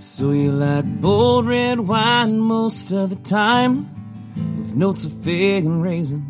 So 0.00 0.30
you 0.30 0.50
like 0.50 1.02
bold 1.02 1.46
red 1.46 1.80
wine 1.80 2.38
most 2.38 2.90
of 2.90 3.10
the 3.10 3.16
time, 3.16 3.86
with 4.58 4.74
notes 4.74 5.04
of 5.04 5.12
fig 5.22 5.66
and 5.66 5.82
raisin. 5.82 6.24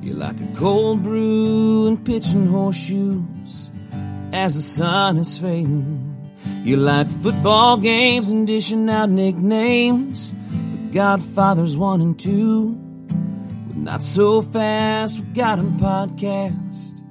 You 0.00 0.14
like 0.14 0.40
a 0.40 0.46
cold 0.54 1.02
brew 1.02 1.86
and 1.86 2.02
pitching 2.02 2.46
horseshoes 2.46 3.70
as 4.32 4.54
the 4.54 4.62
sun 4.62 5.18
is 5.18 5.36
fading. 5.36 6.32
You 6.64 6.78
like 6.78 7.10
football 7.22 7.76
games 7.76 8.30
and 8.30 8.46
dishing 8.46 8.88
out 8.88 9.10
nicknames, 9.10 10.32
the 10.32 10.90
Godfathers 10.94 11.76
one 11.76 12.00
and 12.00 12.18
two. 12.18 12.68
With 13.68 13.76
not 13.76 14.02
so 14.02 14.40
fast, 14.40 15.20
we 15.20 15.26
got 15.34 15.58
'em 15.58 15.78
podcast. 15.78 17.02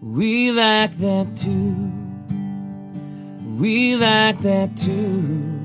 We 0.00 0.52
like 0.52 0.96
that 0.98 1.36
too. 1.36 1.85
We 3.56 3.96
like 3.96 4.42
that 4.42 4.76
too. 4.76 5.58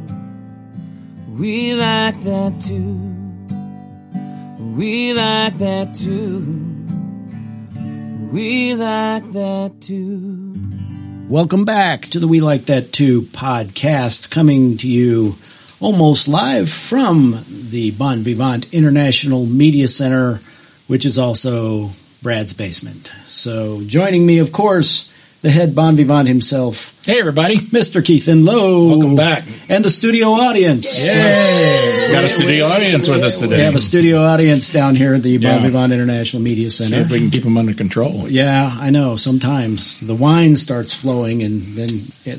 We 1.27 1.73
like 1.73 2.23
that 2.23 2.61
too. 2.61 2.97
We 4.77 5.11
like 5.11 5.57
that 5.57 5.93
too. 5.93 6.39
We 8.31 8.75
like 8.75 9.29
that 9.33 9.73
too. 9.81 10.55
Welcome 11.27 11.65
back 11.65 12.03
to 12.11 12.19
the 12.21 12.29
We 12.29 12.39
Like 12.39 12.67
That 12.67 12.93
Too 12.93 13.23
podcast, 13.23 14.29
coming 14.29 14.77
to 14.77 14.87
you 14.87 15.35
almost 15.81 16.29
live 16.29 16.71
from 16.71 17.43
the 17.49 17.91
Bon 17.91 18.19
Vivant 18.19 18.73
International 18.73 19.45
Media 19.45 19.89
Center, 19.89 20.39
which 20.87 21.05
is 21.05 21.19
also 21.19 21.89
Brad's 22.21 22.53
basement. 22.53 23.11
So, 23.25 23.81
joining 23.85 24.25
me, 24.25 24.39
of 24.39 24.53
course, 24.53 25.10
the 25.41 25.49
head 25.49 25.73
Bon 25.73 25.95
Vivant 25.95 26.27
himself, 26.27 26.95
Hey, 27.03 27.19
everybody. 27.19 27.55
Mr. 27.57 28.05
Keith 28.05 28.27
and 28.27 28.45
Lowe. 28.45 28.89
Welcome 28.89 29.15
back. 29.15 29.43
And 29.69 29.83
the 29.83 29.89
studio 29.89 30.27
audience. 30.33 30.85
Yay! 31.03 32.09
Got 32.11 32.23
a 32.23 32.29
studio 32.29 32.67
audience 32.67 33.07
with 33.07 33.23
us 33.23 33.39
today. 33.39 33.57
We 33.57 33.63
have 33.63 33.73
a 33.73 33.79
studio 33.79 34.19
audience 34.23 34.69
down 34.69 34.95
here 34.95 35.15
at 35.15 35.23
the 35.23 35.39
Bon 35.39 35.63
Vivant 35.63 35.91
International 35.93 36.43
Media 36.43 36.69
Center. 36.69 36.89
See 36.89 36.93
Center. 36.93 37.05
if 37.07 37.11
we 37.11 37.17
can 37.19 37.31
keep 37.31 37.41
them 37.43 37.57
under 37.57 37.73
control. 37.73 38.29
Yeah, 38.29 38.77
I 38.79 38.91
know. 38.91 39.15
Sometimes 39.15 39.99
the 40.01 40.13
wine 40.13 40.55
starts 40.57 40.93
flowing 40.93 41.41
and 41.41 41.63
then 41.75 41.89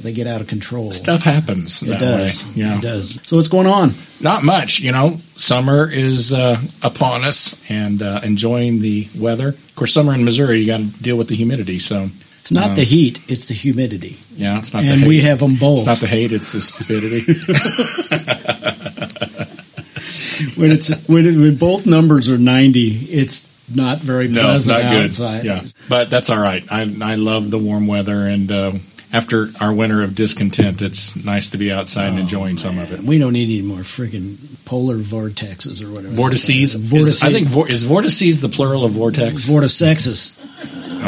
they 0.01 0.13
get 0.13 0.29
out 0.29 0.41
of 0.41 0.47
control. 0.47 0.93
Stuff 0.93 1.25
happens 1.25 1.83
It 1.83 1.87
that 1.87 1.98
does. 2.01 2.47
way. 2.51 2.53
Yeah. 2.55 2.79
It 2.79 2.83
does. 2.83 3.19
So 3.27 3.35
what's 3.37 3.48
going 3.48 3.67
on? 3.67 3.95
Not 4.21 4.45
much, 4.45 4.79
you 4.79 4.93
know. 4.93 5.17
Summer 5.35 5.91
is 5.91 6.33
uh, 6.33 6.57
upon 6.85 7.25
us 7.25 7.61
and 7.69 8.01
uh, 8.01 8.21
enjoying 8.23 8.79
the 8.79 9.09
weather. 9.19 9.48
Of 9.48 9.75
course, 9.75 9.93
summer 9.93 10.15
in 10.15 10.25
Missouri, 10.25 10.61
you 10.61 10.67
got 10.67 10.77
to 10.79 10.85
deal 11.03 11.17
with 11.19 11.27
the 11.27 11.35
humidity. 11.35 11.81
So, 11.81 12.09
It's 12.43 12.53
not 12.53 12.71
Um, 12.71 12.75
the 12.75 12.83
heat; 12.85 13.21
it's 13.29 13.47
the 13.47 13.55
humidity, 13.55 14.19
yeah, 14.37 14.59
it's 14.59 14.75
not 14.75 14.83
the 14.83 14.89
and 14.91 15.07
we 15.07 15.21
have 15.23 15.39
them 15.39 15.55
both. 15.55 15.79
it's 15.79 15.87
not 15.87 16.01
the 16.01 16.09
hate, 16.09 16.33
it's 16.33 16.53
the 16.53 16.61
stupidity. 16.61 17.23
when 20.57 20.70
it's 20.73 20.89
when, 21.09 21.27
it, 21.27 21.37
when 21.37 21.57
both 21.57 21.87
numbers 21.87 22.29
are 22.31 22.39
ninety, 22.39 22.89
it's 23.11 23.48
not 23.75 23.98
very 23.98 24.29
no, 24.29 24.41
pleasant 24.43 24.83
not 24.83 24.91
good. 24.91 25.05
outside. 25.05 25.45
Yeah, 25.45 25.63
but 25.89 26.11
that's 26.11 26.31
all 26.31 26.41
right. 26.41 26.65
I 26.70 26.81
I 27.01 27.15
love 27.15 27.51
the 27.51 27.59
warm 27.59 27.87
weather, 27.87 28.27
and 28.27 28.51
uh, 28.51 28.73
after 29.13 29.48
our 29.61 29.73
winter 29.73 30.03
of 30.03 30.17
discontent, 30.17 30.83
it's 30.83 31.15
nice 31.25 31.48
to 31.51 31.59
be 31.59 31.70
outside 31.70 32.09
and 32.09 32.19
enjoying 32.19 32.57
some 32.57 32.79
of 32.79 32.93
it. 32.93 33.01
We 33.01 33.19
don't 33.19 33.35
need 33.35 33.57
any 33.57 33.63
more 33.63 33.81
freaking 33.83 34.37
polar 34.65 34.97
vortexes 34.97 35.81
or 35.81 35.91
whatever. 35.93 36.13
Vortices. 36.15 36.75
Vortices. 36.75 37.17
Is, 37.17 37.23
I 37.23 37.33
think 37.33 37.47
vor, 37.48 37.70
is 37.70 37.85
vortices 37.85 38.41
the 38.41 38.48
plural 38.48 38.85
of 38.85 38.93
vortex. 38.93 39.48
vortexes. 39.48 40.33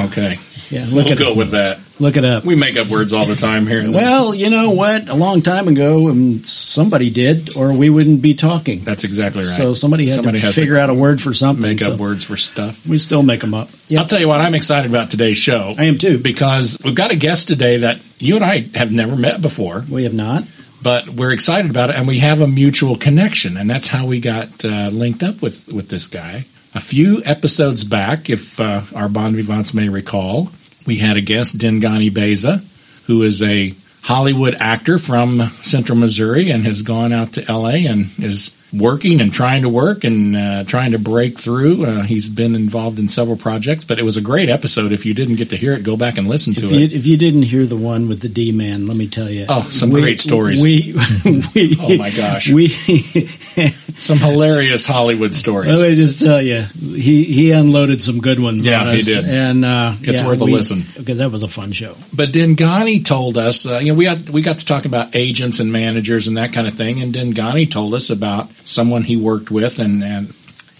Okay, 0.06 0.36
Yeah, 0.70 0.86
look 0.90 1.06
we'll 1.06 1.16
go 1.16 1.34
with 1.34 1.50
that. 1.50 1.78
look 2.00 2.16
it 2.16 2.24
up. 2.24 2.44
We 2.44 2.56
make 2.56 2.76
up 2.76 2.88
words 2.88 3.12
all 3.12 3.26
the 3.26 3.36
time 3.36 3.66
here. 3.66 3.90
Well, 3.90 4.34
you 4.34 4.50
know 4.50 4.70
what? 4.70 5.08
A 5.08 5.14
long 5.14 5.42
time 5.42 5.68
ago, 5.68 6.08
um, 6.08 6.42
somebody 6.44 7.10
did, 7.10 7.56
or 7.56 7.72
we 7.72 7.90
wouldn't 7.90 8.22
be 8.22 8.34
talking. 8.34 8.80
that's 8.84 9.04
exactly 9.04 9.42
right. 9.42 9.56
So 9.56 9.74
somebody 9.74 10.08
had 10.08 10.22
to 10.22 10.30
has 10.38 10.54
figure 10.54 10.78
out 10.78 10.90
a 10.90 10.94
word 10.94 11.20
for 11.20 11.34
something. 11.34 11.62
make 11.62 11.82
up 11.82 11.92
so 11.92 11.96
words 11.96 12.24
for 12.24 12.36
stuff. 12.36 12.86
We 12.86 12.98
still 12.98 13.22
make 13.22 13.40
them 13.40 13.54
up. 13.54 13.68
I'll 13.96 14.06
tell 14.06 14.20
you 14.20 14.28
what, 14.28 14.40
I'm 14.40 14.54
excited 14.54 14.90
about 14.90 15.10
today's 15.10 15.38
show. 15.38 15.74
I 15.78 15.84
am 15.84 15.98
too. 15.98 16.18
because 16.18 16.78
we've 16.84 16.94
got 16.94 17.10
a 17.10 17.16
guest 17.16 17.48
today 17.48 17.78
that 17.78 17.98
you 18.18 18.36
and 18.36 18.44
I 18.44 18.60
have 18.74 18.90
never 18.92 19.16
met 19.16 19.42
before, 19.42 19.84
We 19.90 20.04
have 20.04 20.14
not. 20.14 20.44
but 20.82 21.08
we're 21.08 21.32
excited 21.32 21.70
about 21.70 21.90
it, 21.90 21.96
and 21.96 22.06
we 22.08 22.18
have 22.20 22.40
a 22.40 22.46
mutual 22.46 22.96
connection, 22.96 23.56
and 23.56 23.68
that's 23.68 23.88
how 23.88 24.06
we 24.06 24.20
got 24.20 24.64
uh, 24.64 24.88
linked 24.92 25.22
up 25.22 25.40
with 25.42 25.68
with 25.68 25.88
this 25.88 26.06
guy. 26.08 26.44
A 26.76 26.80
few 26.80 27.22
episodes 27.24 27.84
back, 27.84 28.28
if 28.28 28.58
uh, 28.58 28.82
our 28.96 29.08
bon 29.08 29.36
vivants 29.36 29.74
may 29.74 29.88
recall, 29.88 30.50
we 30.88 30.98
had 30.98 31.16
a 31.16 31.20
guest, 31.20 31.56
Dengani 31.56 32.12
Beza, 32.12 32.62
who 33.06 33.22
is 33.22 33.42
a 33.44 33.72
Hollywood 34.02 34.56
actor 34.58 34.98
from 34.98 35.40
Central 35.62 35.96
Missouri 35.96 36.50
and 36.50 36.66
has 36.66 36.82
gone 36.82 37.12
out 37.12 37.34
to 37.34 37.52
LA 37.52 37.86
and 37.88 38.10
is 38.18 38.50
working 38.76 39.20
and 39.20 39.32
trying 39.32 39.62
to 39.62 39.68
work 39.68 40.04
and 40.04 40.36
uh, 40.36 40.64
trying 40.64 40.92
to 40.92 40.98
break 40.98 41.38
through. 41.38 41.84
Uh, 41.86 42.02
he's 42.02 42.28
been 42.28 42.54
involved 42.54 42.98
in 42.98 43.08
several 43.08 43.36
projects, 43.36 43.84
but 43.84 43.98
it 43.98 44.04
was 44.04 44.16
a 44.16 44.20
great 44.20 44.48
episode. 44.48 44.92
If 44.92 45.06
you 45.06 45.14
didn't 45.14 45.36
get 45.36 45.50
to 45.50 45.56
hear 45.56 45.72
it, 45.74 45.82
go 45.84 45.96
back 45.96 46.18
and 46.18 46.28
listen 46.28 46.54
to 46.54 46.66
If 46.66 46.72
it. 46.72 46.76
you, 46.76 46.98
if 46.98 47.06
you 47.06 47.16
didn't 47.16 47.42
hear 47.42 47.66
the 47.66 47.76
one 47.76 48.08
with 48.08 48.20
the 48.20 48.28
D 48.28 48.52
man, 48.52 48.86
let 48.86 48.96
me 48.96 49.06
tell 49.06 49.30
you. 49.30 49.46
Oh, 49.48 49.62
some 49.62 49.90
great 49.90 50.20
stories. 50.20 50.62
We, 50.62 50.94
we, 51.54 51.76
Oh, 51.80 51.96
my 51.96 52.10
gosh. 52.10 52.50
We, 52.52 52.68
Some 53.96 54.18
hilarious 54.18 54.86
Hollywood 54.86 55.34
stories. 55.34 55.78
let 55.78 55.88
me 55.90 55.94
just 55.94 56.20
tell 56.20 56.42
you, 56.42 56.62
he 56.80 57.24
he 57.24 57.50
unloaded 57.52 58.02
some 58.02 58.20
good 58.20 58.40
ones. 58.40 58.66
Yeah, 58.66 58.80
on 58.80 58.88
he 58.92 58.98
us, 58.98 59.04
did. 59.06 59.24
and 59.24 59.64
uh, 59.64 59.92
It's 60.00 60.20
yeah, 60.20 60.26
worth 60.26 60.40
a 60.40 60.44
we- 60.44 60.52
listen. 60.52 60.84
because 60.96 61.18
that 61.18 61.30
was 61.30 61.42
a 61.44 61.48
fun 61.48 61.70
show. 61.72 61.96
But 62.12 62.30
Dengani 62.30 63.04
told 63.04 63.36
us, 63.36 63.66
uh, 63.66 63.78
you 63.78 63.92
know, 63.92 63.94
we 63.98 64.04
got 64.04 64.28
we 64.30 64.42
got 64.42 64.58
to 64.58 64.64
talk 64.66 64.84
about 64.84 65.14
agents 65.14 65.60
and 65.60 65.70
managers 65.70 66.26
and 66.26 66.36
that 66.36 66.52
kind 66.52 66.66
of 66.66 66.74
thing. 66.74 67.00
And 67.02 67.14
Dengani 67.14 67.70
told 67.70 67.94
us 67.94 68.10
about 68.10 68.50
someone 68.64 69.02
he 69.02 69.16
worked 69.16 69.50
with, 69.50 69.78
and, 69.78 70.02
and 70.02 70.34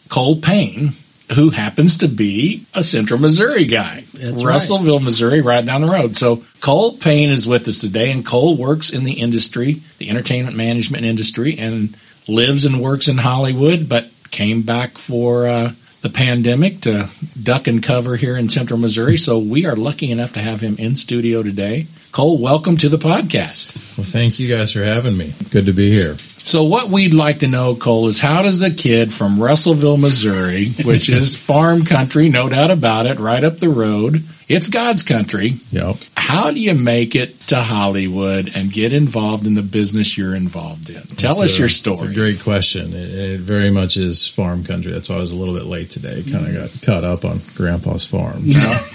Cole 0.09 0.41
Payne, 0.41 0.93
who 1.35 1.51
happens 1.51 1.99
to 1.99 2.09
be 2.09 2.67
a 2.75 2.85
Central 2.85 3.19
Missouri 3.19 3.65
guy, 3.65 4.05
That's 4.13 4.45
right. 4.45 4.55
Russellville, 4.55 5.01
Missouri, 5.01 5.41
right 5.41 5.65
down 5.65 5.81
the 5.81 5.91
road. 5.91 6.17
So 6.17 6.45
Cole 6.61 6.97
Payne 6.97 7.31
is 7.31 7.47
with 7.47 7.67
us 7.69 7.81
today, 7.81 8.11
and 8.11 8.25
Cole 8.25 8.57
works 8.57 8.91
in 8.91 9.05
the 9.05 9.15
industry, 9.15 9.81
the 9.99 10.11
entertainment 10.11 10.57
management 10.57 11.05
industry, 11.05 11.59
and 11.59 11.97
lives 12.29 12.65
and 12.65 12.81
works 12.81 13.09
in 13.09 13.19
Hollywood, 13.19 13.89
but 13.89 14.11
came 14.31 14.63
back 14.63 14.99
for. 14.99 15.47
Uh, 15.47 15.73
the 16.05 16.11
pandemic 16.11 16.83
to 16.83 17.09
duck 17.43 17.67
and 17.67 17.83
cover 17.83 18.15
here 18.15 18.37
in 18.37 18.51
central 18.51 18.79
Missouri. 18.79 19.17
So 19.17 19.39
we 19.39 19.65
are 19.65 19.75
lucky 19.75 20.11
enough 20.11 20.35
to 20.35 20.39
have 20.39 20.61
him 20.61 20.77
in 20.79 20.97
studio 20.97 21.43
today. 21.43 21.87
Cole, 22.13 22.37
welcome 22.37 22.77
to 22.77 22.91
the 22.91 22.99
podcast. 22.99 23.75
Well, 23.97 24.05
thank 24.05 24.39
you 24.39 24.55
guys 24.55 24.75
for 24.75 24.85
having 24.85 25.17
me. 25.17 25.33
Good 25.51 25.65
to 25.65 25.73
be 25.73 25.91
here. 25.91 26.19
So 26.45 26.65
what 26.65 26.91
we'd 26.91 27.15
like 27.15 27.39
to 27.39 27.49
know, 27.49 27.75
Cole, 27.75 28.09
is 28.09 28.21
how 28.21 28.43
does 28.43 28.63
a 28.63 28.73
kid 28.73 29.15
from 29.15 29.43
Russellville, 29.43 29.97
Missouri, 29.97 30.69
which 30.85 31.09
is 31.09 31.37
farm 31.47 31.87
country, 31.87 32.29
no 32.29 32.51
doubt 32.51 32.71
about 32.71 33.07
it, 33.07 33.19
right 33.19 33.43
up 33.43 33.57
the 33.57 33.71
road, 33.71 34.23
it's 34.49 34.69
God's 34.69 35.03
country. 35.03 35.55
Yep. 35.71 35.97
How 36.17 36.51
do 36.51 36.61
you 36.61 36.75
make 36.75 37.15
it 37.15 37.39
to 37.49 37.57
Hollywood 37.57 38.51
and 38.57 38.71
get 38.73 38.93
involved 38.93 39.47
in 39.47 39.55
the 39.55 39.63
business 39.63 40.17
you're 40.19 40.35
involved 40.35 40.91
in? 40.91 41.03
Tell 41.03 41.37
That's 41.41 41.53
us 41.53 41.55
a- 41.57 41.59
your 41.59 41.67
It's 41.67 41.87
a 41.87 41.95
story. 41.97 42.15
great 42.15 42.41
question. 42.41 42.93
It, 42.93 43.15
it 43.15 43.41
very 43.41 43.71
much 43.71 43.97
is 43.97 44.27
farm 44.27 44.65
country. 44.65 44.93
That's 44.93 45.09
why 45.09 45.17
I 45.17 45.21
was 45.21 45.33
a 45.33 45.37
little 45.37 45.55
bit 45.55 45.65
late 45.67 45.91
today. 45.91 46.23
Kind 46.31 46.47
of 46.47 46.55
got 46.55 46.83
caught 46.83 47.05
up 47.05 47.25
on 47.25 47.41
Grandpa's 47.55 48.05
farm. 48.07 48.43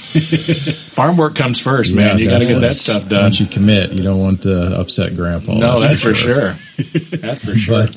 Farm 0.09 1.17
work 1.17 1.35
comes 1.35 1.61
first, 1.61 1.93
man. 1.93 2.17
you 2.19 2.25
got 2.25 2.39
to 2.39 2.45
get 2.45 2.59
that 2.61 2.75
stuff 2.75 3.07
done. 3.07 3.23
Once 3.23 3.39
you 3.39 3.45
commit, 3.45 3.91
you 3.91 4.01
don't 4.03 4.19
want 4.19 4.43
to 4.43 4.79
upset 4.79 5.15
Grandpa. 5.15 5.53
No, 5.55 5.79
that's 5.79 6.01
for 6.01 6.13
sure. 6.13 6.55
That's 6.79 7.43
for 7.43 7.55
sure. 7.57 7.87
But 7.87 7.89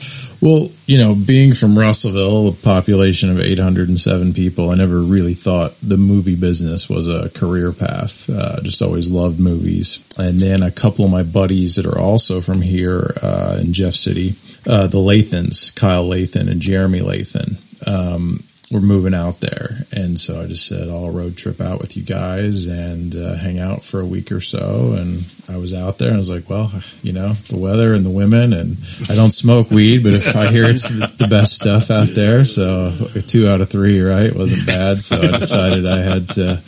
well, 0.42 0.70
you 0.86 0.98
know, 0.98 1.14
being 1.14 1.54
from 1.54 1.78
Russellville, 1.78 2.48
a 2.48 2.52
population 2.52 3.30
of 3.30 3.38
807 3.38 4.34
people, 4.34 4.70
I 4.70 4.74
never 4.74 4.98
really 4.98 5.34
thought 5.34 5.74
the 5.80 5.96
movie 5.96 6.34
business 6.34 6.88
was 6.88 7.08
a 7.08 7.30
career 7.30 7.72
path. 7.72 8.28
Uh, 8.28 8.60
just 8.60 8.82
always 8.82 9.08
loved 9.08 9.38
movies. 9.38 10.04
And 10.18 10.40
then 10.40 10.64
a 10.64 10.72
couple 10.72 11.04
of 11.04 11.12
my 11.12 11.22
buddies 11.22 11.76
that 11.76 11.86
are 11.86 11.98
also 11.98 12.40
from 12.40 12.60
here 12.60 13.14
uh, 13.22 13.58
in 13.60 13.72
Jeff 13.72 13.94
City, 13.94 14.34
uh, 14.66 14.88
the 14.88 14.98
Lathans, 14.98 15.72
Kyle 15.76 16.08
Lathan 16.08 16.50
and 16.50 16.60
Jeremy 16.60 17.00
Lathan. 17.00 17.56
Um, 17.86 18.42
we're 18.72 18.80
moving 18.80 19.14
out 19.14 19.40
there. 19.40 19.76
And 19.92 20.18
so 20.18 20.40
I 20.40 20.46
just 20.46 20.66
said, 20.66 20.88
I'll 20.88 21.10
road 21.10 21.36
trip 21.36 21.60
out 21.60 21.78
with 21.78 21.96
you 21.96 22.02
guys 22.02 22.66
and 22.66 23.14
uh, 23.14 23.34
hang 23.34 23.58
out 23.58 23.84
for 23.84 24.00
a 24.00 24.06
week 24.06 24.32
or 24.32 24.40
so. 24.40 24.94
And 24.96 25.24
I 25.48 25.58
was 25.58 25.74
out 25.74 25.98
there 25.98 26.08
and 26.08 26.16
I 26.16 26.18
was 26.18 26.30
like, 26.30 26.48
well, 26.48 26.72
you 27.02 27.12
know, 27.12 27.32
the 27.32 27.58
weather 27.58 27.94
and 27.94 28.04
the 28.04 28.10
women 28.10 28.52
and 28.52 28.78
I 29.10 29.14
don't 29.14 29.30
smoke 29.30 29.70
weed, 29.70 30.02
but 30.02 30.14
if 30.14 30.34
I 30.34 30.50
hear 30.50 30.64
it's 30.64 30.88
the 30.88 31.26
best 31.28 31.54
stuff 31.54 31.90
out 31.90 32.08
there. 32.08 32.44
So 32.44 32.92
two 33.26 33.48
out 33.48 33.60
of 33.60 33.68
three, 33.68 34.00
right? 34.00 34.34
Wasn't 34.34 34.66
bad. 34.66 35.02
So 35.02 35.20
I 35.20 35.38
decided 35.38 35.86
I 35.86 35.98
had 35.98 36.30
to, 36.30 36.62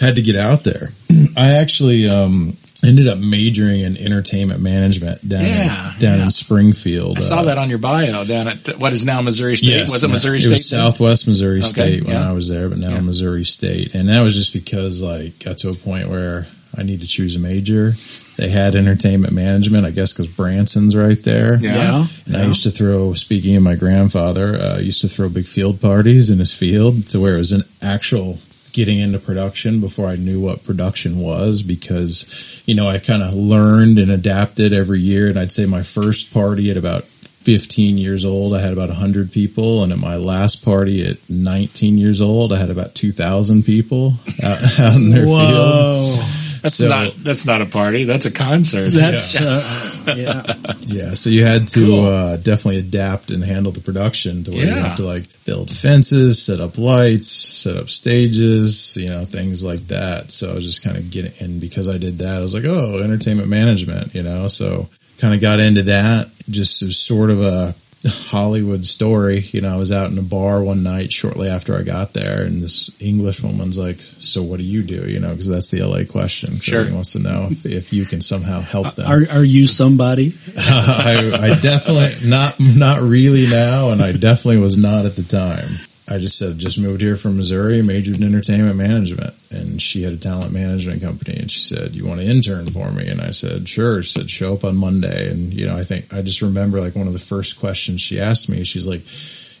had 0.00 0.16
to 0.16 0.22
get 0.22 0.36
out 0.36 0.64
there. 0.64 0.90
I 1.36 1.54
actually, 1.54 2.08
um, 2.08 2.56
ended 2.84 3.08
up 3.08 3.18
majoring 3.18 3.80
in 3.80 3.96
entertainment 3.96 4.60
management 4.60 5.26
down, 5.28 5.44
Yeah, 5.44 5.94
in, 5.94 6.00
down 6.00 6.18
yeah. 6.18 6.24
in 6.24 6.30
Springfield. 6.30 7.18
I 7.18 7.20
saw 7.20 7.40
Uh, 7.40 7.44
that 7.44 7.58
on 7.58 7.68
your 7.70 7.78
bio 7.78 8.24
down 8.24 8.48
at 8.48 8.78
what 8.78 8.92
is 8.92 9.04
now 9.04 9.20
Missouri 9.22 9.56
State. 9.56 9.68
Yes, 9.68 9.92
was 9.92 10.02
it 10.04 10.08
no, 10.08 10.12
Missouri 10.12 10.38
It 10.38 10.42
State? 10.42 10.50
was 10.52 10.68
Southwest 10.68 11.26
Missouri 11.28 11.58
Okay, 11.60 11.68
State 11.68 12.02
when 12.04 12.12
yeah. 12.14 12.28
I 12.28 12.32
was 12.32 12.48
there, 12.48 12.68
but 12.68 12.78
now 12.78 12.90
Yeah. 12.90 13.00
Missouri 13.00 13.44
State, 13.44 13.94
and 13.94 14.08
that 14.08 14.22
was 14.22 14.34
just 14.34 14.52
because 14.52 15.02
like 15.02 15.38
got 15.44 15.58
to 15.58 15.70
a 15.70 15.74
point 15.74 16.08
where 16.08 16.46
I 16.78 16.82
need 16.82 17.00
to 17.00 17.06
choose 17.06 17.36
a 17.36 17.38
major, 17.38 17.94
they 18.36 18.50
had 18.50 18.74
entertainment 18.74 19.32
management, 19.32 19.86
I 19.86 19.90
guess, 19.92 20.12
because 20.12 20.26
Branson's 20.26 20.94
right 20.94 21.22
there. 21.22 21.56
Yeah. 21.56 21.74
Yeah. 21.76 22.06
And 22.26 22.36
I 22.36 22.44
used 22.44 22.64
to 22.64 22.70
throw, 22.70 23.14
speaking 23.14 23.56
of 23.56 23.62
my 23.62 23.76
grandfather, 23.76 24.56
uh, 24.60 24.76
I 24.76 24.80
used 24.80 25.00
to 25.00 25.08
throw 25.08 25.30
big 25.30 25.46
field 25.46 25.80
parties 25.80 26.28
in 26.28 26.38
his 26.38 26.52
field 26.52 27.06
to 27.08 27.20
where 27.20 27.34
it 27.36 27.38
was 27.38 27.52
an 27.52 27.64
actual 27.80 28.38
getting 28.76 29.00
into 29.00 29.18
production 29.18 29.80
before 29.80 30.06
I 30.06 30.16
knew 30.16 30.38
what 30.38 30.62
production 30.62 31.18
was 31.18 31.62
because, 31.62 32.62
you 32.66 32.74
know, 32.74 32.90
I 32.90 32.98
kind 32.98 33.22
of 33.22 33.32
learned 33.32 33.98
and 33.98 34.10
adapted 34.10 34.74
every 34.74 35.00
year. 35.00 35.30
And 35.30 35.38
I'd 35.38 35.50
say 35.50 35.64
my 35.64 35.80
first 35.80 36.34
party 36.34 36.70
at 36.70 36.76
about 36.76 37.04
15 37.04 37.96
years 37.96 38.22
old, 38.22 38.54
I 38.54 38.60
had 38.60 38.74
about 38.74 38.90
100 38.90 39.32
people. 39.32 39.82
And 39.82 39.92
at 39.92 39.98
my 39.98 40.16
last 40.16 40.62
party 40.62 41.06
at 41.06 41.16
19 41.30 41.96
years 41.96 42.20
old, 42.20 42.52
I 42.52 42.58
had 42.58 42.68
about 42.68 42.94
2,000 42.94 43.62
people 43.62 44.12
out, 44.42 44.78
out 44.78 44.94
in 44.96 45.08
their 45.08 45.24
field. 45.24 46.45
Whoa. 46.66 46.70
That's 46.70 46.74
So- 46.74 46.88
not 46.88 47.24
that's 47.24 47.46
not 47.46 47.62
a 47.62 47.66
party. 47.66 48.04
That's 48.04 48.26
a 48.26 48.30
concert. 48.30 48.90
That's, 48.90 49.40
uh, 49.40 50.02
yeah. 50.16 50.54
Yeah, 50.80 51.14
so 51.14 51.30
you 51.30 51.44
had 51.44 51.68
to 51.68 51.80
Cool. 51.80 52.04
uh, 52.06 52.36
definitely 52.36 52.80
adapt 52.80 53.30
and 53.30 53.42
handle 53.44 53.72
the 53.72 53.80
production 53.80 54.44
to 54.44 54.52
where 54.52 54.64
you 54.64 54.70
have 54.74 54.96
to 54.96 55.02
like 55.04 55.24
build 55.44 55.70
fences, 55.70 56.40
set 56.42 56.60
up 56.60 56.78
lights, 56.78 57.28
set 57.30 57.76
up 57.76 57.88
stages, 57.90 58.96
you 58.96 59.08
know, 59.08 59.24
things 59.24 59.62
like 59.64 59.86
that. 59.88 60.30
So 60.30 60.50
I 60.50 60.54
was 60.54 60.64
just 60.64 60.82
kind 60.82 60.96
of 60.96 61.10
getting, 61.10 61.32
and 61.40 61.60
because 61.60 61.88
I 61.88 61.98
did 61.98 62.18
that, 62.20 62.38
I 62.38 62.40
was 62.40 62.54
like, 62.54 62.64
oh, 62.64 62.98
entertainment 62.98 63.48
management, 63.48 64.14
you 64.14 64.22
know, 64.22 64.48
so 64.48 64.88
kind 65.18 65.34
of 65.34 65.40
got 65.40 65.60
into 65.60 65.82
that. 65.84 66.28
Just 66.50 66.78
sort 66.92 67.30
of 67.30 67.42
a 67.42 67.74
Hollywood 68.06 68.84
story. 68.84 69.40
You 69.40 69.60
know, 69.60 69.74
I 69.74 69.76
was 69.78 69.92
out 69.92 70.10
in 70.10 70.18
a 70.18 70.22
bar 70.22 70.62
one 70.62 70.82
night 70.82 71.12
shortly 71.12 71.48
after 71.48 71.76
I 71.76 71.82
got 71.82 72.12
there, 72.12 72.42
and 72.42 72.62
this 72.62 72.90
English 73.00 73.42
woman's 73.42 73.78
like, 73.78 74.00
"So 74.00 74.42
what 74.42 74.58
do 74.58 74.64
you 74.64 74.82
do?" 74.82 75.08
You 75.08 75.20
know, 75.20 75.30
because 75.30 75.48
that's 75.48 75.68
the 75.68 75.82
LA 75.82 76.04
question. 76.04 76.54
So 76.54 76.60
Sure. 76.60 76.74
Everybody 76.80 76.94
wants 76.94 77.12
to 77.12 77.18
know 77.20 77.48
if, 77.50 77.66
if 77.66 77.92
you 77.92 78.04
can 78.04 78.20
somehow 78.20 78.60
help 78.60 78.94
them. 78.94 79.06
Are, 79.06 79.24
are 79.30 79.44
you 79.44 79.66
somebody? 79.66 80.34
I, 80.56 81.30
I 81.32 81.60
definitely 81.60 82.28
not 82.28 82.58
not 82.58 83.00
really 83.00 83.46
now, 83.46 83.90
and 83.90 84.02
I 84.02 84.12
definitely 84.12 84.58
was 84.58 84.76
not 84.76 85.06
at 85.06 85.16
the 85.16 85.22
time. 85.22 85.78
I 86.08 86.18
just 86.18 86.38
said 86.38 86.58
just 86.58 86.78
moved 86.78 87.00
here 87.00 87.16
from 87.16 87.36
Missouri, 87.36 87.82
majored 87.82 88.16
in 88.16 88.22
entertainment 88.22 88.76
management, 88.76 89.34
and 89.50 89.82
she 89.82 90.02
had 90.02 90.12
a 90.12 90.16
talent 90.16 90.52
management 90.52 91.02
company, 91.02 91.36
and 91.36 91.50
she 91.50 91.60
said, 91.60 91.96
"You 91.96 92.06
want 92.06 92.20
to 92.20 92.26
intern 92.26 92.68
for 92.70 92.92
me?" 92.92 93.08
And 93.08 93.20
I 93.20 93.30
said, 93.30 93.68
"Sure." 93.68 94.02
She 94.04 94.12
said, 94.20 94.30
"Show 94.30 94.54
up 94.54 94.64
on 94.64 94.76
Monday." 94.76 95.28
And 95.30 95.52
you 95.52 95.66
know, 95.66 95.76
I 95.76 95.82
think 95.82 96.14
I 96.14 96.22
just 96.22 96.42
remember 96.42 96.80
like 96.80 96.94
one 96.94 97.08
of 97.08 97.12
the 97.12 97.18
first 97.18 97.58
questions 97.58 98.00
she 98.00 98.20
asked 98.20 98.48
me. 98.48 98.64
She's 98.64 98.86
like. 98.86 99.02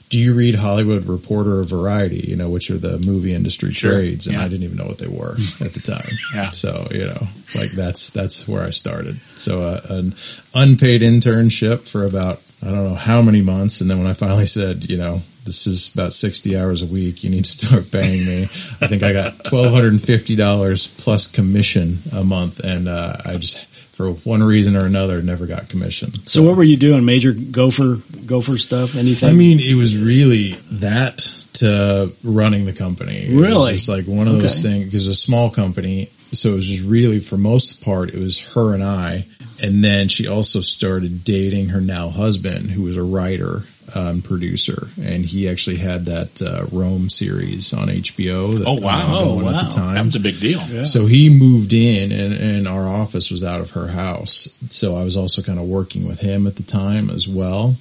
Do 0.08 0.20
you 0.20 0.34
read 0.34 0.54
Hollywood 0.54 1.06
Reporter 1.06 1.58
or 1.58 1.64
Variety? 1.64 2.18
You 2.28 2.36
know, 2.36 2.48
which 2.48 2.70
are 2.70 2.78
the 2.78 2.96
movie 3.00 3.34
industry 3.34 3.72
Sure. 3.72 3.90
trades, 3.90 4.28
and 4.28 4.36
Yeah. 4.36 4.44
I 4.44 4.46
didn't 4.46 4.62
even 4.62 4.76
know 4.76 4.86
what 4.86 4.98
they 4.98 5.08
were 5.08 5.32
at 5.60 5.72
the 5.72 5.80
time. 5.80 6.08
Yeah. 6.32 6.52
So 6.52 6.86
you 6.92 7.06
know, 7.06 7.26
like 7.56 7.72
that's 7.72 8.10
that's 8.10 8.46
where 8.46 8.62
I 8.62 8.70
started. 8.70 9.18
So 9.34 9.62
uh, 9.62 9.80
an 9.90 10.14
unpaid 10.54 11.00
internship 11.02 11.88
for 11.88 12.04
about 12.06 12.40
I 12.66 12.70
don't 12.70 12.84
know 12.84 12.94
how 12.94 13.22
many 13.22 13.42
months, 13.42 13.80
and 13.80 13.88
then 13.88 13.98
when 13.98 14.06
I 14.08 14.12
finally 14.12 14.46
said, 14.46 14.90
you 14.90 14.96
know, 14.96 15.20
this 15.44 15.66
is 15.66 15.92
about 15.94 16.12
sixty 16.12 16.56
hours 16.56 16.82
a 16.82 16.86
week, 16.86 17.22
you 17.22 17.30
need 17.30 17.44
to 17.44 17.50
start 17.50 17.90
paying 17.90 18.26
me. 18.26 18.42
I 18.42 18.88
think 18.88 19.02
I 19.02 19.12
got 19.12 19.44
twelve 19.44 19.72
hundred 19.72 19.92
and 19.92 20.02
fifty 20.02 20.34
dollars 20.34 20.88
plus 20.88 21.28
commission 21.28 21.98
a 22.12 22.24
month, 22.24 22.60
and 22.60 22.88
uh, 22.88 23.16
I 23.24 23.36
just 23.36 23.64
for 23.96 24.10
one 24.10 24.42
reason 24.42 24.76
or 24.76 24.84
another 24.84 25.22
never 25.22 25.46
got 25.46 25.68
commission. 25.68 26.12
So 26.26 26.42
what 26.42 26.56
were 26.56 26.64
you 26.64 26.76
doing? 26.76 27.04
Major 27.04 27.32
gopher, 27.32 27.96
gopher 28.26 28.58
stuff? 28.58 28.94
Anything? 28.94 29.30
I 29.30 29.32
mean, 29.32 29.58
it 29.58 29.74
was 29.74 29.96
really 29.96 30.52
that 30.72 31.18
to 31.54 32.12
running 32.22 32.66
the 32.66 32.74
company. 32.74 33.28
Really? 33.30 33.54
was 33.54 33.70
just 33.70 33.88
like 33.88 34.04
one 34.04 34.28
of 34.28 34.38
those 34.38 34.62
things 34.62 34.84
because 34.84 35.08
it's 35.08 35.16
a 35.16 35.20
small 35.20 35.50
company. 35.50 36.10
So 36.32 36.50
it 36.50 36.54
was 36.56 36.66
just 36.66 36.84
really, 36.84 37.20
for 37.20 37.38
most 37.38 37.82
part, 37.82 38.10
it 38.10 38.18
was 38.18 38.38
her 38.54 38.74
and 38.74 38.82
I. 38.82 39.24
And 39.62 39.82
then 39.82 40.08
she 40.08 40.26
also 40.26 40.60
started 40.60 41.24
dating 41.24 41.70
her 41.70 41.80
now 41.80 42.08
husband, 42.10 42.70
who 42.70 42.82
was 42.82 42.96
a 42.96 43.02
writer 43.02 43.62
um, 43.94 44.20
producer, 44.20 44.88
and 45.00 45.24
he 45.24 45.48
actually 45.48 45.76
had 45.76 46.06
that 46.06 46.42
uh, 46.42 46.66
Rome 46.72 47.08
series 47.08 47.72
on 47.72 47.88
HBO. 47.88 48.58
That, 48.58 48.66
Oh, 48.66 48.74
wow. 48.74 49.24
going 49.24 49.46
Oh, 49.46 49.48
at 49.58 49.64
the 49.66 49.70
time. 49.70 49.94
That 49.94 50.04
was 50.04 50.16
a 50.16 50.20
big 50.20 50.40
deal. 50.40 50.58
So 50.84 51.06
he 51.06 51.30
moved 51.30 51.72
in 51.72 52.10
and, 52.12 52.34
and 52.34 52.68
our 52.68 52.88
office 52.88 53.30
was 53.30 53.44
out 53.44 53.60
of 53.60 53.70
her 53.70 53.86
house. 53.86 54.48
So 54.70 54.96
I 54.96 55.04
was 55.04 55.16
also 55.16 55.40
kind 55.42 55.58
of 55.58 55.66
working 55.66 56.06
with 56.06 56.18
him 56.20 56.46
at 56.46 56.56
the 56.56 56.62
time 56.64 57.10
as 57.10 57.28
well. 57.28 57.76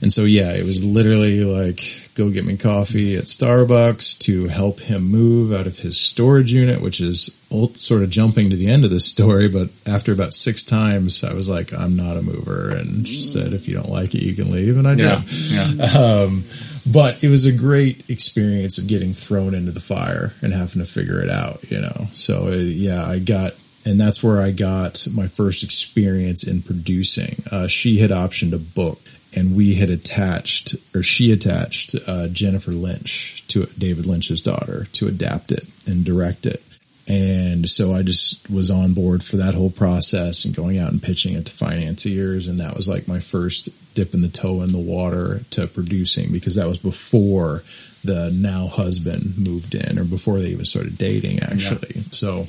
And 0.00 0.10
so 0.12 0.22
yeah, 0.24 0.52
it 0.52 0.64
was 0.64 0.84
literally 0.84 1.44
like 1.44 2.09
go 2.20 2.30
get 2.30 2.44
me 2.44 2.56
coffee 2.56 3.16
at 3.16 3.24
Starbucks 3.24 4.18
to 4.20 4.48
help 4.48 4.80
him 4.80 5.04
move 5.04 5.52
out 5.52 5.66
of 5.66 5.78
his 5.78 5.98
storage 6.00 6.52
unit, 6.52 6.80
which 6.80 7.00
is 7.00 7.36
ult- 7.50 7.76
sort 7.76 8.02
of 8.02 8.10
jumping 8.10 8.50
to 8.50 8.56
the 8.56 8.68
end 8.68 8.84
of 8.84 8.90
this 8.90 9.06
story. 9.06 9.48
But 9.48 9.70
after 9.86 10.12
about 10.12 10.34
six 10.34 10.62
times, 10.62 11.24
I 11.24 11.32
was 11.34 11.48
like, 11.48 11.72
I'm 11.72 11.96
not 11.96 12.16
a 12.16 12.22
mover. 12.22 12.70
And 12.70 13.06
she 13.08 13.22
said, 13.22 13.52
if 13.52 13.68
you 13.68 13.74
don't 13.74 13.88
like 13.90 14.14
it, 14.14 14.22
you 14.22 14.34
can 14.34 14.50
leave. 14.50 14.76
And 14.76 14.86
I 14.86 14.94
Yeah. 14.94 15.22
did. 15.26 15.78
Yeah. 15.78 15.84
Um, 15.98 16.44
but 16.86 17.22
it 17.24 17.28
was 17.28 17.46
a 17.46 17.52
great 17.52 18.08
experience 18.10 18.78
of 18.78 18.86
getting 18.86 19.12
thrown 19.12 19.54
into 19.54 19.70
the 19.72 19.80
fire 19.80 20.32
and 20.42 20.52
having 20.52 20.82
to 20.82 20.88
figure 20.90 21.22
it 21.22 21.30
out, 21.30 21.70
you 21.70 21.80
know. 21.80 22.06
So 22.14 22.48
uh, 22.48 22.56
yeah, 22.56 23.04
I 23.06 23.18
got, 23.18 23.54
and 23.86 24.00
that's 24.00 24.22
where 24.22 24.40
I 24.40 24.50
got 24.50 25.06
my 25.14 25.26
first 25.26 25.62
experience 25.62 26.42
in 26.44 26.62
producing. 26.62 27.42
Uh, 27.50 27.66
she 27.66 27.98
had 27.98 28.10
optioned 28.10 28.52
a 28.54 28.58
book, 28.58 29.00
and 29.34 29.54
we 29.56 29.74
had 29.74 29.90
attached, 29.90 30.74
or 30.94 31.02
she 31.02 31.32
attached 31.32 31.94
uh, 32.06 32.28
Jennifer 32.28 32.72
Lynch 32.72 33.46
to 33.48 33.66
David 33.78 34.06
Lynch's 34.06 34.40
daughter 34.40 34.86
to 34.92 35.06
adapt 35.06 35.52
it 35.52 35.66
and 35.86 36.04
direct 36.04 36.46
it. 36.46 36.62
And 37.06 37.68
so 37.68 37.92
I 37.92 38.02
just 38.02 38.48
was 38.48 38.70
on 38.70 38.94
board 38.94 39.22
for 39.22 39.38
that 39.38 39.54
whole 39.54 39.70
process 39.70 40.44
and 40.44 40.54
going 40.54 40.78
out 40.78 40.92
and 40.92 41.02
pitching 41.02 41.34
it 41.34 41.46
to 41.46 41.52
financiers. 41.52 42.46
And 42.46 42.60
that 42.60 42.76
was 42.76 42.88
like 42.88 43.08
my 43.08 43.18
first 43.18 43.68
dipping 43.94 44.22
the 44.22 44.28
toe 44.28 44.62
in 44.62 44.70
the 44.70 44.78
water 44.78 45.40
to 45.50 45.66
producing 45.66 46.30
because 46.30 46.54
that 46.54 46.68
was 46.68 46.78
before 46.78 47.64
the 48.04 48.30
now 48.30 48.68
husband 48.68 49.36
moved 49.36 49.74
in 49.74 49.98
or 49.98 50.04
before 50.04 50.38
they 50.38 50.48
even 50.48 50.64
started 50.64 50.96
dating 50.96 51.40
actually. 51.40 52.02
So 52.12 52.46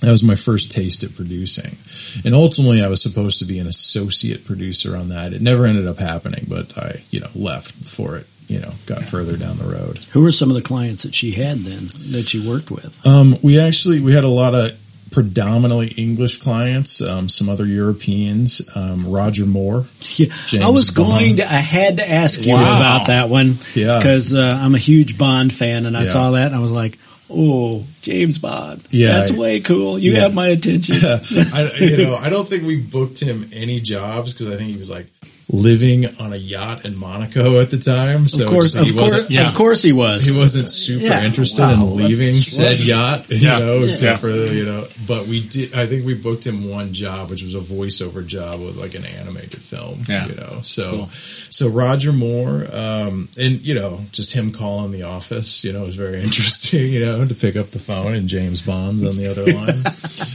that 0.00 0.10
was 0.10 0.22
my 0.22 0.34
first 0.34 0.70
taste 0.70 1.04
at 1.04 1.14
producing. 1.14 1.76
And 2.24 2.34
ultimately 2.34 2.82
I 2.82 2.88
was 2.88 3.02
supposed 3.02 3.38
to 3.40 3.44
be 3.44 3.58
an 3.58 3.66
associate 3.66 4.44
producer 4.44 4.96
on 4.96 5.10
that. 5.10 5.32
It 5.32 5.42
never 5.42 5.66
ended 5.66 5.86
up 5.86 5.98
happening, 5.98 6.46
but 6.48 6.76
I, 6.78 7.02
you 7.10 7.20
know, 7.20 7.28
left 7.34 7.78
before 7.82 8.16
it, 8.16 8.26
you 8.48 8.60
know, 8.60 8.72
got 8.86 9.04
further 9.04 9.36
down 9.36 9.58
the 9.58 9.64
road. 9.64 9.98
Who 10.12 10.22
were 10.22 10.32
some 10.32 10.48
of 10.50 10.54
the 10.56 10.62
clients 10.62 11.02
that 11.04 11.14
she 11.14 11.32
had 11.32 11.58
then 11.58 11.88
that 12.12 12.32
you 12.34 12.48
worked 12.48 12.70
with? 12.70 13.06
Um, 13.06 13.36
we 13.42 13.60
actually 13.60 14.00
we 14.00 14.12
had 14.14 14.24
a 14.24 14.28
lot 14.28 14.54
of 14.54 14.76
predominantly 15.10 15.88
English 15.88 16.38
clients, 16.38 17.00
um, 17.02 17.28
some 17.28 17.48
other 17.48 17.66
Europeans. 17.66 18.62
Um, 18.76 19.06
Roger 19.10 19.44
Moore, 19.44 19.84
Yeah, 20.16 20.28
James 20.46 20.64
I 20.64 20.68
was 20.68 20.90
going 20.92 21.36
to. 21.38 21.42
I 21.52 21.56
had 21.56 21.96
to 21.98 22.08
ask 22.08 22.40
you 22.46 22.54
Wow. 22.54 22.76
about 22.76 23.06
that 23.08 23.28
one. 23.28 23.58
Yeah. 23.74 23.98
because 23.98 24.32
uh, 24.34 24.58
I'm 24.62 24.74
a 24.74 24.78
huge 24.78 25.18
Bond 25.18 25.52
fan, 25.52 25.84
and 25.86 25.96
I 25.96 26.00
Yeah. 26.00 26.04
saw 26.06 26.30
that 26.32 26.46
and 26.46 26.54
I 26.54 26.60
was 26.60 26.70
like, 26.72 26.98
"Oh, 27.30 27.84
James 28.02 28.38
Bond. 28.38 28.82
Yeah, 28.90 29.12
that's 29.14 29.32
way 29.32 29.60
cool. 29.60 29.98
You 29.98 30.12
Yeah. 30.12 30.20
have 30.20 30.34
my 30.34 30.48
attention." 30.48 30.96
I, 31.02 31.70
you 31.80 31.96
know, 32.04 32.16
I 32.16 32.28
don't 32.28 32.48
think 32.48 32.64
we 32.64 32.80
booked 32.80 33.20
him 33.20 33.48
any 33.52 33.80
jobs 33.80 34.32
because 34.32 34.48
I 34.52 34.56
think 34.56 34.70
he 34.72 34.76
was 34.76 34.90
like 34.90 35.06
living 35.52 36.06
on 36.20 36.32
a 36.32 36.36
yacht 36.36 36.84
in 36.84 36.96
Monaco 36.96 37.60
at 37.60 37.70
the 37.70 37.78
time. 37.78 38.28
So 38.28 38.44
of 38.44 38.50
course, 38.50 38.72
just, 38.74 38.84
he 38.84 38.90
of 38.90 38.96
course, 38.96 39.12
wasn't. 39.12 39.30
Yeah. 39.30 39.48
of 39.48 39.54
course, 39.54 39.82
he 39.82 39.92
was. 39.92 40.24
He 40.24 40.36
wasn't 40.36 40.70
super 40.70 41.04
Yeah, 41.06 41.24
interested 41.24 41.62
wow, 41.62 41.72
in 41.72 41.96
leaving 41.96 42.28
said 42.28 42.78
yacht, 42.78 43.28
you 43.30 43.38
Yeah. 43.38 43.58
know, 43.58 43.78
Yeah. 43.80 43.88
except 43.90 44.20
for 44.20 44.30
you 44.30 44.64
know, 44.64 44.86
but 45.06 45.26
we 45.26 45.42
did, 45.42 45.74
I 45.74 45.86
think 45.86 46.04
we 46.06 46.14
booked 46.14 46.46
him 46.46 46.68
one 46.68 46.92
job, 46.92 47.30
which 47.30 47.42
was 47.42 47.54
a 47.54 47.58
voiceover 47.60 48.24
job 48.24 48.60
with 48.60 48.76
like 48.76 48.94
an 48.94 49.04
animated 49.04 49.60
film, 49.60 50.02
Yeah. 50.08 50.28
you 50.28 50.34
know, 50.36 50.60
so, 50.62 50.90
Cool. 50.90 51.10
so 51.50 51.68
Roger 51.68 52.12
Moore, 52.12 52.66
um, 52.72 53.28
and 53.38 53.60
you 53.62 53.74
know, 53.74 54.00
just 54.12 54.32
him 54.32 54.52
calling 54.52 54.92
the 54.92 55.02
office, 55.02 55.64
you 55.64 55.72
know, 55.72 55.84
was 55.84 55.96
very 55.96 56.22
interesting, 56.22 56.86
you 56.92 57.00
know, 57.04 57.26
to 57.26 57.34
pick 57.34 57.56
up 57.56 57.70
the 57.70 57.78
phone 57.80 58.14
and 58.14 58.28
James 58.28 58.62
Bond's 58.62 59.02
on 59.02 59.16
the 59.16 59.28
other 59.30 59.44
line. 59.52 59.76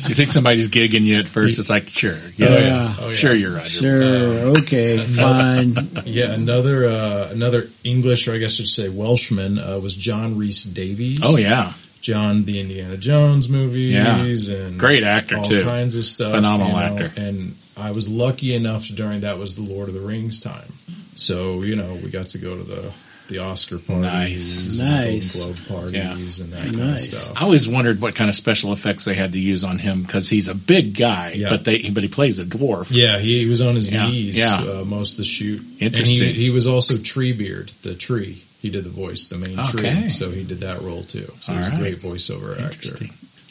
You 0.08 0.14
think 0.16 0.30
somebody's 0.30 0.68
gigging 0.70 1.02
you 1.04 1.18
at 1.20 1.28
first? 1.28 1.58
It's 1.58 1.70
like, 1.70 1.88
sure, 1.90 2.18
yeah, 2.36 2.48
Oh, 2.48 2.58
yeah. 2.60 2.96
Oh, 3.00 3.08
yeah. 3.10 3.16
sure, 3.16 3.34
you're 3.34 3.52
Roger. 3.56 3.70
Sure. 3.70 4.58
okay. 4.58 5.05
Fine. 5.06 5.76
Yeah, 6.06 6.32
another 6.34 6.86
uh, 6.86 7.30
another 7.32 7.68
English, 7.84 8.28
or 8.28 8.34
I 8.34 8.38
guess 8.38 8.54
I 8.54 8.58
should 8.58 8.68
say 8.68 8.90
Welshman, 8.90 9.58
uh, 9.58 9.80
was 9.80 9.96
John 9.96 10.38
Rhys-Davies. 10.38 11.20
Oh 11.24 11.38
yeah, 11.38 11.74
John 12.02 12.46
the 12.46 12.60
Indiana 12.60 12.96
Jones 12.98 13.50
movies, 13.50 14.50
and 14.50 14.80
Great 14.80 15.04
actor, 15.04 15.38
all 15.38 15.44
too. 15.44 15.64
kinds 15.64 15.96
of 15.98 16.04
stuff. 16.04 16.32
Phenomenal 16.34 16.68
you 16.68 16.74
know, 16.74 17.04
actor. 17.06 17.22
And 17.22 17.56
I 17.76 17.92
was 17.92 18.08
lucky 18.08 18.54
enough 18.54 18.88
during 18.88 19.22
that 19.22 19.40
was 19.40 19.56
the 19.56 19.64
Lord 19.64 19.88
of 19.88 19.94
the 19.96 20.02
Rings 20.02 20.40
time, 20.40 20.72
so 21.16 21.64
you 21.64 21.76
know 21.76 21.96
we 22.04 22.10
got 22.12 22.28
to 22.28 22.38
go 22.38 22.56
to 22.56 22.64
the 22.64 22.94
the 23.28 23.40
Oscar 23.40 23.80
parties, 23.80 24.80
Nice. 24.80 24.80
and 24.80 24.90
Nice. 24.90 25.44
Golden 25.46 25.64
Globe 25.64 25.68
parties, 25.94 26.40
and 26.40 26.54
that 26.54 26.62
kind 26.64 26.76
of 26.76 26.80
Nice. 26.82 27.18
stuff. 27.18 27.38
I 27.42 27.44
always 27.44 27.68
wondered 27.68 28.00
what 28.02 28.14
kind 28.16 28.30
of 28.30 28.36
special 28.36 28.72
effects 28.72 29.06
they 29.06 29.16
had 29.16 29.34
to 29.34 29.40
use 29.40 29.64
on 29.64 29.80
him 29.80 30.04
because 30.04 30.30
he's 30.30 30.48
a 30.48 30.54
big 30.56 30.96
guy, 30.96 31.34
Yeah. 31.36 31.50
but 31.50 31.64
they 31.66 31.90
but 31.90 32.04
he 32.04 32.10
plays 32.10 32.40
a 32.40 32.46
dwarf. 32.46 32.88
Yeah, 32.92 33.18
he, 33.20 33.40
he 33.44 33.46
was 33.50 33.62
on 33.62 33.76
his 33.76 33.92
Yeah, 33.92 34.08
knees 34.08 34.38
yeah. 34.38 34.58
Uh, 34.58 34.84
most 34.86 35.14
of 35.14 35.18
the 35.18 35.24
shoot. 35.24 35.62
Interesting. 35.80 36.28
And 36.28 36.36
he, 36.36 36.44
he 36.46 36.50
was 36.52 36.68
also 36.68 36.96
Treebeard, 36.96 37.72
the 37.82 37.96
tree. 37.96 38.44
He 38.62 38.70
did 38.70 38.84
the 38.84 38.90
voice, 38.90 39.28
the 39.28 39.38
main 39.38 39.60
Okay. 39.60 39.92
tree. 40.02 40.10
So 40.10 40.30
he 40.32 40.44
did 40.44 40.62
that 40.62 40.82
role 40.82 41.04
too. 41.04 41.32
So 41.42 41.54
All 41.54 41.60
he's 41.60 41.68
right. 41.70 41.76
a 41.78 41.80
great 41.80 42.00
voiceover 42.02 42.60
actor. 42.64 42.96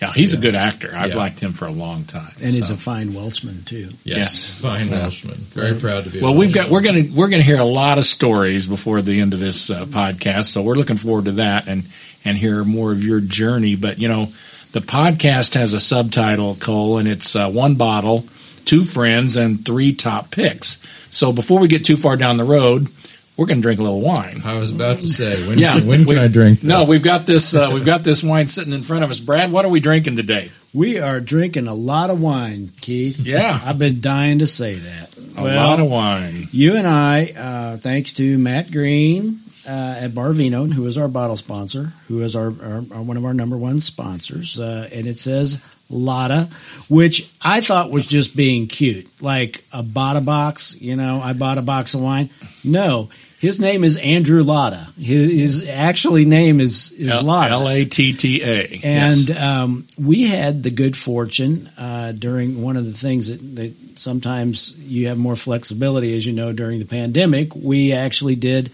Interesting. 0.00 0.08
Yeah, 0.18 0.20
he's 0.22 0.34
a 0.34 0.36
good 0.38 0.54
actor. 0.54 0.90
I've 0.96 1.10
Yeah. 1.10 1.16
liked 1.16 1.40
him 1.40 1.52
for 1.52 1.66
a 1.66 1.70
long 1.70 2.04
time. 2.04 2.32
and 2.42 2.52
he's 2.52 2.70
a 2.70 2.76
fine 2.76 3.14
Welshman 3.14 3.62
too. 3.64 3.88
Yes, 4.04 4.50
fine 4.50 4.90
Welshman. 4.90 5.36
Very 5.54 5.74
proud 5.74 6.04
to 6.04 6.10
be. 6.10 6.18
a 6.18 6.22
Well, 6.22 6.34
we've 6.34 6.52
got 6.52 6.68
we're 6.70 6.80
gonna 6.82 7.04
we're 7.12 7.28
gonna 7.28 7.42
hear 7.42 7.58
a 7.60 7.64
lot 7.64 7.98
of 7.98 8.04
stories 8.04 8.66
before 8.66 9.02
the 9.02 9.20
end 9.20 9.34
of 9.34 9.40
this 9.40 9.70
uh, 9.70 9.84
podcast, 9.86 10.46
so 10.46 10.62
we're 10.62 10.74
looking 10.74 10.96
forward 10.96 11.26
to 11.26 11.32
that 11.32 11.66
and 11.68 11.84
and 12.24 12.36
hear 12.36 12.64
more 12.64 12.90
of 12.92 13.02
your 13.04 13.20
journey. 13.20 13.76
But 13.76 13.98
you 13.98 14.08
know, 14.08 14.28
the 14.72 14.80
podcast 14.80 15.54
has 15.54 15.72
a 15.72 15.80
subtitle, 15.80 16.56
Cole, 16.56 16.98
and 16.98 17.06
it's 17.08 17.34
uh, 17.36 17.48
one 17.50 17.76
bottle, 17.76 18.26
two 18.64 18.84
friends, 18.84 19.36
and 19.36 19.64
three 19.64 19.92
top 19.94 20.30
picks. 20.30 20.78
So 21.10 21.32
before 21.32 21.60
we 21.60 21.68
get 21.68 21.84
too 21.86 21.96
far 21.96 22.16
down 22.16 22.36
the 22.36 22.44
road, 22.44 22.88
we're 23.36 23.46
gonna 23.46 23.60
drink 23.60 23.80
a 23.80 23.82
little 23.82 24.00
wine. 24.00 24.42
I 24.44 24.58
was 24.58 24.70
about 24.72 25.00
to 25.00 25.06
say 25.06 25.46
when. 25.46 25.58
Yeah, 25.58 25.80
when 25.80 26.04
we- 26.04 26.14
can 26.14 26.24
I 26.24 26.28
drink? 26.28 26.62
No, 26.62 26.84
we've 26.88 27.02
got 27.02 27.26
this. 27.26 27.54
Uh, 27.54 27.70
we've 27.72 27.84
got 27.84 28.04
this 28.04 28.22
wine 28.22 28.48
sitting 28.48 28.72
in 28.72 28.82
front 28.82 29.04
of 29.04 29.10
us. 29.10 29.20
Brad, 29.20 29.50
what 29.52 29.64
are 29.64 29.68
we 29.70 29.80
drinking 29.80 30.16
today? 30.16 30.50
We 30.72 30.98
are 30.98 31.20
drinking 31.20 31.68
a 31.68 31.74
lot 31.74 32.10
of 32.10 32.20
wine, 32.20 32.70
Keith. 32.80 33.20
Yeah. 33.20 33.60
I've 33.64 33.78
been 33.78 34.00
dying 34.00 34.40
to 34.40 34.46
say 34.48 34.74
that. 34.74 35.10
A 35.36 35.42
lot 35.42 35.78
of 35.80 35.86
wine. 35.88 36.48
You 36.50 36.76
and 36.76 36.86
I, 36.86 37.26
uh, 37.36 37.76
thanks 37.76 38.12
to 38.14 38.38
Matt 38.38 38.72
Green 38.72 39.38
uh, 39.66 39.70
at 40.00 40.10
Barvino, 40.12 40.72
who 40.72 40.86
is 40.88 40.98
our 40.98 41.06
bottle 41.08 41.36
sponsor, 41.36 41.92
who 42.08 42.22
is 42.22 42.34
our, 42.34 42.52
our, 42.62 42.82
our 42.92 43.02
one 43.02 43.16
of 43.16 43.24
our 43.24 43.34
number 43.34 43.56
one 43.56 43.80
sponsors, 43.80 44.58
uh, 44.58 44.88
and 44.92 45.06
it 45.06 45.18
says 45.18 45.60
Lotta, 45.90 46.48
which 46.88 47.32
I 47.40 47.60
thought 47.60 47.90
was 47.90 48.06
just 48.06 48.34
being 48.36 48.66
cute, 48.66 49.06
like 49.22 49.64
a 49.72 49.82
Bada 49.82 50.24
box. 50.24 50.76
You 50.80 50.96
know, 50.96 51.20
I 51.22 51.34
bought 51.34 51.58
a 51.58 51.62
box 51.62 51.94
of 51.94 52.00
wine. 52.02 52.30
No, 52.64 53.10
his 53.40 53.60
name 53.60 53.84
is 53.84 53.96
Andrew 53.98 54.42
Latta. 54.42 54.88
His, 54.98 55.32
his 55.32 55.68
actually 55.68 56.24
name 56.24 56.60
is 56.60 56.92
is 56.92 57.22
Lotta. 57.22 57.50
L 57.50 57.68
A 57.68 57.84
T 57.84 58.12
T 58.12 58.42
A. 58.42 58.80
And 58.82 59.30
um, 59.30 59.86
we 59.98 60.26
had 60.26 60.62
the 60.62 60.70
good 60.70 60.96
fortune 60.96 61.68
uh, 61.76 62.12
during 62.12 62.62
one 62.62 62.76
of 62.76 62.86
the 62.86 62.92
things 62.92 63.28
that, 63.28 63.38
that 63.56 63.98
sometimes 63.98 64.76
you 64.78 65.08
have 65.08 65.18
more 65.18 65.36
flexibility, 65.36 66.16
as 66.16 66.24
you 66.24 66.32
know, 66.32 66.52
during 66.52 66.78
the 66.78 66.86
pandemic. 66.86 67.54
We 67.54 67.92
actually 67.92 68.36
did 68.36 68.70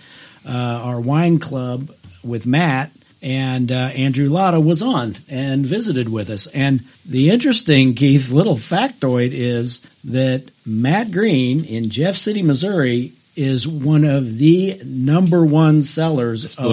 uh, 0.46 0.50
our 0.84 1.00
wine 1.00 1.38
club 1.38 1.90
with 2.22 2.46
Matt, 2.46 2.92
and 3.22 3.72
uh, 3.72 3.74
Andrew 3.74 4.28
Latta 4.28 4.60
was 4.60 4.82
on 4.82 5.14
and 5.28 5.66
visited 5.66 6.08
with 6.08 6.30
us. 6.30 6.46
And 6.48 6.82
the 7.06 7.30
interesting, 7.30 7.94
Keith, 7.94 8.30
little 8.30 8.56
factoid 8.56 9.32
is 9.32 9.80
that 10.04 10.50
Matt 10.64 11.10
Green 11.10 11.64
in 11.64 11.90
Jeff 11.90 12.14
City, 12.14 12.42
Missouri. 12.42 13.12
Is 13.40 13.66
one 13.66 14.04
of 14.04 14.36
the 14.36 14.80
number 14.84 15.42
one 15.44 15.82
sellers 15.84 16.44
of, 16.58 16.66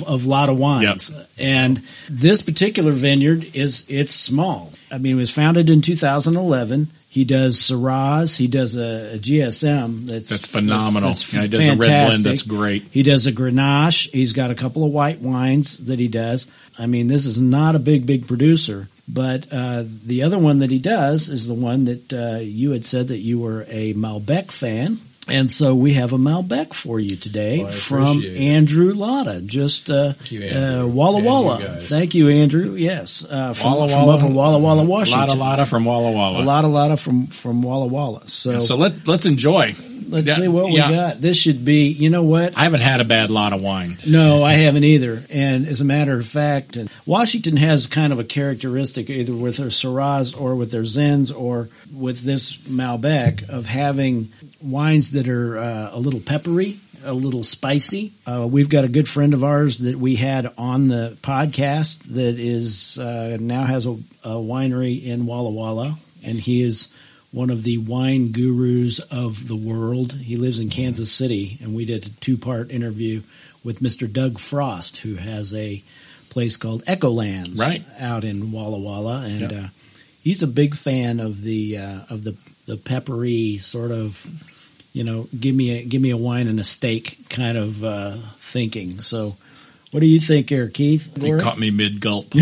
of, 0.00 0.02
of 0.08 0.26
Latta 0.26 0.52
wines. 0.52 1.10
And 1.38 1.82
this 2.08 2.42
particular 2.42 2.90
vineyard 2.90 3.54
is 3.54 3.84
it's 3.88 4.12
small. 4.12 4.72
I 4.90 4.98
mean, 4.98 5.12
it 5.12 5.20
was 5.20 5.30
founded 5.30 5.70
in 5.70 5.82
2011. 5.82 6.88
He 7.08 7.24
does 7.24 7.58
Syrahs. 7.58 8.36
He 8.36 8.46
does 8.48 8.76
a, 8.76 9.14
a 9.14 9.18
GSM 9.18 10.06
that's 10.06 10.30
That's 10.30 10.46
phenomenal. 10.46 11.10
that's- 11.10 11.30
that's 11.30 11.32
yeah, 11.32 11.42
he 11.42 11.48
does 11.48 11.66
a 11.68 11.76
red 11.76 12.08
blend 12.08 12.24
that's 12.24 12.42
great. 12.42 12.82
He 12.90 13.02
does 13.04 13.26
a 13.28 13.32
Grenache. 13.32 14.10
He's 14.10 14.32
got 14.32 14.50
a 14.50 14.54
couple 14.56 14.84
of 14.84 14.90
white 14.92 15.20
wines 15.20 15.78
that 15.86 15.98
he 16.00 16.08
does. 16.08 16.46
I 16.78 16.86
mean, 16.86 17.06
this 17.08 17.24
is 17.26 17.40
not 17.40 17.76
a 17.76 17.78
big, 17.78 18.06
big 18.06 18.26
producer. 18.26 18.88
But 19.08 19.52
uh, 19.52 19.84
the 20.06 20.22
other 20.22 20.38
one 20.38 20.60
that 20.60 20.70
he 20.70 20.78
does 20.78 21.28
is 21.28 21.46
the 21.48 21.54
one 21.54 21.84
that 21.86 22.12
uh, 22.12 22.38
you 22.38 22.70
had 22.72 22.84
said 22.86 23.08
that 23.08 23.18
you 23.18 23.40
were 23.40 23.64
a 23.68 23.92
Malbec 23.94 24.50
fan. 24.52 24.98
And 25.30 25.50
so 25.50 25.74
we 25.74 25.94
have 25.94 26.12
a 26.12 26.18
Malbec 26.18 26.74
for 26.74 26.98
you 27.00 27.16
today 27.16 27.62
Well, 27.62 27.72
from 27.72 28.22
it. 28.22 28.36
Andrew 28.36 28.94
Latta. 28.94 29.40
Just 29.40 29.90
uh, 29.90 30.14
you, 30.26 30.46
uh, 30.48 30.86
Walla 30.86 31.18
And 31.18 31.26
Walla. 31.26 31.58
guys. 31.60 31.88
Thank 31.88 32.14
you, 32.14 32.28
Andrew. 32.28 32.74
Yes, 32.74 33.24
uh, 33.28 33.52
from, 33.54 33.70
Walla 33.72 33.88
from 33.88 33.98
Walla. 34.06 34.16
up 34.16 34.22
in 34.22 34.34
Walla 34.34 34.58
Walla, 34.58 34.84
Washington. 34.84 35.28
Lotta 35.28 35.38
Lotta 35.38 35.66
from 35.66 35.84
Walla 35.84 36.10
Walla. 36.12 36.42
A 36.42 36.44
lot, 36.44 36.64
a 36.64 36.68
lot 36.68 36.98
from 37.00 37.26
from 37.28 37.62
Walla 37.62 37.86
Walla. 37.86 38.28
So, 38.28 38.58
So 38.60 38.76
let 38.76 39.06
let's 39.06 39.26
enjoy. 39.26 39.74
let's 40.08 40.26
yeah, 40.26 40.34
see 40.36 40.48
what 40.48 40.72
yeah. 40.72 40.90
we 40.90 40.96
got. 40.96 41.20
This 41.20 41.36
should 41.36 41.64
be. 41.64 41.88
You 41.88 42.10
know 42.10 42.22
what? 42.24 42.56
I 42.58 42.62
haven't 42.64 42.80
had 42.80 43.00
a 43.00 43.04
bad 43.04 43.30
lot 43.30 43.52
of 43.52 43.60
wine. 43.62 43.96
No, 44.06 44.42
I 44.42 44.54
haven't 44.54 44.84
either. 44.84 45.22
And 45.30 45.66
as 45.66 45.80
a 45.80 45.84
matter 45.84 46.18
of 46.18 46.26
fact, 46.26 46.76
and 46.76 46.90
Washington 47.06 47.56
has 47.56 47.86
kind 47.86 48.12
of 48.12 48.18
a 48.18 48.24
characteristic 48.24 49.08
either 49.10 49.32
with 49.34 49.58
their 49.58 49.68
Syrahs 49.68 50.38
or 50.38 50.56
with 50.56 50.70
their 50.72 50.82
Zins 50.82 51.32
or 51.36 51.68
with 51.94 52.22
this 52.22 52.56
Malbec 52.56 53.48
of 53.48 53.66
having 53.66 54.30
wines 54.62 55.12
that 55.12 55.28
are 55.28 55.58
uh, 55.58 55.90
a 55.92 55.98
little 55.98 56.20
peppery, 56.20 56.78
a 57.04 57.12
little 57.14 57.42
spicy. 57.42 58.12
Uh, 58.26 58.46
we've 58.50 58.68
got 58.68 58.84
a 58.84 58.88
good 58.88 59.08
friend 59.08 59.34
of 59.34 59.42
ours 59.44 59.78
that 59.78 59.96
we 59.96 60.16
had 60.16 60.52
on 60.58 60.88
the 60.88 61.16
podcast 61.22 62.02
that 62.14 62.38
is 62.38 62.98
uh, 62.98 63.36
now 63.40 63.64
has 63.64 63.86
a, 63.86 63.92
a 64.22 64.34
winery 64.34 65.04
in 65.04 65.26
Walla 65.26 65.50
Walla, 65.50 65.98
and 66.22 66.38
he 66.38 66.62
is 66.62 66.88
one 67.32 67.50
of 67.50 67.62
the 67.62 67.78
wine 67.78 68.32
gurus 68.32 68.98
of 68.98 69.46
the 69.48 69.56
world. 69.56 70.12
He 70.12 70.36
lives 70.36 70.58
in 70.60 70.68
Kansas 70.68 71.12
City, 71.12 71.58
and 71.62 71.74
we 71.74 71.84
did 71.84 72.06
a 72.06 72.10
two 72.20 72.36
part 72.36 72.70
interview 72.70 73.22
with 73.64 73.80
Mr. 73.80 74.10
Doug 74.12 74.38
Frost, 74.38 74.98
who 74.98 75.14
has 75.16 75.54
a 75.54 75.82
place 76.28 76.56
called 76.56 76.84
Echolands 76.86 77.58
Right. 77.58 77.82
out 77.98 78.24
in 78.24 78.52
Walla 78.52 78.78
Walla, 78.78 79.22
and 79.22 79.50
Yeah. 79.52 79.58
uh, 79.58 79.68
he's 80.22 80.42
a 80.42 80.46
big 80.46 80.74
fan 80.76 81.18
of 81.20 81.42
the 81.42 81.78
uh, 81.78 82.00
of 82.10 82.24
the 82.24 82.36
the 82.66 82.76
peppery 82.76 83.58
sort 83.58 83.90
of 83.90 84.30
you 84.92 85.04
know 85.04 85.28
give 85.38 85.54
me 85.54 85.78
a 85.78 85.84
give 85.84 86.02
me 86.02 86.10
a 86.10 86.16
wine 86.16 86.48
and 86.48 86.58
a 86.60 86.64
steak 86.64 87.28
kind 87.28 87.56
of 87.56 87.84
uh, 87.84 88.16
thinking. 88.38 89.00
So, 89.00 89.36
what 89.90 90.00
do 90.00 90.06
you 90.06 90.20
think, 90.20 90.48
here, 90.48 90.68
Keith? 90.68 91.16
You 91.22 91.38
caught 91.38 91.58
me 91.58 91.70
mid 91.70 92.00
gulp. 92.00 92.34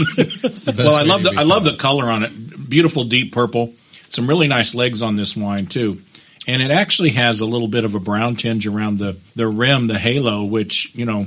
It's 0.00 0.64
the 0.64 0.72
best 0.72 0.86
well, 0.86 0.94
I 0.94 1.02
love 1.02 1.24
the 1.24 1.32
be 1.32 1.38
I 1.38 1.42
love 1.42 1.64
the 1.64 1.74
color 1.74 2.08
on 2.08 2.22
it. 2.22 2.70
Beautiful 2.70 3.02
deep 3.02 3.32
purple. 3.32 3.74
Some 4.08 4.28
really 4.28 4.46
nice 4.46 4.72
legs 4.72 5.02
on 5.02 5.16
this 5.16 5.36
wine 5.36 5.66
too. 5.66 6.00
And 6.48 6.62
it 6.62 6.70
actually 6.70 7.10
has 7.10 7.40
a 7.40 7.46
little 7.46 7.68
bit 7.68 7.84
of 7.84 7.94
a 7.94 8.00
brown 8.00 8.36
tinge 8.36 8.66
around 8.66 8.98
the, 8.98 9.18
the 9.36 9.46
rim, 9.46 9.86
the 9.86 9.98
halo, 9.98 10.44
which, 10.44 10.94
you 10.94 11.04
know, 11.04 11.26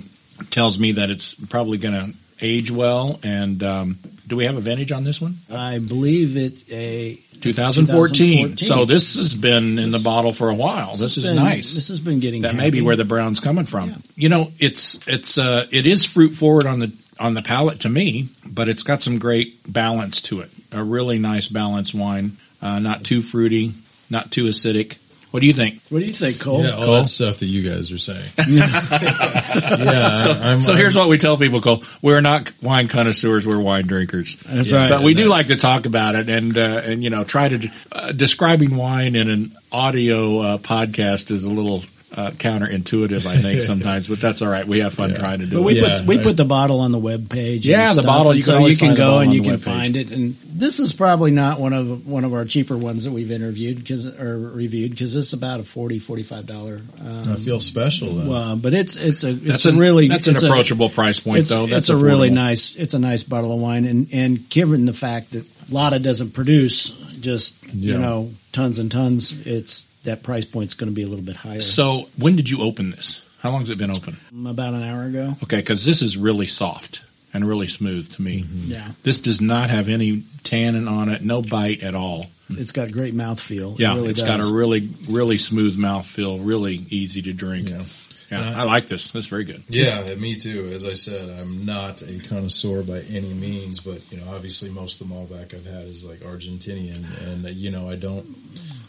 tells 0.50 0.80
me 0.80 0.94
that 0.94 1.12
it's 1.12 1.36
probably 1.36 1.78
going 1.78 1.94
to 1.94 2.18
age 2.42 2.72
well. 2.72 3.20
And 3.22 3.62
um, 3.62 4.00
do 4.32 4.38
we 4.38 4.46
have 4.46 4.56
a 4.56 4.62
vintage 4.62 4.94
on 4.94 5.04
this 5.04 5.20
one? 5.20 5.36
I 5.52 5.80
believe 5.80 6.38
it's 6.38 6.64
a 6.72 7.16
2014. 7.42 8.56
So 8.56 8.86
this 8.86 9.16
has 9.18 9.36
been 9.36 9.78
in 9.78 9.92
the 9.92 10.00
bottle 10.00 10.32
for 10.32 10.50
a 10.50 10.54
while. 10.54 10.96
This, 10.96 11.18
is 11.18 11.26
been- 11.26 11.36
nice. 11.36 11.76
This 11.76 11.90
has 11.90 12.00
been 12.00 12.22
getting 12.22 12.44
that 12.44 12.56
may 12.56 12.70
be 12.70 12.80
where 12.80 12.96
the 12.96 13.04
brown's 13.04 13.42
coming 13.42 13.66
from. 13.66 13.90
Yeah. 13.90 13.96
You 14.16 14.30
know, 14.30 14.52
it's 14.58 15.06
it's 15.06 15.38
uh, 15.38 15.68
it 15.70 15.86
is 15.86 16.06
fruit 16.06 16.30
forward 16.30 16.66
on 16.66 16.80
the 16.80 16.94
on 17.20 17.34
the 17.34 17.42
palate 17.42 17.82
to 17.82 17.90
me, 17.90 18.30
but 18.50 18.70
it's 18.70 18.84
got 18.84 19.02
some 19.02 19.20
great 19.20 19.60
balance 19.68 20.22
to 20.22 20.40
it. 20.40 20.50
A 20.72 20.82
really 20.82 21.20
nice 21.20 21.50
balanced 21.50 21.94
wine, 21.94 22.38
uh, 22.62 22.80
not 22.80 23.04
too 23.04 23.22
fruity, 23.22 23.74
not 24.10 24.32
too 24.32 24.46
acidic. 24.46 24.96
What 25.32 25.40
do 25.40 25.48
you 25.48 25.54
think? 25.54 25.82
What 25.90 26.00
do 26.00 26.06
you 26.06 26.12
think, 26.12 26.40
Cole? 26.42 26.62
Yeah, 26.64 26.76
all 26.76 26.94
that 26.96 27.08
stuff 27.08 27.38
that 27.40 27.46
you 27.46 27.70
guys 27.70 27.90
are 27.92 27.98
saying. 27.98 28.26
yeah, 28.38 30.18
So, 30.18 30.32
I, 30.32 30.52
I'm, 30.52 30.60
so 30.62 30.76
here's 30.76 30.96
what 30.96 31.08
we 31.10 31.18
tell 31.18 31.38
people: 31.38 31.62
Cole, 31.62 31.84
we're 32.02 32.22
not 32.22 32.52
wine 32.62 32.88
connoisseurs; 32.88 33.48
we're 33.48 33.60
wine 33.60 33.88
drinkers. 33.88 34.36
That's 34.42 34.70
Yeah. 34.70 34.78
right. 34.78 34.90
But 34.90 35.04
we 35.04 35.14
do 35.14 35.26
like 35.30 35.48
to 35.48 35.56
talk 35.56 35.86
about 35.86 36.16
it, 36.16 36.28
and 36.30 36.58
uh, 36.58 36.82
and 36.84 37.04
you 37.04 37.10
know, 37.10 37.24
try 37.24 37.50
to 37.50 37.70
uh, 37.92 38.12
describing 38.12 38.76
wine 38.76 39.16
in 39.16 39.30
an 39.30 39.56
audio 39.72 40.40
uh, 40.40 40.58
podcast 40.58 41.32
is 41.32 41.46
a 41.46 41.50
little 41.50 41.84
uh, 42.14 42.32
counterintuitive, 42.32 43.26
I 43.26 43.38
think 43.38 43.62
sometimes. 43.72 44.08
but 44.08 44.20
that's 44.20 44.42
all 44.42 44.50
right. 44.50 44.68
We 44.68 44.80
have 44.80 44.94
fun 44.94 45.12
Yeah. 45.12 45.18
trying 45.18 45.40
to 45.40 45.46
do 45.46 45.52
But 45.56 45.60
it. 45.62 45.64
we 45.66 45.82
Yeah, 45.82 45.98
put 46.00 46.08
we 46.08 46.20
I- 46.20 46.24
put 46.24 46.38
the 46.38 46.46
bottle 46.46 46.80
on 46.82 46.92
the 46.92 46.98
web 47.00 47.30
page. 47.30 47.66
Yeah, 47.66 47.88
the 47.88 47.94
stuff, 47.94 48.06
bottle, 48.06 48.32
and 48.32 48.38
you 48.38 48.44
so 48.44 48.66
you 48.66 48.76
can 48.78 48.96
go 48.96 49.20
and 49.20 49.34
you 49.34 49.42
can 49.42 49.52
web 49.52 49.60
page. 49.60 49.66
find 49.66 49.96
it. 49.98 50.12
And 50.12 50.36
this 50.54 50.80
is 50.80 50.92
probably 50.92 51.32
not 51.32 51.60
one 51.60 51.72
of 51.74 52.06
one 52.08 52.26
of 52.26 52.34
our 52.34 52.44
cheaper 52.46 52.78
ones 52.78 53.06
that 53.06 53.12
we've 53.12 53.32
interviewed 53.32 53.78
because 53.78 54.06
or 54.06 54.38
reviewed 54.38 54.92
because 54.92 55.16
it's 55.16 55.32
about 55.34 55.62
a 55.62 55.64
40 55.64 56.00
45 56.00 56.46
dollar. 56.46 56.82
I 57.02 57.36
feel 57.36 57.60
special. 57.60 58.10
Then. 58.10 58.28
Well, 58.28 58.56
but 58.58 58.74
it's 58.74 58.96
it's 58.98 59.24
a 59.24 59.30
it's 59.30 59.42
That's 59.44 59.66
a 59.66 59.70
an, 59.70 59.78
really 59.80 60.08
that's 60.10 60.28
an 60.28 60.36
it's 60.36 60.44
a- 60.44 60.48
approachable 60.48 60.90
price 60.90 61.20
point, 61.22 61.40
it's, 61.40 61.50
though. 61.50 61.66
That's 61.66 61.90
it's 61.90 61.98
a 62.02 62.04
really 62.04 62.30
nice 62.30 62.76
it's 62.76 62.94
a 62.94 63.00
nice 63.00 63.24
bottle 63.24 63.54
of 63.56 63.62
wine 63.62 63.86
and 63.86 64.10
and 64.12 64.50
given 64.50 64.86
the 64.86 64.94
fact 64.94 65.32
that 65.32 65.46
Latta 65.72 66.00
doesn't 66.00 66.32
produce 66.32 66.90
just 67.22 67.56
you 67.74 67.98
know 67.98 68.32
tons 68.52 68.80
and 68.80 68.92
tons, 68.92 69.32
it's 69.48 69.88
that 70.04 70.24
price 70.24 70.46
point's 70.46 70.74
going 70.74 70.90
to 70.90 70.96
be 70.96 71.04
a 71.04 71.08
little 71.08 71.26
bit 71.26 71.36
higher. 71.36 71.62
So, 71.62 72.10
when 72.18 72.36
did 72.36 72.50
you 72.50 72.62
open 72.62 72.92
this? 72.92 73.22
How 73.42 73.52
long 73.52 73.62
has 73.62 73.70
it 73.70 73.78
been 73.78 73.92
open? 73.92 74.18
about 74.48 74.74
an 74.74 74.84
hour 74.84 75.04
ago. 75.06 75.36
Okay, 75.44 75.58
because 75.58 75.84
this 75.86 76.02
is 76.02 76.16
really 76.18 76.48
soft 76.48 77.02
and 77.34 77.48
really 77.48 77.68
smooth 77.68 78.12
to 78.14 78.22
me. 78.22 78.46
Yeah, 78.66 78.90
This 79.04 79.22
does 79.22 79.42
not 79.42 79.70
have 79.70 79.88
any 79.90 80.24
tannin 80.44 80.88
on 80.88 81.10
it, 81.10 81.24
no 81.24 81.42
bite 81.42 81.82
at 81.82 81.96
all. 81.96 82.28
it's 82.50 82.72
got 82.74 82.92
great 82.92 83.16
mouthfeel. 83.16 83.80
Yeah, 83.80 83.94
it 83.94 83.96
really 83.96 84.10
it's 84.10 84.20
does. 84.22 84.28
got 84.28 84.40
a 84.52 84.54
really, 84.54 84.90
really 85.10 85.38
smooth 85.38 85.78
mouthfeel, 85.78 86.40
really 86.46 86.86
easy 86.90 87.22
to 87.24 87.34
drink. 87.34 87.70
Yeah. 87.70 87.84
Yeah, 88.32 88.40
Uh, 88.50 88.62
I 88.62 88.64
like 88.64 88.88
this. 88.88 89.12
That's 89.12 89.28
very 89.28 89.44
good. 89.44 89.62
Yeah, 89.68 90.14
me 90.16 90.36
too. 90.36 90.70
As 90.74 90.86
I 90.86 90.94
said, 90.94 91.30
I'm 91.40 91.66
not 91.66 92.02
a 92.02 92.20
connoisseur 92.20 92.82
by 92.84 93.00
any 93.12 93.34
means, 93.34 93.80
but 93.82 94.00
you 94.12 94.18
know, 94.18 94.24
obviously, 94.34 94.70
most 94.70 95.02
of 95.02 95.10
the 95.10 95.14
Malbec 95.16 95.54
I've 95.54 95.66
had 95.66 95.84
is 95.84 96.06
like 96.06 96.20
Argentinian, 96.20 97.04
and 97.28 97.44
you 97.56 97.72
know, 97.72 97.90
I 97.90 97.96
don't, 97.98 98.26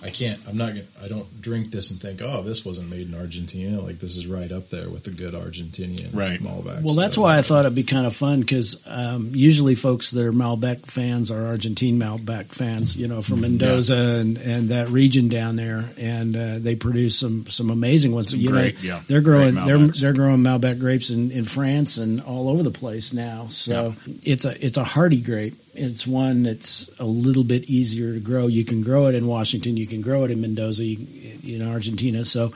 I 0.05 0.11
can't. 0.11 0.41
I'm 0.49 0.57
not. 0.57 0.69
gonna 0.71 0.83
I 1.03 1.07
don't 1.09 1.41
drink 1.41 1.71
this 1.71 1.91
and 1.93 2.01
think, 2.01 2.21
oh, 2.23 2.43
this 2.43 2.65
wasn't 2.65 2.91
made 2.91 3.07
in 3.09 3.15
Argentina. 3.15 3.81
Like 3.81 3.99
this 4.01 4.17
is 4.17 4.27
right 4.27 4.51
up 4.51 4.69
there 4.69 4.89
with 4.89 5.05
the 5.05 5.11
good 5.13 5.33
Argentinian 5.35 6.11
Right. 6.13 6.41
Malbec. 6.41 6.83
Well, 6.83 6.95
that's 6.95 7.15
So, 7.15 7.23
why 7.23 7.39
I 7.39 7.43
thought 7.43 7.61
it'd 7.67 7.75
be 7.77 7.85
kind 7.85 8.07
of 8.07 8.15
fun 8.17 8.41
because 8.41 8.83
um, 8.87 9.31
usually 9.33 9.75
folks 9.77 10.11
that 10.11 10.25
are 10.27 10.33
Malbec 10.33 10.87
fans 10.87 11.31
are 11.31 11.47
Argentine 11.47 12.01
Malbec 12.01 12.47
fans, 12.53 12.97
you 12.97 13.07
know, 13.07 13.23
from 13.23 13.43
Mendoza 13.43 13.95
and, 13.97 14.39
and 14.39 14.69
that 14.71 14.89
region 14.89 15.29
down 15.29 15.55
there, 15.57 15.85
and 15.97 16.37
uh, 16.37 16.59
they 16.59 16.75
produce 16.75 17.17
some 17.19 17.47
some 17.49 17.71
amazing 17.71 18.13
ones. 18.13 18.35
You 18.35 18.51
great, 18.51 18.75
know, 18.83 18.95
yeah, 18.95 19.03
they're 19.07 19.21
growing 19.21 19.55
they're 19.55 19.79
they're 19.79 20.13
growing 20.13 20.39
Malbec 20.43 20.81
grapes 20.81 21.11
in, 21.11 21.31
in 21.31 21.45
France 21.45 21.97
and 21.97 22.21
all 22.23 22.49
over 22.49 22.65
the 22.65 22.71
place 22.73 23.13
now. 23.13 23.47
So 23.51 23.95
it's 24.25 24.45
a 24.45 24.67
it's 24.67 24.79
a 24.79 24.85
hardy 24.85 25.21
grape. 25.21 25.55
It's 25.75 26.07
one 26.07 26.43
that's 26.43 26.91
a 26.99 27.05
little 27.05 27.45
bit 27.45 27.64
easier 27.64 28.12
to 28.14 28.21
grow. 28.21 28.47
You 28.47 28.64
can 28.64 28.83
grow 28.83 29.07
it 29.07 29.14
in 29.14 29.26
Washington. 29.26 29.76
You 29.76 29.87
can 29.87 30.02
grow 30.02 30.25
it 30.25 30.31
in 30.31 30.41
Mendoza, 30.41 30.85
you, 30.85 31.57
in 31.57 31.67
Argentina. 31.67 32.25
So 32.25 32.52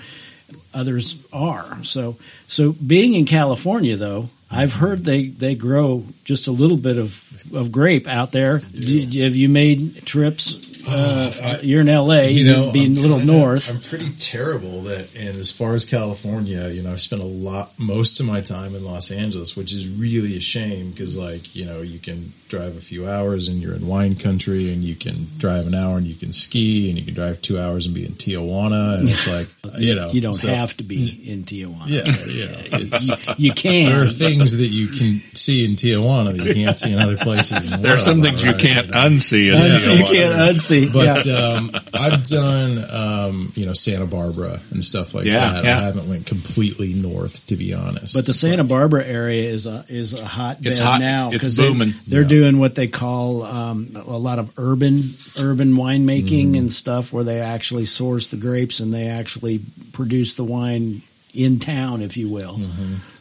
others 0.74 1.16
are. 1.32 1.82
So 1.82 2.16
so 2.46 2.72
being 2.72 3.14
in 3.14 3.24
California 3.24 3.96
though, 3.96 4.28
I've 4.50 4.74
heard 4.74 5.04
they, 5.04 5.28
they 5.28 5.54
grow 5.54 6.04
just 6.24 6.46
a 6.46 6.52
little 6.52 6.76
bit 6.76 6.98
of, 6.98 7.52
of 7.54 7.72
grape 7.72 8.06
out 8.06 8.32
there. 8.32 8.58
Do- 8.58 9.22
have 9.22 9.34
you 9.34 9.48
made 9.48 10.04
trips? 10.06 10.75
Uh, 10.88 11.32
I- 11.42 11.60
you're 11.62 11.80
in 11.80 11.88
LA, 11.88 12.22
you 12.28 12.44
know, 12.44 12.70
being 12.72 12.92
I'm 12.92 12.98
a 12.98 13.00
little 13.00 13.18
kinda- 13.18 13.32
north. 13.32 13.70
I'm 13.70 13.80
pretty 13.80 14.10
terrible 14.18 14.82
that, 14.84 15.08
and 15.18 15.36
as 15.36 15.50
far 15.50 15.74
as 15.74 15.84
California, 15.84 16.68
you 16.72 16.82
know, 16.82 16.92
I've 16.92 17.00
spent 17.00 17.22
a 17.22 17.26
lot, 17.26 17.72
most 17.78 18.20
of 18.20 18.26
my 18.26 18.40
time 18.40 18.74
in 18.74 18.84
Los 18.84 19.10
Angeles, 19.10 19.56
which 19.56 19.72
is 19.72 19.88
really 19.88 20.36
a 20.36 20.40
shame 20.40 20.90
because, 20.90 21.16
like, 21.16 21.54
you 21.56 21.64
know, 21.64 21.82
you 21.82 21.98
can 21.98 22.32
drive 22.48 22.76
a 22.76 22.80
few 22.80 23.08
hours 23.08 23.48
and 23.48 23.60
you're 23.60 23.74
in 23.74 23.86
wine 23.88 24.14
country, 24.14 24.72
and 24.72 24.84
you 24.84 24.94
can 24.94 25.26
drive 25.38 25.66
an 25.66 25.74
hour 25.74 25.98
and 25.98 26.06
you 26.06 26.14
can 26.14 26.32
ski, 26.32 26.88
and 26.88 26.96
you 26.98 27.04
can 27.04 27.14
drive 27.14 27.42
two 27.42 27.58
hours 27.58 27.86
and 27.86 27.94
be 27.94 28.04
in 28.04 28.12
Tijuana, 28.12 28.98
and 29.00 29.08
it's 29.08 29.26
like, 29.26 29.48
you 29.80 29.94
know, 29.96 30.10
you 30.12 30.20
don't 30.20 30.34
so- 30.34 30.48
have 30.48 30.76
to 30.76 30.84
be 30.84 31.20
in 31.26 31.42
Tijuana. 31.44 31.86
Yeah, 31.88 32.04
yeah. 32.26 32.46
It's, 32.86 33.10
You 33.38 33.52
can. 33.52 33.90
there 33.90 34.02
are 34.02 34.06
things 34.06 34.56
that 34.58 34.68
you 34.68 34.86
can 34.88 35.20
see 35.34 35.64
in 35.64 35.72
Tijuana 35.72 36.36
that 36.36 36.44
you 36.46 36.54
can't 36.54 36.76
see 36.76 36.92
in 36.92 36.98
other 36.98 37.16
places. 37.16 37.64
In 37.64 37.70
the 37.72 37.76
There 37.78 37.94
are 37.94 37.98
some 37.98 38.20
things 38.20 38.44
you 38.44 38.54
can't 38.54 38.88
unsee. 38.92 39.46
in 39.48 39.54
Unsee, 39.54 39.98
you 39.98 40.04
can't 40.04 40.34
unsee. 40.56 40.75
But 40.84 41.24
yeah. 41.24 41.32
um, 41.32 41.70
I've 41.94 42.22
done, 42.24 42.78
um, 42.90 43.52
you 43.54 43.64
know, 43.64 43.72
Santa 43.72 44.06
Barbara 44.06 44.60
and 44.70 44.84
stuff 44.84 45.14
like 45.14 45.24
Yeah, 45.24 45.52
that. 45.52 45.64
yeah. 45.64 45.78
I 45.78 45.82
haven't 45.82 46.08
went 46.08 46.26
completely 46.26 46.92
north, 46.92 47.46
to 47.46 47.56
be 47.56 47.72
honest. 47.72 48.14
But 48.14 48.26
the 48.26 48.34
Santa 48.34 48.64
Barbara 48.64 49.04
area 49.06 49.48
is 49.48 49.66
a 49.66 49.84
is 49.88 50.12
a 50.12 50.24
hotbed 50.24 50.66
It's 50.72 50.78
hot. 50.80 51.00
now 51.00 51.30
because 51.30 51.56
they, 51.56 51.72
they're 52.08 52.22
Yeah. 52.22 52.28
doing 52.28 52.58
what 52.58 52.74
they 52.74 52.88
call 52.88 53.42
um, 53.44 53.90
a 54.06 54.18
lot 54.18 54.38
of 54.38 54.52
urban 54.58 55.14
urban 55.40 55.72
winemaking 55.72 56.26
Mm-hmm. 56.26 56.54
and 56.56 56.72
stuff, 56.72 57.12
where 57.12 57.24
they 57.24 57.40
actually 57.40 57.86
source 57.86 58.26
the 58.28 58.36
grapes 58.36 58.80
and 58.80 58.92
they 58.92 59.06
actually 59.08 59.60
produce 59.92 60.34
the 60.34 60.44
wine 60.44 61.02
in 61.36 61.58
town, 61.58 62.02
if 62.02 62.16
you 62.16 62.28
will. 62.28 62.58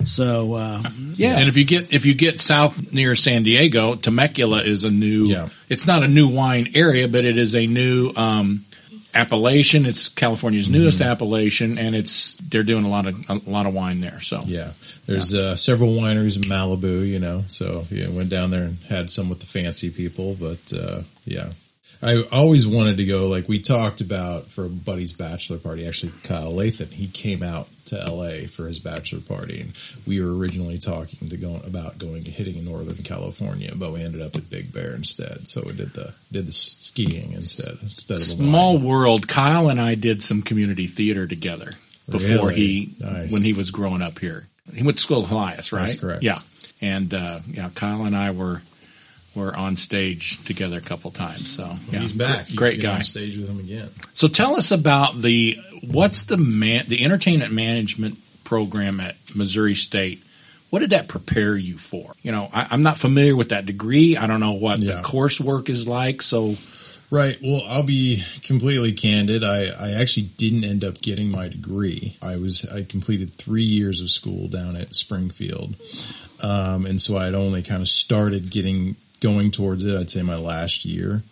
So 0.05 0.53
uh, 0.53 0.81
yeah, 1.15 1.37
And 1.37 1.47
if 1.49 1.57
you 1.57 1.65
get 1.65 1.93
if 1.93 2.05
you 2.05 2.13
get 2.13 2.39
south 2.39 2.93
near 2.93 3.15
San 3.15 3.43
Diego, 3.43 3.95
Temecula 3.95 4.61
is 4.63 4.83
a 4.83 4.89
new. 4.91 5.25
Yeah. 5.25 5.49
It's 5.69 5.87
not 5.87 6.03
a 6.03 6.07
new 6.07 6.27
wine 6.29 6.69
area, 6.75 7.07
but 7.07 7.25
it 7.25 7.37
is 7.37 7.55
a 7.55 7.65
new 7.67 8.11
um, 8.15 8.65
appellation. 9.13 9.85
It's 9.85 10.09
California's 10.09 10.69
newest 10.69 10.99
Mm-hmm. 10.99 11.11
appellation, 11.11 11.77
and 11.77 11.95
it's 11.95 12.35
they're 12.35 12.63
doing 12.63 12.85
a 12.85 12.89
lot 12.89 13.07
of 13.07 13.29
a 13.29 13.49
lot 13.49 13.65
of 13.65 13.73
wine 13.73 13.99
there. 14.01 14.19
So 14.21 14.41
yeah, 14.45 14.71
there's 15.07 15.33
uh, 15.33 15.55
several 15.55 15.91
wineries 15.95 16.35
in 16.35 16.43
Malibu, 16.43 17.07
you 17.07 17.19
know. 17.19 17.43
So 17.47 17.85
yeah, 17.89 18.09
went 18.09 18.29
down 18.29 18.51
there 18.51 18.63
and 18.63 18.77
had 18.87 19.09
some 19.09 19.29
with 19.29 19.39
the 19.39 19.45
fancy 19.47 19.89
people. 19.89 20.35
But 20.39 20.73
uh, 20.77 21.01
yeah, 21.25 21.51
I 22.01 22.23
always 22.31 22.67
wanted 22.67 22.97
to 22.97 23.05
go. 23.05 23.25
Like 23.27 23.47
we 23.47 23.59
talked 23.59 24.01
about 24.01 24.47
for 24.47 24.65
a 24.65 24.69
buddy's 24.69 25.13
bachelor 25.13 25.57
party. 25.57 25.87
Actually, 25.87 26.11
Kyle 26.23 26.51
Lathan, 26.53 26.91
he 26.91 27.07
came 27.07 27.41
out 27.41 27.67
to 27.85 28.01
L.A. 28.01 28.47
for 28.47 28.67
his 28.67 28.79
bachelor 28.79 29.19
party, 29.21 29.61
and 29.61 29.73
we 30.07 30.21
were 30.21 30.35
originally 30.35 30.77
talking 30.77 31.29
to 31.29 31.37
go 31.37 31.57
about 31.65 31.97
going 31.97 32.23
to 32.23 32.31
hitting 32.31 32.55
in 32.57 32.65
Northern 32.65 32.97
California, 33.03 33.71
but 33.75 33.91
we 33.93 34.03
ended 34.03 34.21
up 34.21 34.35
at 34.35 34.49
Big 34.49 34.71
Bear 34.73 34.95
instead. 34.95 35.47
So 35.47 35.61
we 35.65 35.73
did 35.73 35.93
the 35.93 36.13
did 36.31 36.47
the 36.47 36.51
skiing 36.51 37.31
instead 37.33 37.75
instead 37.81 38.15
of 38.15 38.19
the 38.19 38.25
small 38.25 38.77
world. 38.77 39.27
Kyle 39.27 39.69
and 39.69 39.79
I 39.79 39.95
did 39.95 40.23
some 40.23 40.41
community 40.41 40.87
theater 40.87 41.27
together 41.27 41.71
before 42.09 42.49
Really? 42.49 42.55
he 42.55 42.93
Nice. 42.99 43.31
when 43.31 43.41
he 43.43 43.53
was 43.53 43.71
growing 43.71 44.01
up 44.01 44.19
here. 44.19 44.47
He 44.73 44.83
went 44.83 44.97
to 44.97 45.03
school 45.03 45.23
at 45.23 45.29
Helias, 45.29 45.71
right? 45.71 45.81
That's 45.87 45.99
correct. 45.99 46.23
Yeah, 46.23 46.39
and 46.81 47.13
uh, 47.13 47.39
yeah, 47.47 47.69
Kyle 47.75 48.03
and 48.05 48.15
I 48.15 48.31
were 48.31 48.61
were 49.35 49.55
on 49.55 49.75
stage 49.75 50.43
together 50.45 50.77
a 50.77 50.81
couple 50.81 51.11
times. 51.11 51.55
So 51.55 51.69
yeah. 51.91 51.99
He's 51.99 52.13
back. 52.13 52.49
You 52.49 52.55
Great 52.57 52.81
guy. 52.81 52.95
on 52.97 53.03
stage 53.03 53.37
with 53.37 53.49
him 53.49 53.59
again. 53.59 53.89
So 54.13 54.27
tell 54.27 54.55
us 54.55 54.71
about 54.71 55.21
the 55.21 55.57
what's 55.85 56.23
the 56.23 56.37
man 56.37 56.85
the 56.87 57.03
entertainment 57.03 57.51
management 57.53 58.17
program 58.43 58.99
at 58.99 59.15
Missouri 59.35 59.75
State. 59.75 60.21
What 60.69 60.79
did 60.79 60.89
that 60.91 61.07
prepare 61.07 61.55
you 61.55 61.77
for? 61.77 62.13
You 62.23 62.31
know, 62.31 62.49
I, 62.53 62.67
I'm 62.71 62.81
not 62.83 62.97
familiar 62.97 63.35
with 63.35 63.49
that 63.49 63.65
degree. 63.65 64.17
I 64.17 64.27
don't 64.27 64.39
know 64.39 64.53
what 64.53 64.79
Yeah. 64.79 64.95
the 64.97 65.01
coursework 65.03 65.69
is 65.69 65.87
like. 65.87 66.21
So 66.21 66.55
Right. 67.11 67.37
Well, 67.41 67.61
I'll 67.67 67.83
be 67.83 68.23
completely 68.43 68.91
candid. 68.91 69.43
I, 69.43 69.65
I 69.67 69.91
actually 70.01 70.23
didn't 70.37 70.63
end 70.63 70.83
up 70.83 70.99
getting 71.01 71.29
my 71.29 71.47
degree. 71.47 72.17
I 72.19 72.37
was 72.37 72.65
I 72.65 72.81
completed 72.81 73.35
three 73.35 73.61
years 73.63 74.01
of 74.01 74.09
school 74.09 74.47
down 74.47 74.75
at 74.75 74.95
Springfield, 74.95 75.75
um, 76.41 76.85
and 76.87 76.99
so 76.99 77.15
I 77.15 77.25
had 77.25 77.35
only 77.35 77.61
kind 77.61 77.81
of 77.83 77.87
started 77.87 78.49
getting 78.49 78.95
going 79.25 79.49
towards 79.49 79.83
it. 79.83 79.99
I'd 79.99 80.11
say 80.11 80.21
my 80.21 80.37
last 80.37 80.85
year. 80.85 81.23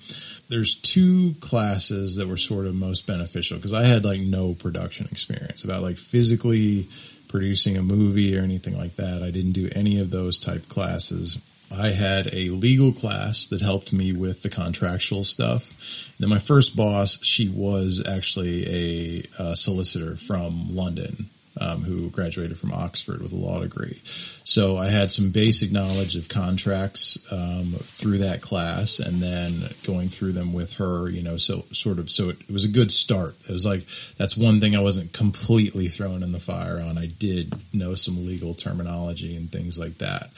There's 0.50 0.74
two 0.74 1.36
classes 1.42 2.16
that 2.16 2.28
were 2.28 2.38
sort 2.38 2.66
of 2.66 2.74
most 2.74 3.06
beneficial 3.06 3.58
because 3.58 3.74
I 3.74 3.86
had 3.86 4.04
like 4.04 4.20
no 4.20 4.56
production 4.56 5.08
experience 5.12 5.64
about 5.64 5.84
like 5.84 5.98
physically 5.98 6.88
producing 7.28 7.78
a 7.78 7.84
movie 7.84 8.36
or 8.36 8.42
anything 8.42 8.76
like 8.76 8.96
that. 8.96 9.22
I 9.22 9.30
didn't 9.30 9.52
do 9.52 9.70
any 9.76 10.00
of 10.00 10.10
those 10.10 10.40
type 10.40 10.68
classes. 10.68 11.40
I 11.72 11.90
had 11.90 12.34
a 12.34 12.50
legal 12.50 12.92
class 12.92 13.46
that 13.48 13.62
helped 13.62 13.94
me 13.94 14.12
with 14.12 14.42
the 14.42 14.50
contractual 14.50 15.24
stuff. 15.24 16.10
then 16.20 16.30
my 16.30 16.40
first 16.40 16.76
boss, 16.76 17.24
she 17.24 17.48
was 17.48 18.04
actually 18.08 18.66
a, 18.68 19.24
uh 19.42 19.56
solicitor 19.56 20.16
from 20.16 20.76
London, 20.76 21.28
um, 21.60 21.84
who 21.84 22.10
graduated 22.10 22.58
from 22.58 22.74
Oxford 22.74 23.22
with 23.22 23.34
a 23.34 23.38
law 23.38 23.60
degree. 23.60 24.02
So 24.44 24.78
I 24.78 24.90
had 24.90 25.12
some 25.12 25.32
basic 25.32 25.72
knowledge 25.72 26.16
of 26.16 26.30
contracts 26.30 27.18
um, 27.32 27.74
through 27.80 28.20
that 28.20 28.42
class, 28.42 29.00
and 29.00 29.22
then 29.22 29.70
going 29.84 30.10
through 30.10 30.34
them 30.34 30.54
with 30.54 30.74
her. 30.74 31.10
You 31.10 31.24
know, 31.24 31.38
so 31.38 31.66
sort 31.72 32.00
of. 32.00 32.10
So 32.10 32.30
it, 32.30 32.42
it 32.42 32.52
was 32.52 32.66
a 32.66 32.70
good 32.70 32.92
start. 32.92 33.36
It 33.48 33.52
was 33.52 33.66
like 33.66 33.86
that's 34.18 34.38
one 34.38 34.60
thing 34.60 34.76
I 34.76 34.82
wasn't 34.82 35.14
completely 35.14 35.88
thrown 35.88 36.24
in 36.24 36.32
the 36.32 36.40
fire 36.40 36.82
on. 36.82 36.98
I 36.98 37.08
did 37.08 37.54
know 37.74 37.96
some 37.96 38.26
legal 38.26 38.54
terminology 38.54 39.36
and 39.36 39.52
things 39.52 39.78
like 39.78 40.00
that. 40.00 40.30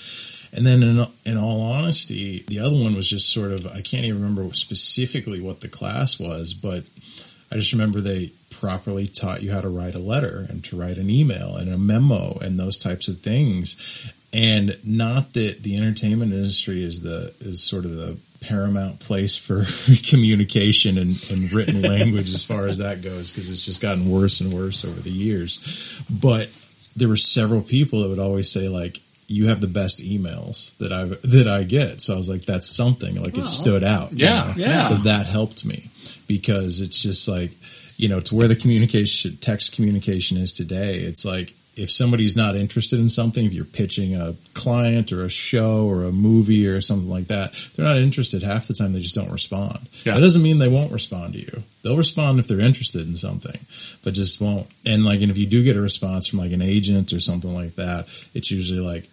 And 0.56 0.66
then, 0.66 0.84
in, 0.84 1.06
in 1.26 1.38
all 1.38 1.74
honesty, 1.74 2.46
the 2.48 2.60
other 2.60 2.76
one 2.76 2.96
was 2.96 3.10
just 3.10 3.30
sort 3.30 3.52
of, 3.52 3.68
I 3.68 3.82
can't 3.82 4.06
even 4.06 4.22
remember 4.22 4.54
specifically 4.54 5.42
what 5.42 5.60
the 5.60 5.68
class 5.68 6.18
was, 6.18 6.54
but 6.54 6.86
I 7.56 7.58
just 7.58 7.72
remember 7.72 8.02
they 8.02 8.32
properly 8.50 9.08
taught 9.08 9.42
you 9.42 9.50
how 9.54 9.62
to 9.62 9.70
write 9.70 9.96
a 9.96 10.00
letter 10.00 10.46
and 10.50 10.62
to 10.66 10.76
write 10.76 10.98
an 10.98 11.10
email 11.10 11.56
and 11.56 11.74
a 11.74 11.78
memo 11.78 12.38
and 12.42 12.60
those 12.60 12.78
types 12.78 13.08
of 13.08 13.22
things. 13.22 14.12
And 14.34 14.78
not 14.84 15.32
that 15.34 15.64
the 15.64 15.78
entertainment 15.78 16.34
industry 16.34 16.84
is 16.84 17.00
the, 17.00 17.34
is 17.40 17.64
sort 17.64 17.86
of 17.86 17.96
the 17.96 18.18
paramount 18.42 19.00
place 19.00 19.38
for 19.38 19.64
communication 20.06 20.98
and, 20.98 21.26
and 21.32 21.50
written 21.54 21.82
language 21.82 22.28
as 22.28 22.44
far 22.44 22.68
as 22.68 22.80
that 22.80 23.02
goes, 23.02 23.32
because 23.32 23.50
it's 23.50 23.64
just 23.64 23.82
gotten 23.82 24.12
worse 24.12 24.42
and 24.42 24.52
worse 24.54 24.84
over 24.84 25.00
the 25.00 25.10
years. 25.10 26.04
But 26.10 26.50
there 26.98 27.08
were 27.08 27.16
several 27.16 27.62
people 27.62 28.02
that 28.02 28.10
would 28.10 28.20
always 28.20 28.52
say 28.52 28.68
like, 28.68 29.00
you 29.28 29.48
have 29.48 29.62
the 29.62 29.68
best 29.68 30.02
emails 30.02 30.78
that 30.80 30.92
I 30.92 31.06
that 31.06 31.48
I 31.48 31.64
get. 31.64 32.00
So 32.02 32.14
I 32.14 32.18
was 32.18 32.30
like, 32.30 32.42
that's 32.42 32.68
something. 32.70 33.16
Like 33.16 33.38
it 33.40 33.48
stood 33.48 33.84
out. 33.84 34.12
you 34.12 34.26
Yeah, 34.26 34.44
know? 34.46 34.54
yeah. 34.58 34.82
So 34.84 34.96
that 34.98 35.26
helped 35.26 35.66
me 35.66 35.90
because 36.28 36.82
it's 36.82 37.02
just 37.02 37.28
like, 37.28 37.52
you 37.98 38.10
know, 38.10 38.20
to 38.20 38.36
where 38.36 38.48
the 38.48 38.56
communication, 38.56 39.38
text 39.38 39.76
communication 39.76 40.38
is 40.38 40.54
today. 40.54 40.98
It's 40.98 41.26
like 41.26 41.54
if 41.78 41.92
somebody's 41.92 42.38
not 42.38 42.56
interested 42.56 43.00
in 43.00 43.10
something, 43.10 43.46
if 43.46 43.54
you're 43.54 43.66
pitching 43.66 44.16
a 44.16 44.36
client 44.54 45.12
or 45.12 45.24
a 45.24 45.30
show 45.30 45.88
or 45.88 46.04
a 46.04 46.12
movie 46.12 46.68
or 46.68 46.80
something 46.82 47.10
like 47.10 47.28
that, 47.28 47.54
they're 47.76 47.86
not 47.86 47.98
interested. 47.98 48.44
Half 48.44 48.68
the 48.68 48.74
time 48.74 48.94
they 48.94 49.02
just 49.02 49.16
don't 49.16 49.32
respond. 49.32 49.80
Yeah. 50.04 50.14
That 50.14 50.22
doesn't 50.22 50.42
mean 50.42 50.58
they 50.58 50.70
won't 50.70 50.94
respond 50.94 51.34
to 51.34 51.40
you. 51.40 51.64
They'll 51.84 51.98
respond 51.98 52.40
if 52.40 52.48
they're 52.48 52.60
interested 52.60 53.08
in 53.08 53.16
something, 53.16 53.60
but 54.04 54.14
just 54.14 54.40
won't. 54.40 54.68
And 54.86 55.04
like, 55.04 55.22
and 55.22 55.32
if 55.32 55.38
you 55.38 55.48
do 55.48 55.64
get 55.64 55.76
a 55.76 55.82
response 55.82 56.28
from 56.28 56.40
like 56.40 56.54
an 56.54 56.62
agent 56.62 57.12
or 57.12 57.20
something 57.20 57.54
like 57.54 57.76
that, 57.76 58.08
it's 58.34 58.52
usually 58.52 58.80
like, 58.80 59.10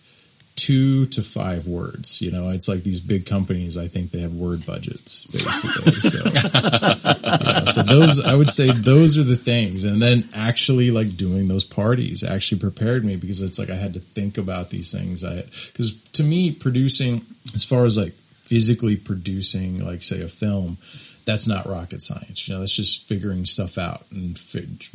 two 0.56 1.06
to 1.06 1.22
five 1.22 1.66
words. 1.66 2.20
You 2.20 2.30
know, 2.30 2.50
it's 2.50 2.68
like 2.68 2.82
these 2.82 3.00
big 3.00 3.26
companies. 3.26 3.78
I 3.78 3.88
think 3.88 4.10
they 4.10 4.20
have 4.20 4.34
word 4.34 4.66
budgets 4.66 5.24
basically. 5.26 5.92
So, 6.02 6.18
yeah, 6.32 7.64
so 7.64 7.82
those, 7.82 8.20
I 8.24 8.34
would 8.34 8.50
say 8.50 8.70
those 8.70 9.16
are 9.16 9.22
the 9.22 9.36
things. 9.36 9.84
And 9.84 10.02
then 10.02 10.28
actually 10.34 10.90
like 10.90 11.16
doing 11.16 11.48
those 11.48 11.64
parties 11.64 12.22
actually 12.22 12.60
prepared 12.60 13.04
me 13.04 13.16
because 13.16 13.40
it's 13.40 13.58
like 13.58 13.70
I 13.70 13.76
had 13.76 13.94
to 13.94 14.00
think 14.00 14.36
about 14.36 14.70
these 14.70 14.92
things. 14.92 15.24
I, 15.24 15.42
cause 15.76 15.94
to 16.14 16.22
me 16.22 16.52
producing 16.52 17.24
as 17.54 17.64
far 17.64 17.84
as 17.84 17.96
like 17.96 18.12
physically 18.12 18.96
producing 18.96 19.84
like 19.84 20.02
say 20.02 20.22
a 20.22 20.28
film, 20.28 20.76
that's 21.24 21.46
not 21.46 21.66
rocket 21.66 22.02
science. 22.02 22.46
You 22.46 22.54
know, 22.54 22.60
that's 22.60 22.74
just 22.74 23.08
figuring 23.08 23.44
stuff 23.44 23.78
out 23.78 24.04
and 24.10 24.38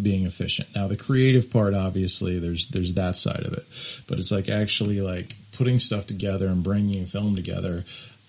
being 0.01 0.25
efficient. 0.25 0.69
Now, 0.75 0.87
the 0.87 0.97
creative 0.97 1.49
part, 1.49 1.73
obviously, 1.73 2.39
there's 2.39 2.67
there's 2.67 2.93
that 2.95 3.15
side 3.15 3.45
of 3.45 3.53
it, 3.53 3.65
but 4.07 4.19
it's 4.19 4.31
like 4.31 4.49
actually 4.49 5.01
like 5.01 5.35
putting 5.57 5.79
stuff 5.79 6.07
together 6.07 6.47
and 6.47 6.63
bringing 6.63 7.03
a 7.03 7.07
film 7.07 7.35
together. 7.35 7.83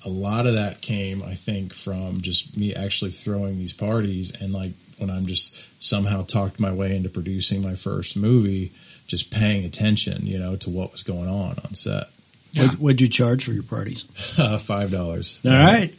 A 0.04 0.08
lot 0.08 0.46
of 0.46 0.54
that 0.54 0.80
came, 0.80 1.22
I 1.22 1.34
think, 1.34 1.74
from 1.74 2.20
just 2.20 2.56
me 2.56 2.74
actually 2.74 3.10
throwing 3.10 3.58
these 3.58 3.72
parties 3.72 4.32
and 4.40 4.52
like 4.52 4.72
when 4.98 5.10
I'm 5.10 5.26
just 5.26 5.56
somehow 5.82 6.24
talked 6.24 6.58
my 6.58 6.72
way 6.72 6.96
into 6.96 7.08
producing 7.08 7.62
my 7.62 7.74
first 7.74 8.16
movie, 8.16 8.72
just 9.06 9.30
paying 9.30 9.64
attention, 9.64 10.26
you 10.26 10.38
know, 10.38 10.56
to 10.56 10.70
what 10.70 10.92
was 10.92 11.02
going 11.02 11.28
on 11.28 11.56
on 11.64 11.74
set. 11.74 12.08
Yeah. 12.52 12.66
What, 12.66 12.74
what'd 12.78 13.00
you 13.00 13.08
charge 13.08 13.44
for 13.44 13.52
your 13.52 13.62
parties? 13.62 14.02
Five 14.60 14.90
dollars. 14.90 15.40
All 15.44 15.52
right. 15.52 15.92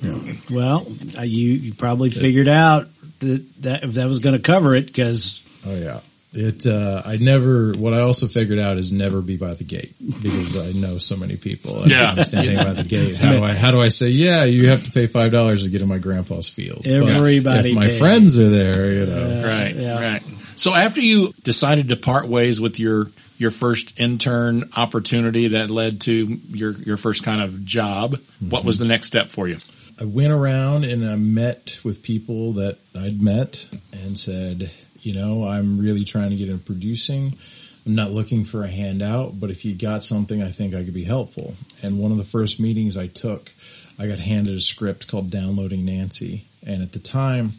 Well, 0.49 0.85
uh, 1.17 1.21
you 1.21 1.51
you 1.51 1.73
probably 1.73 2.09
figured 2.09 2.47
out 2.47 2.87
that 3.19 3.61
that 3.61 3.83
if 3.83 3.93
that 3.93 4.07
was 4.07 4.19
going 4.19 4.35
to 4.35 4.41
cover 4.41 4.75
it 4.75 4.87
because 4.87 5.41
Oh 5.65 5.75
yeah. 5.75 5.99
It. 6.31 6.67
Uh, 6.67 7.01
I 7.05 7.17
never. 7.17 7.73
What 7.73 7.93
I 7.93 8.01
also 8.01 8.27
figured 8.27 8.59
out 8.59 8.77
is 8.77 8.91
never 8.91 9.19
be 9.21 9.35
by 9.37 9.55
the 9.55 9.63
gate 9.63 9.95
because 10.21 10.55
I 10.55 10.71
know 10.73 10.99
so 10.99 11.15
many 11.17 11.37
people. 11.37 11.81
And 11.81 11.91
Yeah. 11.91 12.11
I'm 12.11 12.23
standing 12.23 12.55
by 12.57 12.73
the 12.73 12.83
gate. 12.83 13.17
How 13.17 13.31
do 13.31 13.43
I? 13.43 13.53
How 13.53 13.71
do 13.71 13.79
I 13.81 13.87
say? 13.87 14.09
Yeah, 14.09 14.43
you 14.45 14.69
have 14.69 14.83
to 14.83 14.91
pay 14.91 15.07
five 15.07 15.31
dollars 15.31 15.63
to 15.63 15.69
get 15.69 15.81
in 15.81 15.87
my 15.87 15.97
grandpa's 15.97 16.47
field. 16.47 16.81
But 16.83 16.91
Everybody 16.91 17.69
if 17.69 17.75
my 17.75 17.87
pays. 17.87 17.97
friends 17.97 18.37
are 18.37 18.49
there, 18.49 18.93
you 18.93 19.05
know. 19.07 19.43
Right, 19.47 19.75
yeah. 19.75 19.99
right. 19.99 20.23
So 20.55 20.73
after 20.75 21.01
you 21.01 21.33
decided 21.43 21.89
to 21.89 21.95
part 21.95 22.27
ways 22.27 22.61
with 22.61 22.79
your 22.79 23.07
your 23.39 23.49
first 23.49 23.99
intern 23.99 24.69
opportunity 24.77 25.47
that 25.47 25.71
led 25.71 26.01
to 26.01 26.13
your 26.49 26.73
your 26.73 26.97
first 26.97 27.23
kind 27.23 27.41
of 27.41 27.65
job, 27.65 28.17
what 28.47 28.63
was 28.63 28.77
the 28.77 28.85
next 28.85 29.07
step 29.07 29.29
for 29.31 29.47
you? 29.47 29.57
I 29.99 30.05
went 30.05 30.31
around 30.31 30.85
and 30.85 31.03
I 31.09 31.15
met 31.15 31.79
with 31.83 32.03
people 32.03 32.53
that 32.53 32.77
I'd 32.95 33.21
met 33.21 33.67
and 33.91 34.17
said, 34.17 34.69
you 35.09 35.15
know, 35.15 35.43
I'm 35.43 35.79
really 35.79 36.05
trying 36.05 36.29
to 36.29 36.35
get 36.35 36.49
into 36.49 36.63
producing. 36.63 37.35
I'm 37.83 37.95
not 37.95 38.11
looking 38.11 38.45
for 38.45 38.63
a 38.63 38.67
handout, 38.67 39.39
but 39.39 39.49
if 39.49 39.65
you 39.65 39.73
got 39.73 40.03
something, 40.03 40.43
I 40.43 40.51
think 40.51 40.75
I 40.75 40.83
could 40.83 40.93
be 40.93 41.03
helpful. 41.03 41.55
And 41.81 41.97
one 41.97 42.11
of 42.11 42.17
the 42.17 42.23
first 42.23 42.59
meetings 42.59 42.95
I 42.95 43.07
took, 43.07 43.51
I 43.97 44.05
got 44.05 44.19
handed 44.19 44.53
a 44.53 44.59
script 44.59 45.07
called 45.07 45.31
Downloading 45.31 45.83
Nancy. 45.83 46.45
And 46.63 46.83
at 46.83 46.91
the 46.91 46.99
time, 46.99 47.53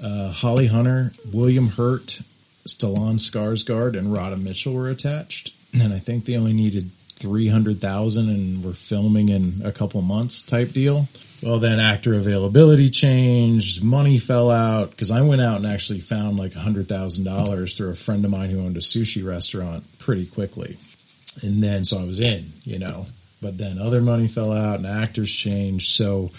uh, 0.00 0.30
Holly 0.30 0.68
Hunter, 0.68 1.12
William 1.32 1.66
Hurt, 1.66 2.20
Stellan 2.64 3.18
Skarsgård, 3.18 3.98
and 3.98 4.12
Radha 4.12 4.36
Mitchell 4.36 4.72
were 4.72 4.88
attached. 4.88 5.52
And 5.72 5.92
I 5.92 5.98
think 5.98 6.26
they 6.26 6.36
only 6.36 6.52
needed 6.52 6.92
300,000 7.16 8.28
and 8.28 8.64
were 8.64 8.72
filming 8.72 9.30
in 9.30 9.62
a 9.64 9.72
couple 9.72 10.00
months 10.00 10.42
type 10.42 10.70
deal. 10.70 11.08
Well, 11.44 11.58
then 11.58 11.78
actor 11.78 12.14
availability 12.14 12.88
changed, 12.88 13.84
money 13.84 14.16
fell 14.16 14.50
out 14.50 14.92
because 14.92 15.10
I 15.10 15.20
went 15.20 15.42
out 15.42 15.58
and 15.58 15.66
actually 15.66 16.00
found 16.00 16.38
like 16.38 16.52
$100,000 16.52 17.76
through 17.76 17.90
a 17.90 17.94
friend 17.94 18.24
of 18.24 18.30
mine 18.30 18.48
who 18.48 18.60
owned 18.60 18.78
a 18.78 18.80
sushi 18.80 19.22
restaurant 19.22 19.84
pretty 19.98 20.24
quickly. 20.24 20.78
And 21.42 21.62
then, 21.62 21.84
so 21.84 21.98
I 21.98 22.04
was 22.04 22.18
in, 22.18 22.50
you 22.62 22.78
know, 22.78 23.06
but 23.42 23.58
then 23.58 23.78
other 23.78 24.00
money 24.00 24.26
fell 24.26 24.52
out 24.52 24.76
and 24.76 24.86
actors 24.86 25.30
changed. 25.30 25.88
So, 25.88 26.30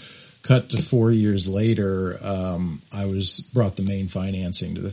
cut 0.42 0.70
to 0.70 0.82
four 0.82 1.12
years 1.12 1.48
later, 1.48 2.18
um, 2.20 2.82
I 2.92 3.06
was 3.06 3.48
brought 3.54 3.76
the 3.76 3.82
main 3.82 4.08
financing 4.08 4.74
to 4.74 4.80
the 4.80 4.90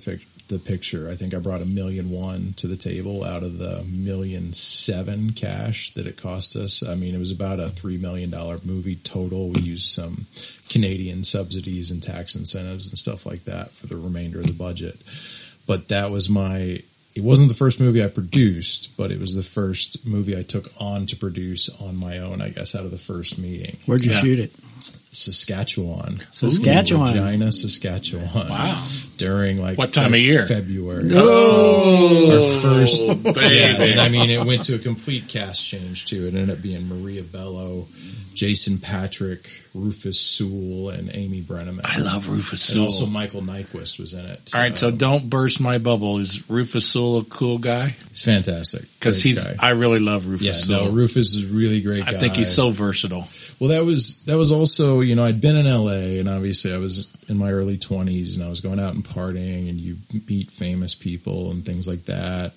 the 0.54 0.60
picture. 0.60 1.10
I 1.10 1.16
think 1.16 1.34
I 1.34 1.39
brought 1.39 1.62
a 1.62 1.66
million 1.66 2.10
one 2.10 2.54
to 2.58 2.68
the 2.68 2.78
table 2.78 3.24
out 3.24 3.44
of 3.44 3.58
the 3.58 3.84
million 3.89 4.54
seven 4.54 5.34
cash 5.34 5.92
that 5.96 6.06
it 6.08 6.16
cost 6.16 6.56
us. 6.56 6.82
I 6.84 6.96
mean, 6.96 7.13
it 7.16 7.20
was 7.20 7.32
about 7.32 7.60
a 7.60 7.70
three 7.70 7.98
million 7.98 8.30
dollar 8.30 8.60
movie 8.63 8.96
total. 8.96 9.50
We 9.50 9.62
used 9.62 9.88
some 9.88 10.28
Canadian 10.70 11.24
subsidies 11.24 11.92
and 11.92 12.02
tax 12.02 12.36
incentives 12.36 12.89
and 12.89 12.98
stuff 12.98 13.26
like 13.26 13.44
that 13.46 13.72
for 13.72 13.88
the 13.88 13.98
remainder 13.98 14.39
of 14.39 14.48
the 14.48 14.54
budget. 14.54 15.00
But 15.66 15.89
that 15.89 16.12
was 16.12 16.30
my. 16.30 16.82
It 17.16 17.24
wasn't 17.24 17.50
the 17.50 17.56
first 17.56 17.80
movie 17.80 18.04
I 18.04 18.08
produced, 18.08 18.98
but 18.98 19.12
it 19.12 19.20
was 19.20 19.36
the 19.36 19.44
first 19.44 20.04
movie 20.06 20.36
I 20.38 20.42
took 20.42 20.66
on 20.80 21.06
to 21.08 21.16
produce 21.16 21.70
on 21.80 21.96
my 21.96 22.18
own. 22.18 22.42
I 22.42 22.50
guess 22.50 22.74
out 22.74 22.86
of 22.86 22.92
the 22.92 22.98
first 22.98 23.38
meeting. 23.38 23.78
where'd 23.86 24.04
you 24.04 24.12
Yeah. 24.12 24.20
shoot 24.22 24.39
it? 24.39 24.52
Saskatchewan. 25.15 26.19
Saskatchewan. 26.32 27.13
Regina, 27.13 27.52
Saskatchewan. 27.52 28.49
Wow. 28.49 28.84
During 29.17 29.62
like 29.62 29.78
What 29.78 29.93
time 29.93 30.13
of 30.13 30.19
year? 30.19 30.45
February. 30.45 31.10
Oh, 31.13 32.32
Our 32.32 32.62
first 32.62 33.08
baby. 33.23 33.91
and 33.91 33.99
I 34.02 34.10
mean 34.10 34.30
it 34.30 34.45
went 34.45 34.63
to 34.65 34.76
a 34.76 34.80
complete 34.80 35.28
cast 35.28 35.65
change 35.65 36.06
too. 36.06 36.26
It 36.28 36.36
ended 36.36 36.49
up 36.49 36.62
being 36.62 36.88
Maria 36.88 37.23
Bello, 37.23 37.88
Jason 38.34 38.80
Patric, 38.80 39.47
Rufus 39.76 40.19
Sewell, 40.19 40.89
and 40.89 41.10
Amy 41.13 41.41
Brenneman. 41.41 41.82
I 41.86 41.99
love 41.99 42.30
Rufus 42.30 42.71
and 42.71 42.82
also 42.82 43.06
Michael 43.06 43.41
Nyqvist 43.41 43.99
was 43.99 44.13
in 44.13 44.26
it. 44.26 44.52
All 44.56 44.62
right, 44.62 44.76
so 44.78 44.88
Um, 44.89 44.97
don't 44.97 45.30
burst 45.30 45.60
my 45.60 45.78
bubble. 45.78 46.17
Is 46.17 46.49
Rufus 46.49 46.88
Sewell 46.88 47.19
a 47.19 47.23
cool 47.26 47.58
guy? 47.60 47.95
he's 48.10 48.21
fantastic 48.21 48.84
Because 48.99 49.21
he's, 49.21 49.43
guy. 49.47 49.56
I 49.60 49.69
really 49.71 49.99
love 49.99 50.26
Rufus 50.28 50.45
yeah, 50.45 50.54
Sewell. 50.54 50.86
no, 50.86 50.91
Rufus 50.91 51.34
is 51.36 51.49
a 51.49 51.54
really 51.54 51.82
great 51.82 52.06
guy. 52.06 52.13
I 52.13 52.17
think 52.17 52.36
he's 52.36 52.52
so 52.54 52.71
versatile. 52.71 53.28
Well, 53.60 53.69
that 53.69 53.86
was 53.86 54.21
that 54.23 54.38
was 54.38 54.52
also 54.52 55.02
you 55.04 55.16
know 55.16 55.26
I'd 55.26 55.42
been 55.42 55.56
in 55.56 55.68
L.A. 55.68 56.20
and 56.20 56.30
obviously 56.30 56.74
I 56.74 56.78
was 56.78 57.08
in 57.28 57.38
my 57.38 57.52
early 57.52 57.78
twenties 57.78 58.36
and 58.36 58.44
I 58.44 58.50
was 58.50 58.62
going 58.62 58.80
out 58.80 58.94
and 58.94 59.04
partying 59.04 59.70
and 59.70 59.80
you 59.80 59.98
meet 60.28 60.52
famous 60.52 60.96
people 60.96 61.52
and 61.52 61.66
things 61.66 61.88
like 61.88 62.06
that. 62.06 62.54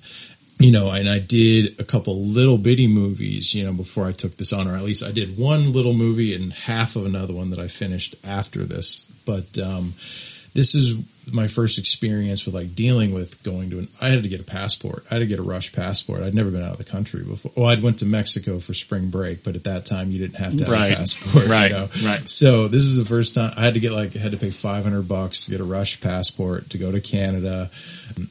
You 0.59 0.70
know, 0.70 0.90
and 0.90 1.06
I 1.06 1.18
did 1.18 1.78
a 1.78 1.85
couple 1.85 2.18
little 2.22 2.56
bitty 2.56 2.87
movies, 2.88 3.54
you 3.54 3.62
know, 3.62 3.74
before 3.74 4.06
I 4.06 4.12
took 4.12 4.38
this 4.38 4.54
on, 4.54 4.66
or 4.66 4.74
at 4.74 4.85
least 4.85 5.04
I 5.04 5.12
did 5.12 5.37
one 5.37 5.72
little 5.72 5.92
movie 5.92 6.35
and 6.35 6.50
half 6.50 6.96
of 6.96 7.04
another 7.04 7.35
one 7.35 7.50
that 7.50 7.59
I 7.59 7.66
finished 7.66 8.16
after 8.24 8.64
this. 8.64 9.04
But 9.26 9.59
um, 9.59 9.92
this 10.54 10.74
is 10.74 10.94
my 11.32 11.48
first 11.48 11.78
experience 11.78 12.46
with 12.46 12.54
like 12.54 12.74
dealing 12.74 13.12
with 13.12 13.42
going 13.42 13.70
to 13.70 13.78
an. 13.80 13.88
I 14.00 14.08
had 14.10 14.22
to 14.22 14.28
get 14.28 14.40
a 14.40 14.44
passport. 14.44 15.04
I 15.10 15.14
had 15.14 15.20
to 15.20 15.26
get 15.26 15.38
a 15.38 15.42
rush 15.42 15.72
passport. 15.72 16.22
I'd 16.22 16.34
never 16.34 16.50
been 16.50 16.62
out 16.62 16.72
of 16.72 16.78
the 16.78 16.84
country 16.84 17.22
before. 17.24 17.52
Well, 17.56 17.66
I'd 17.66 17.82
went 17.82 17.98
to 18.00 18.06
Mexico 18.06 18.58
for 18.58 18.74
spring 18.74 19.08
break, 19.10 19.42
but 19.42 19.56
at 19.56 19.64
that 19.64 19.84
time 19.86 20.10
you 20.10 20.18
didn't 20.18 20.36
have 20.36 20.56
to 20.58 20.64
have 20.64 20.72
Right. 20.72 20.92
a 20.92 20.96
passport. 20.96 21.46
Right. 21.46 21.70
You 21.70 21.76
know? 21.76 21.88
Right. 22.04 22.28
So 22.28 22.68
this 22.68 22.84
is 22.84 22.96
the 22.96 23.04
first 23.04 23.34
time 23.34 23.52
I 23.56 23.62
had 23.62 23.74
to 23.74 23.80
get 23.80 23.92
like 23.92 24.14
I 24.14 24.20
had 24.20 24.32
to 24.32 24.38
pay 24.38 24.50
five 24.50 24.84
hundred 24.84 25.08
bucks 25.08 25.46
to 25.46 25.50
get 25.50 25.60
a 25.60 25.64
rush 25.64 26.00
passport 26.00 26.70
to 26.70 26.78
go 26.78 26.92
to 26.92 27.00
Canada. 27.00 27.70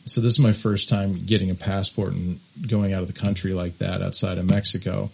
So 0.05 0.21
this 0.21 0.33
is 0.33 0.39
my 0.39 0.51
first 0.53 0.87
time 0.89 1.25
getting 1.25 1.49
a 1.49 1.55
passport 1.55 2.13
and 2.13 2.39
going 2.67 2.93
out 2.93 3.01
of 3.01 3.07
the 3.07 3.19
country 3.19 3.53
like 3.53 3.77
that 3.79 4.01
outside 4.01 4.37
of 4.37 4.45
Mexico. 4.45 5.09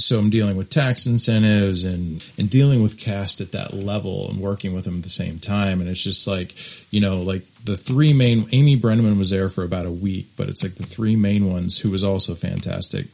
So 0.00 0.18
I'm 0.18 0.30
dealing 0.30 0.56
with 0.56 0.70
tax 0.70 1.06
incentives 1.06 1.84
and, 1.84 2.24
and 2.38 2.48
dealing 2.48 2.82
with 2.84 2.98
cast 2.98 3.40
at 3.40 3.52
that 3.52 3.74
level 3.74 4.30
and 4.30 4.38
working 4.38 4.72
with 4.72 4.84
them 4.84 4.98
at 4.98 5.02
the 5.02 5.08
same 5.08 5.40
time. 5.40 5.80
And 5.80 5.90
it's 5.90 6.02
just 6.02 6.26
like, 6.28 6.54
you 6.92 7.00
know, 7.00 7.22
like 7.22 7.42
the 7.64 7.76
three 7.76 8.12
main, 8.12 8.46
Amy 8.52 8.76
Brenneman 8.76 9.18
was 9.18 9.30
there 9.30 9.48
for 9.48 9.64
about 9.64 9.86
a 9.86 9.90
week, 9.90 10.28
but 10.36 10.48
it's 10.48 10.62
like 10.62 10.76
the 10.76 10.86
three 10.86 11.16
main 11.16 11.50
ones 11.50 11.78
who 11.78 11.90
was 11.90 12.04
also 12.04 12.36
fantastic 12.36 13.08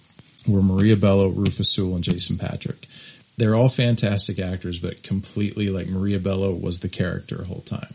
were 0.47 0.63
Maria 0.63 0.97
Bello, 0.97 1.29
Rufus 1.29 1.73
Sewell, 1.73 1.95
and 1.95 2.05
Jason 2.05 2.37
Patric. 2.37 2.87
They're 3.39 3.55
all 3.55 3.71
fantastic 3.71 4.39
actors, 4.39 4.79
but 4.79 5.03
completely 5.03 5.71
like 5.71 5.89
Maria 5.89 6.21
Bello 6.21 6.53
was 6.53 6.81
the 6.81 6.89
character 6.89 7.37
the 7.37 7.47
whole 7.47 7.63
time. 7.63 7.95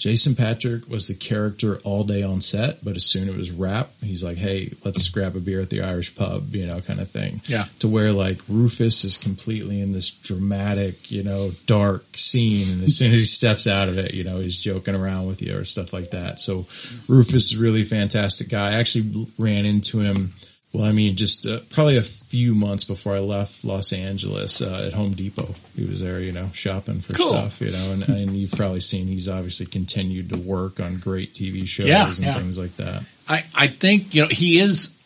Jason 0.00 0.34
Patric 0.34 0.88
was 0.88 1.08
the 1.08 1.14
character 1.14 1.78
all 1.84 2.04
day 2.04 2.22
on 2.22 2.40
set, 2.40 2.82
but 2.82 2.96
as 2.96 3.04
soon 3.04 3.28
as 3.28 3.34
it 3.34 3.38
was 3.38 3.50
wrap, 3.50 3.90
he's 4.02 4.24
like, 4.24 4.38
"Hey, 4.38 4.72
let's 4.82 5.06
grab 5.08 5.36
a 5.36 5.40
beer 5.40 5.60
at 5.60 5.68
the 5.68 5.82
Irish 5.82 6.14
pub," 6.14 6.54
you 6.54 6.64
know, 6.64 6.80
kind 6.80 7.00
of 7.00 7.10
thing. 7.10 7.42
Yeah. 7.46 7.66
To 7.80 7.88
where 7.88 8.10
like 8.10 8.40
Rufus 8.48 9.04
is 9.04 9.18
completely 9.18 9.78
in 9.78 9.92
this 9.92 10.10
dramatic, 10.10 11.10
you 11.10 11.22
know, 11.22 11.52
dark 11.66 12.16
scene, 12.16 12.70
and 12.72 12.82
as 12.82 12.96
soon 12.96 13.12
as 13.12 13.18
he 13.18 13.24
steps 13.26 13.66
out 13.66 13.90
of 13.90 13.98
it, 13.98 14.14
you 14.14 14.24
know, 14.24 14.38
he's 14.38 14.58
joking 14.58 14.94
around 14.94 15.26
with 15.26 15.42
you 15.42 15.58
or 15.58 15.64
stuff 15.64 15.92
like 15.92 16.12
that. 16.12 16.40
So 16.40 16.66
Rufus 17.06 17.52
is 17.52 17.58
a 17.58 17.62
really 17.62 17.82
fantastic 17.82 18.48
guy. 18.48 18.70
I 18.70 18.78
actually 18.78 19.26
ran 19.36 19.66
into 19.66 19.98
him. 19.98 20.32
Well, 20.72 20.84
I 20.84 20.92
mean, 20.92 21.16
just 21.16 21.46
uh, 21.48 21.60
probably 21.70 21.96
a 21.96 22.02
few 22.02 22.54
months 22.54 22.84
before 22.84 23.16
I 23.16 23.18
left 23.18 23.64
Los 23.64 23.92
Angeles 23.92 24.62
uh, 24.62 24.84
at 24.86 24.92
Home 24.92 25.14
Depot. 25.14 25.56
He 25.74 25.84
was 25.84 26.00
there, 26.00 26.20
you 26.20 26.30
know, 26.30 26.48
shopping 26.52 27.00
for 27.00 27.12
Cool. 27.12 27.30
stuff, 27.32 27.60
you 27.60 27.72
know, 27.72 27.92
and, 27.92 28.08
and 28.08 28.36
you've 28.36 28.52
probably 28.52 28.78
seen 28.78 29.08
he's 29.08 29.28
obviously 29.28 29.66
continued 29.66 30.28
to 30.28 30.38
work 30.38 30.78
on 30.78 30.98
great 30.98 31.32
TV 31.32 31.66
shows 31.66 31.88
Yeah, 31.88 32.06
and 32.06 32.18
yeah. 32.20 32.34
things 32.34 32.56
like 32.56 32.76
that. 32.76 33.02
I, 33.28 33.44
I 33.54 33.66
think, 33.66 34.14
you 34.14 34.22
know, 34.22 34.28
he 34.30 34.60
is 34.60 34.96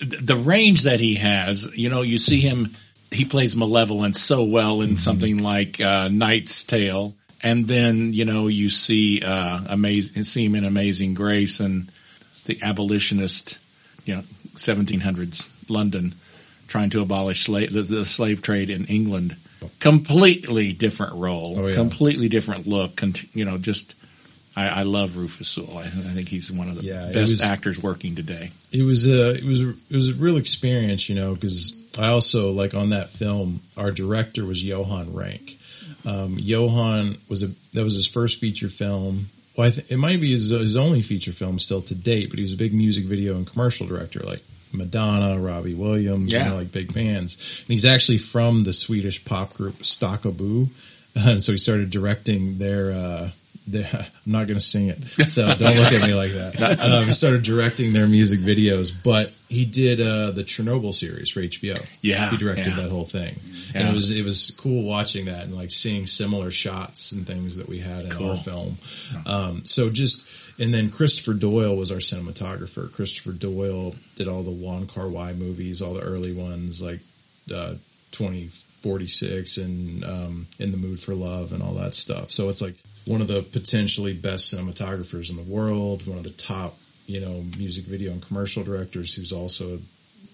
the 0.00 0.34
range 0.36 0.82
that 0.82 0.98
he 0.98 1.14
has, 1.14 1.70
you 1.76 1.90
know, 1.90 2.02
you 2.02 2.18
see 2.18 2.40
him, 2.40 2.74
he 3.12 3.24
plays 3.24 3.54
malevolence 3.54 4.20
so 4.20 4.42
well 4.42 4.80
in 4.80 4.96
something 4.96 5.40
like 5.44 5.80
uh, 5.80 6.08
Knight's 6.08 6.64
Tale. 6.64 7.14
And 7.40 7.68
then, 7.68 8.12
you 8.14 8.24
know, 8.24 8.48
you 8.48 8.68
see, 8.68 9.22
uh, 9.24 9.60
amazing, 9.68 10.24
see 10.24 10.44
him 10.46 10.56
in 10.56 10.64
Amazing 10.64 11.14
Grace 11.14 11.60
and 11.60 11.88
the 12.46 12.60
abolitionist, 12.62 13.58
you 14.06 14.16
know, 14.16 14.22
1700s 14.56 15.50
London 15.68 16.14
trying 16.68 16.90
to 16.90 17.00
abolish 17.02 17.44
slave, 17.44 17.72
the, 17.72 17.82
the 17.82 18.04
slave 18.04 18.42
trade 18.42 18.70
in 18.70 18.86
England. 18.86 19.36
Completely 19.80 20.72
different 20.72 21.14
role, 21.14 21.54
Oh, 21.58 21.66
yeah. 21.66 21.74
completely 21.74 22.28
different 22.28 22.66
look, 22.66 22.96
con- 22.96 23.14
you 23.32 23.44
know, 23.44 23.56
just, 23.58 23.94
I, 24.56 24.68
I 24.68 24.82
love 24.82 25.16
Rufus 25.16 25.48
Sewell. 25.48 25.78
I, 25.78 25.82
I 25.82 25.86
think 25.86 26.28
he's 26.28 26.50
one 26.52 26.68
of 26.68 26.76
the 26.76 26.84
Yeah, 26.84 27.06
best 27.12 27.32
was- 27.32 27.42
actors 27.42 27.82
working 27.82 28.14
today. 28.14 28.50
it 28.72 28.82
was 28.82 29.06
a 29.06 29.34
it 29.36 29.44
was 29.44 29.60
a, 29.62 29.70
it 29.70 29.96
was 29.96 30.10
a 30.10 30.14
real 30.14 30.36
experience, 30.36 31.08
you 31.08 31.14
know, 31.14 31.34
because 31.34 31.74
I 31.98 32.08
also 32.08 32.52
like 32.52 32.74
on 32.74 32.90
that 32.90 33.08
film, 33.10 33.60
our 33.76 33.90
director 33.90 34.44
was 34.44 34.62
Johan 34.62 35.14
Renck. 35.14 35.56
Um, 36.06 36.36
Johan 36.38 37.16
was 37.30 37.42
a 37.42 37.48
that 37.72 37.82
was 37.84 37.94
his 37.94 38.06
first 38.06 38.38
feature 38.40 38.68
film. 38.68 39.28
Well, 39.56 39.68
I 39.68 39.70
th- 39.70 39.90
it 39.90 39.96
might 39.98 40.20
be 40.20 40.32
his, 40.32 40.50
his 40.50 40.76
only 40.76 41.00
feature 41.02 41.32
film 41.32 41.58
still 41.58 41.80
to 41.82 41.94
date, 41.94 42.30
but 42.30 42.38
he 42.38 42.42
was 42.42 42.52
a 42.52 42.56
big 42.56 42.74
music 42.74 43.04
video 43.04 43.36
and 43.36 43.46
commercial 43.46 43.86
director, 43.86 44.20
like 44.20 44.42
Madonna, 44.72 45.38
Robbie 45.38 45.74
Williams, 45.74 46.32
you 46.32 46.38
Yeah. 46.38 46.48
know, 46.48 46.56
like 46.56 46.72
big 46.72 46.92
bands. 46.92 47.36
And 47.60 47.68
he's 47.72 47.84
actually 47.84 48.18
from 48.18 48.64
the 48.64 48.72
Swedish 48.72 49.24
pop 49.24 49.54
group 49.54 49.78
Stakka 49.82 50.36
Bo, 50.36 50.68
and 51.14 51.42
so 51.42 51.52
he 51.52 51.58
started 51.58 51.90
directing 51.90 52.58
their. 52.58 52.92
Uh, 52.92 52.96
their 53.20 53.32
I'm 53.72 54.04
not 54.26 54.46
going 54.46 54.58
to 54.58 54.60
sing 54.60 54.88
it, 54.88 55.02
so 55.28 55.46
don't 55.46 55.76
look 55.76 55.92
at 55.92 56.06
me 56.06 56.14
like 56.14 56.32
that. 56.32 56.80
Um, 56.80 57.04
he 57.06 57.12
started 57.12 57.42
directing 57.42 57.92
their 57.92 58.06
music 58.06 58.40
videos, 58.40 58.92
but 59.02 59.34
he 59.48 59.64
did 59.64 60.00
uh, 60.00 60.32
the 60.32 60.42
Chernobyl 60.44 60.94
series 60.94 61.30
for 61.30 61.40
HBO. 61.40 61.84
Yeah, 62.02 62.30
he 62.30 62.36
directed 62.36 62.68
yeah. 62.68 62.82
that 62.82 62.90
whole 62.90 63.04
thing, 63.04 63.36
and 63.74 63.88
it 63.88 63.94
was 63.94 64.10
it 64.10 64.24
was 64.24 64.54
cool 64.58 64.82
watching 64.84 65.26
that 65.26 65.44
and 65.44 65.54
like 65.54 65.70
seeing 65.70 66.06
similar 66.06 66.50
shots 66.50 67.12
and 67.12 67.26
things 67.26 67.56
that 67.56 67.68
we 67.68 67.78
had 67.78 68.04
in 68.04 68.10
Cool. 68.10 68.30
our 68.30 68.36
film. 68.36 68.76
Um, 69.26 69.64
so 69.64 69.88
just 69.88 70.28
and 70.60 70.72
then 70.72 70.90
Christopher 70.90 71.34
Doyle 71.34 71.74
was 71.76 71.90
our 71.90 71.98
cinematographer. 71.98 72.92
Christopher 72.92 73.32
Doyle 73.32 73.94
did 74.14 74.28
all 74.28 74.42
the 74.42 74.50
Wong 74.50 74.86
Kar-wai 74.86 75.32
movies, 75.32 75.80
all 75.82 75.94
the 75.94 76.02
early 76.02 76.32
ones 76.32 76.82
like 76.82 77.00
uh, 77.52 77.74
twenty 78.12 78.48
forty 78.82 79.06
six 79.06 79.56
and 79.56 80.04
um, 80.04 80.46
In 80.58 80.70
the 80.70 80.76
Mood 80.76 81.00
for 81.00 81.14
Love 81.14 81.52
and 81.52 81.62
all 81.62 81.74
that 81.74 81.94
stuff. 81.94 82.30
So 82.30 82.50
it's 82.50 82.60
like 82.60 82.74
one 83.06 83.20
of 83.20 83.28
the 83.28 83.42
potentially 83.42 84.12
best 84.12 84.54
cinematographers 84.54 85.30
in 85.30 85.36
the 85.36 85.42
world, 85.42 86.06
one 86.06 86.18
of 86.18 86.24
the 86.24 86.30
top 86.30 86.76
you 87.06 87.20
know 87.20 87.44
music 87.56 87.84
video 87.84 88.12
and 88.12 88.22
commercial 88.22 88.64
directors 88.64 89.14
who's 89.14 89.32
also 89.32 89.78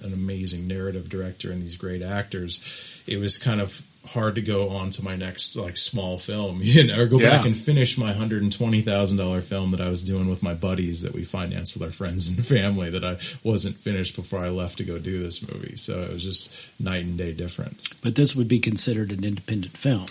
an 0.03 0.13
amazing 0.13 0.67
narrative 0.67 1.09
director 1.09 1.51
and 1.51 1.61
these 1.61 1.77
great 1.77 2.03
actors, 2.03 3.03
it 3.07 3.19
was 3.19 3.39
kind 3.39 3.61
of 3.61 3.83
hard 4.07 4.37
to 4.37 4.41
go 4.41 4.71
on 4.71 4.89
to 4.89 5.05
my 5.05 5.15
next 5.15 5.57
like 5.57 5.77
small 5.77 6.17
film, 6.17 6.59
you 6.63 6.87
know, 6.87 7.01
or 7.01 7.07
go 7.07 7.19
back 7.19 7.45
and 7.45 7.55
finish 7.55 7.99
my 7.99 8.13
hundred 8.13 8.43
and 8.43 8.53
twenty 8.53 8.81
thousand 8.81 9.19
dollar 9.19 9.41
film 9.41 9.73
that 9.73 9.81
I 9.81 9.89
was 9.89 10.03
doing 10.03 10.29
with 10.29 10.43
my 10.43 10.55
buddies 10.55 11.03
that 11.03 11.13
we 11.13 11.25
financed 11.25 11.75
with 11.75 11.83
our 11.83 11.91
friends 11.91 12.31
and 12.31 12.45
family 12.45 12.91
that 12.91 13.05
I 13.05 13.19
wasn't 13.45 13.77
finished 13.77 14.17
before 14.17 14.41
I 14.41 14.49
left 14.49 14.79
to 14.79 14.85
go 14.85 14.99
do 14.99 15.23
this 15.23 15.47
movie. 15.53 15.77
So 15.77 16.01
it 16.01 16.13
was 16.13 16.25
just 16.25 16.57
night 16.81 17.05
and 17.05 17.19
day 17.19 17.33
difference. 17.33 17.93
But 17.93 18.15
this 18.15 18.35
would 18.35 18.49
be 18.49 18.59
considered 18.59 19.13
an 19.13 19.25
independent 19.25 19.77
film. 19.77 20.07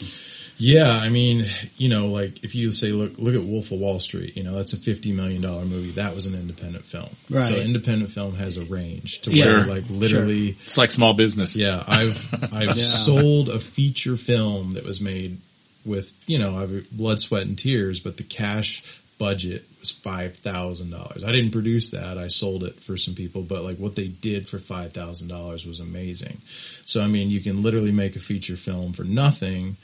Yeah, 0.62 0.90
I 1.02 1.08
mean, 1.08 1.46
you 1.78 1.88
know, 1.88 2.08
like 2.08 2.44
if 2.44 2.54
you 2.54 2.72
say, 2.74 2.92
look, 2.92 3.18
look 3.18 3.34
at 3.34 3.42
Wolf 3.44 3.72
of 3.72 3.80
Wall 3.80 3.98
Street, 4.00 4.36
you 4.36 4.44
know, 4.44 4.56
that's 4.56 4.74
a 4.74 4.78
fifty 4.78 5.14
million 5.14 5.42
dollar 5.42 5.64
movie. 5.64 5.92
That 5.92 6.14
was 6.14 6.26
an 6.26 6.36
independent 6.36 6.84
film. 6.84 7.08
Right. 7.30 7.44
So 7.46 7.56
independent 7.56 8.12
film 8.12 8.36
has 8.36 8.58
a 8.58 8.66
range 8.66 9.22
to 9.22 9.32
Yeah. 9.32 9.46
where, 9.46 9.64
Sure. 9.64 9.74
like, 9.76 9.90
literally, 9.90 10.58
It's 10.66 10.78
like 10.78 10.92
small 10.92 11.14
business. 11.14 11.56
yeah, 11.56 11.82
I've 11.88 12.34
I've 12.54 12.76
Yeah. 12.78 12.84
sold 12.84 13.48
a 13.48 13.60
feature 13.60 14.18
film 14.18 14.74
that 14.74 14.84
was 14.84 15.00
made 15.00 15.38
with 15.86 16.12
you 16.28 16.38
know 16.38 16.58
I've 16.60 16.92
blood, 16.92 17.22
sweat, 17.22 17.48
and 17.48 17.58
tears, 17.58 18.02
but 18.02 18.18
the 18.18 18.24
cash 18.24 18.84
budget 19.18 19.66
was 19.80 19.92
five 19.92 20.36
thousand 20.36 20.90
dollars. 20.90 21.24
I 21.24 21.32
didn't 21.32 21.52
produce 21.52 21.92
that; 21.92 22.18
I 22.18 22.28
sold 22.28 22.66
it 22.66 22.76
for 22.76 22.98
some 22.98 23.16
people, 23.16 23.44
but 23.44 23.64
like 23.64 23.78
what 23.78 23.96
they 23.96 24.08
did 24.10 24.50
for 24.50 24.60
five 24.60 24.92
thousand 24.92 25.30
dollars 25.30 25.66
was 25.66 25.80
amazing. 25.80 26.40
So 26.84 27.02
I 27.02 27.08
mean, 27.08 27.30
you 27.30 27.40
can 27.40 27.62
literally 27.62 27.94
make 27.94 28.18
a 28.18 28.20
feature 28.20 28.58
film 28.58 28.92
for 28.92 29.06
nothing. 29.06 29.78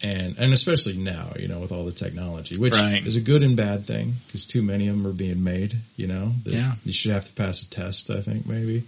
And, 0.00 0.36
and 0.38 0.52
especially 0.52 0.96
now, 0.96 1.32
you 1.38 1.48
know, 1.48 1.58
with 1.58 1.72
all 1.72 1.84
the 1.84 1.90
technology, 1.92 2.56
which 2.56 2.74
Right. 2.74 3.04
is 3.04 3.16
a 3.16 3.20
good 3.20 3.42
and 3.42 3.56
bad 3.56 3.86
thing 3.86 4.14
because 4.26 4.46
too 4.46 4.62
many 4.62 4.86
of 4.86 4.96
them 4.96 5.06
are 5.06 5.12
being 5.12 5.42
made, 5.42 5.74
you 5.96 6.06
know, 6.06 6.34
that 6.44 6.54
Yeah. 6.54 6.74
you 6.84 6.92
should 6.92 7.10
have 7.10 7.24
to 7.24 7.32
pass 7.32 7.62
a 7.62 7.68
test, 7.68 8.08
I 8.10 8.20
think 8.20 8.46
maybe. 8.46 8.84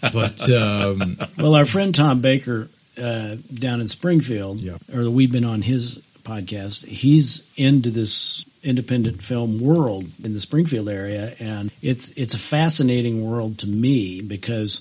But, 0.00 0.48
um, 0.50 1.18
Well, 1.38 1.54
our 1.54 1.66
friend 1.66 1.94
Tom 1.94 2.20
Baker 2.22 2.68
uh, 2.96 3.36
down 3.52 3.80
in 3.82 3.88
Springfield, 3.88 4.60
Yeah. 4.60 4.78
or 4.92 5.10
we've 5.10 5.32
been 5.32 5.44
on 5.44 5.60
his 5.62 5.98
podcast. 6.24 6.86
He's 6.86 7.42
into 7.56 7.90
this 7.90 8.46
independent 8.62 9.22
film 9.22 9.60
world 9.60 10.06
in 10.22 10.32
the 10.32 10.40
Springfield 10.40 10.88
area, 10.88 11.34
and 11.40 11.70
it's 11.82 12.08
it's 12.16 12.32
a 12.32 12.38
fascinating 12.38 13.22
world 13.22 13.58
to 13.58 13.66
me 13.66 14.22
because 14.22 14.80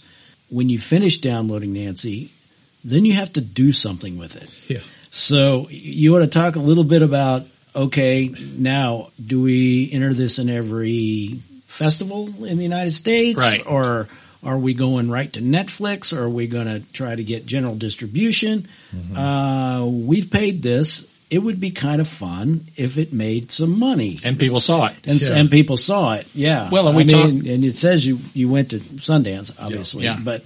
when 0.49 0.69
you 0.69 0.79
finish 0.79 1.17
downloading 1.17 1.73
Nancy, 1.73 2.29
then 2.85 3.03
you 3.03 3.13
have 3.13 3.33
to 3.33 3.41
do 3.41 3.73
something 3.73 4.17
with 4.17 4.35
it. 4.37 4.53
yeah. 4.69 4.79
So 5.15 5.67
you 5.69 6.12
want 6.12 6.23
to 6.23 6.30
talk 6.30 6.56
a 6.56 6.60
little 6.60 6.84
bit 6.84 7.04
about 7.04 7.45
okay, 7.76 8.32
now 8.58 9.10
do 9.23 9.41
we 9.43 9.89
enter 9.91 10.12
this 10.13 10.39
in 10.39 10.49
every 10.49 11.39
festival 11.67 12.28
in 12.45 12.58
the 12.58 12.63
United 12.63 12.93
States, 12.93 13.38
Right. 13.38 13.62
Or 13.65 14.08
are 14.43 14.58
we 14.58 14.73
going 14.73 15.10
right 15.12 15.32
to 15.34 15.39
Netflix? 15.39 16.15
Or 16.17 16.23
are 16.23 16.30
we 16.30 16.47
going 16.47 16.65
to 16.67 16.82
try 16.93 17.15
to 17.15 17.23
get 17.23 17.45
general 17.45 17.76
distribution? 17.76 18.67
Uh, 19.15 19.88
we've 19.88 20.30
paid 20.32 20.62
this. 20.63 21.06
It 21.30 21.39
would 21.39 21.60
be 21.60 21.69
kind 21.71 22.02
of 22.02 22.08
fun 22.08 22.65
if 22.76 22.97
it 22.97 23.13
made 23.13 23.52
some 23.52 23.80
money. 23.80 24.19
And 24.23 24.38
people 24.38 24.60
saw 24.60 24.88
it. 24.88 24.95
And, 25.06 25.21
Yeah. 25.21 25.36
and 25.36 25.49
people 25.49 25.78
saw 25.78 26.13
it, 26.13 26.28
yeah. 26.36 26.69
Well, 26.71 26.88
and 26.88 26.97
we 26.97 27.04
I 27.04 27.06
mean, 27.06 27.15
talk- 27.15 27.52
and 27.54 27.63
it 27.63 27.78
says 27.78 28.06
you 28.06 28.19
you 28.34 28.49
went 28.49 28.69
to 28.71 28.80
Sundance, 28.80 29.52
obviously. 29.60 30.04
Yeah. 30.06 30.19
But 30.21 30.43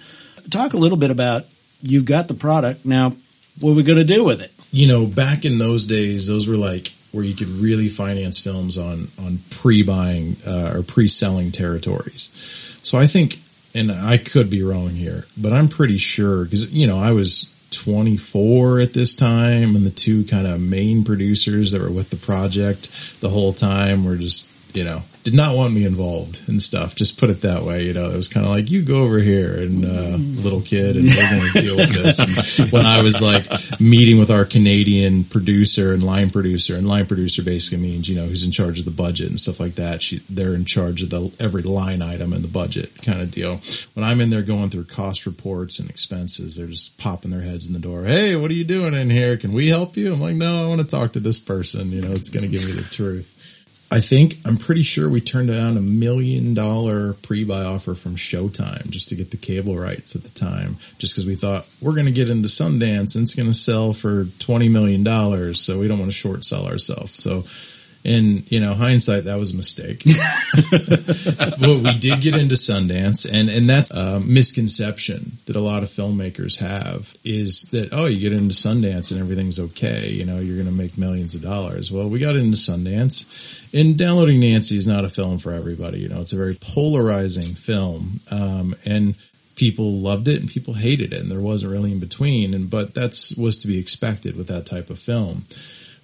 talk 0.51 0.73
a 0.73 0.77
little 0.77 0.97
bit 0.97 1.11
about 1.11 1.45
you've 1.81 2.05
got 2.05 2.27
the 2.27 2.33
product 2.35 2.85
now. 2.85 3.15
What 3.59 3.71
are 3.71 3.75
we 3.75 3.83
going 3.83 3.97
to 3.97 4.03
do 4.05 4.23
with 4.23 4.39
it? 4.39 4.51
You 4.77 4.87
know, 4.87 5.07
back 5.07 5.43
in 5.43 5.57
those 5.57 5.85
days, 5.85 6.27
those 6.27 6.47
were 6.47 6.55
like 6.55 6.93
where 7.11 7.23
you 7.23 7.33
could 7.33 7.49
really 7.49 7.87
finance 7.87 8.37
films 8.37 8.77
on 8.77 9.07
on 9.19 9.39
pre-buying 9.49 10.37
uh, 10.45 10.73
or 10.75 10.83
pre-selling 10.83 11.51
territories. 11.51 12.29
So 12.83 12.99
I 12.99 13.07
think, 13.07 13.39
and 13.73 13.91
I 13.91 14.19
could 14.19 14.51
be 14.51 14.61
wrong 14.61 14.91
here, 14.91 15.25
but 15.35 15.51
I'm 15.51 15.67
pretty 15.67 15.97
sure 15.97 16.43
because 16.43 16.71
you 16.71 16.85
know 16.85 16.99
I 16.99 17.11
was 17.11 17.53
24 17.71 18.79
at 18.79 18.93
this 18.93 19.15
time, 19.15 19.75
and 19.75 19.83
the 19.83 19.89
two 19.89 20.23
kind 20.25 20.45
of 20.45 20.61
main 20.61 21.03
producers 21.03 21.71
that 21.71 21.81
were 21.81 21.91
with 21.91 22.11
the 22.11 22.15
project 22.15 23.19
the 23.19 23.29
whole 23.29 23.53
time 23.53 24.05
were 24.05 24.15
just 24.15 24.51
you 24.75 24.83
know 24.83 25.01
did 25.27 25.35
not 25.35 25.57
want 25.57 25.73
me 25.73 25.83
involved 25.83 26.47
and 26.47 26.61
stuff. 26.61 26.95
Just 26.95 27.19
put 27.19 27.29
it 27.29 27.41
that 27.41 27.63
way. 27.63 27.83
You 27.83 27.91
know, 27.91 28.09
it 28.09 28.15
was 28.15 28.29
kind 28.29 28.45
of 28.45 28.51
like 28.53 28.71
you 28.71 28.81
go 28.81 29.03
over 29.03 29.19
here 29.19 29.57
and 29.57 29.83
uh, 29.83 30.15
little 30.41 30.61
kid, 30.61 30.95
and 30.95 31.03
we're 31.03 31.29
going 31.29 31.51
to 31.51 31.61
deal 31.61 31.75
with 31.75 31.91
this. 31.91 32.57
And 32.57 32.71
when 32.71 32.85
I 32.85 33.01
was 33.01 33.21
like 33.21 33.45
meeting 33.81 34.19
with 34.19 34.31
our 34.31 34.45
Canadian 34.45 35.25
producer 35.25 35.91
and 35.91 36.01
line 36.01 36.29
producer, 36.29 36.75
and 36.75 36.87
line 36.87 37.07
producer 37.07 37.43
basically 37.43 37.79
means 37.79 38.07
you 38.07 38.15
know 38.15 38.25
who's 38.25 38.45
in 38.45 38.51
charge 38.51 38.79
of 38.79 38.85
the 38.85 38.91
budget 38.91 39.27
and 39.27 39.37
stuff 39.37 39.59
like 39.59 39.75
that. 39.75 40.01
She, 40.01 40.19
they're 40.29 40.55
in 40.55 40.63
charge 40.63 41.03
of 41.03 41.09
the 41.09 41.35
every 41.41 41.63
line 41.63 42.01
item 42.01 42.31
in 42.31 42.41
the 42.41 42.47
budget 42.47 42.89
kind 43.03 43.19
of 43.19 43.29
deal. 43.29 43.59
When 43.95 44.05
I'm 44.05 44.21
in 44.21 44.29
there 44.29 44.43
going 44.43 44.69
through 44.69 44.85
cost 44.85 45.25
reports 45.25 45.79
and 45.79 45.89
expenses, 45.89 46.55
they're 46.55 46.67
just 46.67 46.97
popping 46.99 47.31
their 47.31 47.41
heads 47.41 47.67
in 47.67 47.73
the 47.73 47.79
door. 47.79 48.05
Hey, 48.05 48.37
what 48.37 48.49
are 48.49 48.53
you 48.53 48.63
doing 48.63 48.93
in 48.93 49.09
here? 49.09 49.35
Can 49.35 49.51
we 49.51 49.67
help 49.67 49.97
you? 49.97 50.13
I'm 50.13 50.21
like, 50.21 50.35
no, 50.35 50.63
I 50.63 50.69
want 50.69 50.79
to 50.79 50.87
talk 50.87 51.13
to 51.13 51.19
this 51.19 51.41
person. 51.41 51.91
You 51.91 52.01
know, 52.01 52.13
it's 52.13 52.29
going 52.29 52.45
to 52.45 52.49
give 52.49 52.63
me 52.63 52.71
the 52.71 52.83
truth. 52.83 53.36
I 53.89 54.01
think 54.01 54.39
I'm 54.45 54.57
pretty 54.57 54.83
sure 54.83 55.09
we 55.09 55.21
turned 55.21 55.47
down 55.47 55.77
a 55.77 55.81
million 55.81 56.53
dollar 56.53 57.13
pre-buy 57.13 57.63
offer 57.63 57.95
from 57.95 58.15
Showtime 58.15 58.89
just 58.89 59.09
to 59.09 59.15
get 59.15 59.31
the 59.31 59.37
cable 59.37 59.77
rights 59.77 60.13
at 60.13 60.23
the 60.23 60.29
time, 60.29 60.75
just 60.97 61.15
because 61.15 61.25
we 61.25 61.35
thought 61.35 61.65
we're 61.81 61.93
going 61.93 62.05
to 62.05 62.11
get 62.11 62.29
into 62.29 62.49
Sundance 62.49 63.15
and 63.15 63.23
it's 63.23 63.33
going 63.33 63.47
to 63.47 63.53
sell 63.53 63.93
for 63.93 64.25
twenty 64.39 64.67
million 64.67 65.03
dollars, 65.03 65.61
so 65.61 65.79
we 65.79 65.87
don't 65.87 65.99
want 65.99 66.11
to 66.11 66.17
short 66.17 66.43
sell 66.43 66.67
ourselves. 66.67 67.13
So, 67.21 67.45
in 68.03 68.43
you 68.47 68.59
know 68.59 68.73
hindsight, 68.73 69.25
that 69.25 69.37
was 69.37 69.51
a 69.53 69.55
mistake. 69.55 70.03
but 71.59 71.59
we 71.59 71.97
did 71.99 72.21
get 72.21 72.35
into 72.35 72.55
Sundance, 72.55 73.27
and 73.31 73.49
and 73.49 73.69
that's 73.69 73.91
a 73.91 74.19
misconception 74.19 75.33
that 75.45 75.55
a 75.55 75.61
lot 75.61 75.83
of 75.83 75.89
filmmakers 75.89 76.57
have 76.59 77.15
is 77.23 77.63
that 77.71 77.89
oh, 77.91 78.05
you 78.05 78.19
get 78.19 78.33
into 78.33 78.53
Sundance 78.53 79.11
and 79.11 79.19
everything's 79.19 79.59
okay, 79.59 80.09
you 80.09 80.25
know, 80.25 80.37
you're 80.37 80.55
going 80.55 80.67
to 80.67 80.71
make 80.71 80.97
millions 80.97 81.35
of 81.35 81.41
dollars. 81.41 81.91
Well, 81.91 82.09
we 82.09 82.19
got 82.19 82.35
into 82.35 82.57
Sundance, 82.57 83.25
and 83.73 83.97
Downloading 83.97 84.39
Nancy 84.39 84.77
is 84.77 84.87
not 84.87 85.05
a 85.05 85.09
film 85.09 85.37
for 85.37 85.53
everybody. 85.53 85.99
You 85.99 86.09
know, 86.09 86.21
it's 86.21 86.33
a 86.33 86.37
very 86.37 86.55
polarizing 86.55 87.55
film, 87.55 88.19
um, 88.31 88.75
and 88.85 89.15
people 89.57 89.91
loved 89.99 90.27
it 90.27 90.39
and 90.39 90.49
people 90.49 90.75
hated 90.75 91.11
it, 91.11 91.19
and 91.19 91.29
there 91.29 91.41
wasn't 91.41 91.73
really 91.73 91.91
in 91.91 91.99
between. 91.99 92.53
And 92.53 92.69
but 92.69 92.93
that's 92.93 93.35
was 93.35 93.57
to 93.59 93.67
be 93.67 93.79
expected 93.79 94.37
with 94.37 94.47
that 94.47 94.65
type 94.65 94.89
of 94.89 94.97
film. 94.97 95.43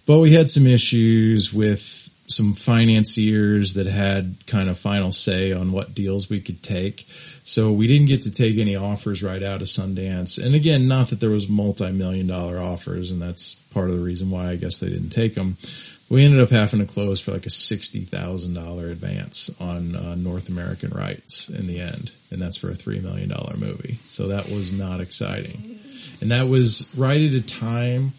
But 0.06 0.20
we 0.20 0.34
had 0.34 0.50
some 0.50 0.68
issues 0.68 1.54
with 1.54 2.04
some 2.28 2.54
financiers 2.54 3.74
that 3.74 3.86
had 3.86 4.36
kind 4.48 4.70
of 4.70 4.78
final 4.78 5.12
say 5.12 5.52
on 5.52 5.72
what 5.72 5.94
deals 5.94 6.30
we 6.30 6.40
could 6.40 6.64
take. 6.64 7.08
So 7.46 7.72
we 7.72 7.88
didn't 7.88 8.08
get 8.08 8.22
to 8.24 8.32
take 8.32 8.58
any 8.58 8.76
offers 8.76 9.22
right 9.22 9.44
out 9.44 9.62
of 9.62 9.68
Sundance. 9.68 10.44
And 10.44 10.56
again, 10.56 10.88
not 10.88 11.10
that 11.10 11.20
there 11.20 11.30
was 11.30 11.50
multi-million 11.50 12.28
dollar 12.28 12.60
offers 12.60 13.12
and 13.12 13.22
that's 13.22 13.56
part 13.56 13.90
of 13.90 13.98
the 13.98 14.04
reason 14.04 14.30
why 14.30 14.50
I 14.50 14.56
guess 14.56 14.80
they 14.80 14.90
didn't 14.90 15.10
take 15.10 15.36
them. 15.36 15.58
We 16.10 16.24
ended 16.24 16.42
up 16.42 16.50
having 16.50 16.80
to 16.80 16.86
close 16.86 17.20
for 17.20 17.32
like 17.32 17.46
a 17.46 17.50
$60,000 17.50 18.92
advance 18.92 19.50
on 19.60 19.96
uh, 19.96 20.16
North 20.16 20.48
American 20.48 20.92
rights 20.92 21.50
in 21.50 21.66
the 21.66 21.80
end. 21.80 22.12
And 22.30 22.42
that's 22.42 22.58
for 22.58 22.70
a 22.70 22.74
$3 22.74 23.02
million 23.02 23.32
movie. 23.58 24.00
So 24.08 24.28
that 24.28 24.50
was 24.50 24.72
not 24.72 25.02
exciting. 25.02 25.80
And 26.22 26.32
that 26.32 26.48
was 26.48 26.92
right 26.96 27.20
at 27.20 27.34
a 27.34 27.42
time 27.42 28.14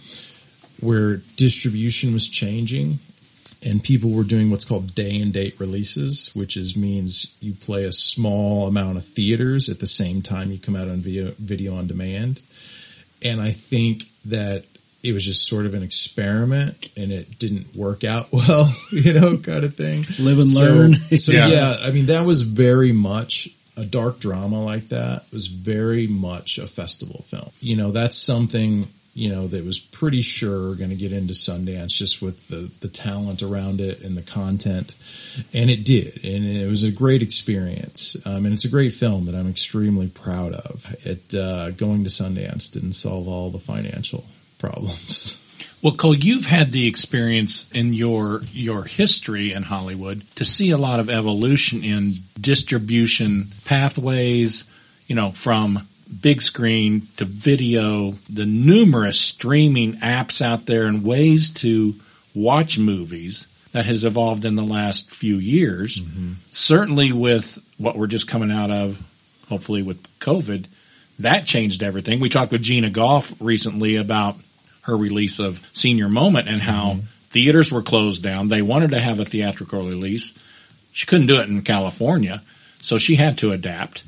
where 0.80 1.16
distribution 1.36 2.12
was 2.12 2.28
changing 2.28 2.98
and 3.66 3.82
people 3.82 4.10
were 4.10 4.24
doing 4.24 4.50
what's 4.50 4.64
called 4.64 4.94
day 4.94 5.18
and 5.20 5.32
date 5.32 5.58
releases, 5.58 6.30
which 6.34 6.56
is 6.56 6.76
means 6.76 7.34
you 7.40 7.54
play 7.54 7.84
a 7.84 7.92
small 7.92 8.66
amount 8.66 8.98
of 8.98 9.04
theaters 9.04 9.68
at 9.68 9.80
the 9.80 9.86
same 9.86 10.20
time 10.22 10.50
you 10.50 10.58
come 10.58 10.76
out 10.76 10.88
on 10.88 10.98
video, 10.98 11.32
video 11.38 11.74
on 11.76 11.86
demand. 11.86 12.42
And 13.22 13.40
I 13.40 13.52
think 13.52 14.04
that 14.26 14.64
it 15.02 15.12
was 15.12 15.24
just 15.24 15.46
sort 15.46 15.64
of 15.66 15.74
an 15.74 15.82
experiment 15.82 16.88
and 16.96 17.10
it 17.12 17.38
didn't 17.38 17.74
work 17.76 18.04
out 18.04 18.28
well, 18.32 18.70
you 18.90 19.12
know, 19.14 19.36
kind 19.38 19.64
of 19.64 19.74
thing. 19.74 20.04
Live 20.18 20.38
and 20.38 20.48
So- 20.50 20.62
learn. 20.62 20.94
So, 21.16 21.32
Yeah. 21.32 21.48
yeah. 21.48 21.76
I 21.80 21.90
mean, 21.90 22.06
that 22.06 22.26
was 22.26 22.42
very 22.42 22.92
much 22.92 23.48
a 23.76 23.84
dark 23.84 24.20
drama 24.20 24.62
like 24.62 24.88
that 24.88 25.24
was 25.32 25.46
very 25.48 26.06
much 26.06 26.58
a 26.58 26.66
festival 26.66 27.22
film. 27.26 27.50
You 27.60 27.76
know, 27.76 27.90
that's 27.92 28.16
something, 28.16 28.86
you 29.14 29.28
know, 29.28 29.46
that 29.46 29.64
was 29.64 29.78
pretty 29.78 30.22
sure 30.22 30.74
going 30.74 30.90
to 30.90 30.96
get 30.96 31.12
into 31.12 31.34
Sundance 31.34 31.90
just 31.90 32.20
with 32.20 32.48
the, 32.48 32.70
the 32.80 32.88
talent 32.88 33.42
around 33.42 33.80
it 33.80 34.02
and 34.02 34.16
the 34.16 34.22
content. 34.22 34.94
And 35.52 35.70
it 35.70 35.84
did. 35.84 36.24
And 36.24 36.44
it 36.44 36.68
was 36.68 36.82
a 36.82 36.90
great 36.90 37.22
experience. 37.22 38.16
Um, 38.26 38.44
and 38.44 38.52
it's 38.52 38.64
a 38.64 38.70
great 38.70 38.92
film 38.92 39.26
that 39.26 39.36
I'm 39.36 39.48
extremely 39.48 40.08
proud 40.08 40.52
of. 40.52 40.94
It, 41.06 41.32
uh, 41.32 41.70
going 41.70 42.02
to 42.04 42.10
Sundance 42.10 42.72
didn't 42.72 42.92
solve 42.92 43.28
all 43.28 43.50
the 43.50 43.60
financial 43.60 44.24
problems. 44.58 45.40
Well, 45.80 45.94
Cole, 45.94 46.16
you've 46.16 46.46
had 46.46 46.72
the 46.72 46.88
experience 46.88 47.70
in 47.72 47.92
your 47.92 48.40
your 48.52 48.84
history 48.84 49.52
in 49.52 49.64
Hollywood 49.64 50.24
to 50.36 50.44
see 50.44 50.70
a 50.70 50.78
lot 50.78 50.98
of 50.98 51.10
evolution 51.10 51.84
in 51.84 52.14
distribution 52.40 53.48
pathways, 53.66 54.64
you 55.06 55.14
know, 55.14 55.30
from 55.30 55.86
big 56.20 56.42
screen 56.42 57.02
to 57.16 57.24
video, 57.24 58.12
the 58.30 58.46
numerous 58.46 59.20
streaming 59.20 59.94
apps 59.94 60.40
out 60.40 60.66
there 60.66 60.86
and 60.86 61.04
ways 61.04 61.50
to 61.50 61.94
watch 62.34 62.78
movies 62.78 63.46
that 63.72 63.86
has 63.86 64.04
evolved 64.04 64.44
in 64.44 64.54
the 64.54 64.62
last 64.62 65.10
few 65.10 65.36
years. 65.36 66.00
Mm-hmm. 66.00 66.32
Certainly 66.52 67.12
with 67.12 67.58
what 67.78 67.96
we're 67.96 68.06
just 68.06 68.28
coming 68.28 68.50
out 68.50 68.70
of, 68.70 69.02
hopefully 69.48 69.82
with 69.82 70.02
COVID, 70.20 70.66
that 71.18 71.46
changed 71.46 71.82
everything. 71.82 72.20
We 72.20 72.28
talked 72.28 72.52
with 72.52 72.62
Gina 72.62 72.90
Goff 72.90 73.34
recently 73.40 73.96
about 73.96 74.36
her 74.82 74.96
release 74.96 75.38
of 75.38 75.68
Senior 75.72 76.08
Moment 76.08 76.48
and 76.48 76.62
how 76.62 76.92
mm-hmm. 76.92 77.06
theaters 77.30 77.72
were 77.72 77.82
closed 77.82 78.22
down. 78.22 78.48
They 78.48 78.62
wanted 78.62 78.90
to 78.90 79.00
have 79.00 79.20
a 79.20 79.24
theatrical 79.24 79.88
release. 79.88 80.36
She 80.92 81.06
couldn't 81.06 81.26
do 81.26 81.40
it 81.40 81.48
in 81.48 81.62
California, 81.62 82.42
so 82.80 82.98
she 82.98 83.16
had 83.16 83.38
to 83.38 83.52
adapt. 83.52 84.04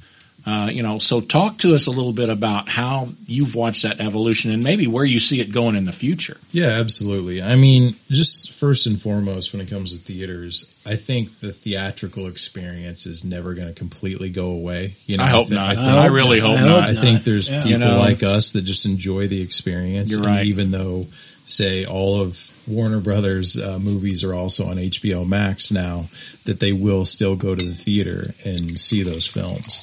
Uh, 0.47 0.71
you 0.73 0.81
know, 0.81 1.01
so 1.01 1.21
talk 1.21 1.59
to 1.59 1.75
us 1.75 1.89
a 1.89 1.91
little 1.91 2.13
bit 2.13 2.29
about 2.29 2.69
how 2.69 3.09
you've 3.27 3.57
watched 3.57 3.83
that 3.83 3.99
evolution 3.99 4.53
and 4.53 4.63
maybe 4.63 4.87
where 4.87 5.05
you 5.05 5.19
see 5.19 5.41
it 5.41 5.51
going 5.53 5.75
in 5.75 5.85
the 5.85 5.93
future. 5.93 6.37
Yeah, 6.53 6.69
absolutely. 6.79 7.43
I 7.43 7.57
mean, 7.57 7.97
just 8.09 8.53
first 8.53 8.87
and 8.87 9.01
foremost, 9.01 9.53
when 9.53 9.61
it 9.61 9.69
comes 9.69 9.91
to 9.93 9.99
theaters, 9.99 10.73
I 10.87 10.95
think 10.95 11.41
the 11.41 11.53
theatrical 11.53 12.29
experience 12.29 13.07
is 13.07 13.25
never 13.25 13.55
going 13.55 13.67
to 13.67 13.75
completely 13.75 14.31
go 14.31 14.51
away. 14.53 14.95
You 15.07 15.17
know, 15.17 15.25
I 15.25 15.29
hope 15.31 15.49
thi- 15.49 15.55
not. 15.57 15.75
think- 15.75 15.89
I 15.89 16.07
really 16.07 16.39
hope 16.39 16.61
I 16.61 16.65
not. 16.65 16.83
I 16.91 16.95
think 16.95 17.25
there's 17.25 17.51
Yeah. 17.51 17.57
people 17.65 17.71
You 17.73 17.79
know? 17.79 17.99
like 17.99 18.23
us 18.23 18.53
that 18.53 18.63
just 18.63 18.87
enjoy 18.87 19.27
the 19.27 19.41
experience. 19.41 20.13
You're 20.13 20.21
and 20.21 20.29
right. 20.29 20.47
even 20.47 20.71
though, 20.71 21.09
say, 21.45 21.85
all 21.87 22.21
of 22.21 22.53
Warner 22.69 23.01
Brothers 23.01 23.61
uh, 23.61 23.81
movies 23.81 24.23
are 24.23 24.33
also 24.35 24.67
on 24.67 24.77
HBO 24.79 25.25
Max 25.27 25.73
now, 25.73 26.09
that 26.45 26.61
they 26.61 26.73
will 26.73 27.05
still 27.05 27.35
go 27.35 27.57
to 27.57 27.65
the 27.65 27.73
theater 27.75 28.33
and 28.45 28.79
see 28.79 29.03
those 29.03 29.27
films. 29.27 29.81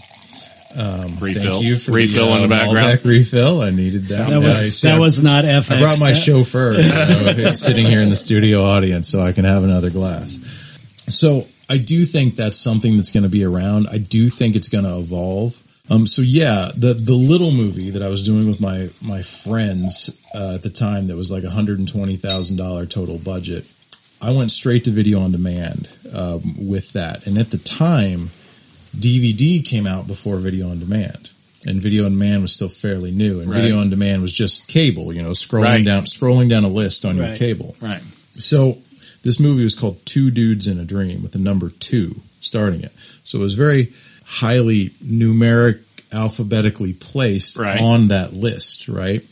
Refill, 0.76 1.52
Thank 1.54 1.64
you 1.64 1.76
for 1.78 1.92
refill 1.92 2.28
the, 2.28 2.44
in 2.44 2.50
the 2.50 2.56
uh, 2.56 2.60
background. 2.60 3.00
Malbec 3.00 3.06
refill. 3.06 3.62
I 3.62 3.70
needed 3.70 4.08
that. 4.08 4.30
That 4.30 4.42
was 4.42 4.62
Nice. 4.62 4.82
that 4.82 5.00
was 5.00 5.22
not 5.24 5.44
FX. 5.46 5.72
I 5.76 5.80
brought 5.80 6.00
my 6.00 6.12
That- 6.12 6.18
chauffeur 6.18 6.74
you 6.74 7.44
know, 7.44 7.54
sitting 7.54 7.86
here 7.86 8.02
in 8.02 8.10
the 8.10 8.16
studio 8.16 8.64
audience 8.64 9.10
so 9.10 9.22
I 9.22 9.32
can 9.34 9.46
have 9.46 9.64
another 9.64 9.90
glass. 9.90 10.40
So 11.10 11.48
I 11.70 11.78
do 11.78 12.06
think 12.06 12.36
that's 12.36 12.58
something 12.58 12.98
that's 12.98 13.12
going 13.12 13.24
to 13.24 13.30
be 13.30 13.44
around. 13.44 13.88
I 13.90 13.98
do 13.98 14.30
think 14.30 14.56
it's 14.56 14.68
going 14.70 14.86
to 14.86 14.98
evolve. 14.98 15.62
Um, 15.90 16.08
so 16.08 16.22
yeah, 16.22 16.72
the, 16.76 16.94
the 16.94 17.14
little 17.14 17.52
movie 17.52 17.90
that 17.92 18.02
I 18.02 18.08
was 18.08 18.24
doing 18.26 18.48
with 18.48 18.62
my, 18.62 18.90
my 19.02 19.22
friends, 19.22 20.10
uh, 20.34 20.54
at 20.56 20.64
the 20.64 20.70
time 20.70 21.08
that 21.08 21.18
was 21.18 21.30
like 21.30 21.44
$120,000 21.44 22.90
total 22.90 23.18
budget. 23.18 23.66
I 24.22 24.32
went 24.32 24.52
straight 24.52 24.86
to 24.86 24.92
video 24.92 25.20
on 25.20 25.32
demand, 25.34 25.90
um, 26.14 26.68
with 26.70 26.94
that. 26.94 27.28
And 27.28 27.38
at 27.38 27.52
the 27.52 27.58
time, 27.58 28.32
DVD 28.98 29.64
came 29.66 29.88
out 29.88 30.08
before 30.08 30.38
video 30.38 30.70
on 30.70 30.80
demand. 30.80 31.30
And 31.66 31.82
video 31.82 32.06
on 32.06 32.12
demand 32.12 32.42
was 32.42 32.54
still 32.54 32.68
fairly 32.70 33.12
new. 33.12 33.40
And 33.40 33.50
Right. 33.50 33.62
video 33.62 33.80
on 33.80 33.90
demand 33.90 34.22
was 34.22 34.34
just 34.34 34.68
cable, 34.68 35.14
you 35.14 35.22
know, 35.22 35.32
scrolling 35.32 35.62
Right. 35.64 35.86
down, 35.86 36.04
scrolling 36.06 36.50
down 36.50 36.64
a 36.66 36.70
list 36.70 37.06
on 37.06 37.16
your 37.18 37.36
cable. 37.38 37.76
Right. 37.80 38.02
So 38.38 38.80
this 39.24 39.40
movie 39.40 39.64
was 39.64 39.74
called 39.76 40.06
Two 40.06 40.30
Dudes 40.30 40.68
in 40.68 40.78
a 40.80 40.84
Dream 40.86 41.22
with 41.24 41.32
the 41.32 41.40
number 41.40 41.70
two 41.70 42.22
starting 42.42 42.82
it. 42.82 42.92
So 43.24 43.40
it 43.40 43.42
was 43.44 43.54
very 43.54 43.94
highly 44.26 44.90
numeric, 45.04 45.80
alphabetically 46.12 46.94
placed 46.94 47.58
Right. 47.58 47.80
on 47.80 48.10
that 48.10 48.34
list, 48.36 48.88
right? 48.90 49.24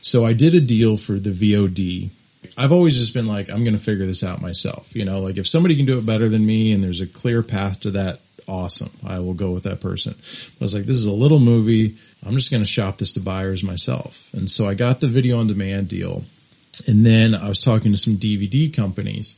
So 0.00 0.24
I 0.24 0.32
did 0.32 0.54
a 0.54 0.60
deal 0.60 0.96
for 0.96 1.18
the 1.18 1.30
VOD. 1.30 2.10
I've 2.56 2.72
always 2.72 2.96
just 2.96 3.12
been 3.14 3.26
like, 3.26 3.50
I'm 3.50 3.64
going 3.64 3.76
to 3.76 3.82
figure 3.82 4.06
this 4.06 4.22
out 4.22 4.40
myself. 4.40 4.94
You 4.94 5.04
know, 5.04 5.20
like 5.20 5.36
if 5.36 5.46
somebody 5.48 5.74
can 5.76 5.86
do 5.86 5.98
it 5.98 6.06
better 6.06 6.28
than 6.28 6.46
me 6.46 6.72
and 6.72 6.82
there's 6.82 7.00
a 7.00 7.06
clear 7.06 7.42
path 7.42 7.80
to 7.80 7.90
that, 7.92 8.20
awesome. 8.48 8.90
I 9.06 9.18
will 9.18 9.34
go 9.34 9.52
with 9.52 9.64
that 9.64 9.80
person. 9.80 10.14
But 10.14 10.60
I 10.60 10.64
was 10.64 10.74
like, 10.74 10.84
this 10.84 10.96
is 10.96 11.06
a 11.06 11.12
little 11.12 11.40
movie. 11.40 11.96
I'm 12.24 12.34
just 12.34 12.50
going 12.50 12.62
to 12.62 12.68
shop 12.68 12.98
this 12.98 13.12
to 13.14 13.20
buyers 13.20 13.64
myself. 13.64 14.32
And 14.34 14.48
so 14.48 14.66
I 14.66 14.74
got 14.74 15.00
the 15.00 15.08
video 15.08 15.38
on 15.38 15.46
demand 15.46 15.88
deal. 15.88 16.24
And 16.86 17.04
then 17.04 17.34
I 17.34 17.48
was 17.48 17.62
talking 17.62 17.92
to 17.92 17.98
some 17.98 18.16
DVD 18.16 18.74
companies 18.74 19.36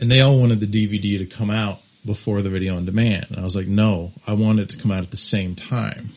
and 0.00 0.10
they 0.10 0.20
all 0.20 0.38
wanted 0.38 0.60
the 0.60 0.66
DVD 0.66 1.18
to 1.18 1.26
come 1.26 1.50
out 1.50 1.78
before 2.04 2.42
the 2.42 2.50
video 2.50 2.76
on 2.76 2.84
demand. 2.84 3.26
And 3.30 3.38
I 3.38 3.44
was 3.44 3.54
like, 3.54 3.68
no, 3.68 4.10
I 4.26 4.32
want 4.32 4.58
it 4.58 4.70
to 4.70 4.78
come 4.78 4.90
out 4.90 5.04
at 5.04 5.10
the 5.10 5.16
same 5.16 5.54
time. 5.54 6.10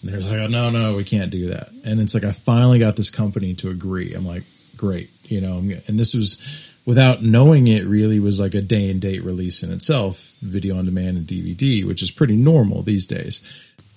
And 0.00 0.10
they're 0.10 0.20
like, 0.20 0.40
oh, 0.40 0.46
no, 0.48 0.70
no, 0.70 0.96
we 0.96 1.04
can't 1.04 1.30
do 1.30 1.50
that. 1.50 1.68
And 1.84 2.00
it's 2.00 2.14
like, 2.14 2.24
I 2.24 2.32
finally 2.32 2.78
got 2.78 2.96
this 2.96 3.10
company 3.10 3.54
to 3.56 3.70
agree. 3.70 4.14
I'm 4.14 4.26
like, 4.26 4.44
great, 4.76 5.10
you 5.24 5.40
know, 5.40 5.58
and 5.58 5.98
this 5.98 6.14
was 6.14 6.74
without 6.88 7.22
knowing 7.22 7.66
it 7.66 7.84
really 7.84 8.18
was 8.18 8.40
like 8.40 8.54
a 8.54 8.62
day 8.62 8.90
and 8.90 8.98
date 8.98 9.22
release 9.22 9.62
in 9.62 9.70
itself, 9.70 10.38
video 10.40 10.78
on 10.78 10.86
demand 10.86 11.18
and 11.18 11.26
DVD, 11.26 11.84
which 11.84 12.02
is 12.02 12.10
pretty 12.10 12.34
normal 12.34 12.80
these 12.80 13.04
days. 13.04 13.42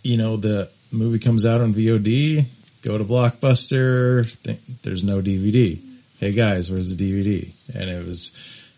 You 0.03 0.17
know, 0.17 0.35
the 0.35 0.69
movie 0.91 1.17
comes 1.17 1.45
out 1.45 1.61
on 1.61 1.73
VOD, 1.73 2.43
go 2.81 2.97
to 2.97 3.05
Blockbuster, 3.05 4.43
th- 4.43 4.59
there's 4.83 5.05
no 5.05 5.21
DVD. 5.21 5.79
Hey 6.19 6.33
guys, 6.33 6.69
where's 6.69 6.93
the 6.93 7.01
DVD? 7.01 7.53
And 7.73 7.89
it 7.89 8.05
was 8.05 8.33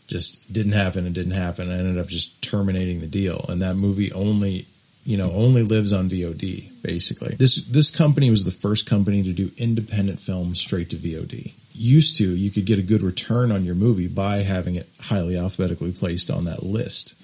just 0.06 0.54
didn't 0.54 0.74
happen. 0.74 1.08
It 1.08 1.14
didn't 1.14 1.32
happen. 1.32 1.72
I 1.72 1.80
ended 1.80 1.98
up 1.98 2.06
just 2.06 2.40
terminating 2.40 3.00
the 3.00 3.08
deal. 3.08 3.44
And 3.50 3.64
that 3.64 3.74
movie 3.74 4.14
only, 4.14 4.68
you 5.06 5.18
know, 5.18 5.32
only 5.32 5.64
lives 5.64 5.92
on 5.92 6.10
VOD 6.10 6.70
basically. 6.82 7.36
This, 7.36 7.64
this 7.64 7.90
company 7.90 8.30
was 8.30 8.44
the 8.44 8.52
first 8.52 8.90
company 8.90 9.24
to 9.24 9.34
do 9.34 9.52
independent 9.58 10.20
films 10.20 10.60
straight 10.60 10.90
to 10.92 10.98
VOD. 10.98 11.54
Used 11.74 12.18
to, 12.18 12.36
you 12.36 12.52
could 12.52 12.66
get 12.66 12.80
a 12.80 12.84
good 12.84 13.02
return 13.02 13.52
on 13.52 13.66
your 13.66 13.76
movie 13.76 14.08
by 14.08 14.38
having 14.38 14.76
it 14.76 14.88
highly 15.00 15.38
alphabetically 15.38 15.92
placed 15.92 16.30
on 16.30 16.46
that 16.46 16.64
list. 16.64 17.16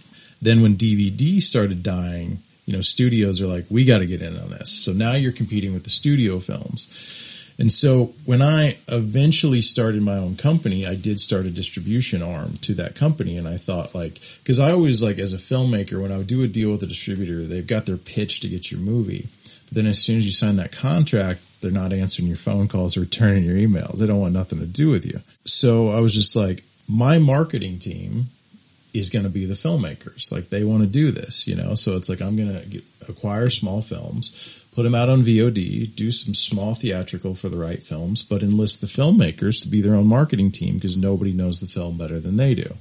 Then 0.42 0.62
when 0.62 0.76
DVD 0.76 1.42
started 1.42 1.84
dying, 1.84 2.40
you 2.66 2.74
know, 2.74 2.82
studios 2.82 3.42
are 3.42 3.48
like, 3.48 3.66
we 3.70 3.86
got 3.86 4.00
to 4.00 4.08
get 4.08 4.22
in 4.22 4.38
on 4.40 4.50
this. 4.50 4.72
So 4.72 4.94
now 4.94 5.14
you're 5.14 5.32
competing 5.32 5.74
with 5.74 5.84
the 5.84 5.90
studio 5.90 6.40
films. 6.40 6.88
And 7.60 7.70
so 7.70 8.14
when 8.26 8.42
I 8.42 8.78
eventually 8.88 9.62
started 9.62 10.02
my 10.02 10.16
own 10.16 10.38
company, 10.38 10.88
I 10.88 10.96
did 10.96 11.20
start 11.20 11.46
a 11.46 11.52
distribution 11.52 12.24
arm 12.24 12.54
to 12.62 12.74
that 12.76 12.96
company. 12.96 13.36
And 13.36 13.48
I 13.48 13.58
thought 13.58 13.94
like, 13.94 14.20
cause 14.46 14.60
I 14.60 14.72
always 14.72 15.04
like 15.04 15.20
as 15.20 15.34
a 15.34 15.38
filmmaker, 15.38 16.02
when 16.02 16.12
I 16.12 16.18
would 16.18 16.28
do 16.28 16.42
a 16.42 16.48
deal 16.48 16.72
with 16.72 16.84
a 16.84 16.88
distributor, 16.88 17.44
they've 17.44 17.68
got 17.68 17.86
their 17.86 17.98
pitch 17.98 18.40
to 18.40 18.48
get 18.48 18.72
your 18.72 18.80
movie. 18.80 19.28
But 19.68 19.74
then 19.76 19.86
as 19.88 20.02
soon 20.02 20.18
as 20.18 20.26
you 20.26 20.32
sign 20.32 20.56
that 20.56 20.72
contract, 20.72 21.42
they're 21.62 21.70
not 21.70 21.92
answering 21.92 22.30
your 22.30 22.38
phone 22.38 22.70
calls 22.70 22.96
or 22.96 23.02
returning 23.02 23.44
your 23.44 23.58
emails. 23.58 24.00
They 24.00 24.08
don't 24.08 24.22
want 24.22 24.34
nothing 24.34 24.60
to 24.60 24.66
do 24.66 24.90
with 24.90 25.06
you. 25.06 25.20
So 25.44 25.90
I 25.90 26.00
was 26.00 26.14
just 26.14 26.38
like, 26.38 26.64
my 26.88 27.20
marketing 27.20 27.80
team 27.80 28.28
is 28.94 29.10
going 29.10 29.24
to 29.24 29.30
be 29.30 29.46
the 29.46 29.54
filmmakers. 29.54 30.32
Like 30.32 30.50
they 30.50 30.64
want 30.64 30.84
to 30.84 30.90
do 30.90 31.12
this, 31.12 31.46
you 31.46 31.56
know? 31.56 31.76
So 31.76 31.98
it's 31.98 32.10
like, 32.10 32.22
I'm 32.22 32.38
going 32.38 32.54
to 32.54 32.82
acquire 33.08 33.50
small 33.50 33.82
films, 33.82 34.59
put 34.72 34.84
them 34.84 34.96
out 34.96 35.10
on 35.10 35.24
VOD, 35.24 35.96
do 35.96 36.12
some 36.12 36.34
small 36.34 36.76
theatrical 36.76 37.36
for 37.36 37.50
the 37.50 37.58
right 37.58 37.82
films, 37.82 38.24
but 38.24 38.44
enlist 38.44 38.82
the 38.82 38.88
filmmakers 38.88 39.62
to 39.62 39.68
be 39.68 39.82
their 39.82 39.96
own 39.96 40.08
marketing 40.08 40.52
team 40.52 40.76
because 40.76 40.96
nobody 40.96 41.34
knows 41.34 41.60
the 41.60 41.68
film 41.68 41.98
better 41.98 42.20
than 42.20 42.38
they 42.38 42.54
do. 42.54 42.76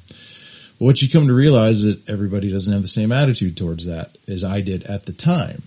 But 0.79 0.85
what 0.85 1.03
you 1.03 1.09
come 1.09 1.27
to 1.27 1.35
realize 1.35 1.85
is 1.85 1.97
that 1.97 2.09
everybody 2.09 2.51
doesn't 2.51 2.73
have 2.73 2.83
the 2.83 2.89
same 2.89 3.11
attitude 3.11 3.57
towards 3.57 3.87
that 3.87 4.17
as 4.29 4.45
I 4.45 4.61
did 4.61 4.85
at 4.85 5.07
the 5.07 5.13
time. 5.13 5.63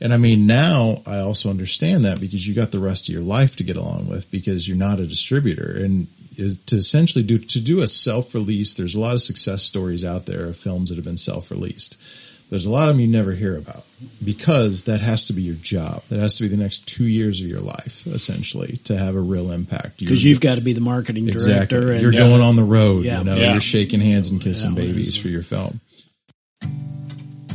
And 0.00 0.12
I 0.12 0.16
mean, 0.16 0.46
now 0.46 1.02
I 1.06 1.18
also 1.18 1.50
understand 1.50 2.04
that 2.04 2.20
because 2.20 2.46
you 2.46 2.54
got 2.54 2.72
the 2.72 2.78
rest 2.78 3.08
of 3.08 3.14
your 3.14 3.22
life 3.22 3.56
to 3.56 3.64
get 3.64 3.76
along 3.76 4.08
with 4.08 4.30
because 4.30 4.66
you're 4.66 4.76
not 4.76 5.00
a 5.00 5.06
distributor 5.06 5.72
and 5.76 6.08
to 6.36 6.76
essentially 6.76 7.24
do, 7.24 7.38
to 7.38 7.60
do 7.60 7.80
a 7.80 7.88
self-release. 7.88 8.74
There's 8.74 8.94
a 8.94 9.00
lot 9.00 9.14
of 9.14 9.22
success 9.22 9.62
stories 9.62 10.04
out 10.04 10.26
there 10.26 10.46
of 10.46 10.56
films 10.56 10.88
that 10.88 10.96
have 10.96 11.04
been 11.04 11.16
self-released. 11.16 11.96
There's 12.50 12.66
a 12.66 12.70
lot 12.70 12.88
of 12.88 12.96
them 12.96 13.00
you 13.00 13.08
never 13.08 13.32
hear 13.32 13.56
about 13.56 13.84
because 14.24 14.84
that 14.84 15.00
has 15.00 15.26
to 15.28 15.32
be 15.32 15.42
your 15.42 15.54
job. 15.56 16.02
That 16.10 16.18
has 16.20 16.36
to 16.36 16.44
be 16.44 16.48
the 16.48 16.56
next 16.56 16.86
two 16.86 17.06
years 17.06 17.40
of 17.40 17.46
your 17.46 17.60
life, 17.60 18.06
essentially, 18.06 18.78
to 18.84 18.96
have 18.96 19.14
a 19.16 19.20
real 19.20 19.50
impact. 19.52 19.98
because 19.98 20.22
You're- 20.24 20.30
you've 20.30 20.40
got 20.40 20.56
to 20.56 20.60
be 20.60 20.72
the 20.72 20.80
marketing 20.80 21.26
director. 21.26 21.50
Exactly. 21.50 21.92
And, 21.92 22.00
You're 22.02 22.12
uh, 22.14 22.28
going 22.28 22.40
on 22.42 22.56
the 22.56 22.64
road, 22.64 23.04
Yeah. 23.04 23.18
you 23.18 23.24
know, 23.24 23.36
Yeah. 23.36 23.52
you're 23.52 23.60
shaking 23.60 24.00
hands 24.00 24.30
and 24.30 24.40
kissing 24.40 24.70
Yeah. 24.70 24.82
babies 24.82 25.16
for 25.16 25.28
your 25.28 25.42
film. 25.42 25.80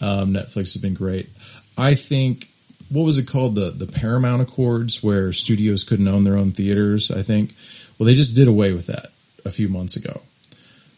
Um, 0.00 0.32
Netflix 0.34 0.72
has 0.74 0.78
been 0.78 0.94
great. 0.94 1.28
I 1.76 1.94
think 1.94 2.48
what 2.88 3.04
was 3.04 3.18
it 3.18 3.26
called 3.26 3.54
the 3.56 3.70
the 3.70 3.86
Paramount 3.86 4.42
Accords, 4.42 5.02
where 5.02 5.32
studios 5.32 5.84
couldn't 5.84 6.08
own 6.08 6.24
their 6.24 6.36
own 6.36 6.52
theaters. 6.52 7.10
I 7.10 7.22
think. 7.22 7.54
Well, 7.98 8.06
they 8.06 8.14
just 8.14 8.36
did 8.36 8.46
away 8.48 8.72
with 8.72 8.86
that 8.88 9.06
a 9.44 9.50
few 9.50 9.68
months 9.68 9.96
ago. 9.96 10.20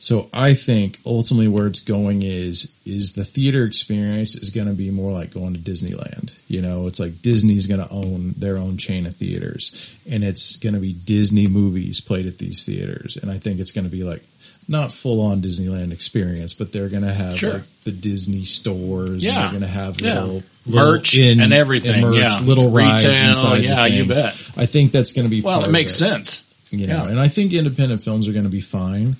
So 0.00 0.28
I 0.32 0.54
think 0.54 0.98
ultimately 1.04 1.48
where 1.48 1.66
it's 1.66 1.80
going 1.80 2.22
is 2.22 2.72
is 2.86 3.14
the 3.14 3.24
theater 3.24 3.64
experience 3.64 4.36
is 4.36 4.50
going 4.50 4.68
to 4.68 4.72
be 4.72 4.90
more 4.92 5.10
like 5.10 5.32
going 5.34 5.54
to 5.54 5.58
Disneyland. 5.60 6.38
You 6.46 6.62
know, 6.62 6.86
it's 6.86 7.00
like 7.00 7.20
Disney's 7.20 7.66
going 7.66 7.80
to 7.80 7.90
own 7.92 8.34
their 8.36 8.56
own 8.58 8.76
chain 8.78 9.06
of 9.06 9.16
theaters, 9.16 9.90
and 10.08 10.22
it's 10.22 10.56
going 10.56 10.74
to 10.74 10.80
be 10.80 10.92
Disney 10.92 11.48
movies 11.48 12.00
played 12.00 12.26
at 12.26 12.38
these 12.38 12.64
theaters. 12.64 13.16
And 13.16 13.28
I 13.30 13.38
think 13.38 13.58
it's 13.58 13.72
going 13.72 13.86
to 13.86 13.90
be 13.90 14.04
like 14.04 14.22
not 14.68 14.92
full 14.92 15.20
on 15.20 15.40
Disneyland 15.42 15.92
experience, 15.92 16.54
but 16.54 16.72
they're 16.72 16.88
going 16.90 17.02
to 17.02 17.12
have 17.12 17.38
Sure. 17.38 17.54
like 17.54 17.62
the 17.84 17.90
Disney 17.92 18.44
stores. 18.44 19.24
Yeah. 19.24 19.30
and 19.32 19.42
they're 19.42 19.50
going 19.60 19.62
to 19.62 19.66
have 19.80 20.00
Yeah. 20.00 20.14
little, 20.20 20.34
little 20.34 20.48
Merch 20.74 21.16
in- 21.16 21.40
and 21.40 21.52
everything, 21.52 22.00
merch, 22.02 22.16
yeah. 22.16 22.40
little 22.42 22.70
rides 22.70 23.04
Retail, 23.04 23.28
inside. 23.30 23.62
yeah, 23.64 23.86
you 23.86 24.06
bet. 24.06 24.34
I 24.56 24.66
think 24.66 24.92
that's 24.92 25.12
going 25.12 25.24
to 25.26 25.30
be 25.30 25.40
Well, 25.40 25.64
it 25.64 25.70
makes 25.70 25.94
sense. 25.94 26.42
you 26.70 26.86
know, 26.86 27.04
Yeah. 27.04 27.08
and 27.10 27.20
I 27.20 27.28
think 27.28 27.52
independent 27.52 28.02
films 28.02 28.28
are 28.28 28.32
going 28.32 28.44
to 28.44 28.50
be 28.50 28.60
fine. 28.60 29.16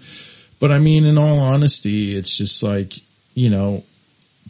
But 0.61 0.72
I 0.72 0.78
mean, 0.78 1.05
in 1.07 1.18
all 1.18 1.38
honesty, 1.38 2.16
it's 2.16 2.36
just 2.36 2.62
like, 2.62 2.94
you 3.34 3.49
know, 3.51 3.84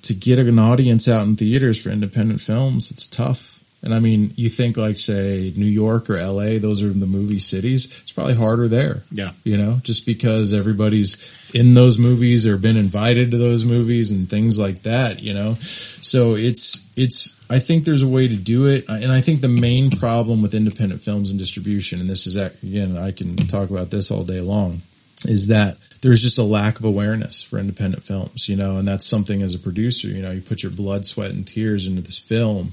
to 0.03 0.15
get 0.15 0.39
an 0.39 0.59
audience 0.59 1.07
out 1.09 1.27
in 1.27 1.37
theaters 1.37 1.79
for 1.81 1.91
independent 1.91 2.41
films, 2.41 2.91
it's 2.91 3.07
tough. 3.07 3.58
And 3.83 3.95
I 3.95 4.01
mean, 4.01 4.33
you 4.35 4.49
think 4.49 4.77
like 4.77 4.99
say 4.99 5.53
New 5.57 5.67
York 5.67 6.11
or 6.11 6.21
LA, 6.21 6.59
those 6.59 6.83
are 6.83 6.89
the 6.89 7.07
movie 7.07 7.39
cities. 7.39 7.87
It's 8.03 8.11
probably 8.11 8.35
harder 8.35 8.67
there. 8.67 9.05
Yeah. 9.13 9.31
You 9.45 9.57
know, 9.57 9.79
just 9.83 10.05
because 10.05 10.53
everybody's 10.53 11.17
in 11.55 11.75
those 11.75 11.97
movies 11.99 12.47
or 12.47 12.59
been 12.59 12.77
invited 12.77 13.31
to 13.31 13.39
those 13.39 13.65
movies 13.65 14.11
and 14.11 14.29
things 14.29 14.59
like 14.59 14.83
that, 14.83 15.21
you 15.21 15.33
know? 15.33 15.55
So 16.01 16.35
it's, 16.35 16.91
it's, 16.97 17.39
I 17.49 17.61
think 17.61 17.85
there's 17.85 18.03
a 18.03 18.09
way 18.09 18.27
to 18.27 18.37
do 18.37 18.67
it. 18.67 18.85
And 18.89 19.13
I 19.13 19.21
think 19.21 19.43
the 19.43 19.49
main 19.49 19.93
problem 19.93 20.43
with 20.43 20.55
independent 20.55 21.01
films 21.01 21.31
and 21.31 21.39
distribution, 21.39 22.01
and 22.01 22.11
this 22.11 22.27
is, 22.27 22.35
again, 22.37 22.97
I 22.97 23.13
can 23.13 23.37
talk 23.37 23.71
about 23.71 23.91
this 23.91 24.11
all 24.11 24.25
day 24.25 24.41
long, 24.41 24.83
is 25.25 25.47
that 25.47 25.79
there's 26.01 26.23
just 26.23 26.39
a 26.39 26.43
lack 26.43 26.81
of 26.81 26.85
awareness 26.85 27.43
for 27.43 27.59
independent 27.59 28.03
films, 28.03 28.49
you 28.49 28.57
know, 28.57 28.77
and 28.77 28.87
that's 28.87 29.07
something 29.07 29.41
as 29.41 29.55
a 29.55 29.59
producer, 29.59 30.09
you 30.09 30.23
know, 30.23 30.33
you 30.33 30.41
put 30.41 30.65
your 30.65 30.73
blood, 30.73 31.07
sweat 31.07 31.31
and 31.31 31.47
tears 31.47 31.87
into 31.87 32.03
this 32.03 32.19
film 32.19 32.73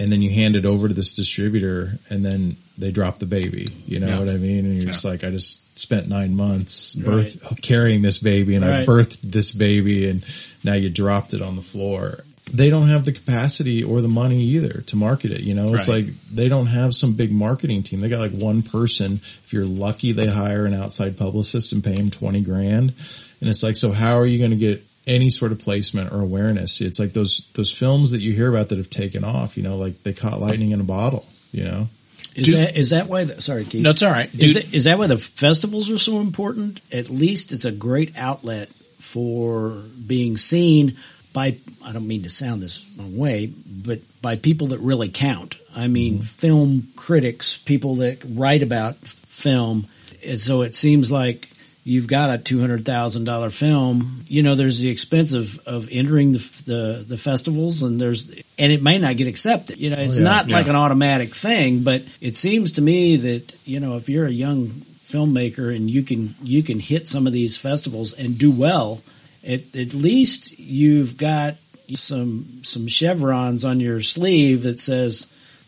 and 0.00 0.10
then 0.10 0.22
you 0.22 0.30
hand 0.30 0.56
it 0.56 0.64
over 0.66 0.88
to 0.88 0.94
this 0.94 1.12
distributor 1.12 1.92
and 2.08 2.24
then 2.24 2.56
they 2.78 2.90
drop 2.90 3.18
the 3.18 3.26
baby. 3.26 3.68
You 3.86 4.00
know 4.00 4.08
Yeah. 4.08 4.18
what 4.18 4.28
I 4.30 4.36
mean? 4.38 4.64
And 4.64 4.74
you're 4.74 4.86
Yeah. 4.86 4.92
just 4.92 5.04
like, 5.04 5.22
I 5.22 5.30
just 5.30 5.60
spent 5.78 6.08
nine 6.08 6.34
months 6.34 6.94
birth 6.94 7.42
carrying 7.62 8.02
this 8.02 8.18
baby 8.18 8.54
and 8.56 8.64
Right. 8.64 8.80
I 8.80 8.84
birthed 8.86 9.18
this 9.22 9.52
baby 9.52 10.08
and 10.08 10.24
now 10.64 10.74
you 10.74 10.88
dropped 10.88 11.34
it 11.34 11.42
on 11.42 11.54
the 11.56 11.62
floor. 11.62 12.24
They 12.52 12.70
don't 12.70 12.88
have 12.88 13.04
the 13.04 13.12
capacity 13.12 13.84
or 13.84 14.00
the 14.00 14.08
money 14.08 14.40
either 14.42 14.82
to 14.86 14.96
market 14.96 15.30
it. 15.30 15.42
You 15.42 15.54
know, 15.54 15.74
it's 15.74 15.86
Right. 15.86 16.06
like 16.06 16.14
they 16.34 16.48
don't 16.48 16.66
have 16.66 16.94
some 16.94 17.12
big 17.12 17.30
marketing 17.30 17.82
team. 17.82 18.00
They 18.00 18.08
got 18.08 18.18
like 18.20 18.32
one 18.32 18.62
person. 18.62 19.20
If 19.44 19.52
you're 19.52 19.66
lucky, 19.66 20.12
they 20.12 20.26
hire 20.26 20.64
an 20.66 20.74
outside 20.74 21.16
publicist 21.16 21.72
and 21.72 21.84
pay 21.84 21.94
him 21.94 22.10
20 22.10 22.40
grand. 22.40 22.92
And 23.40 23.48
it's 23.48 23.62
like, 23.62 23.76
so 23.76 23.92
how 23.92 24.14
are 24.18 24.26
you 24.26 24.38
going 24.38 24.50
to 24.50 24.56
get 24.56 24.82
any 25.10 25.28
sort 25.28 25.52
of 25.52 25.58
placement 25.58 26.12
or 26.12 26.20
awareness? 26.20 26.80
It's 26.80 26.98
like 26.98 27.12
those, 27.12 27.50
those 27.54 27.72
films 27.72 28.12
that 28.12 28.20
you 28.20 28.32
hear 28.32 28.48
about 28.48 28.68
that 28.70 28.78
have 28.78 28.88
taken 28.88 29.24
off, 29.24 29.56
you 29.56 29.62
know, 29.62 29.76
like 29.76 30.02
they 30.04 30.12
caught 30.12 30.40
lightning 30.40 30.70
in 30.70 30.80
a 30.80 30.84
bottle, 30.84 31.26
you 31.52 31.64
know? 31.64 31.88
Is 32.34 32.46
Dude- 32.46 32.56
that 32.56 32.76
is 32.76 32.90
that 32.90 33.08
why? 33.08 33.24
The, 33.24 33.42
sorry, 33.42 33.64
Keith. 33.64 33.82
No, 33.82 33.90
it's 33.90 34.02
all 34.02 34.12
right. 34.12 34.32
Is 34.34 34.56
it, 34.56 34.72
is 34.72 34.84
that 34.84 34.98
why 34.98 35.08
the 35.08 35.18
festivals 35.18 35.90
are 35.90 35.98
so 35.98 36.20
important? 36.20 36.80
At 36.92 37.10
least 37.10 37.52
it's 37.52 37.64
a 37.64 37.72
great 37.72 38.16
outlet 38.16 38.68
for 38.98 39.82
being 40.06 40.36
seen 40.36 40.96
by. 41.32 41.56
I 41.84 41.92
don't 41.92 42.06
mean 42.06 42.22
to 42.22 42.30
sound 42.30 42.62
this 42.62 42.86
wrong 42.96 43.16
way, 43.16 43.52
but 43.66 43.98
by 44.22 44.36
people 44.36 44.68
that 44.68 44.78
really 44.78 45.08
count. 45.08 45.56
I 45.74 45.88
mean, 45.88 46.14
mm-hmm. 46.14 46.22
film 46.22 46.88
critics, 46.94 47.58
people 47.58 47.96
that 47.96 48.18
write 48.24 48.62
about 48.62 48.96
film. 48.96 49.86
And 50.24 50.38
so 50.38 50.62
it 50.62 50.76
seems 50.76 51.10
like 51.10 51.48
you've 51.84 52.06
got 52.06 52.30
a 52.30 52.38
two 52.38 52.60
hundred 52.60 52.84
thousand 52.84 53.24
dollar 53.24 53.50
film. 53.50 54.24
You 54.28 54.42
know, 54.42 54.54
there's 54.54 54.80
the 54.80 54.90
expense 54.90 55.32
of, 55.32 55.58
of 55.66 55.88
entering 55.90 56.32
the, 56.32 56.62
the 56.66 57.04
the 57.08 57.18
festivals, 57.18 57.82
and 57.82 58.00
there's 58.00 58.30
and 58.58 58.72
it 58.72 58.82
may 58.82 58.98
not 58.98 59.16
get 59.16 59.26
accepted. 59.26 59.78
You 59.78 59.90
know, 59.90 59.98
it's 59.98 60.18
yeah, 60.18 60.24
not 60.24 60.48
like 60.48 60.68
an 60.68 60.76
automatic 60.76 61.34
thing, 61.34 61.82
but 61.82 62.02
it 62.20 62.36
seems 62.36 62.72
to 62.72 62.82
me 62.82 63.16
that 63.16 63.56
you 63.66 63.80
know 63.80 63.96
if 63.96 64.08
you're 64.08 64.26
a 64.26 64.30
young 64.30 64.68
filmmaker 64.68 65.74
and 65.74 65.90
you 65.90 66.02
can 66.02 66.34
you 66.42 66.62
can 66.62 66.78
hit 66.78 67.06
some 67.06 67.26
of 67.26 67.32
these 67.32 67.56
festivals 67.56 68.12
and 68.12 68.38
do 68.38 68.50
well, 68.50 69.02
at, 69.46 69.74
at 69.74 69.94
least 69.94 70.58
you've 70.58 71.16
got 71.16 71.56
some 71.94 72.60
some 72.62 72.86
chevrons 72.86 73.64
on 73.64 73.80
your 73.80 74.02
sleeve 74.02 74.62
that 74.62 74.80
says, 74.80 75.26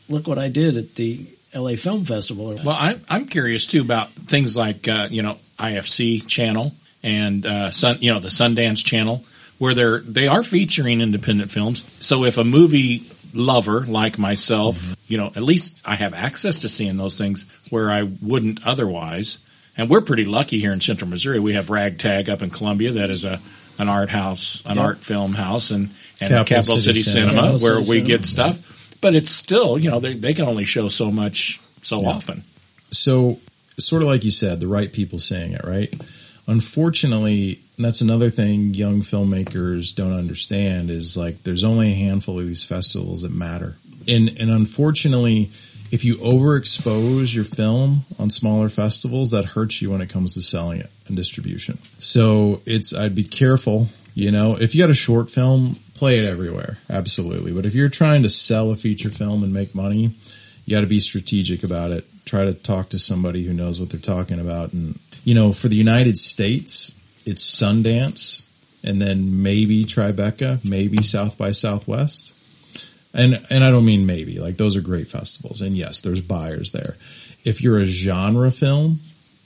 "Look 0.08 0.26
what 0.26 0.38
I 0.38 0.48
did 0.48 0.76
at 0.76 0.94
the 0.94 1.26
L.A. 1.52 1.76
Film 1.76 2.04
Festival." 2.04 2.54
Well, 2.64 2.76
I'm 2.78 3.02
I'm 3.08 3.26
curious 3.26 3.66
too 3.66 3.80
about 3.80 4.12
things 4.12 4.56
like 4.56 4.86
uh, 4.86 5.08
you 5.10 5.22
know 5.22 5.38
IFC 5.59 6.26
channel 6.26 6.72
and 7.03 7.44
uh, 7.46 7.70
Sun, 7.70 7.98
you 8.00 8.12
know 8.12 8.20
the 8.20 8.28
Sundance 8.28 8.84
channel, 8.84 9.24
where 9.59 9.74
they're 9.74 10.00
they 10.00 10.26
are 10.28 10.42
featuring 10.42 11.00
independent 11.00 11.50
films. 11.50 11.84
So 11.98 12.24
if 12.24 12.38
a 12.38 12.44
movie 12.44 13.05
lover 13.34 13.80
like 13.80 14.18
myself, 14.18 14.96
you 15.07 15.18
know, 15.18 15.26
at 15.26 15.42
least 15.42 15.80
I 15.84 15.94
have 15.96 16.14
access 16.14 16.61
to 16.61 16.68
seeing 16.68 16.96
those 16.96 17.18
things 17.18 17.44
where 17.70 17.90
I 17.90 18.03
wouldn't 18.03 18.66
otherwise. 18.66 19.38
And 19.76 19.88
we're 19.88 20.03
pretty 20.03 20.26
lucky 20.26 20.61
here 20.61 20.72
in 20.72 20.82
Central 20.82 21.09
Missouri. 21.09 21.40
We 21.40 21.55
have 21.55 21.70
Ragtag 21.70 22.28
up 22.28 22.42
in 22.42 22.50
Columbia 22.50 22.92
that 22.92 23.11
is 23.11 23.24
a 23.24 23.40
an 23.78 23.88
art 23.88 24.11
house, 24.11 24.62
an 24.66 24.78
art 24.78 24.98
film 24.98 25.32
house, 25.32 25.70
and 25.70 25.90
and 26.20 26.28
Capital 26.30 26.44
Capital, 26.44 26.80
City 26.80 27.00
City, 27.00 27.26
Cinema. 27.26 27.59
Where 27.59 27.59
City 27.59 27.78
we 27.78 27.84
Cinema. 27.84 28.07
get 28.07 28.24
stuff. 28.26 28.96
But 29.00 29.14
it's 29.14 29.30
still, 29.30 29.78
you 29.78 29.90
know, 29.90 29.98
they 29.98 30.14
they 30.14 30.34
can 30.34 30.44
only 30.46 30.64
show 30.64 30.88
so 30.88 31.11
much 31.11 31.59
so 31.80 32.07
often. 32.07 32.44
so 32.90 33.38
sort 33.78 34.02
of 34.02 34.08
like 34.08 34.24
you 34.24 34.30
said, 34.30 34.60
the 34.60 34.66
right 34.66 34.92
people 34.92 35.18
saying 35.18 35.52
it, 35.52 35.64
right? 35.64 35.92
Unfortunately, 36.46 37.60
that's 37.78 38.00
another 38.00 38.30
thing 38.30 38.74
young 38.74 39.00
filmmakers 39.00 39.94
don't 39.94 40.12
understand 40.12 40.90
is 40.90 41.16
like 41.16 41.42
there's 41.42 41.64
only 41.64 41.92
a 41.92 41.94
handful 41.94 42.38
of 42.38 42.46
these 42.46 42.64
festivals 42.64 43.22
that 43.22 43.32
matter. 43.32 43.76
And 44.08 44.36
and 44.40 44.50
unfortunately, 44.50 45.50
if 45.92 46.04
you 46.04 46.16
overexpose 46.16 47.34
your 47.34 47.44
film 47.44 48.04
on 48.18 48.30
smaller 48.30 48.68
festivals, 48.68 49.30
that 49.32 49.44
hurts 49.44 49.80
you 49.80 49.90
when 49.90 50.00
it 50.00 50.08
comes 50.08 50.34
to 50.34 50.42
selling 50.42 50.80
it 50.80 50.90
and 51.06 51.16
distribution. 51.16 51.78
So 51.98 52.62
it's 52.66 52.94
I'd 52.94 53.14
be 53.14 53.24
careful, 53.24 53.88
you 54.14 54.30
know, 54.30 54.56
if 54.58 54.74
you 54.74 54.82
got 54.82 54.90
a 54.90 54.94
short 54.94 55.30
film, 55.30 55.76
play 55.94 56.18
it 56.18 56.24
everywhere. 56.24 56.78
Absolutely. 56.90 57.52
But 57.52 57.66
if 57.66 57.74
you're 57.74 57.88
trying 57.88 58.22
to 58.22 58.28
sell 58.28 58.70
a 58.70 58.74
feature 58.74 59.10
film 59.10 59.44
and 59.44 59.52
make 59.52 59.74
money, 59.74 60.10
you 60.64 60.74
got 60.74 60.80
to 60.80 60.86
be 60.86 61.00
strategic 61.00 61.62
about 61.62 61.92
it. 61.92 62.04
Try 62.32 62.46
to 62.46 62.54
talk 62.54 62.88
to 62.88 62.98
somebody 62.98 63.44
who 63.44 63.52
knows 63.52 63.78
what 63.78 63.90
they're 63.90 64.00
talking 64.00 64.40
about. 64.40 64.72
And, 64.72 64.98
you 65.22 65.34
know, 65.34 65.52
for 65.52 65.68
the 65.68 65.76
United 65.76 66.16
States, 66.16 66.98
it's 67.26 67.44
Sundance 67.44 68.46
and 68.82 69.02
then 69.02 69.42
maybe 69.42 69.84
Tribeca, 69.84 70.64
maybe 70.64 71.02
South 71.02 71.36
by 71.36 71.50
Southwest. 71.50 72.32
And 73.12 73.38
and 73.50 73.62
I 73.62 73.70
don't 73.70 73.84
mean 73.84 74.06
maybe. 74.06 74.40
Like 74.40 74.56
those 74.56 74.76
are 74.76 74.80
great 74.80 75.10
festivals, 75.10 75.60
and 75.60 75.76
yes, 75.76 76.00
there's 76.00 76.22
buyers 76.22 76.70
there. 76.70 76.96
If 77.44 77.62
you're 77.62 77.76
a 77.76 77.84
genre 77.84 78.50
film, 78.50 79.00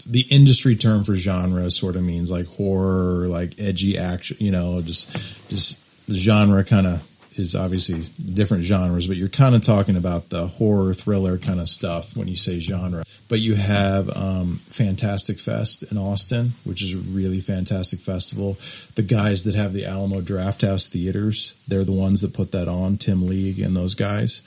the 0.06 0.24
industry 0.30 0.76
term 0.76 1.02
for 1.02 1.16
genre 1.16 1.68
sort 1.72 1.96
of 1.96 2.04
means 2.04 2.30
like 2.30 2.46
horror, 2.46 3.26
like 3.26 3.58
edgy 3.58 3.98
action. 3.98 4.36
You 4.38 4.52
know, 4.52 4.80
just 4.80 5.10
just 5.48 5.82
the 6.06 6.14
genre 6.14 6.62
kind 6.62 6.86
of 6.86 7.02
is 7.38 7.54
obviously 7.54 8.02
different 8.32 8.64
genres, 8.64 9.06
but 9.06 9.16
you're 9.16 9.28
kind 9.28 9.54
of 9.54 9.62
talking 9.62 9.96
about 9.96 10.28
the 10.30 10.46
horror 10.46 10.94
thriller 10.94 11.38
kind 11.38 11.60
of 11.60 11.68
stuff 11.68 12.16
when 12.16 12.28
you 12.28 12.36
say 12.36 12.58
genre. 12.60 13.04
But 13.28 13.40
you 13.40 13.54
have 13.54 14.14
um, 14.16 14.56
Fantastic 14.66 15.38
Fest 15.38 15.84
in 15.90 15.98
Austin, 15.98 16.52
which 16.64 16.82
is 16.82 16.94
a 16.94 16.98
really 16.98 17.40
fantastic 17.40 18.00
festival. 18.00 18.56
The 18.94 19.02
guys 19.02 19.44
that 19.44 19.54
have 19.54 19.72
the 19.72 19.86
Alamo 19.86 20.20
Drafthouse 20.20 20.88
Theaters, 20.88 21.54
they're 21.66 21.84
the 21.84 21.92
ones 21.92 22.20
that 22.20 22.34
put 22.34 22.52
that 22.52 22.68
on. 22.68 22.96
Tim 22.98 23.26
League 23.26 23.58
and 23.58 23.76
those 23.76 23.94
guys. 23.94 24.42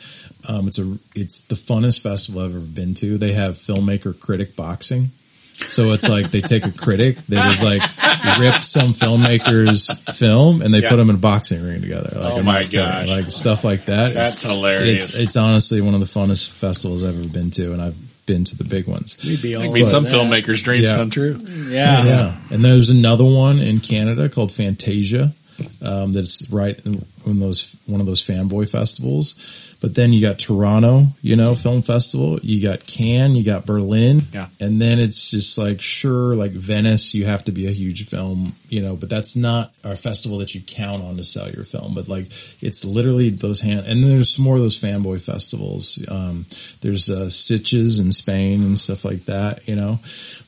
Um, 0.48 0.68
it's 0.68 0.80
a 0.80 0.98
it's 1.16 1.42
the 1.42 1.56
funnest 1.56 2.02
festival 2.02 2.42
I've 2.42 2.56
ever 2.56 2.66
been 2.66 2.94
to. 2.96 3.18
They 3.18 3.34
have 3.34 3.56
filmmaker 3.56 4.18
critic 4.18 4.56
boxing. 4.56 5.10
So 5.62 5.92
it's 5.94 6.08
like 6.10 6.32
they 6.32 6.42
take 6.42 6.66
a 6.66 6.72
critic 6.72 7.18
they 7.28 7.36
just 7.36 7.64
like 7.64 7.82
rip 8.40 8.64
some 8.64 8.94
filmmaker's 8.94 9.88
film 10.18 10.62
and 10.62 10.74
they 10.74 10.82
Yeah. 10.82 10.90
put 10.90 10.96
them 10.98 11.10
in 11.10 11.16
a 11.16 11.20
boxing 11.20 11.64
ring 11.64 11.82
together. 11.82 12.12
Like, 12.20 12.34
Oh 12.34 12.38
I'm 12.40 12.46
my 12.46 12.54
not 12.62 12.64
kidding. 12.72 12.80
gosh. 12.80 13.08
Like 13.10 13.26
stuff 13.32 13.64
like 13.64 13.86
that. 13.86 14.14
That's 14.14 14.34
It's- 14.34 14.44
hilarious. 14.44 15.10
It's, 15.16 15.24
it's 15.24 15.38
honestly 15.38 15.82
one 15.82 15.94
of 15.94 16.00
the 16.00 16.06
funnest 16.08 16.50
festivals 16.50 17.04
I've 17.04 17.18
ever 17.18 17.28
been 17.28 17.52
to 17.52 17.74
and 17.74 17.82
I've 17.82 17.98
been 18.26 18.44
to 18.46 18.56
the 18.56 18.64
big 18.64 18.88
ones. 18.88 19.18
We'd 19.24 19.42
be 19.42 19.56
all 19.56 19.64
It'd 19.64 19.74
be 19.74 19.82
over 19.82 19.90
some 19.90 20.04
that. 20.04 20.14
filmmakers' 20.14 20.64
dreams 20.64 20.84
Yeah. 20.86 20.96
come 20.98 21.10
true. 21.10 21.40
Yeah. 21.70 22.04
Yeah. 22.06 22.36
And 22.52 22.64
there's 22.64 22.90
another 22.90 23.26
one 23.26 23.60
in 23.60 23.80
Canada 23.80 24.30
called 24.30 24.52
Fantasia. 24.52 25.34
Um, 25.82 26.14
that's 26.14 26.50
right 26.52 26.78
in 26.86 27.40
those, 27.40 27.76
one 27.86 28.00
of 28.00 28.08
those 28.08 28.26
fanboy 28.26 28.72
festivals. 28.72 29.76
But 29.82 29.96
then 29.96 30.12
you 30.12 30.20
got 30.20 30.40
Toronto, 30.40 31.08
you 31.22 31.38
know, 31.38 31.56
film 31.56 31.84
festival. 31.84 32.38
You 32.42 32.62
got 32.62 32.86
Cannes, 32.86 33.36
you 33.36 33.46
got 33.46 33.66
Berlin. 33.66 34.24
Yeah. 34.34 34.48
And 34.60 34.82
then 34.82 35.00
it's 35.00 35.32
just 35.32 35.58
like, 35.58 35.80
sure, 35.80 36.36
like 36.36 36.52
Venice, 36.52 37.14
you 37.14 37.26
have 37.26 37.46
to 37.46 37.54
be 37.54 37.68
a 37.68 37.72
huge 37.72 38.08
film, 38.10 38.54
you 38.68 38.82
know, 38.82 38.98
but 38.98 39.10
that's 39.10 39.38
not 39.38 39.72
a 39.86 39.96
festival 39.96 40.40
that 40.40 40.54
you 40.54 40.62
count 40.62 41.04
on 41.04 41.16
to 41.16 41.24
sell 41.24 41.50
your 41.50 41.64
film. 41.64 41.94
But 41.94 42.10
like, 42.10 42.28
it's 42.62 42.84
literally 42.84 43.30
those 43.30 43.62
hand, 43.62 43.86
and 43.86 44.04
then 44.04 44.10
there's 44.10 44.38
more 44.38 44.56
of 44.56 44.62
those 44.62 44.82
fanboy 44.82 45.24
festivals. 45.26 46.04
Um, 46.10 46.46
there's, 46.82 47.10
uh, 47.10 47.28
Sitges 47.28 48.02
in 48.02 48.12
Spain 48.12 48.64
and 48.64 48.78
stuff 48.78 49.06
like 49.06 49.26
that, 49.26 49.66
you 49.68 49.76
know, 49.76 50.00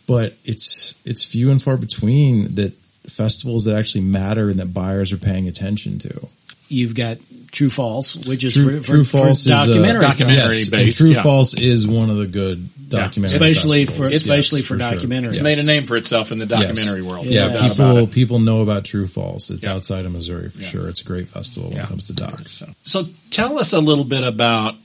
but 0.07 0.33
it's, 0.43 0.95
it's 1.05 1.23
few 1.23 1.51
and 1.51 1.63
far 1.63 1.77
between 1.77 2.55
that 2.55 2.73
festivals 3.07 3.65
that 3.65 3.75
actually 3.75 4.01
matter 4.01 4.49
and 4.49 4.59
that 4.59 4.73
buyers 4.73 5.11
are 5.11 5.17
paying 5.17 5.47
attention 5.47 5.99
to. 5.99 6.27
You've 6.69 6.95
got 6.95 7.17
True 7.51 7.69
False, 7.69 8.15
which 8.27 8.43
is 8.45 8.53
True, 8.53 8.79
for, 8.81 8.85
True 8.93 9.03
for, 9.03 9.17
False 9.25 9.43
for 9.43 9.49
documentary, 9.49 10.01
documentary. 10.01 10.55
is 10.55 10.55
films. 10.55 10.57
yes, 10.59 10.63
and 10.63 10.71
based, 10.71 10.97
True 10.99 11.09
yeah. 11.11 11.23
False 11.23 11.53
is 11.55 11.85
one 11.87 12.09
of 12.09 12.15
the 12.17 12.27
good 12.27 12.69
documentary, 12.87 13.39
especially 13.39 13.85
for 13.85 14.05
festivals. 14.05 14.13
especially 14.21 14.59
Yes, 14.61 14.67
for, 14.67 14.79
sure. 14.79 14.91
documentaries. 14.91 15.27
It's 15.27 15.35
Yes. 15.37 15.43
made 15.43 15.59
a 15.59 15.63
name 15.63 15.85
for 15.85 15.97
itself 15.97 16.31
in 16.31 16.37
the 16.37 16.45
Yes. 16.45 16.59
documentary 16.61 17.01
world. 17.01 17.25
Yeah, 17.25 17.47
No 17.47 17.53
doubt 17.53 17.69
people 17.69 18.07
people 18.07 18.39
know 18.39 18.61
about 18.61 18.85
True 18.85 19.07
False. 19.07 19.49
It's 19.49 19.63
Yeah. 19.63 19.73
outside 19.73 20.05
of 20.05 20.13
Missouri 20.13 20.49
for 20.49 20.61
Yeah. 20.61 20.69
sure. 20.69 20.87
It's 20.89 21.01
a 21.01 21.05
great 21.05 21.27
festival 21.27 21.69
when 21.71 21.79
it 21.79 21.87
comes 21.87 22.07
to 22.07 22.13
docs. 22.13 22.51
So, 22.51 22.67
so 22.83 23.09
tell 23.31 23.59
us 23.59 23.73
a 23.73 23.79
little 23.81 24.05
bit 24.05 24.23
about 24.23 24.75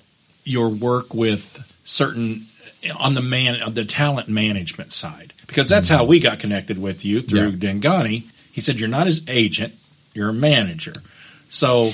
your 0.44 0.68
work 0.68 1.14
with 1.14 1.62
certain 1.84 2.46
on 2.90 3.14
the 3.14 3.22
man 3.22 3.60
on 3.62 3.74
the 3.74 3.84
talent 3.84 4.28
management 4.28 4.92
side 4.92 5.32
because 5.46 5.68
that's 5.68 5.88
how 5.88 6.04
we 6.04 6.20
got 6.20 6.38
connected 6.38 6.80
with 6.80 7.04
you 7.04 7.22
through 7.22 7.48
Yeah. 7.50 7.72
Dengani. 7.72 8.24
He 8.52 8.60
said 8.60 8.78
you're 8.80 8.88
not 8.88 9.06
his 9.06 9.28
agent, 9.28 9.74
you're 10.14 10.30
a 10.30 10.34
manager. 10.34 10.94
So 11.48 11.92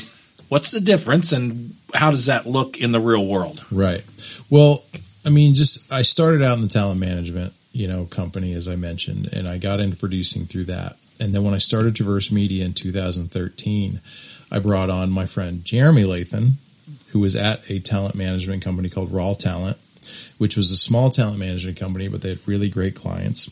what's 0.49 0.71
the 0.71 0.81
difference 0.81 1.33
and 1.33 1.75
how 1.95 2.11
does 2.11 2.27
that 2.27 2.47
look 2.47 2.79
in 2.79 2.93
the 2.93 3.01
real 3.01 3.27
world? 3.27 3.65
Right. 3.71 4.05
Well, 4.51 4.85
I 5.25 5.31
mean, 5.31 5.55
just 5.55 5.91
I 5.93 6.03
started 6.03 6.43
out 6.43 6.57
in 6.57 6.63
the 6.63 6.69
talent 6.69 7.01
management, 7.01 7.53
you 7.73 7.89
know, 7.89 8.05
company 8.07 8.55
as 8.55 8.69
I 8.69 8.77
mentioned, 8.77 9.29
and 9.33 9.47
I 9.49 9.59
got 9.59 9.81
into 9.81 9.97
producing 9.97 10.47
through 10.47 10.65
that. 10.65 10.97
And 11.21 11.35
then 11.35 11.45
when 11.45 11.55
I 11.55 11.59
started 11.59 11.95
Traverse 11.95 12.33
Media 12.33 12.65
in 12.65 12.73
2013, 12.75 14.01
I 14.51 14.59
brought 14.59 14.91
on 14.91 15.11
my 15.11 15.27
friend 15.27 15.65
Jeremy 15.65 16.05
Lathan, 16.05 16.53
who 17.09 17.21
was 17.21 17.37
at 17.37 17.61
a 17.71 17.79
talent 17.79 18.15
management 18.15 18.63
company 18.65 18.89
called 18.89 19.13
Raw 19.13 19.35
Talent, 19.35 19.77
which 20.39 20.57
was 20.57 20.73
a 20.73 20.77
small 20.77 21.11
talent 21.11 21.39
management 21.39 21.79
company, 21.79 22.09
but 22.09 22.23
they 22.23 22.31
had 22.31 22.41
really 22.47 22.69
great 22.69 22.95
clients. 22.95 23.51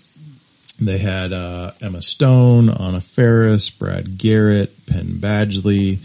They 0.81 0.99
had 0.99 1.33
uh, 1.33 1.73
Emma 1.83 2.01
Stone, 2.01 2.71
Anna 2.71 3.01
Faris, 3.01 3.69
Brad 3.69 4.17
Garrett, 4.17 4.87
Penn 4.87 5.19
Badgley, 5.19 5.99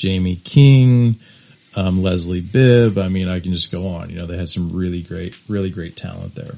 Jaime 0.00 0.36
King, 0.36 1.16
um, 1.76 2.02
Leslie 2.02 2.40
Bibb. 2.40 2.98
I 2.98 3.08
mean, 3.08 3.28
I 3.28 3.40
can 3.40 3.52
just 3.52 3.72
go 3.72 3.88
on. 3.88 4.10
You 4.10 4.16
know, 4.16 4.26
they 4.26 4.36
had 4.36 4.48
some 4.48 4.72
really 4.72 5.02
great, 5.02 5.36
really 5.48 5.70
great 5.70 5.96
talent 5.96 6.34
there. 6.34 6.54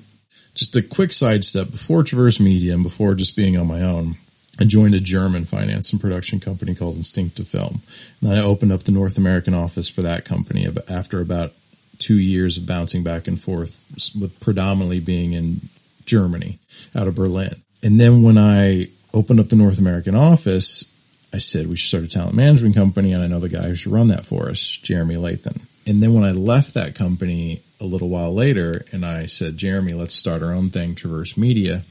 Just 0.55 0.77
a 0.77 0.83
quick 0.83 1.13
sidestep 1.13 1.71
before 1.71 2.05
Traverse 2.05 2.39
Media 2.39 2.75
and 2.75 2.83
before 2.83 3.15
just 3.15 3.35
being 3.35 3.57
on 3.57 3.67
my 3.67 3.83
own, 3.83 4.17
I 4.61 4.65
joined 4.65 4.95
a 4.95 5.01
German 5.01 5.45
finance 5.45 5.91
and 5.91 6.01
production 6.01 6.39
company 6.39 6.75
called 6.75 6.97
Instinctive 6.97 7.49
Film. 7.49 7.83
And 8.21 8.31
then 8.31 8.39
I 8.39 8.43
opened 8.43 8.73
up 8.73 8.85
the 8.85 8.93
North 8.93 9.17
American 9.17 9.53
office 9.53 9.89
for 9.89 10.03
that 10.03 10.25
company 10.25 10.69
after 10.89 11.21
about 11.21 11.53
two 11.99 12.19
years 12.19 12.59
of 12.59 12.67
bouncing 12.67 13.03
back 13.03 13.29
and 13.29 13.41
forth 13.41 13.81
with 14.19 14.39
predominantly 14.41 15.01
being 15.01 15.33
in 15.33 15.61
Germany 16.05 16.59
out 16.95 17.09
of 17.09 17.15
Berlin. 17.15 17.55
And 17.83 18.01
then 18.01 18.23
when 18.23 18.39
I 18.39 18.89
opened 19.13 19.41
up 19.41 19.49
the 19.49 19.57
North 19.57 19.79
American 19.79 20.15
office, 20.15 20.91
I 21.33 21.39
said 21.39 21.67
we 21.67 21.77
should 21.77 21.89
start 21.89 22.05
a 22.05 22.09
talent 22.09 22.35
management 22.35 22.75
company 22.75 23.13
and 23.13 23.23
I 23.23 23.27
know 23.27 23.41
the 23.41 23.49
guy 23.49 23.69
who 23.69 23.75
should 23.75 23.93
run 23.93 24.09
that 24.09 24.25
for 24.25 24.49
us, 24.49 24.61
Jeremy 24.61 25.17
Lathan. 25.17 25.61
And 25.87 26.03
then 26.03 26.15
when 26.15 26.25
I 26.25 26.33
left 26.33 26.75
that 26.75 26.95
company 26.95 27.61
a 27.81 27.85
little 27.85 28.09
while 28.09 28.33
later 28.33 28.85
and 28.93 29.05
I 29.05 29.27
said, 29.27 29.57
Jeremy, 29.57 29.95
let's 29.95 30.15
start 30.15 30.43
our 30.43 30.53
own 30.53 30.71
thing, 30.71 30.95
Traverse 30.95 31.37
Media, 31.37 31.83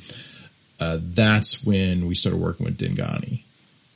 uh, 0.80 0.98
that's 1.02 1.64
when 1.64 2.08
we 2.08 2.16
started 2.16 2.42
working 2.42 2.66
with 2.66 2.78
Dingani. 2.78 3.44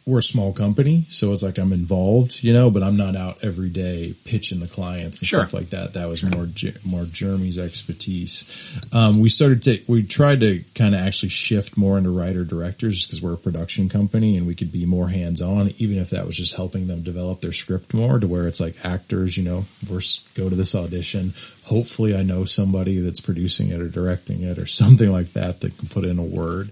We're 0.07 0.19
a 0.19 0.23
small 0.23 0.53
company, 0.53 1.05
so 1.09 1.33
it's 1.33 1.43
like 1.43 1.57
I'm 1.57 1.73
involved, 1.73 2.41
you 2.41 2.53
know, 2.53 2.71
but 2.71 2.81
I'm 2.81 2.95
not 2.95 3.17
out 3.17 3.39
every 3.43 3.67
day 3.67 4.13
pitching 4.23 4.61
the 4.61 4.67
clients 4.67 5.19
and 5.19 5.27
Sure. 5.27 5.39
stuff 5.39 5.53
like 5.53 5.71
that. 5.71 5.95
That 5.95 6.07
was 6.07 6.23
more 6.23 6.47
more 6.85 7.03
Jeremy's 7.03 7.59
expertise. 7.59 8.45
Um, 8.93 9.19
we 9.19 9.27
started 9.27 9.61
to 9.63 9.81
we 9.85 10.03
tried 10.03 10.39
to 10.39 10.63
kind 10.75 10.95
of 10.95 11.01
actually 11.01 11.27
shift 11.27 11.75
more 11.75 11.97
into 11.97 12.09
writer 12.09 12.45
directors 12.45 13.05
because 13.05 13.21
we're 13.21 13.33
a 13.33 13.37
production 13.37 13.89
company 13.89 14.37
and 14.37 14.47
we 14.47 14.55
could 14.55 14.71
be 14.71 14.85
more 14.85 15.09
hands 15.09 15.41
on, 15.41 15.71
even 15.77 15.97
if 15.97 16.11
that 16.11 16.25
was 16.25 16.37
just 16.37 16.55
helping 16.55 16.87
them 16.87 17.03
develop 17.03 17.41
their 17.41 17.51
script 17.51 17.93
more 17.93 18.17
to 18.17 18.27
where 18.27 18.47
it's 18.47 18.61
like 18.61 18.75
actors, 18.85 19.35
you 19.35 19.43
know, 19.43 19.65
versus 19.81 20.25
go 20.35 20.49
to 20.49 20.55
this 20.55 20.73
audition. 20.73 21.33
Hopefully, 21.65 22.15
I 22.15 22.23
know 22.23 22.45
somebody 22.45 22.99
that's 23.01 23.19
producing 23.19 23.71
it 23.71 23.81
or 23.81 23.89
directing 23.89 24.41
it 24.41 24.57
or 24.57 24.65
something 24.81 25.11
like 25.11 25.33
that 25.33 25.59
that 25.59 25.77
can 25.77 25.89
put 25.89 26.05
in 26.05 26.17
a 26.17 26.23
word. 26.23 26.71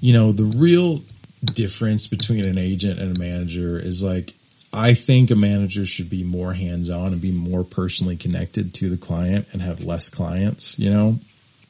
You 0.00 0.14
know, 0.14 0.32
the 0.32 0.42
real 0.42 1.00
difference 1.44 2.06
between 2.06 2.44
an 2.44 2.58
agent 2.58 3.00
and 3.00 3.16
a 3.16 3.18
manager 3.18 3.78
is 3.78 4.02
like 4.02 4.34
I 4.72 4.94
think 4.94 5.30
a 5.30 5.36
manager 5.36 5.84
should 5.84 6.08
be 6.08 6.24
more 6.24 6.54
hands 6.54 6.88
on 6.88 7.12
and 7.12 7.20
be 7.20 7.32
more 7.32 7.62
personally 7.62 8.16
connected 8.16 8.72
to 8.74 8.88
the 8.88 8.96
client 8.96 9.48
and 9.52 9.60
have 9.60 9.84
less 9.84 10.08
clients, 10.08 10.78
you 10.78 10.88
know. 10.88 11.18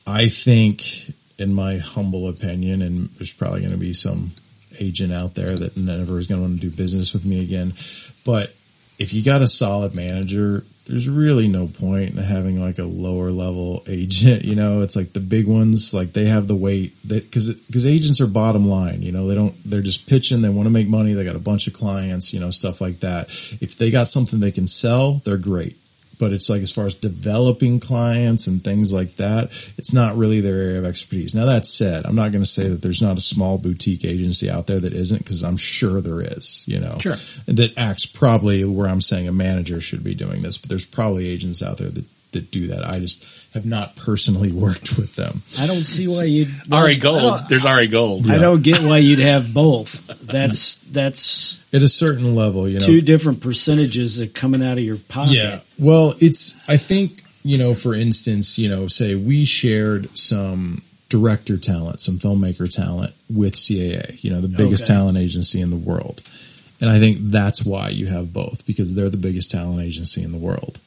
I 0.07 0.29
think 0.29 1.13
in 1.39 1.53
my 1.53 1.79
humble 1.79 2.29
opinion 2.29 2.83
and 2.83 3.09
there's 3.11 3.33
probably 3.33 3.61
going 3.61 3.73
to 3.73 3.79
be 3.79 3.93
some 3.93 4.33
agent 4.79 5.13
out 5.13 5.35
there 5.35 5.57
that 5.57 5.77
never 5.77 6.19
is 6.19 6.29
going 6.29 6.41
to 6.41 6.49
want 6.49 6.61
to 6.61 6.69
do 6.69 6.75
business 6.75 7.13
with 7.13 7.25
me 7.25 7.43
again, 7.43 7.73
but 8.25 8.55
if 8.99 9.13
you 9.13 9.23
got 9.25 9.43
a 9.43 9.49
solid 9.49 9.95
manager, 9.95 10.65
there's 10.87 11.09
really 11.09 11.49
no 11.49 11.69
point 11.69 12.11
in 12.11 12.17
having 12.17 12.61
like 12.61 12.79
a 12.79 12.85
lower 12.85 13.31
level 13.31 13.85
agent. 13.89 14.45
You 14.45 14.55
know, 14.55 14.83
it's 14.83 14.97
like 14.97 15.13
the 15.13 15.21
big 15.21 15.47
ones, 15.47 15.95
like 15.95 16.13
they 16.13 16.27
have 16.27 16.49
the 16.49 16.57
weight 16.57 16.95
that 17.09 17.25
because 17.25 17.53
because 17.55 17.87
agents 17.87 18.21
are 18.21 18.27
bottom 18.27 18.69
line. 18.69 19.03
You 19.03 19.13
know, 19.13 19.27
they 19.27 19.35
don't 19.35 19.55
they're 19.65 19.83
just 19.83 20.07
pitching. 20.09 20.43
They 20.43 20.49
want 20.49 20.67
to 20.67 20.73
make 20.73 20.89
money. 20.89 21.15
They 21.15 21.25
got 21.25 21.37
a 21.37 21.41
bunch 21.41 21.67
of 21.67 21.73
clients. 21.73 22.33
You 22.33 22.41
know, 22.41 22.51
stuff 22.51 22.81
like 22.81 23.01
that. 23.01 23.29
If 23.61 23.77
they 23.79 23.91
got 23.91 24.09
something 24.09 24.41
they 24.41 24.53
can 24.53 24.67
sell, 24.67 25.21
they're 25.25 25.37
great. 25.37 25.77
But 26.23 26.33
it's 26.33 26.49
like 26.49 26.63
as 26.63 26.71
far 26.71 26.87
as 26.87 26.95
developing 26.95 27.81
clients 27.81 28.47
and 28.47 28.63
things 28.63 28.93
like 28.93 29.17
that, 29.17 29.51
it's 29.77 29.93
not 29.93 30.17
really 30.17 30.41
their 30.41 30.55
area 30.57 30.79
of 30.79 30.85
expertise. 30.85 31.35
Now 31.35 31.47
that 31.47 31.67
said, 31.67 32.07
I'm 32.07 32.15
not 32.15 32.31
going 32.31 32.45
to 32.45 32.49
say 32.49 32.69
that 32.69 32.81
there's 32.81 33.03
not 33.03 33.19
a 33.19 33.21
small 33.21 33.59
boutique 33.59 34.05
agency 34.05 34.49
out 34.49 34.69
there 34.69 34.79
that 34.79 34.93
isn't 34.93 35.19
because 35.19 35.43
I'm 35.43 35.57
sure 35.57 36.01
there 36.01 36.21
is. 36.21 36.63
You 36.69 36.79
know, 36.79 36.99
Sure. 37.01 37.17
that 37.47 37.77
acts 37.77 38.07
probably 38.07 38.65
where 38.65 38.87
I'm 38.87 39.01
saying 39.01 39.27
a 39.27 39.33
manager 39.33 39.81
should 39.81 40.05
be 40.05 40.15
doing 40.15 40.43
this, 40.43 40.59
but 40.59 40.69
there's 40.69 40.85
probably 40.85 41.29
agents 41.29 41.61
out 41.61 41.79
there 41.79 41.89
that, 41.91 42.05
that 42.33 42.51
do 42.51 42.69
that. 42.69 42.87
I 42.87 42.99
just 42.99 43.25
have 43.55 43.65
not 43.67 43.97
personally 43.97 44.51
worked 44.67 44.97
with 44.99 45.15
them. 45.17 45.43
I 45.61 45.67
don't 45.67 45.85
see 45.85 46.09
why 46.09 46.25
you'd. 46.25 46.49
Ari 46.73 46.93
I 46.93 46.99
Gold. 46.99 47.41
There's 47.49 47.65
Ari 47.67 47.89
Gold. 47.89 48.31
I 48.31 48.39
don't 48.39 48.63
get 48.63 48.81
why 48.83 48.99
you'd 48.99 49.19
have 49.21 49.53
both. 49.55 50.07
That's 50.27 50.77
that's 50.77 51.63
At 51.73 51.83
a 51.83 51.89
certain 51.89 52.35
level, 52.35 52.69
you 52.69 52.79
know. 52.81 52.85
two 52.87 53.01
different 53.01 53.41
percentages 53.41 54.19
that 54.19 54.35
coming 54.35 54.63
out 54.63 54.79
of 54.79 54.85
your 54.85 54.97
pocket. 54.97 55.33
Yeah. 55.35 55.61
Well, 55.79 56.15
it's, 56.19 56.63
I 56.69 56.77
think, 56.77 57.23
you 57.43 57.59
know, 57.59 57.75
for 57.75 57.95
instance, 57.95 58.59
you 58.59 58.69
know, 58.69 58.87
say 58.89 59.15
we 59.15 59.45
shared 59.45 60.17
some 60.17 60.83
director 61.09 61.59
talent, 61.59 62.01
some 62.01 62.19
filmmaker 62.19 62.71
talent 62.71 63.15
with 63.29 63.55
CAA, 63.55 64.23
you 64.25 64.31
know, 64.31 64.41
the 64.41 64.49
biggest 64.49 64.85
Okay. 64.85 64.95
talent 64.95 65.19
agency 65.19 65.61
in 65.61 65.71
the 65.71 65.77
world. 65.77 66.23
And 66.81 66.89
I 66.91 66.99
think 66.99 67.19
that's 67.31 67.65
why 67.65 67.91
you 67.91 68.07
have 68.07 68.33
both 68.33 68.67
because 68.67 68.95
they're 68.95 69.11
the 69.11 69.17
biggest 69.17 69.51
talent 69.51 69.81
agency 69.83 70.23
in 70.23 70.33
the 70.33 70.39
world. 70.39 70.81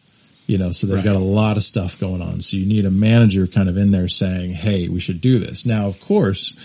You 0.48 0.58
know, 0.60 0.72
so 0.72 0.86
they've 0.88 0.98
Right. 0.98 1.04
got 1.04 1.16
a 1.16 1.20
lot 1.20 1.58
of 1.58 1.64
stuff 1.64 1.98
going 2.00 2.22
on. 2.22 2.40
So 2.42 2.56
you 2.58 2.66
need 2.68 2.86
a 2.86 2.92
manager 2.92 3.48
kind 3.48 3.68
of 3.68 3.78
in 3.78 3.92
there 3.92 4.08
saying, 4.08 4.52
Hey, 4.52 4.88
we 4.88 5.00
should 5.00 5.20
do 5.22 5.40
this. 5.40 5.66
Now, 5.66 5.88
of 5.88 6.00
course, 6.02 6.56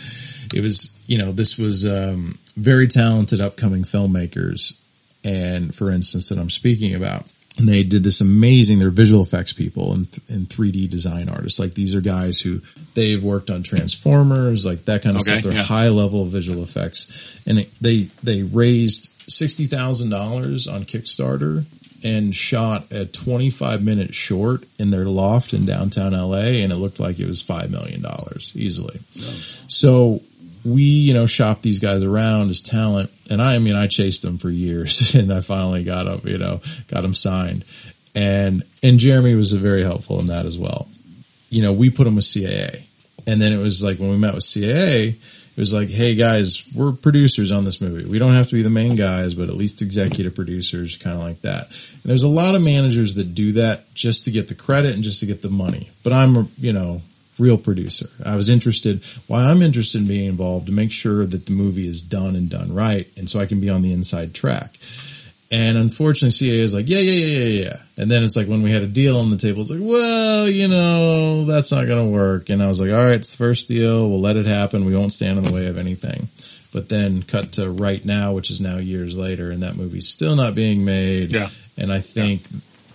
it 0.54 0.60
was, 0.62 0.98
you 1.06 1.16
know, 1.18 1.32
this 1.32 1.56
was, 1.56 1.86
um, 1.86 2.36
very 2.56 2.86
talented 2.88 3.40
upcoming 3.40 3.84
filmmakers. 3.84 4.74
And 5.24 5.74
for 5.74 5.90
instance, 5.90 6.28
that 6.28 6.38
I'm 6.38 6.50
speaking 6.50 6.94
about, 6.94 7.24
and 7.58 7.68
they 7.68 7.82
did 7.82 8.04
this 8.04 8.20
amazing, 8.20 8.78
they're 8.78 8.90
visual 8.90 9.22
effects 9.22 9.52
people 9.52 9.92
and, 9.92 10.06
and 10.28 10.46
3D 10.48 10.88
design 10.90 11.28
artists. 11.28 11.58
Like 11.58 11.72
these 11.74 11.94
are 11.94 12.00
guys 12.02 12.40
who 12.40 12.60
they've 12.94 13.22
worked 13.22 13.50
on 13.50 13.62
Transformers, 13.62 14.64
like 14.66 14.84
that 14.86 15.02
kind 15.02 15.16
of 15.16 15.22
Okay, 15.22 15.30
stuff. 15.40 15.42
They're 15.44 15.52
yeah. 15.54 15.62
high 15.62 15.88
level 15.88 16.24
visual 16.26 16.62
effects. 16.62 17.38
And 17.46 17.60
it, 17.60 17.70
they, 17.80 18.08
they 18.22 18.42
raised 18.42 19.10
$60,000 19.28 20.72
on 20.72 20.84
Kickstarter 20.84 21.64
and 22.02 22.34
shot 22.34 22.90
a 22.90 23.06
25 23.06 23.82
minute 23.82 24.14
short 24.14 24.64
in 24.78 24.90
their 24.90 25.04
loft 25.04 25.52
in 25.52 25.66
downtown 25.66 26.12
LA. 26.12 26.62
And 26.62 26.72
it 26.72 26.76
looked 26.76 27.00
like 27.00 27.18
it 27.18 27.26
was 27.26 27.42
$5 27.42 27.70
million 27.70 28.04
easily. 28.54 29.00
So 29.68 30.22
we, 30.64 30.82
you 30.82 31.14
know, 31.14 31.26
shopped 31.26 31.62
these 31.62 31.78
guys 31.78 32.02
around 32.02 32.50
as 32.50 32.62
talent. 32.62 33.10
And 33.30 33.40
I, 33.40 33.56
I 33.56 33.58
mean, 33.58 33.76
I 33.76 33.86
chased 33.86 34.22
them 34.22 34.38
for 34.38 34.50
years 34.50 35.14
and 35.14 35.32
I 35.32 35.40
finally 35.40 35.84
got 35.84 36.04
them, 36.04 36.20
you 36.24 36.38
know, 36.38 36.60
got 36.88 37.02
them 37.02 37.14
signed. 37.14 37.64
And, 38.14 38.64
and 38.82 38.98
Jeremy 38.98 39.34
was 39.34 39.52
very 39.52 39.84
helpful 39.84 40.20
in 40.20 40.28
that 40.28 40.46
as 40.46 40.58
well. 40.58 40.88
You 41.48 41.62
know, 41.62 41.72
we 41.72 41.90
put 41.90 42.04
them 42.04 42.16
with 42.16 42.24
CAA. 42.24 42.84
And 43.26 43.40
then 43.40 43.52
it 43.52 43.58
was 43.58 43.84
like 43.84 43.98
when 43.98 44.10
we 44.10 44.16
met 44.16 44.34
with 44.34 44.44
CAA, 44.44 45.16
it 45.56 45.60
was 45.60 45.74
like, 45.74 45.90
hey 45.90 46.14
guys, 46.14 46.64
we're 46.74 46.92
producers 46.92 47.50
on 47.52 47.64
this 47.64 47.80
movie. 47.80 48.08
We 48.08 48.18
don't 48.18 48.34
have 48.34 48.48
to 48.48 48.54
be 48.54 48.62
the 48.62 48.70
main 48.70 48.96
guys, 48.96 49.34
but 49.34 49.48
at 49.48 49.56
least 49.56 49.82
executive 49.82 50.34
producers, 50.34 50.96
kind 50.96 51.16
of 51.16 51.22
like 51.22 51.40
that. 51.42 51.66
And 51.68 52.04
there's 52.04 52.22
a 52.22 52.28
lot 52.28 52.54
of 52.54 52.62
managers 52.62 53.14
that 53.16 53.34
do 53.34 53.52
that 53.52 53.92
just 53.94 54.24
to 54.26 54.30
get 54.30 54.48
the 54.48 54.54
credit 54.54 54.94
and 54.94 55.02
just 55.02 55.20
to 55.20 55.26
get 55.26 55.42
the 55.42 55.50
money. 55.50 55.90
But 56.02 56.12
I'm, 56.12 56.36
a, 56.36 56.46
you 56.56 56.72
know, 56.72 57.02
real 57.38 57.58
producer. 57.58 58.06
I 58.24 58.36
was 58.36 58.48
interested, 58.48 59.02
why 59.26 59.50
I'm 59.50 59.62
interested 59.62 60.02
in 60.02 60.06
being 60.06 60.28
involved 60.28 60.66
to 60.66 60.72
make 60.72 60.92
sure 60.92 61.26
that 61.26 61.46
the 61.46 61.52
movie 61.52 61.86
is 61.86 62.02
done 62.02 62.36
and 62.36 62.48
done 62.48 62.72
right. 62.72 63.08
And 63.16 63.28
so 63.28 63.40
I 63.40 63.46
can 63.46 63.60
be 63.60 63.70
on 63.70 63.82
the 63.82 63.92
inside 63.92 64.34
track. 64.34 64.78
And 65.52 65.76
unfortunately, 65.76 66.30
CA 66.30 66.60
is 66.60 66.74
like, 66.74 66.88
yeah, 66.88 66.98
yeah, 66.98 67.12
yeah, 67.12 67.38
yeah, 67.38 67.64
yeah. 67.64 67.76
And 67.96 68.08
then 68.08 68.22
it's 68.22 68.36
like 68.36 68.46
when 68.46 68.62
we 68.62 68.70
had 68.70 68.82
a 68.82 68.86
deal 68.86 69.18
on 69.18 69.30
the 69.30 69.36
table, 69.36 69.62
it's 69.62 69.70
like, 69.70 69.80
well, 69.82 70.48
you 70.48 70.68
know, 70.68 71.44
that's 71.44 71.72
not 71.72 71.88
going 71.88 72.06
to 72.06 72.12
work. 72.12 72.50
And 72.50 72.62
I 72.62 72.68
was 72.68 72.80
like, 72.80 72.92
all 72.92 73.02
right, 73.02 73.16
it's 73.16 73.32
the 73.32 73.36
first 73.36 73.66
deal. 73.66 74.08
We'll 74.08 74.20
let 74.20 74.36
it 74.36 74.46
happen. 74.46 74.84
We 74.84 74.94
won't 74.94 75.12
stand 75.12 75.38
in 75.38 75.44
the 75.44 75.52
way 75.52 75.66
of 75.66 75.76
anything. 75.76 76.28
But 76.72 76.88
then 76.88 77.24
cut 77.24 77.52
to 77.52 77.68
right 77.68 78.04
now, 78.04 78.32
which 78.32 78.52
is 78.52 78.60
now 78.60 78.76
years 78.76 79.18
later, 79.18 79.50
and 79.50 79.64
that 79.64 79.74
movie's 79.76 80.08
still 80.08 80.36
not 80.36 80.54
being 80.54 80.84
made. 80.84 81.32
Yeah. 81.32 81.50
And 81.76 81.92
I 81.92 81.98
think 81.98 82.42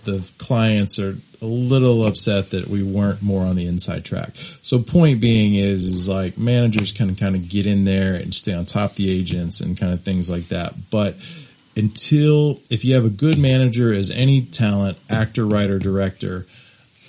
the 0.04 0.26
clients 0.38 0.98
are 0.98 1.14
a 1.42 1.44
little 1.44 2.06
upset 2.06 2.50
that 2.50 2.68
we 2.68 2.82
weren't 2.82 3.20
more 3.20 3.44
on 3.44 3.56
the 3.56 3.66
inside 3.66 4.06
track. 4.06 4.30
So 4.62 4.78
point 4.78 5.20
being 5.20 5.56
is, 5.56 5.86
is 5.86 6.08
like 6.08 6.38
managers 6.38 6.92
can 6.92 7.14
kind 7.16 7.34
of 7.34 7.50
get 7.50 7.66
in 7.66 7.84
there 7.84 8.14
and 8.14 8.34
stay 8.34 8.54
on 8.54 8.64
top 8.64 8.92
of 8.92 8.96
the 8.96 9.10
agents 9.10 9.60
and 9.60 9.78
kind 9.78 9.92
of 9.92 10.02
things 10.02 10.30
like 10.30 10.48
that. 10.48 10.72
But 10.90 11.16
until, 11.76 12.60
if 12.70 12.84
you 12.84 12.94
have 12.94 13.04
a 13.04 13.10
good 13.10 13.38
manager 13.38 13.92
as 13.92 14.10
any 14.10 14.42
talent, 14.42 14.98
actor, 15.10 15.44
writer, 15.44 15.78
director, 15.78 16.46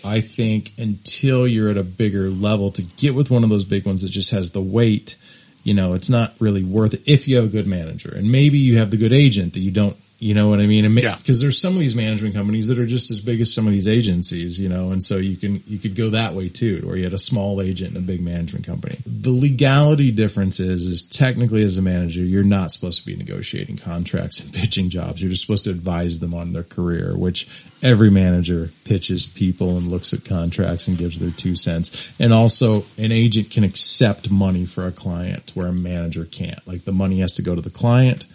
I 0.03 0.22
think 0.22 0.74
until 0.78 1.47
you're 1.47 1.70
at 1.70 1.78
a 1.78 1.84
bigger 1.84 2.30
level 2.30 2.72
to 2.72 2.82
get 2.82 3.15
with 3.15 3.32
one 3.32 3.43
of 3.43 3.49
those 3.49 3.63
big 3.63 3.86
ones 3.86 4.03
that 4.03 4.09
just 4.09 4.32
has 4.32 4.51
the 4.51 4.61
weight, 4.61 5.15
you 5.63 5.74
know, 5.74 5.93
it's 5.93 6.09
not 6.09 6.34
really 6.39 6.63
worth 6.63 6.93
it 6.93 7.01
if 7.07 7.28
you 7.28 7.38
have 7.38 7.45
a 7.45 7.49
good 7.49 7.68
manager. 7.68 8.13
And 8.13 8.32
maybe 8.32 8.57
you 8.57 8.78
have 8.78 8.91
the 8.91 8.97
good 8.97 9.13
agent 9.13 9.53
that 9.53 9.59
you 9.59 9.72
don't, 9.72 9.97
you 10.20 10.34
know 10.34 10.49
what 10.49 10.59
I 10.59 10.65
mean? 10.65 10.97
Yeah. 10.97 11.15
Because 11.15 11.39
there's 11.39 11.61
some 11.61 11.74
of 11.74 11.80
these 11.80 11.95
management 11.95 12.34
companies 12.34 12.68
that 12.68 12.80
are 12.80 12.88
just 12.88 13.11
as 13.11 13.22
big 13.22 13.39
as 13.39 13.53
some 13.53 13.68
of 13.68 13.74
these 13.74 13.88
agencies, 13.88 14.59
you 14.59 14.68
know, 14.68 14.91
and 14.91 15.03
so 15.03 15.18
you 15.18 15.38
can, 15.38 15.61
you 15.68 15.78
could 15.78 15.95
go 15.95 16.09
that 16.09 16.34
way 16.34 16.49
too, 16.49 16.82
where 16.86 16.95
you 16.97 17.03
had 17.03 17.13
a 17.13 17.20
small 17.20 17.61
agent 17.61 17.95
and 17.95 18.03
a 18.03 18.07
big 18.07 18.22
management 18.22 18.65
company. 18.65 18.97
The 19.05 19.30
legality 19.30 20.11
difference 20.11 20.59
is, 20.59 20.88
is 20.88 21.03
technically 21.03 21.61
as 21.61 21.78
a 21.78 21.84
manager, 21.84 22.22
you're 22.22 22.43
not 22.43 22.72
supposed 22.72 22.99
to 23.01 23.05
be 23.05 23.15
negotiating 23.15 23.78
contracts 23.78 24.39
and 24.39 24.51
pitching 24.51 24.89
jobs. 24.89 25.22
You're 25.22 25.30
just 25.30 25.43
supposed 25.43 25.65
to 25.65 25.70
advise 25.70 26.18
them 26.18 26.34
on 26.34 26.51
their 26.51 26.63
career, 26.63 27.15
which 27.15 27.47
every 27.84 28.09
manager 28.09 28.72
pitches 28.86 29.28
people 29.28 29.78
and 29.78 29.88
looks 29.88 30.13
at 30.13 30.26
contracts 30.26 30.88
and 30.88 30.97
gives 30.97 31.20
their 31.20 31.30
two 31.30 31.55
cents. 31.55 32.11
And 32.20 32.34
also 32.34 32.86
an 32.97 33.11
agent 33.11 33.51
can 33.51 33.63
accept 33.63 34.32
money 34.32 34.65
for 34.65 34.88
a 34.88 34.91
client 34.91 35.51
where 35.53 35.68
a 35.68 35.74
manager 35.74 36.26
can't. 36.26 36.68
Like 36.68 36.86
the 36.86 36.91
money 36.91 37.20
has 37.20 37.36
to 37.36 37.43
go 37.43 37.53
to 37.53 37.61
the 37.61 37.70
client 37.70 38.26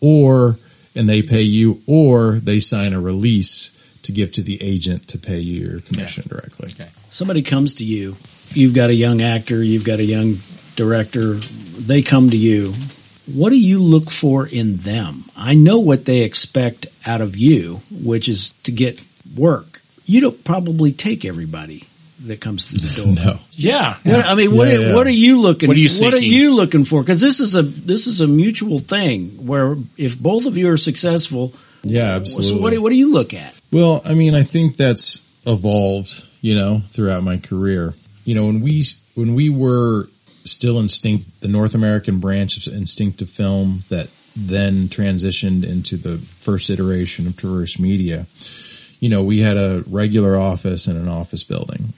or, 0.00 0.56
and 0.94 1.08
they 1.08 1.22
pay 1.22 1.42
you 1.42 1.82
or 1.86 2.32
they 2.32 2.60
sign 2.60 2.92
a 2.92 3.00
release 3.00 3.74
to 4.02 4.12
give 4.12 4.32
to 4.32 4.42
the 4.42 4.62
agent 4.62 5.08
to 5.08 5.18
pay 5.18 5.38
you 5.38 5.68
your 5.68 5.80
commission 5.80 6.24
directly. 6.28 6.70
Okay. 6.70 6.88
Somebody 7.10 7.42
comes 7.42 7.74
to 7.74 7.84
you, 7.84 8.16
you've 8.50 8.74
got 8.74 8.90
a 8.90 8.94
young 8.94 9.20
actor, 9.20 9.62
you've 9.62 9.84
got 9.84 9.98
a 9.98 10.04
young 10.04 10.38
director, 10.76 11.34
they 11.34 12.02
come 12.02 12.30
to 12.30 12.36
you. 12.36 12.72
What 13.26 13.50
do 13.50 13.58
you 13.58 13.80
look 13.80 14.10
for 14.10 14.46
in 14.46 14.76
them? 14.76 15.24
I 15.36 15.54
know 15.54 15.80
what 15.80 16.06
they 16.06 16.20
expect 16.20 16.86
out 17.04 17.20
of 17.20 17.36
you, 17.36 17.80
which 17.90 18.28
is 18.28 18.52
to 18.62 18.72
get 18.72 19.00
work. 19.36 19.82
You 20.06 20.22
don't 20.22 20.42
probably 20.44 20.92
take 20.92 21.26
everybody 21.26 21.87
that 22.26 22.40
comes 22.40 22.66
through 22.66 22.78
the 22.78 23.14
door. 23.14 23.24
No. 23.24 23.38
Yeah. 23.52 23.96
What, 24.04 24.26
I 24.26 24.34
mean, 24.34 24.54
what, 24.56 24.68
Yeah, 24.68 24.78
yeah. 24.78 24.94
what 24.94 25.06
are 25.06 25.10
you 25.10 25.40
looking? 25.40 25.68
What 25.68 25.76
are 25.76 25.80
you 25.80 25.90
What 26.00 26.14
are 26.14 26.20
you 26.20 26.54
looking 26.54 26.84
for? 26.84 27.02
Because 27.02 27.20
this 27.20 27.40
is 27.40 27.54
a 27.54 27.62
this 27.62 28.06
is 28.06 28.20
a 28.20 28.26
mutual 28.26 28.78
thing 28.78 29.46
where 29.46 29.76
if 29.96 30.18
both 30.18 30.46
of 30.46 30.56
you 30.56 30.70
are 30.70 30.76
successful, 30.76 31.52
Yeah, 31.82 32.14
absolutely. 32.16 32.48
so 32.50 32.62
what 32.62 32.72
do, 32.72 32.82
what 32.82 32.90
do 32.90 32.96
you 32.96 33.12
look 33.12 33.34
at? 33.34 33.54
Well, 33.70 34.02
I 34.04 34.14
mean, 34.14 34.34
I 34.34 34.42
think 34.42 34.76
that's 34.76 35.26
evolved, 35.46 36.24
you 36.40 36.54
know, 36.54 36.80
throughout 36.88 37.22
my 37.22 37.36
career. 37.38 37.94
You 38.24 38.34
know, 38.34 38.46
when 38.46 38.60
we 38.60 38.82
when 39.14 39.34
we 39.34 39.48
were 39.48 40.08
still 40.44 40.78
instinct, 40.78 41.40
the 41.40 41.48
North 41.48 41.74
American 41.74 42.20
branch 42.20 42.66
of 42.66 42.72
instinctive 42.72 43.28
film 43.30 43.84
that 43.90 44.08
then 44.36 44.88
transitioned 44.88 45.68
into 45.68 45.96
the 45.96 46.18
first 46.18 46.70
iteration 46.70 47.26
of 47.26 47.36
Traverse 47.36 47.78
Media. 47.78 48.26
You 49.00 49.08
know, 49.08 49.22
we 49.22 49.40
had 49.40 49.56
a 49.56 49.82
regular 49.88 50.36
office 50.36 50.86
and 50.86 50.96
an 50.98 51.08
office 51.08 51.44
building, 51.44 51.92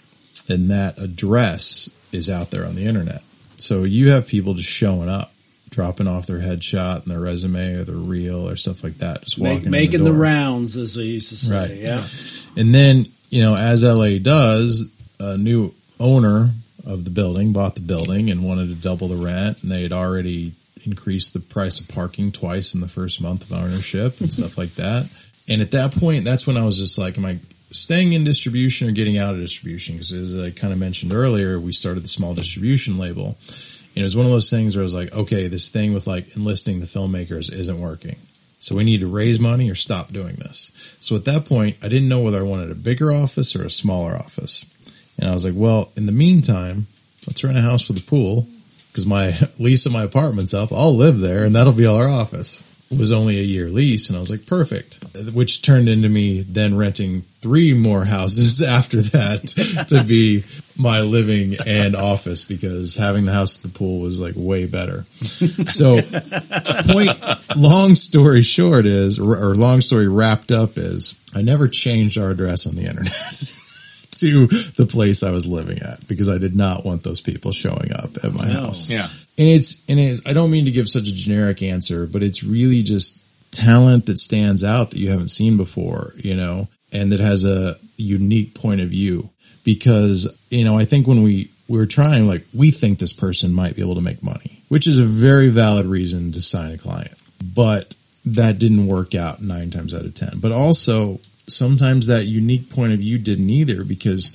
and 0.49 0.71
that 0.71 0.99
address 0.99 1.91
is 2.13 2.29
out 2.29 2.51
there 2.51 2.67
on 2.67 2.75
the 2.75 2.87
internet. 2.87 3.23
So 3.57 3.85
you 3.85 4.11
have 4.11 4.27
people 4.27 4.55
just 4.55 4.69
showing 4.69 5.09
up, 5.09 5.33
dropping 5.71 6.09
off 6.09 6.27
their 6.27 6.39
headshot 6.39 7.03
and 7.03 7.11
their 7.11 7.21
resume 7.21 7.75
or 7.75 7.85
their 7.85 7.95
reel 7.95 8.49
or 8.49 8.57
stuff 8.57 8.83
like 8.83 8.99
that, 8.99 9.23
just 9.23 9.39
walking 9.39 9.57
Make, 9.57 9.65
in 9.67 9.71
making 9.71 10.01
the, 10.03 10.09
door. 10.11 10.19
rounds, 10.19 10.77
as 10.77 10.95
they 10.95 11.03
used 11.05 11.29
to 11.29 11.37
say. 11.37 11.55
Right. 11.55 11.77
Yeah. 11.77 12.07
And 12.57 12.75
then, 12.75 13.07
you 13.29 13.43
know, 13.43 13.55
as 13.55 13.85
LA 13.85 14.19
does, 14.19 14.91
a 15.19 15.37
new 15.37 15.75
owner 15.99 16.51
of 16.87 17.05
the 17.05 17.11
building 17.11 17.53
bought 17.53 17.75
the 17.75 17.81
building 17.83 18.31
and 18.31 18.43
wanted 18.43 18.69
to 18.69 18.75
double 18.75 19.09
the 19.09 19.17
rent 19.17 19.63
and 19.63 19.71
they 19.71 19.83
had 19.83 19.93
already 19.93 20.53
increased 20.87 21.35
the 21.35 21.41
price 21.41 21.79
of 21.79 21.89
parking 21.89 22.33
twice 22.33 22.75
in 22.75 22.81
the 22.81 22.89
first 22.89 23.21
month 23.21 23.43
of 23.43 23.53
ownership 23.53 24.19
and 24.21 24.33
stuff 24.33 24.57
like 24.57 24.75
that. 24.77 25.07
And 25.47 25.61
at 25.61 25.73
that 25.73 25.93
point, 25.95 26.25
that's 26.25 26.47
when 26.47 26.57
I 26.57 26.65
was 26.65 26.79
just 26.79 26.97
like, 26.97 27.19
am 27.19 27.27
I 27.27 27.39
staying 27.71 28.13
in 28.13 28.25
distribution 28.25 28.89
or 28.89 28.93
getting 28.93 29.19
out 29.19 29.35
of 29.35 29.41
distribution? 29.41 29.95
Because 29.95 30.13
as 30.13 30.39
I 30.39 30.51
kind 30.51 30.73
of 30.73 30.79
mentioned 30.79 31.13
earlier, 31.13 31.59
we 31.59 31.73
started 31.73 32.05
the 32.05 32.09
small 32.09 32.35
distribution 32.35 32.99
label. 32.99 33.37
And 33.95 34.03
it 34.03 34.05
was 34.05 34.17
one 34.17 34.27
of 34.27 34.33
those 34.33 34.51
things 34.51 34.77
where 34.77 34.83
I 34.83 34.85
was 34.85 34.95
like, 34.95 35.13
okay, 35.13 35.49
this 35.49 35.69
thing 35.69 35.93
with 35.93 36.07
like 36.07 36.37
enlisting 36.37 36.81
the 36.81 36.87
filmmakers 36.87 37.53
isn't 37.53 37.81
working. 37.81 38.17
So 38.61 38.77
we 38.77 38.85
need 38.85 39.01
to 39.01 39.07
raise 39.07 39.41
money 39.41 39.71
or 39.71 39.75
stop 39.75 40.13
doing 40.13 40.37
this. 40.37 40.71
So 41.01 41.17
at 41.17 41.25
that 41.25 41.47
point, 41.47 41.77
I 41.83 41.89
didn't 41.89 42.09
know 42.09 42.21
whether 42.21 42.41
I 42.41 42.49
wanted 42.49 42.71
a 42.71 42.75
bigger 42.75 43.11
office 43.11 43.57
or 43.57 43.65
a 43.65 43.71
smaller 43.71 44.15
office. 44.15 44.67
And 45.19 45.29
I 45.29 45.33
was 45.33 45.45
like, 45.45 45.55
well, 45.57 45.91
in 45.97 46.07
the 46.07 46.13
meantime, 46.13 46.87
let's 47.27 47.43
rent 47.43 47.57
a 47.57 47.63
house 47.63 47.89
with 47.89 47.99
a 47.99 48.07
pool 48.07 48.47
because 48.89 49.07
my 49.07 49.37
lease 49.59 49.87
of 49.87 49.93
my 49.93 50.03
apartment's 50.03 50.55
up. 50.55 50.73
I'll 50.73 50.95
live 50.95 51.21
there 51.21 51.45
and 51.45 51.55
that'll 51.55 51.73
be 51.73 51.87
our 51.87 52.09
office. 52.09 52.63
Was 52.91 53.13
only 53.13 53.39
a 53.39 53.43
year 53.43 53.69
lease 53.69 54.09
and 54.09 54.17
I 54.17 54.19
was 54.19 54.31
like, 54.31 54.47
perfect, 54.47 54.99
which 55.33 55.63
turned 55.63 55.89
into 55.89 56.09
me 56.09 56.41
then 56.41 56.77
renting 56.77 57.23
three 57.41 57.73
more 57.73 58.05
houses 58.05 58.63
after 58.65 59.01
that 59.01 59.87
to 59.89 60.03
be 60.03 60.43
my 60.77 61.01
living 61.01 61.55
and 61.67 61.95
office 61.95 62.45
because 62.45 62.97
having 62.97 63.27
the 63.27 63.33
house 63.33 63.57
at 63.59 63.63
the 63.63 63.79
pool 63.79 64.01
was 64.01 64.21
like 64.21 64.35
way 64.37 64.67
better. 64.67 65.05
So 65.69 66.01
point, 66.93 67.17
long 67.57 67.95
story 67.95 68.43
short 68.43 68.87
is, 68.87 69.21
or 69.21 69.55
long 69.55 69.83
story 69.83 70.09
wrapped 70.09 70.51
up 70.51 70.77
is, 70.77 71.15
I 71.35 71.43
never 71.43 71.69
changed 71.69 72.19
our 72.19 72.31
address 72.31 72.67
on 72.67 72.75
the 72.75 72.87
internet 72.87 73.13
to 74.21 74.47
the 74.47 74.87
place 74.87 75.23
I 75.23 75.31
was 75.31 75.47
living 75.47 75.79
at 75.79 76.07
because 76.09 76.29
I 76.29 76.39
did 76.39 76.55
not 76.55 76.85
want 76.85 77.03
those 77.03 77.21
people 77.21 77.53
showing 77.53 77.93
up 77.93 78.17
at 78.23 78.33
my 78.33 78.47
No. 78.47 78.61
house. 78.67 78.91
Yeah. 78.91 79.09
And 79.39 79.49
it's, 79.49 79.89
and 79.89 79.99
it, 79.99 80.21
I 80.27 80.33
don't 80.33 80.51
mean 80.51 80.67
to 80.67 80.71
give 80.71 80.89
such 80.89 81.09
a 81.09 81.15
generic 81.15 81.63
answer, 81.63 82.07
but 82.07 82.23
it's 82.23 82.45
really 82.45 82.83
just 82.83 83.19
talent 83.53 84.07
that 84.07 84.19
stands 84.19 84.63
out 84.63 84.91
that 84.91 84.99
you 84.99 85.11
haven't 85.11 85.29
seen 85.29 85.57
before, 85.57 86.15
you 86.17 86.37
know, 86.37 86.69
and 86.93 87.13
that 87.13 87.21
has 87.21 87.45
a 87.45 87.77
unique 87.97 88.55
point 88.55 88.81
of 88.81 88.89
view. 88.91 89.31
Because, 89.63 90.27
you 90.49 90.65
know, 90.65 90.79
I 90.79 90.85
think 90.87 91.07
when 91.07 91.23
we, 91.23 91.51
we 91.69 91.79
were 91.79 91.87
trying, 91.87 92.27
like, 92.27 92.45
we 92.55 92.71
think 92.71 92.99
this 92.99 93.13
person 93.13 93.53
might 93.53 93.77
be 93.77 93.83
able 93.83 93.97
to 93.97 94.01
make 94.01 94.23
money, 94.23 94.63
which 94.69 94.87
is 94.87 94.99
a 94.99 95.05
very 95.05 95.51
valid 95.51 95.85
reason 95.87 96.33
to 96.33 96.41
sign 96.41 96.73
a 96.73 96.79
client. 96.79 97.13
But 97.45 97.95
that 98.25 98.59
didn't 98.59 98.87
work 98.87 99.15
out 99.15 99.43
nine 99.43 99.71
times 99.71 99.95
out 99.95 100.05
of 100.07 100.15
ten. 100.15 100.39
But 100.41 100.53
also 100.53 101.21
sometimes 101.53 102.07
that 102.07 102.25
unique 102.25 102.71
point 102.71 102.93
of 102.93 102.99
view 102.99 103.19
didn't 103.19 103.51
either 103.51 103.85
because 103.85 104.33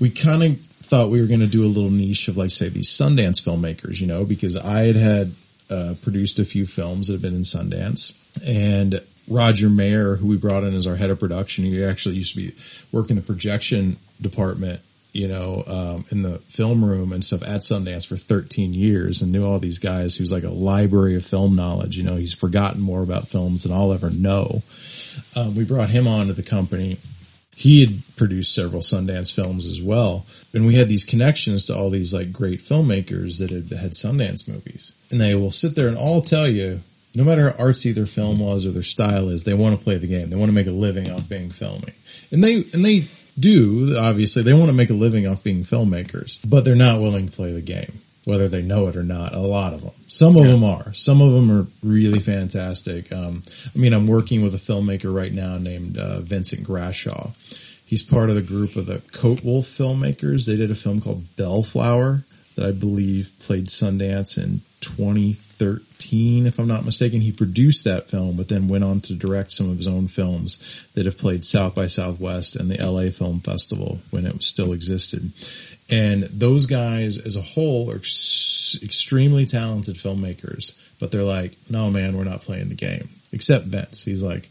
we 0.00 0.10
kind 0.10 0.42
of 0.42 0.60
thought 0.60 1.10
we 1.10 1.20
were 1.20 1.26
going 1.26 1.40
to 1.40 1.46
do 1.46 1.64
a 1.64 1.66
little 1.66 1.90
niche 1.90 2.28
of 2.28 2.36
like 2.36 2.50
say 2.50 2.68
these 2.68 2.88
Sundance 2.88 3.40
filmmakers, 3.40 4.00
you 4.00 4.06
know, 4.06 4.24
because 4.24 4.56
I 4.56 4.84
had 4.84 4.96
had 4.96 5.32
uh, 5.70 5.94
produced 6.02 6.38
a 6.38 6.44
few 6.44 6.66
films 6.66 7.06
that 7.06 7.14
have 7.14 7.22
been 7.22 7.34
in 7.34 7.42
Sundance 7.42 8.14
and 8.46 9.00
Roger 9.28 9.70
Mayer, 9.70 10.16
who 10.16 10.28
we 10.28 10.36
brought 10.36 10.64
in 10.64 10.74
as 10.74 10.86
our 10.86 10.96
head 10.96 11.10
of 11.10 11.18
production, 11.18 11.64
he 11.64 11.82
actually 11.82 12.16
used 12.16 12.34
to 12.34 12.40
be 12.42 12.54
working 12.92 13.16
the 13.16 13.22
projection 13.22 13.96
department 14.20 14.80
you 15.14 15.28
know, 15.28 15.62
um, 15.68 16.04
in 16.10 16.22
the 16.22 16.38
film 16.40 16.84
room 16.84 17.12
and 17.12 17.22
stuff 17.24 17.42
at 17.42 17.60
Sundance 17.60 18.06
for 18.06 18.16
13 18.16 18.74
years 18.74 19.22
and 19.22 19.30
knew 19.30 19.46
all 19.46 19.60
these 19.60 19.78
guys 19.78 20.16
who's 20.16 20.32
like 20.32 20.42
a 20.42 20.50
library 20.50 21.14
of 21.14 21.24
film 21.24 21.54
knowledge. 21.54 21.96
You 21.96 22.02
know, 22.02 22.16
he's 22.16 22.34
forgotten 22.34 22.80
more 22.80 23.00
about 23.00 23.28
films 23.28 23.62
than 23.62 23.72
I'll 23.72 23.92
ever 23.92 24.10
know. 24.10 24.62
Um, 25.36 25.54
we 25.54 25.64
brought 25.64 25.90
him 25.90 26.06
on 26.06 26.28
to 26.28 26.32
the 26.32 26.42
company. 26.42 26.98
He 27.56 27.80
had 27.84 28.16
produced 28.16 28.54
several 28.54 28.82
Sundance 28.82 29.32
films 29.32 29.66
as 29.66 29.80
well. 29.80 30.26
And 30.52 30.66
we 30.66 30.74
had 30.74 30.88
these 30.88 31.04
connections 31.04 31.66
to 31.66 31.76
all 31.76 31.90
these 31.90 32.12
like 32.12 32.32
great 32.32 32.60
filmmakers 32.60 33.38
that 33.38 33.50
had 33.50 33.70
had 33.78 33.92
Sundance 33.92 34.48
movies. 34.48 34.92
And 35.10 35.20
they 35.20 35.34
will 35.34 35.52
sit 35.52 35.76
there 35.76 35.88
and 35.88 35.96
all 35.96 36.20
tell 36.20 36.48
you, 36.48 36.80
no 37.14 37.22
matter 37.22 37.50
how 37.50 37.56
artsy 37.56 37.94
their 37.94 38.06
film 38.06 38.40
was 38.40 38.66
or 38.66 38.72
their 38.72 38.82
style 38.82 39.28
is, 39.28 39.44
they 39.44 39.54
want 39.54 39.78
to 39.78 39.84
play 39.84 39.98
the 39.98 40.08
game. 40.08 40.30
They 40.30 40.36
want 40.36 40.48
to 40.48 40.54
make 40.54 40.66
a 40.66 40.72
living 40.72 41.10
off 41.12 41.28
being 41.28 41.50
filming. 41.50 41.94
And 42.32 42.42
they, 42.42 42.64
and 42.72 42.84
they, 42.84 43.06
do, 43.38 43.96
obviously, 43.98 44.42
they 44.42 44.52
want 44.52 44.66
to 44.66 44.76
make 44.76 44.90
a 44.90 44.94
living 44.94 45.26
off 45.26 45.42
being 45.42 45.62
filmmakers, 45.62 46.38
but 46.48 46.64
they're 46.64 46.74
not 46.74 47.00
willing 47.00 47.26
to 47.26 47.32
play 47.32 47.52
the 47.52 47.60
game, 47.62 48.00
whether 48.24 48.48
they 48.48 48.62
know 48.62 48.86
it 48.88 48.96
or 48.96 49.02
not. 49.02 49.34
A 49.34 49.38
lot 49.38 49.72
of 49.72 49.82
them. 49.82 49.92
Some 50.08 50.36
of 50.36 50.44
yeah. 50.44 50.52
them 50.52 50.64
are. 50.64 50.92
Some 50.94 51.20
of 51.20 51.32
them 51.32 51.50
are 51.50 51.66
really 51.82 52.20
fantastic. 52.20 53.12
Um, 53.12 53.42
I 53.74 53.78
mean, 53.78 53.92
I'm 53.92 54.06
working 54.06 54.42
with 54.42 54.54
a 54.54 54.58
filmmaker 54.58 55.14
right 55.14 55.32
now 55.32 55.58
named 55.58 55.98
uh, 55.98 56.20
Vincent 56.20 56.66
Grashaw. 56.66 57.32
He's 57.86 58.02
part 58.02 58.30
of 58.30 58.34
the 58.34 58.42
group 58.42 58.76
of 58.76 58.86
the 58.86 58.98
Coatwolf 58.98 59.64
filmmakers. 59.64 60.46
They 60.46 60.56
did 60.56 60.70
a 60.70 60.74
film 60.74 61.00
called 61.00 61.36
Bellflower 61.36 62.24
that 62.56 62.66
I 62.66 62.72
believe 62.72 63.30
played 63.40 63.66
Sundance 63.66 64.42
in 64.42 64.60
2013, 64.80 66.46
if 66.46 66.58
I'm 66.58 66.66
not 66.66 66.84
mistaken. 66.84 67.20
He 67.20 67.32
produced 67.32 67.84
that 67.84 68.08
film, 68.08 68.36
but 68.36 68.48
then 68.48 68.68
went 68.68 68.84
on 68.84 69.00
to 69.02 69.14
direct 69.14 69.52
some 69.52 69.70
of 69.70 69.76
his 69.76 69.88
own 69.88 70.08
films 70.08 70.58
that 70.94 71.06
have 71.06 71.18
played 71.18 71.44
South 71.44 71.74
by 71.74 71.86
Southwest 71.86 72.56
and 72.56 72.70
the 72.70 72.82
LA 72.82 73.10
Film 73.10 73.40
Festival 73.40 73.98
when 74.10 74.26
it 74.26 74.42
still 74.42 74.72
existed. 74.72 75.32
And 75.90 76.22
those 76.24 76.66
guys 76.66 77.18
as 77.18 77.36
a 77.36 77.42
whole 77.42 77.90
are 77.90 77.96
ex- 77.96 78.78
extremely 78.82 79.44
talented 79.44 79.96
filmmakers, 79.96 80.76
but 80.98 81.12
they're 81.12 81.22
like, 81.22 81.56
no 81.68 81.90
man, 81.90 82.16
we're 82.16 82.24
not 82.24 82.40
playing 82.40 82.70
the 82.70 82.74
game. 82.74 83.08
Except 83.32 83.64
Vince. 83.64 84.04
He's 84.04 84.22
like, 84.22 84.48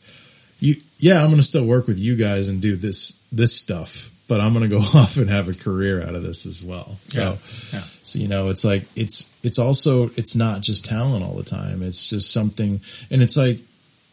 you, 0.59 0.75
yeah, 0.99 1.21
I'm 1.21 1.27
going 1.27 1.37
to 1.37 1.43
still 1.43 1.65
work 1.65 1.87
with 1.87 1.97
you 1.97 2.15
guys 2.15 2.49
and 2.49 2.61
do 2.61 2.75
this, 2.75 3.21
this 3.31 3.55
stuff 3.55 4.11
but 4.27 4.41
I'm 4.41 4.53
going 4.53 4.67
to 4.67 4.75
go 4.75 4.81
off 4.99 5.17
and 5.17 5.29
have 5.29 5.47
a 5.47 5.53
career 5.53 6.01
out 6.01 6.15
of 6.15 6.23
this 6.23 6.45
as 6.45 6.63
well. 6.63 6.97
So, 7.01 7.21
yeah. 7.21 7.29
Yeah. 7.71 7.85
so, 8.01 8.19
you 8.19 8.27
know, 8.27 8.49
it's 8.49 8.65
like, 8.65 8.83
it's, 8.95 9.29
it's 9.43 9.59
also, 9.59 10.09
it's 10.15 10.35
not 10.35 10.61
just 10.61 10.85
talent 10.85 11.23
all 11.23 11.35
the 11.35 11.43
time. 11.43 11.83
It's 11.83 12.09
just 12.09 12.31
something, 12.31 12.81
and 13.11 13.21
it's 13.21 13.37
like, 13.37 13.59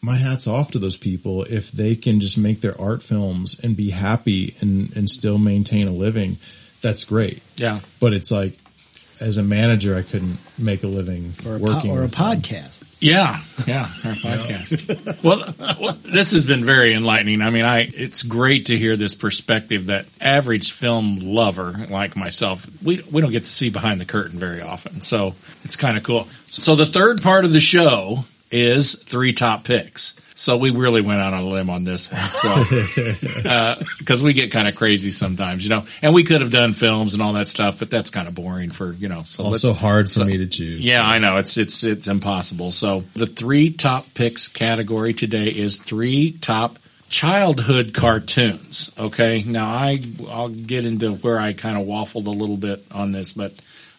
my 0.02 0.16
hat's 0.16 0.46
off 0.46 0.70
to 0.70 0.78
those 0.78 0.96
people 0.96 1.44
if 1.44 1.72
they 1.72 1.94
can 1.94 2.20
just 2.20 2.38
make 2.38 2.60
their 2.60 2.78
art 2.80 3.02
films 3.02 3.60
and 3.62 3.76
be 3.76 3.90
happy 3.90 4.54
and, 4.60 4.94
and 4.96 5.10
still 5.10 5.36
maintain 5.36 5.88
a 5.88 5.92
living. 5.92 6.38
That's 6.82 7.04
great. 7.04 7.42
Yeah. 7.56 7.80
But 8.00 8.12
it's 8.12 8.30
like, 8.30 8.56
as 9.20 9.36
a 9.36 9.42
manager, 9.42 9.94
I 9.96 10.02
couldn't 10.02 10.38
make 10.58 10.82
a 10.82 10.86
living 10.86 11.34
or 11.46 11.56
a 11.56 11.58
working 11.58 11.90
po- 11.90 11.98
or 11.98 12.04
a 12.04 12.08
podcast. 12.08 12.84
Yeah, 13.00 13.38
yeah, 13.66 13.88
our 14.04 14.12
podcast. 14.12 15.22
well, 15.22 15.42
well, 15.80 15.98
this 16.02 16.32
has 16.32 16.44
been 16.44 16.64
very 16.64 16.92
enlightening. 16.92 17.40
I 17.40 17.48
mean, 17.48 17.64
I 17.64 17.90
it's 17.94 18.22
great 18.22 18.66
to 18.66 18.76
hear 18.76 18.94
this 18.94 19.14
perspective 19.14 19.86
that 19.86 20.06
average 20.20 20.72
film 20.72 21.18
lover 21.20 21.86
like 21.88 22.14
myself, 22.14 22.68
we 22.82 23.02
we 23.10 23.22
don't 23.22 23.30
get 23.30 23.44
to 23.44 23.50
see 23.50 23.70
behind 23.70 24.00
the 24.00 24.04
curtain 24.04 24.38
very 24.38 24.60
often. 24.60 25.00
So 25.00 25.34
it's 25.64 25.76
kind 25.76 25.96
of 25.96 26.02
cool. 26.02 26.28
So 26.46 26.76
the 26.76 26.84
third 26.84 27.22
part 27.22 27.46
of 27.46 27.52
the 27.52 27.60
show 27.60 28.24
is 28.50 29.02
three 29.02 29.32
top 29.32 29.64
picks. 29.64 30.14
So 30.40 30.56
we 30.56 30.70
really 30.70 31.02
went 31.02 31.20
out 31.20 31.34
on 31.34 31.40
a 31.40 31.48
limb 31.48 31.68
on 31.68 31.84
this 31.84 32.10
one. 32.10 32.22
So, 32.30 32.64
because 33.98 34.22
uh, 34.22 34.24
we 34.24 34.32
get 34.32 34.50
kind 34.50 34.68
of 34.68 34.74
crazy 34.74 35.10
sometimes, 35.10 35.62
you 35.62 35.68
know, 35.68 35.84
and 36.00 36.14
we 36.14 36.24
could 36.24 36.40
have 36.40 36.50
done 36.50 36.72
films 36.72 37.12
and 37.12 37.22
all 37.22 37.34
that 37.34 37.46
stuff, 37.46 37.78
but 37.78 37.90
that's 37.90 38.08
kind 38.08 38.26
of 38.26 38.34
boring 38.34 38.70
for, 38.70 38.94
you 38.94 39.10
know, 39.10 39.22
so 39.22 39.44
also 39.44 39.74
hard 39.74 40.06
for 40.06 40.20
so, 40.20 40.24
me 40.24 40.38
to 40.38 40.46
choose. 40.46 40.80
Yeah, 40.80 41.06
I 41.06 41.18
know 41.18 41.36
it's, 41.36 41.58
it's, 41.58 41.84
it's 41.84 42.08
impossible. 42.08 42.72
So 42.72 43.04
the 43.12 43.26
three 43.26 43.68
top 43.68 44.06
picks 44.14 44.48
category 44.48 45.12
today 45.12 45.48
is 45.48 45.78
three 45.78 46.32
top 46.40 46.78
childhood 47.10 47.92
cartoons. 47.92 48.90
Okay. 48.98 49.42
Now 49.46 49.68
I, 49.68 50.02
I'll 50.30 50.48
get 50.48 50.86
into 50.86 51.16
where 51.16 51.38
I 51.38 51.52
kind 51.52 51.76
of 51.76 51.86
waffled 51.86 52.26
a 52.26 52.30
little 52.30 52.56
bit 52.56 52.82
on 52.90 53.12
this, 53.12 53.34
but 53.34 53.52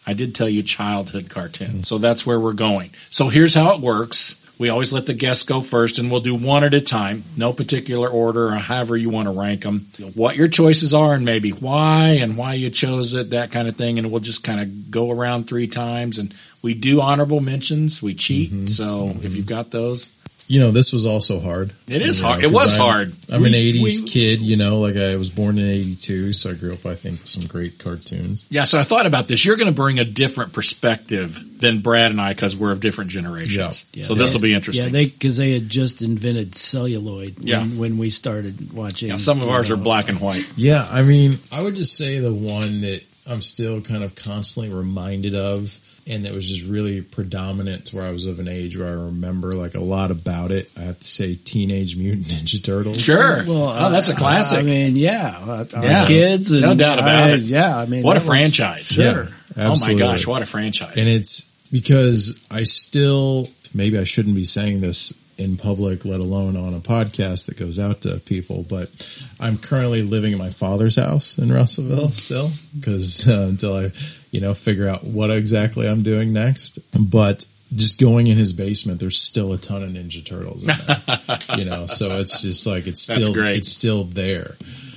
I 0.08 0.14
did 0.14 0.34
tell 0.34 0.48
you 0.48 0.64
childhood 0.64 1.30
cartoon. 1.30 1.84
So 1.84 1.98
that's 1.98 2.26
where 2.26 2.40
we're 2.40 2.52
going. 2.52 2.90
So 3.10 3.28
here's 3.28 3.54
how 3.54 3.76
it 3.76 3.80
works. 3.80 4.41
We 4.62 4.68
always 4.68 4.92
let 4.92 5.06
the 5.06 5.12
guests 5.12 5.42
go 5.42 5.60
first 5.60 5.98
and 5.98 6.08
we'll 6.08 6.20
do 6.20 6.36
one 6.36 6.62
at 6.62 6.72
a 6.72 6.80
time, 6.80 7.24
no 7.36 7.52
particular 7.52 8.08
order 8.08 8.46
or 8.46 8.52
however 8.52 8.96
you 8.96 9.10
want 9.10 9.26
to 9.26 9.32
rank 9.32 9.62
them. 9.62 9.88
What 10.14 10.36
your 10.36 10.46
choices 10.46 10.94
are 10.94 11.14
and 11.14 11.24
maybe 11.24 11.50
why 11.50 12.18
and 12.20 12.36
why 12.36 12.54
you 12.54 12.70
chose 12.70 13.12
it, 13.12 13.30
that 13.30 13.50
kind 13.50 13.66
of 13.66 13.74
thing. 13.74 13.98
And 13.98 14.12
we'll 14.12 14.20
just 14.20 14.44
kind 14.44 14.60
of 14.60 14.88
go 14.88 15.10
around 15.10 15.48
three 15.48 15.66
times 15.66 16.20
and 16.20 16.32
we 16.62 16.74
do 16.74 17.00
honorable 17.00 17.40
mentions. 17.40 18.00
We 18.00 18.14
cheat. 18.14 18.52
Mm-hmm. 18.52 18.66
So 18.68 19.08
mm-hmm. 19.08 19.26
if 19.26 19.34
you've 19.34 19.46
got 19.46 19.72
those, 19.72 20.10
you 20.48 20.60
know, 20.60 20.70
this 20.70 20.92
was 20.92 21.06
also 21.06 21.40
hard. 21.40 21.72
It 21.88 22.02
is 22.02 22.20
hard. 22.20 22.42
Know, 22.42 22.48
it 22.48 22.52
was 22.52 22.74
I'm, 22.74 22.80
hard. 22.80 23.12
I'm 23.30 23.42
we, 23.42 23.48
an 23.48 23.54
80s 23.54 23.82
we, 23.82 24.08
kid, 24.08 24.42
you 24.42 24.56
know, 24.56 24.80
like 24.80 24.96
I 24.96 25.16
was 25.16 25.30
born 25.30 25.58
in 25.58 25.66
82, 25.66 26.32
so 26.32 26.50
I 26.50 26.54
grew 26.54 26.72
up, 26.72 26.84
I 26.84 26.94
think, 26.94 27.20
with 27.20 27.28
some 27.28 27.44
great 27.46 27.78
cartoons. 27.78 28.44
Yeah, 28.50 28.64
so 28.64 28.78
I 28.78 28.82
thought 28.82 29.06
about 29.06 29.28
this. 29.28 29.44
You're 29.44 29.56
going 29.56 29.68
to 29.68 29.74
bring 29.74 29.98
a 29.98 30.04
different 30.04 30.52
perspective 30.52 31.60
than 31.60 31.80
Brad 31.80 32.10
and 32.10 32.20
I 32.20 32.32
because 32.32 32.56
we're 32.56 32.72
of 32.72 32.80
different 32.80 33.10
generations. 33.10 33.84
Yeah. 33.92 34.00
yeah 34.00 34.06
so 34.06 34.14
this 34.14 34.34
will 34.34 34.40
be 34.40 34.52
interesting. 34.52 34.86
Yeah, 34.86 34.92
they 34.92 35.06
because 35.06 35.36
they 35.36 35.52
had 35.52 35.68
just 35.68 36.02
invented 36.02 36.54
celluloid 36.54 37.38
when, 37.38 37.46
yeah. 37.46 37.64
when 37.64 37.98
we 37.98 38.10
started 38.10 38.72
watching. 38.72 39.08
Yeah, 39.08 39.16
some 39.16 39.40
of 39.40 39.48
ours 39.48 39.70
know, 39.70 39.76
are 39.76 39.78
black 39.78 40.08
and 40.08 40.20
white. 40.20 40.46
Yeah, 40.56 40.86
I 40.90 41.02
mean, 41.02 41.36
I 41.50 41.62
would 41.62 41.76
just 41.76 41.96
say 41.96 42.18
the 42.18 42.34
one 42.34 42.82
that 42.82 43.02
I'm 43.26 43.40
still 43.40 43.80
kind 43.80 44.02
of 44.02 44.14
constantly 44.14 44.74
reminded 44.74 45.34
of 45.34 45.78
and 46.06 46.26
it 46.26 46.32
was 46.32 46.48
just 46.48 46.64
really 46.64 47.00
predominant 47.00 47.86
to 47.86 47.96
where 47.96 48.06
I 48.06 48.10
was 48.10 48.26
of 48.26 48.38
an 48.38 48.48
age 48.48 48.76
where 48.76 48.88
I 48.88 48.92
remember 48.92 49.54
like 49.54 49.74
a 49.74 49.80
lot 49.80 50.10
about 50.10 50.52
it. 50.52 50.70
I 50.76 50.80
have 50.80 50.98
to 50.98 51.04
say, 51.04 51.34
Teenage 51.34 51.96
Mutant 51.96 52.26
Ninja 52.26 52.62
Turtles. 52.62 53.00
Sure. 53.00 53.44
Well, 53.46 53.68
oh, 53.68 53.90
that's 53.90 54.08
a 54.08 54.14
classic. 54.14 54.58
I 54.58 54.62
mean, 54.62 54.96
yeah, 54.96 55.66
our 55.74 55.84
yeah. 55.84 56.06
kids, 56.06 56.50
and, 56.50 56.62
no 56.62 56.74
doubt 56.74 56.98
about 56.98 57.30
I, 57.30 57.32
it. 57.34 57.40
Yeah, 57.40 57.76
I 57.76 57.86
mean, 57.86 58.02
what 58.02 58.16
a 58.16 58.20
was, 58.20 58.26
franchise. 58.26 58.88
Sure. 58.88 59.28
Yeah, 59.56 59.68
oh 59.68 59.76
my 59.80 59.94
gosh, 59.94 60.26
what 60.26 60.42
a 60.42 60.46
franchise! 60.46 60.96
And 60.96 61.08
it's 61.08 61.50
because 61.70 62.44
I 62.50 62.64
still 62.64 63.48
maybe 63.74 63.98
I 63.98 64.04
shouldn't 64.04 64.34
be 64.34 64.44
saying 64.44 64.80
this 64.80 65.12
in 65.38 65.56
public, 65.56 66.04
let 66.04 66.20
alone 66.20 66.56
on 66.56 66.74
a 66.74 66.80
podcast 66.80 67.46
that 67.46 67.58
goes 67.58 67.78
out 67.78 68.02
to 68.02 68.18
people. 68.18 68.64
But 68.68 68.90
I'm 69.40 69.58
currently 69.58 70.02
living 70.02 70.32
in 70.32 70.38
my 70.38 70.50
father's 70.50 70.96
house 70.96 71.38
in 71.38 71.52
Russellville 71.52 72.10
still 72.10 72.50
because 72.78 73.28
uh, 73.28 73.46
until 73.48 73.76
I, 73.76 73.92
you 74.32 74.40
know, 74.40 74.54
figure 74.54 74.88
out 74.88 75.04
what 75.04 75.30
exactly 75.30 75.86
I'm 75.86 76.02
doing 76.02 76.32
next. 76.32 76.80
But 76.98 77.44
just 77.72 78.00
going 78.00 78.26
in 78.26 78.36
his 78.36 78.52
basement, 78.52 78.98
there's 78.98 79.20
still 79.20 79.52
a 79.52 79.58
ton 79.58 79.84
of 79.84 79.90
Ninja 79.90 80.24
Turtles 80.24 80.62
in 80.62 80.68
there, 80.68 81.38
you 81.58 81.64
know, 81.64 81.86
so 81.86 82.18
it's 82.18 82.42
just 82.42 82.66
like, 82.66 82.86
it's 82.86 83.02
still, 83.02 83.34
it's 83.46 83.68
still 83.68 84.04
there. 84.04 84.56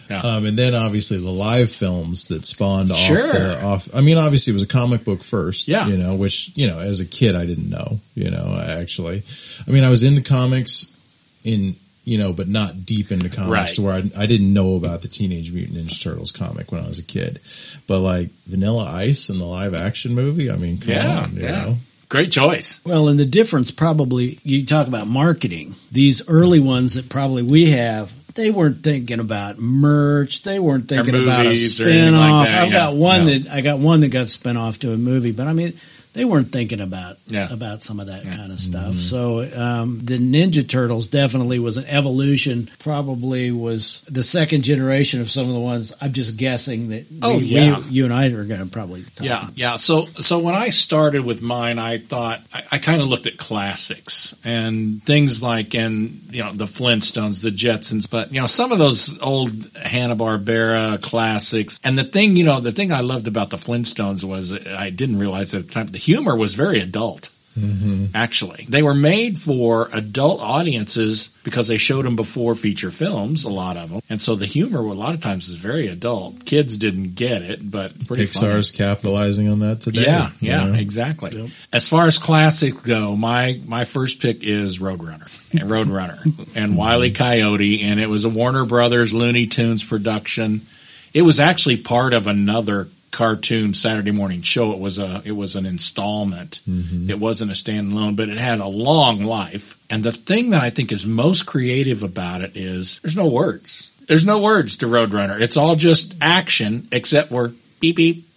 Yeah. 0.10 0.20
Um, 0.20 0.46
and 0.46 0.58
then 0.58 0.76
obviously 0.76 1.18
the 1.18 1.32
live 1.32 1.72
films 1.72 2.28
that 2.28 2.46
spawned 2.46 2.92
off, 2.92 2.98
sure. 2.98 3.66
off. 3.66 3.90
I 3.94 4.02
mean, 4.02 4.18
obviously 4.18 4.52
it 4.52 4.56
was 4.56 4.62
a 4.62 4.68
comic 4.68 5.04
book 5.04 5.24
first, 5.24 5.68
yeah. 5.68 5.88
you 5.88 5.98
know, 5.98 6.16
which, 6.16 6.52
you 6.56 6.68
know, 6.68 6.80
as 6.80 7.00
a 7.00 7.06
kid, 7.06 7.36
I 7.36 7.46
didn't 7.46 7.70
know, 7.70 8.00
you 8.14 8.30
know, 8.30 8.58
actually, 8.62 9.24
I 9.68 9.72
mean, 9.72 9.84
I 9.84 9.90
was 9.90 10.04
into 10.04 10.22
comics 10.22 10.96
in, 11.44 11.76
you 12.06 12.20
know, 12.20 12.32
but 12.32 12.48
not 12.48 12.86
deep 12.86 13.12
into 13.12 13.30
comics 13.30 13.50
right. 13.50 13.68
to 13.70 13.82
where 13.82 13.94
I, 13.96 14.24
I, 14.24 14.26
didn't 14.28 14.54
know 14.54 14.76
about 14.76 15.02
the 15.02 15.08
Teenage 15.08 15.52
Mutant 15.52 15.78
Ninja 15.78 16.02
Turtles 16.02 16.32
comic 16.32 16.72
when 16.72 16.82
I 16.82 16.88
was 16.88 17.00
a 17.00 17.04
kid, 17.04 17.42
but 17.88 18.00
like 18.00 18.30
Vanilla 18.46 18.86
Ice 18.86 19.30
and 19.30 19.42
the 19.42 19.46
live 19.46 19.74
action 19.74 20.14
movie, 20.14 20.50
I 20.52 20.56
mean, 20.56 20.78
come 20.78 20.94
yeah, 20.94 21.20
on, 21.22 21.36
you 21.36 21.42
yeah. 21.42 21.52
know. 21.52 21.78
Great 22.08 22.32
choice. 22.32 22.80
Well, 22.86 23.08
and 23.08 23.20
the 23.20 23.26
difference 23.26 23.72
probably, 23.72 24.40
you 24.44 24.66
talk 24.66 24.88
about 24.88 25.08
marketing. 25.08 25.76
These 25.92 26.30
early 26.30 26.60
ones 26.60 26.94
that 26.94 27.10
probably 27.10 27.42
we 27.42 27.72
have, 27.72 28.14
they 28.36 28.52
weren't 28.52 28.84
thinking 28.84 29.20
about 29.20 29.58
merch. 29.58 30.44
They 30.44 30.60
weren't 30.60 30.88
thinking 30.88 31.16
about 31.16 31.48
a 31.48 31.56
spin 31.56 32.14
off. 32.14 32.46
Like 32.46 32.56
I've 32.56 32.68
yeah. 32.68 32.74
got 32.74 32.96
one 32.96 33.26
that 33.26 33.48
I 33.50 33.62
got 33.62 33.80
one 33.80 34.02
that 34.02 34.10
got 34.10 34.28
spin 34.28 34.56
off 34.56 34.78
to 34.80 34.94
a 34.94 34.98
movie, 34.98 35.32
but 35.32 35.48
I 35.48 35.54
mean, 35.54 35.74
they 36.16 36.26
weren't 36.26 36.52
thinking 36.52 36.82
about 36.82 37.18
Yeah. 37.28 37.52
about 37.54 37.84
some 37.84 38.00
of 38.00 38.08
that 38.08 38.24
kind 38.24 38.52
of 38.52 38.60
stuff. 38.60 38.96
So 38.96 39.42
um, 39.56 40.00
the 40.04 40.18
Ninja 40.18 40.68
Turtles 40.68 41.08
definitely 41.08 41.60
was 41.60 41.78
an 41.78 41.86
evolution. 41.86 42.70
Probably 42.80 43.52
was 43.52 44.02
the 44.10 44.24
second 44.24 44.64
generation 44.64 45.22
of 45.22 45.30
some 45.30 45.48
of 45.48 45.54
the 45.54 45.60
ones. 45.60 45.94
I'm 46.02 46.14
just 46.14 46.38
guessing 46.38 46.88
that. 46.90 47.06
Oh, 47.22 47.38
we, 47.38 47.44
yeah. 47.46 47.80
we- 47.80 47.86
you 47.92 48.06
and 48.06 48.14
I 48.14 48.28
are 48.32 48.44
going 48.46 48.62
to 48.62 48.66
probably. 48.66 49.04
Talk 49.04 49.26
Yeah, 49.26 49.50
yeah. 49.56 49.76
So, 49.76 50.06
so 50.22 50.40
when 50.40 50.56
I 50.56 50.70
started 50.70 51.24
with 51.26 51.42
mine, 51.42 51.78
I 51.80 51.98
thought 52.00 52.42
I, 52.54 52.64
I 52.72 52.78
kind 52.80 53.02
of 53.02 53.08
looked 53.08 53.28
at 53.28 53.38
classics 53.38 54.34
and 54.44 55.04
things 55.04 55.44
like, 55.44 55.76
and 55.76 56.22
you 56.32 56.44
know, 56.44 56.54
the 56.54 56.66
Flintstones, 56.66 57.42
the 57.42 57.50
Jetsons, 57.52 58.10
but 58.10 58.32
you 58.34 58.40
know, 58.40 58.48
some 58.48 58.72
of 58.72 58.80
those 58.80 59.22
old 59.22 59.52
Hanna 59.76 60.16
Barbera 60.16 61.02
classics. 61.02 61.80
And 61.84 61.98
the 62.00 62.04
thing, 62.06 62.36
you 62.38 62.44
know, 62.46 62.60
the 62.62 62.72
thing 62.72 62.92
I 62.92 63.02
loved 63.02 63.28
about 63.28 63.50
the 63.50 63.58
Flintstones 63.58 64.24
was 64.24 64.54
I 64.68 64.90
didn't 64.90 65.20
realize 65.20 65.54
at 65.54 65.68
the 65.68 65.72
time 65.74 65.88
the 65.88 66.05
humor 66.06 66.36
was 66.36 66.54
very 66.54 66.80
adult. 66.80 67.30
Mm-hmm. 67.58 68.08
Actually, 68.14 68.66
they 68.68 68.84
were 68.84 68.94
made 68.94 69.40
for 69.40 69.88
adult 69.94 70.42
audiences 70.42 71.34
because 71.46 71.70
they 71.70 71.78
showed 71.78 72.04
them 72.04 72.18
before 72.18 72.54
feature 72.54 72.92
films, 72.92 73.46
a 73.46 73.50
lot 73.50 73.78
of 73.78 73.92
them, 73.92 74.02
and 74.10 74.22
so 74.22 74.36
the 74.36 74.46
humor 74.46 74.80
a 74.80 74.94
lot 74.94 75.14
of 75.14 75.22
times 75.22 75.48
is 75.48 75.56
very 75.56 75.88
adult. 75.88 76.46
Kids 76.46 76.76
didn't 76.76 77.16
get 77.16 77.44
it, 77.44 77.72
but 77.72 77.94
pretty 78.08 78.26
funny. 78.26 78.48
Pixar's 78.48 78.72
capitalizing 78.72 79.48
on 79.48 79.60
that 79.60 79.80
today. 79.80 80.04
Yeah, 80.04 80.32
you 80.42 80.50
yeah, 80.50 80.66
know? 80.66 80.74
exactly. 80.74 81.54
As 81.72 81.88
far 81.88 82.08
as 82.08 82.18
classics 82.18 82.82
go, 82.82 83.16
my 83.16 83.62
my 83.66 83.86
first 83.86 84.22
pick 84.22 84.44
is 84.44 84.80
Roadrunner. 84.80 85.32
And 85.56 85.70
mm-hmm. 85.70 85.92
Roadrunner 85.94 86.56
and 86.58 86.76
Wile 86.76 87.06
E. 87.06 87.12
Coyote, 87.12 87.82
and 87.84 87.98
it 87.98 88.08
was 88.08 88.26
a 88.26 88.30
Warner 88.30 88.66
Brothers 88.66 89.14
Looney 89.14 89.48
Tunes 89.48 89.86
production. 89.86 90.66
It 91.14 91.22
was 91.22 91.40
actually 91.40 91.78
part 91.78 92.12
of 92.12 92.28
another 92.28 92.90
cartoon 93.16 93.74
Saturday 93.74 94.12
morning 94.12 94.42
show. 94.42 94.74
It 94.74 94.80
was 94.80 95.00
a 95.00 95.22
it 95.24 95.32
was 95.32 95.56
an 95.56 95.66
installment. 95.66 96.60
Mm-hmm. 96.70 97.10
It 97.10 97.18
wasn't 97.18 97.52
a 97.52 97.54
standalone, 97.54 98.18
but 98.18 98.28
it 98.28 98.38
had 98.38 98.60
a 98.60 98.68
long 98.68 99.24
life. 99.24 99.80
And 99.90 100.04
the 100.04 100.12
thing 100.12 100.50
that 100.50 100.62
I 100.62 100.70
think 100.70 100.92
is 100.92 101.06
most 101.06 101.46
creative 101.46 102.04
about 102.04 102.42
it 102.42 102.58
is 102.58 103.00
there's 103.00 103.16
no 103.16 103.28
words. 103.28 103.90
There's 104.08 104.26
no 104.26 104.42
words 104.42 104.76
to 104.78 104.86
Roadrunner. 104.86 105.40
It's 105.40 105.56
all 105.56 105.76
just 105.76 106.16
action, 106.22 106.90
except 106.92 107.30
for 107.30 107.54
beep 107.80 107.96
beep. 107.96 108.28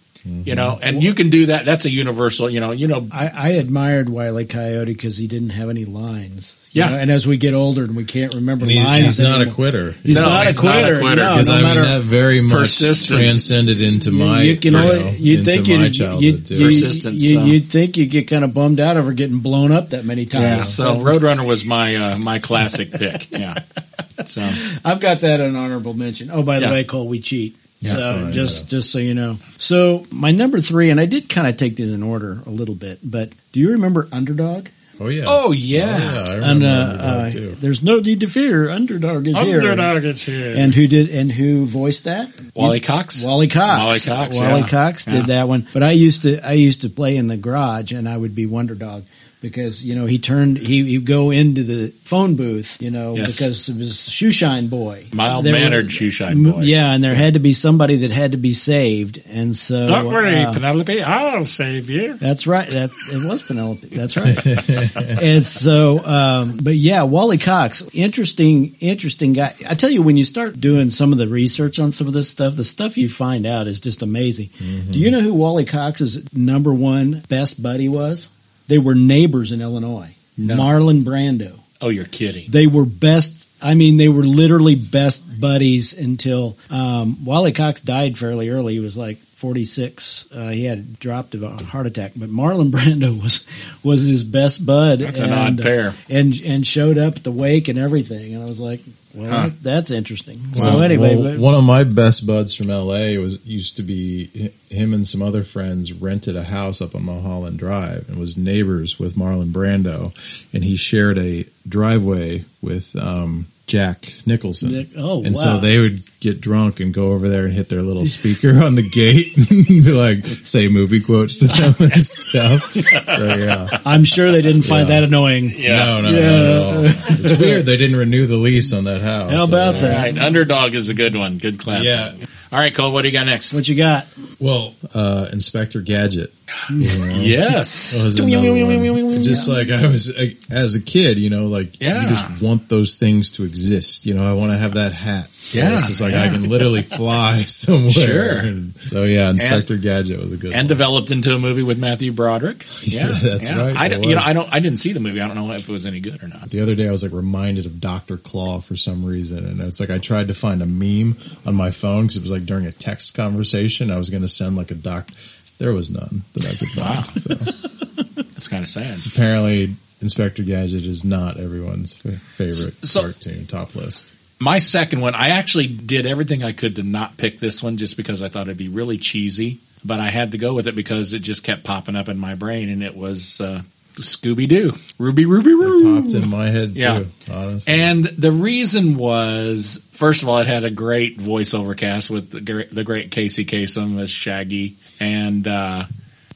You 0.45 0.55
know, 0.55 0.79
and 0.81 1.01
you 1.03 1.13
can 1.13 1.29
do 1.29 1.47
that. 1.47 1.65
That's 1.65 1.85
a 1.85 1.89
universal. 1.89 2.49
You 2.49 2.59
know, 2.59 2.71
you 2.71 2.87
know. 2.87 3.07
I, 3.11 3.27
I 3.27 3.49
admired 3.51 4.09
Wiley 4.09 4.45
Coyote 4.45 4.93
because 4.93 5.17
he 5.17 5.27
didn't 5.27 5.49
have 5.51 5.69
any 5.69 5.85
lines. 5.85 6.55
Yeah. 6.71 6.89
know, 6.91 6.97
and 6.97 7.09
as 7.09 7.25
we 7.25 7.37
get 7.37 7.55
older 7.55 7.83
and 7.83 7.95
we 7.95 8.03
can't 8.05 8.31
remember 8.35 8.63
And 8.65 8.71
he's, 8.71 8.85
lines, 8.85 9.17
he's 9.17 9.27
not 9.27 9.41
a 9.41 9.49
quitter. 9.49 9.93
He's, 10.03 10.19
No, 10.21 10.29
not, 10.29 10.45
he's 10.45 10.59
a 10.59 10.63
not 10.63 10.75
a 10.77 10.81
quitter. 10.83 10.99
quitter, 10.99 11.15
No, 11.15 11.31
Because 11.31 11.47
no 11.49 11.55
I 11.55 11.61
matter 11.63 11.81
mean 11.81 11.89
that 11.89 12.01
very 12.03 12.41
much 12.41 12.51
Persistence. 12.59 13.07
transcended 13.19 13.81
into 13.81 14.11
my 14.11 14.43
you 14.43 14.55
can 14.55 14.73
you 14.73 14.77
always, 14.79 14.99
know, 14.99 15.09
you'd 15.17 15.45
think 15.45 15.67
my 15.67 15.73
you'd, 15.73 15.93
childhood 15.95 16.21
you'd, 16.21 16.45
too. 16.45 16.55
you, 16.57 16.65
Persistence, 16.65 17.23
you, 17.23 17.35
so. 17.39 17.43
you'd 17.45 17.71
think 17.71 17.97
you 17.97 18.05
get 18.05 18.27
kind 18.27 18.43
of 18.43 18.53
bummed 18.53 18.79
out 18.79 18.97
over 18.97 19.13
getting 19.13 19.39
blown 19.39 19.71
up 19.71 19.89
that 19.89 20.05
many 20.05 20.27
times. 20.27 20.43
Yeah, 20.43 20.63
so 20.65 20.97
Roadrunner 20.97 21.43
was 21.43 21.65
my 21.65 21.95
uh, 21.95 22.17
my 22.19 22.37
classic 22.37 22.91
pick. 22.91 23.31
Yeah, 23.31 23.55
so 24.27 24.47
I've 24.85 24.99
got 24.99 25.21
that 25.21 25.41
an 25.41 25.55
honorable 25.55 25.95
mention. 25.95 26.29
Oh, 26.29 26.43
by 26.43 26.59
the 26.59 26.67
Yeah. 26.67 26.71
way, 26.71 26.83
Cole, 26.83 27.07
we 27.07 27.19
cheat. 27.19 27.55
That's 27.81 28.05
so 28.05 28.23
right, 28.25 28.33
just 28.33 28.69
just 28.69 28.91
so 28.91 28.99
you 28.99 29.13
know. 29.13 29.37
So 29.57 30.05
my 30.11 30.31
number 30.31 30.59
three, 30.59 30.89
and 30.89 30.99
I 30.99 31.05
did 31.05 31.29
kind 31.29 31.47
of 31.47 31.55
take 31.57 31.75
these 31.77 31.93
in 31.93 32.03
order 32.03 32.41
a 32.45 32.49
little 32.49 32.75
bit, 32.75 32.99
but 33.03 33.31
do 33.53 33.59
you 33.59 33.71
remember 33.71 34.07
Underdog? 34.11 34.67
Oh 35.01 35.07
yeah. 35.07 35.23
Oh, 35.27 35.53
yeah. 35.53 36.25
I 36.27 36.33
remember 36.35 36.45
And 36.45 36.63
uh, 36.65 36.67
Underdog, 36.67 37.05
uh, 37.05 37.29
too. 37.31 37.51
there's 37.55 37.81
no 37.81 37.99
need 37.99 38.19
to 38.19 38.27
fear. 38.27 38.69
Underdog 38.69 39.29
is 39.29 39.37
here. 39.39 39.43
is 39.59 39.63
here. 39.63 39.71
Underdog 39.71 40.03
is 40.03 40.21
here. 40.21 40.55
And 40.57 40.75
who 40.75 40.87
did 40.87 41.09
and 41.09 41.31
who 41.31 41.65
voiced 41.65 42.03
that? 42.03 42.29
Wally 42.53 42.81
Cox. 42.81 43.23
Wally 43.23 43.47
Cox. 43.47 43.79
Wally 43.81 43.99
Cox, 44.01 44.35
Wally 44.37 44.59
yeah. 44.59 44.67
Cox 44.67 45.05
did 45.05 45.13
Yeah. 45.13 45.21
that 45.27 45.47
one. 45.47 45.65
But 45.71 45.83
I 45.83 45.91
used 45.91 46.23
to 46.23 46.45
I 46.45 46.51
used 46.51 46.81
to 46.81 46.89
play 46.89 47.15
in 47.15 47.27
the 47.27 47.37
garage 47.37 47.93
and 47.93 48.09
I 48.09 48.17
would 48.17 48.35
be 48.35 48.45
Wonder 48.45 48.75
Dog 48.75 49.05
because 49.41 49.83
you 49.83 49.95
know 49.95 50.05
he 50.05 50.17
turned 50.17 50.57
he 50.57 50.83
he'd 50.83 51.05
go 51.05 51.31
into 51.31 51.63
the 51.63 51.89
phone 52.03 52.35
booth 52.35 52.81
you 52.81 52.91
know 52.91 53.15
Yes. 53.15 53.37
because 53.37 53.69
it 53.69 53.77
was 53.77 53.91
Shoeshine 53.91 54.69
Boy 54.69 55.05
Mild 55.13 55.45
mannered 55.45 55.85
was- 55.85 55.93
shoeshine 55.93 56.51
boy. 56.51 56.61
yeah 56.61 56.91
and 56.93 57.03
there 57.03 57.15
had 57.15 57.35
to 57.35 57.39
be 57.39 57.53
somebody 57.53 57.97
that 57.97 58.11
had 58.11 58.31
to 58.33 58.37
be 58.37 58.53
saved 58.53 59.21
and 59.27 59.55
so 59.55 59.87
Don't 59.87 60.07
worry, 60.07 60.35
uh, 60.43 60.51
Penelope. 60.53 61.01
I'll 61.03 61.43
save 61.45 61.89
you. 61.89 62.15
that's 62.15 62.45
right. 62.47 62.67
That 62.69 62.89
it 63.11 63.23
was 63.23 63.41
Penelope. 63.43 63.87
That's 63.87 64.17
right. 64.17 64.45
and 64.95 65.45
so, 65.45 66.05
um, 66.05 66.57
but 66.61 66.75
yeah, 66.75 67.03
Wally 67.03 67.37
Cox, 67.37 67.81
interesting, 67.93 68.75
interesting 68.79 69.33
guy. 69.33 69.53
I 69.67 69.75
tell 69.75 69.89
you, 69.89 70.01
when 70.01 70.17
you 70.17 70.23
start 70.23 70.59
doing 70.59 70.89
some 70.89 71.11
of 71.11 71.17
the 71.17 71.27
research 71.27 71.79
on 71.79 71.91
some 71.91 72.07
of 72.07 72.13
this 72.13 72.29
stuff, 72.29 72.55
the 72.55 72.63
stuff 72.63 72.97
you 72.97 73.07
find 73.09 73.45
out 73.45 73.67
is 73.67 73.79
just 73.79 74.01
amazing. 74.01 74.49
Do 74.91 74.99
you 74.99 75.11
know 75.11 75.21
who 75.21 75.33
Wally 75.33 75.65
Cox's 75.65 76.31
number 76.33 76.73
one 76.73 77.23
best 77.29 77.61
buddy 77.61 77.87
was? 77.89 78.29
They 78.69 78.77
were 78.77 78.95
neighbors 78.95 79.51
in 79.51 79.61
Illinois. 79.61 80.15
No. 80.37 80.55
Marlon 80.55 81.03
Brando. 81.03 81.59
Oh, 81.81 81.89
you're 81.89 82.05
kidding. 82.05 82.49
They 82.49 82.67
were 82.67 82.85
best. 82.85 83.47
I 83.61 83.73
mean, 83.73 83.97
they 83.97 84.07
were 84.07 84.23
literally 84.23 84.75
best 84.75 85.41
buddies 85.41 85.97
until 85.97 86.57
um, 86.69 87.25
Wally 87.25 87.51
Cox 87.51 87.81
died 87.81 88.17
fairly 88.17 88.49
early. 88.49 88.73
He 88.73 88.79
was 88.79 88.97
like 88.97 89.17
46. 89.17 90.31
Uh, 90.31 90.49
he 90.49 90.63
had 90.65 90.99
dropped 90.99 91.35
of 91.35 91.43
a 91.43 91.49
heart 91.63 91.87
attack, 91.87 92.13
but 92.15 92.29
Marlon 92.29 92.71
Brando 92.75 93.21
was 93.21 93.45
was 93.83 94.03
his 94.03 94.23
best 94.23 94.65
bud. 94.65 94.99
That's 94.99 95.19
an 95.19 95.31
odd 95.33 95.59
uh, 95.59 95.63
pair. 95.63 95.93
and 96.09 96.39
and 96.45 96.65
showed 96.65 96.97
up 96.97 97.17
at 97.17 97.23
the 97.23 97.31
wake 97.31 97.67
and 97.67 97.77
everything. 97.79 98.33
And 98.33 98.43
I 98.43 98.45
was 98.45 98.59
like, 98.59 98.81
well, 99.13 99.29
Huh. 99.29 99.49
that's 99.61 99.91
interesting. 99.91 100.39
Wow. 100.55 100.63
So 100.63 100.79
anyway, 100.79 101.15
Well, 101.15 101.37
one 101.39 101.55
of 101.55 101.63
my 101.63 101.83
best 101.83 102.25
buds 102.27 102.53
from 102.55 102.67
LA 102.69 103.17
was 103.17 103.43
used 103.45 103.77
to 103.77 103.83
be 103.83 104.51
him 104.69 104.93
and 104.93 105.05
some 105.07 105.21
other 105.21 105.43
friends 105.43 105.91
rented 105.93 106.35
a 106.35 106.43
house 106.43 106.81
up 106.81 106.95
on 106.95 107.03
Mulholland 107.05 107.57
Drive 107.59 108.07
and 108.09 108.19
was 108.19 108.37
neighbors 108.37 108.99
with 108.99 109.15
Marlon 109.15 109.51
Brando, 109.51 110.13
and 110.53 110.63
he 110.63 110.75
shared 110.75 111.17
a 111.17 111.45
driveway 111.67 112.45
with 112.61 112.95
um, 112.95 113.47
Jack 113.69 114.11
Nicholson. 114.25 114.71
Nick- 114.71 114.89
oh, 114.97 115.23
and 115.23 115.35
wow. 115.35 115.41
so 115.41 115.57
they 115.59 115.79
would 115.79 116.01
get 116.19 116.41
drunk 116.41 116.79
and 116.81 116.93
go 116.93 117.13
over 117.13 117.29
there 117.29 117.45
and 117.45 117.53
hit 117.53 117.69
their 117.69 117.81
little 117.83 118.05
speaker 118.05 118.49
on 118.63 118.75
the 118.75 118.81
gate 118.89 119.37
and 119.37 119.47
be 119.67 119.81
like 119.93 120.25
say 120.43 120.67
movie 120.67 120.99
quotes 121.01 121.37
to 121.39 121.47
them 121.47 121.75
and 121.79 122.03
stuff. 122.05 122.73
So 122.73 123.35
yeah. 123.35 123.67
I'm 123.85 124.03
sure 124.03 124.31
they 124.31 124.41
didn't 124.41 124.63
find 124.63 124.89
Yeah. 124.89 124.99
that 125.01 125.07
annoying. 125.07 125.49
No, 125.49 126.01
no, 126.01 126.09
Yeah. 126.09 126.27
not 126.27 126.35
at 126.35 126.65
all. 126.65 126.85
It's 127.19 127.37
weird 127.39 127.65
they 127.67 127.77
didn't 127.77 127.97
renew 127.97 128.25
the 128.25 128.37
lease 128.37 128.73
on 128.73 128.85
that 128.85 129.01
house. 129.01 129.31
How 129.31 129.45
about 129.45 129.75
All 129.75 129.81
that? 129.81 129.97
right, 129.97 130.17
Underdog 130.17 130.73
is 130.73 130.89
a 130.89 130.93
good 130.95 131.15
one. 131.15 131.37
Good 131.37 131.59
class. 131.59 131.83
Yeah. 131.85 132.13
All 132.51 132.57
right, 132.59 132.73
Cole. 132.73 132.91
What 132.91 133.03
do 133.03 133.09
you 133.09 133.11
got 133.13 133.27
next? 133.27 133.53
What 133.53 133.67
you 133.69 133.75
got? 133.75 134.07
Well, 134.39 134.73
uh, 134.95 135.27
Inspector 135.31 135.79
Gadget. 135.81 136.33
Yes. 136.71 138.01
was 138.03 138.19
another 138.19 138.65
one. 138.65 139.21
Just 139.23 139.47
like 139.47 139.69
I 139.69 139.87
was 139.91 140.09
uh, 140.17 140.29
as 140.49 140.73
a 140.75 140.81
kid, 140.81 141.19
you 141.19 141.29
know, 141.29 141.45
like 141.47 141.79
Yeah. 141.79 142.01
you 142.03 142.09
just 142.09 142.41
want 142.41 142.67
those 142.69 142.95
things 142.95 143.29
to 143.31 143.43
exist. 143.43 144.05
You 144.07 144.15
know, 144.15 144.25
I 144.27 144.33
want 144.33 144.51
to 144.51 144.57
have 144.57 144.73
that 144.73 144.93
hat. 144.93 145.27
Yeah, 145.51 145.77
it's 145.79 145.87
just 145.87 145.99
like 146.01 146.11
yeah. 146.11 146.23
I 146.23 146.29
can 146.29 146.47
literally 146.47 146.83
fly 146.83 147.41
somewhere. 147.47 147.91
Sure. 147.91 148.37
And 148.39 148.75
so 148.75 149.03
yeah, 149.03 149.31
Inspector 149.31 149.75
Gadget 149.77 150.19
was 150.19 150.31
a 150.31 150.37
good 150.37 150.51
And 150.51 150.59
one. 150.59 150.67
developed 150.67 151.09
into 151.11 151.33
a 151.33 151.39
movie 151.39 151.63
with 151.63 151.79
Matthew 151.79 152.11
Broderick. 152.11 152.65
Yeah, 152.83 153.07
that's 153.07 153.49
yeah. 153.49 153.71
right, 153.73 153.77
I 153.93 153.95
you 153.97 154.15
know. 154.15 154.21
I 154.23 154.33
don't. 154.33 154.51
I 154.53 154.59
didn't 154.59 154.77
see 154.79 154.93
the 154.93 154.99
movie. 154.99 155.21
I 155.21 155.27
don't 155.27 155.35
know 155.35 155.51
if 155.53 155.67
it 155.67 155.71
was 155.71 155.85
any 155.85 155.99
good 156.01 156.21
or 156.23 156.27
not. 156.27 156.49
the 156.49 156.61
other 156.61 156.75
day 156.75 156.87
I 156.87 156.91
was 156.91 157.01
like 157.03 157.11
reminded 157.11 157.65
of 157.65 157.79
Doctor 157.81 158.17
Claw 158.17 158.59
for 158.59 158.75
some 158.75 159.03
reason, 159.05 159.45
and 159.45 159.59
it's 159.61 159.79
like 159.79 159.89
I 159.89 159.97
tried 159.97 160.27
to 160.27 160.33
find 160.33 160.61
a 160.61 160.65
meme 160.65 161.15
on 161.45 161.55
my 161.55 161.71
phone 161.71 162.03
because 162.03 162.17
it 162.17 162.21
was 162.21 162.31
like 162.31 162.45
during 162.45 162.65
a 162.65 162.71
text 162.71 163.15
conversation. 163.15 163.89
I 163.91 163.97
was 163.97 164.09
going 164.09 164.21
to 164.23 164.27
send 164.27 164.55
like 164.55 164.71
a 164.71 164.75
doc. 164.75 165.09
There 165.57 165.73
was 165.73 165.89
none 165.89 166.23
that 166.33 166.45
I 166.47 166.55
could 166.55 166.69
find. 166.69 166.97
Wow. 166.97 167.03
So 167.15 167.33
That's 168.33 168.47
kind 168.47 168.63
of 168.63 168.69
sad. 168.69 168.99
apparently, 169.05 169.75
Inspector 170.01 170.41
Gadget 170.43 170.85
is 170.85 171.03
not 171.03 171.37
everyone's 171.39 171.93
favorite 171.93 172.85
So- 172.85 173.01
cartoon 173.01 173.45
top 173.47 173.75
list. 173.75 174.13
My 174.39 174.59
second 174.59 175.01
one, 175.01 175.15
I 175.15 175.29
actually 175.29 175.67
did 175.67 176.05
everything 176.05 176.43
I 176.43 176.53
could 176.53 176.77
to 176.77 176.83
not 176.83 177.17
pick 177.17 177.39
this 177.39 177.61
one 177.61 177.77
just 177.77 177.97
because 177.97 178.21
I 178.21 178.29
thought 178.29 178.43
it'd 178.47 178.57
be 178.57 178.69
really 178.69 178.97
cheesy, 178.97 179.59
but 179.83 179.99
I 179.99 180.09
had 180.09 180.31
to 180.31 180.37
go 180.37 180.53
with 180.53 180.67
it 180.67 180.75
because 180.75 181.11
it 181.13 181.19
just 181.19 181.43
kept 181.43 181.63
popping 181.63 181.95
up 181.97 182.07
in 182.07 182.17
my 182.17 182.35
brain, 182.35 182.69
and 182.69 182.81
it 182.81 182.95
was 182.95 183.41
uh, 183.41 183.61
Scooby 183.95 184.47
Doo, 184.47 184.71
Ruby, 184.97 185.25
Ruby, 185.25 185.53
Roo. 185.53 186.01
Popped 186.01 186.13
in 186.15 186.29
my 186.29 186.47
head 186.49 186.71
Yeah. 186.71 186.99
too. 186.99 187.07
Honestly, 187.29 187.73
And 187.73 188.05
the 188.05 188.31
reason 188.31 188.95
was, 188.97 189.85
first 189.91 190.23
of 190.23 190.29
all, 190.29 190.37
it 190.39 190.47
had 190.47 190.63
a 190.63 190.71
great 190.71 191.17
voiceover 191.19 191.75
cast 191.75 192.09
with 192.09 192.31
the 192.31 192.39
great, 192.39 192.73
the 192.73 192.85
great 192.85 193.11
Casey 193.11 193.43
Kasem 193.43 193.99
as 193.99 194.09
Shaggy, 194.09 194.77
and 195.01 195.45
uh, 195.47 195.83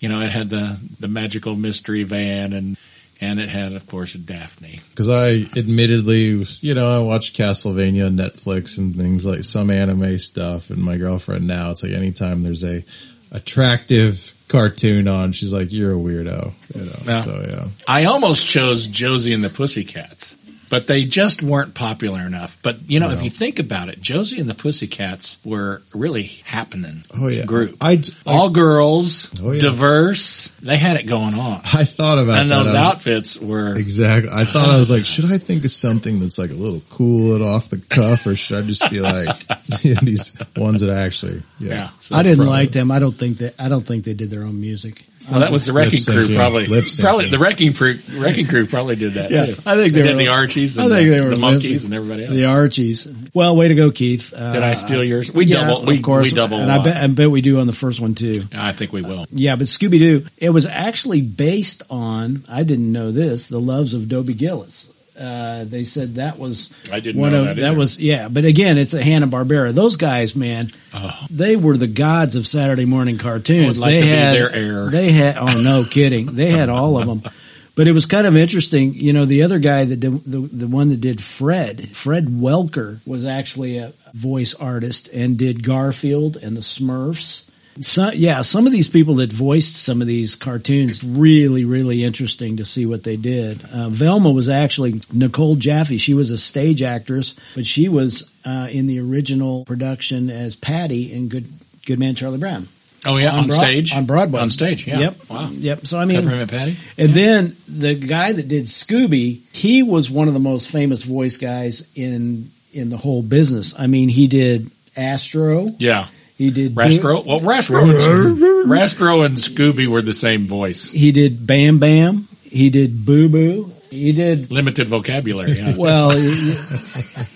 you 0.01 0.09
know 0.09 0.19
it 0.19 0.29
had 0.31 0.49
the 0.49 0.77
the 0.99 1.07
magical 1.07 1.55
mystery 1.55 2.03
van, 2.03 2.51
and 2.51 2.75
and 3.23 3.39
it 3.39 3.47
had, 3.47 3.71
of 3.71 3.87
course, 3.87 4.13
Daphne. 4.13 4.81
because 4.89 5.07
I 5.07 5.45
admittedly, 5.57 6.45
you 6.59 6.73
know, 6.73 6.89
I 6.89 6.99
watch 7.05 7.33
Castlevania 7.33 8.05
on 8.07 8.17
Netflix 8.17 8.77
and 8.77 8.93
things 8.93 9.25
like 9.25 9.45
some 9.45 9.69
anime 9.69 10.17
stuff. 10.17 10.69
And 10.69 10.83
my 10.83 10.97
girlfriend 10.97 11.47
now, 11.47 11.71
it's 11.71 11.83
like 11.83 11.93
anytime 11.93 12.41
there's 12.41 12.65
a 12.65 12.83
attractive 13.31 14.33
cartoon 14.49 15.07
on, 15.07 15.31
she's 15.31 15.53
like, 15.53 15.71
"You're 15.71 15.93
a 15.93 15.97
weirdo," 15.97 16.53
you 16.75 16.85
know. 16.85 16.99
Yeah. 17.05 17.23
So 17.23 17.45
yeah, 17.49 17.67
I 17.87 18.05
almost 18.05 18.45
chose 18.45 18.87
Josie 18.87 19.33
and 19.33 19.43
the 19.43 19.49
Pussycats, 19.49 20.35
but 20.73 20.87
they 20.87 21.05
just 21.05 21.43
weren't 21.43 21.75
popular 21.75 22.21
enough. 22.21 22.57
But 22.63 22.89
you 22.89 22.99
know, 22.99 23.11
if 23.11 23.21
you 23.23 23.29
think 23.29 23.59
about 23.59 23.89
it, 23.89 24.01
Josie 24.01 24.39
and 24.39 24.49
the 24.49 24.55
Pussycats 24.55 25.37
were 25.45 25.83
really 25.93 26.23
happening. 26.45 27.03
Oh, 27.15 27.27
yeah. 27.27 27.45
group. 27.45 27.77
I'd- 27.79 28.09
all 28.25 28.49
girls, 28.49 29.29
Oh, 29.39 29.51
yeah. 29.51 29.61
diverse. 29.61 30.47
They 30.63 30.77
had 30.77 30.97
it 30.97 31.03
going 31.05 31.35
on, 31.35 31.59
I 31.73 31.83
thought 31.85 32.17
about 32.17 32.39
and 32.39 32.49
that. 32.49 32.55
those 32.55 32.65
was- 32.67 32.73
outfits 32.73 33.37
were. 33.39 33.77
Exactly. 33.77 34.31
I 34.33 34.45
thought 34.45 34.69
I 34.69 34.77
was 34.79 34.89
like, 34.89 35.05
should 35.05 35.25
I 35.31 35.37
think 35.37 35.63
of 35.63 35.69
something 35.71 36.19
that's 36.19 36.39
like 36.39 36.49
a 36.49 36.53
little 36.55 36.81
cool 36.89 37.35
and 37.35 37.43
off 37.43 37.69
the 37.69 37.77
cuff, 37.77 38.25
or 38.25 38.35
should 38.35 38.63
I 38.63 38.65
just 38.67 38.89
be 38.89 38.99
like 38.99 39.45
these 39.83 40.35
ones 40.57 40.81
that 40.81 40.89
I 40.89 41.01
actually? 41.03 41.43
Yeah. 41.59 41.69
Yeah, 41.73 41.89
so 41.99 42.15
I 42.15 42.23
didn't 42.23 42.37
probably. 42.39 42.51
like 42.51 42.71
them. 42.71 42.91
I 42.91 42.99
don't 42.99 43.15
think 43.15 43.37
that. 43.37 43.53
I 43.59 43.69
don't 43.69 43.85
think 43.85 44.03
they 44.05 44.13
did 44.13 44.31
their 44.31 44.43
own 44.43 44.59
music. 44.59 45.03
Well, 45.31 45.39
that 45.39 45.51
was 45.51 45.65
the 45.65 45.73
Wrecking 45.73 45.99
Crew, 46.03 46.35
probably. 46.35 46.67
Probably 46.99 47.29
the 47.29 47.39
Wrecking 47.39 47.73
Crew. 47.73 47.97
Wrecking 48.13 48.45
Crew 48.47 48.65
probably 48.65 48.95
did 48.95 49.13
that 49.13 49.31
Yeah, 49.31 49.45
too. 49.47 49.51
I 49.65 49.75
think 49.75 49.93
they, 49.93 50.01
they 50.01 50.07
did 50.07 50.11
were- 50.15 50.17
the 50.17 50.27
Archies. 50.27 50.77
I 50.77 50.83
And 50.83 50.91
think 50.93 51.09
the, 51.09 51.15
they 51.15 51.21
were 51.21 51.29
the 51.29 51.35
Monkees 51.37 51.85
and 51.85 51.93
everybody 51.93 52.25
else. 52.25 52.33
The 52.33 52.45
Archies. 52.45 53.07
Well, 53.33 53.55
way 53.55 53.67
to 53.69 53.75
go, 53.75 53.89
Keith. 53.91 54.33
Uh, 54.33 54.51
Did 54.53 54.63
I 54.63 54.73
steal 54.73 55.03
yours? 55.03 55.31
We 55.31 55.45
yeah, 55.45 55.65
double. 55.67 55.85
We, 55.85 55.97
of 55.97 56.03
course, 56.03 56.25
we 56.31 56.35
double. 56.35 56.59
and 56.59 56.71
I 56.71 56.83
bet 56.83 56.97
I 56.97 57.07
bet 57.07 57.31
we 57.31 57.41
do 57.41 57.59
on 57.59 57.67
the 57.67 57.73
first 57.73 57.99
one 57.99 58.15
too. 58.15 58.43
I 58.53 58.73
think 58.73 58.93
we 58.93 59.01
will. 59.01 59.25
Yeah, 59.31 59.55
but 59.55 59.67
Scooby 59.67 59.99
Doo. 59.99 60.25
It 60.37 60.49
was 60.51 60.65
actually 60.65 61.21
based 61.21 61.83
on. 61.89 62.43
I 62.49 62.63
didn't 62.63 62.91
know 62.91 63.11
this. 63.11 63.47
The 63.47 63.59
Loves 63.59 63.93
of 63.93 64.07
Dobie 64.09 64.33
Gillis. 64.35 64.92
Uh, 65.19 65.63
they 65.65 65.83
said 65.83 66.15
that 66.15 66.39
was 66.39 66.73
I 66.91 66.99
didn't 66.99 67.21
one 67.21 67.31
know 67.33 67.41
of 67.41 67.55
that 67.55 67.61
that 67.61 67.75
was 67.75 67.99
yeah. 67.99 68.27
But 68.29 68.45
again, 68.45 68.77
it's 68.77 68.93
a 68.95 69.03
Hanna 69.03 69.27
Barbera. 69.27 69.71
Those 69.73 69.95
guys, 69.95 70.35
man, 70.35 70.71
Oh. 70.93 71.11
they 71.29 71.55
were 71.55 71.77
the 71.77 71.87
gods 71.87 72.35
of 72.35 72.47
Saturday 72.47 72.85
morning 72.85 73.17
cartoons. 73.19 73.79
Like 73.79 73.99
they 73.99 74.07
had 74.07 74.33
their 74.35 74.51
air. 74.51 74.89
They 74.89 75.11
had 75.11 75.37
oh 75.37 75.61
no 75.61 75.83
kidding. 75.89 76.27
They 76.35 76.49
had 76.49 76.69
all 76.69 76.97
of 76.97 77.07
them. 77.07 77.31
But 77.75 77.87
it 77.87 77.91
was 77.91 78.05
kind 78.05 78.27
of 78.27 78.37
interesting. 78.37 78.93
You 78.93 79.13
know, 79.13 79.25
the 79.25 79.43
other 79.43 79.57
guy 79.59 79.85
that 79.85 79.99
did, 79.99 80.23
the 80.25 80.39
the 80.39 80.67
one 80.67 80.89
that 80.89 81.01
did 81.01 81.21
Fred, 81.21 81.89
Fred 81.95 82.25
Welker, 82.27 82.99
was 83.05 83.25
actually 83.25 83.77
a 83.77 83.93
voice 84.13 84.53
artist 84.55 85.09
and 85.13 85.37
did 85.37 85.63
Garfield 85.63 86.37
and 86.37 86.55
the 86.57 86.61
Smurfs. 86.61 87.49
So, 87.81 88.11
yeah, 88.11 88.41
some 88.41 88.65
of 88.67 88.71
these 88.71 88.89
people 88.89 89.15
that 89.15 89.33
voiced 89.33 89.75
some 89.75 90.01
of 90.01 90.07
these 90.07 90.35
cartoons 90.35 91.03
really, 91.03 91.65
really 91.65 92.03
interesting 92.03 92.57
to 92.57 92.65
see 92.65 92.85
what 92.85 93.03
they 93.03 93.15
did. 93.15 93.63
Uh, 93.65 93.89
Velma 93.89 94.29
was 94.31 94.47
actually 94.47 95.01
Nicole 95.11 95.55
Jaffe. 95.55 95.97
She 95.97 96.13
was 96.13 96.29
a 96.31 96.37
stage 96.37 96.81
actress, 96.83 97.33
but 97.55 97.65
she 97.65 97.89
was 97.89 98.31
uh, 98.45 98.67
in 98.71 98.85
the 98.87 98.99
original 98.99 99.65
production 99.65 100.29
as 100.29 100.55
Patty 100.55 101.11
in 101.11 101.29
Good 101.29 101.45
Good 101.85 101.99
Man 101.99 102.15
Charlie 102.15 102.37
Brown 102.37 102.67
Oh 103.05 103.17
yeah, 103.17 103.31
on, 103.31 103.47
Broad- 103.47 103.57
stage, 103.57 103.93
on 103.93 104.05
Broadway 104.05 104.39
on 104.39 104.49
stage. 104.51 104.87
Yeah. 104.87 104.99
Yep. 104.99 105.29
Wow. 105.29 105.49
Yep. 105.51 105.87
So 105.87 105.99
I 105.99 106.05
mean, 106.05 106.21
Peppermint 106.23 106.51
Patty. 106.51 106.77
and 106.97 107.11
then 107.11 107.55
the 107.67 107.95
guy 107.95 108.31
that 108.31 108.47
did 108.47 108.65
Scooby, 108.65 109.41
he 109.51 109.83
was 109.83 110.09
one 110.09 110.27
of 110.27 110.33
the 110.33 110.39
most 110.39 110.69
famous 110.69 111.03
voice 111.03 111.37
guys 111.37 111.89
in 111.95 112.51
in 112.71 112.89
the 112.89 112.97
whole 112.97 113.21
business. 113.21 113.77
I 113.77 113.87
mean, 113.87 114.09
he 114.09 114.27
did 114.27 114.71
Astro. 114.95 115.67
Yeah. 115.79 116.07
He 116.37 116.49
did 116.51 116.75
Rastro. 116.75 117.21
Well, 117.21 117.39
Rastro 117.41 117.83
and, 117.89 118.69
Rastro 118.69 119.21
and 119.25 119.37
Scooby 119.37 119.87
were 119.87 120.01
the 120.01 120.13
same 120.13 120.47
voice. 120.47 120.89
He 120.91 121.11
did 121.11 121.45
Bam 121.45 121.79
Bam. 121.79 122.27
He 122.43 122.69
did 122.69 123.05
Boo 123.05 123.29
Boo. 123.29 123.71
He 123.91 124.11
did 124.11 124.49
Limited 124.51 124.87
vocabulary. 124.87 125.51
Yeah. 125.51 125.75
well. 125.77 126.09
he, 126.09 126.55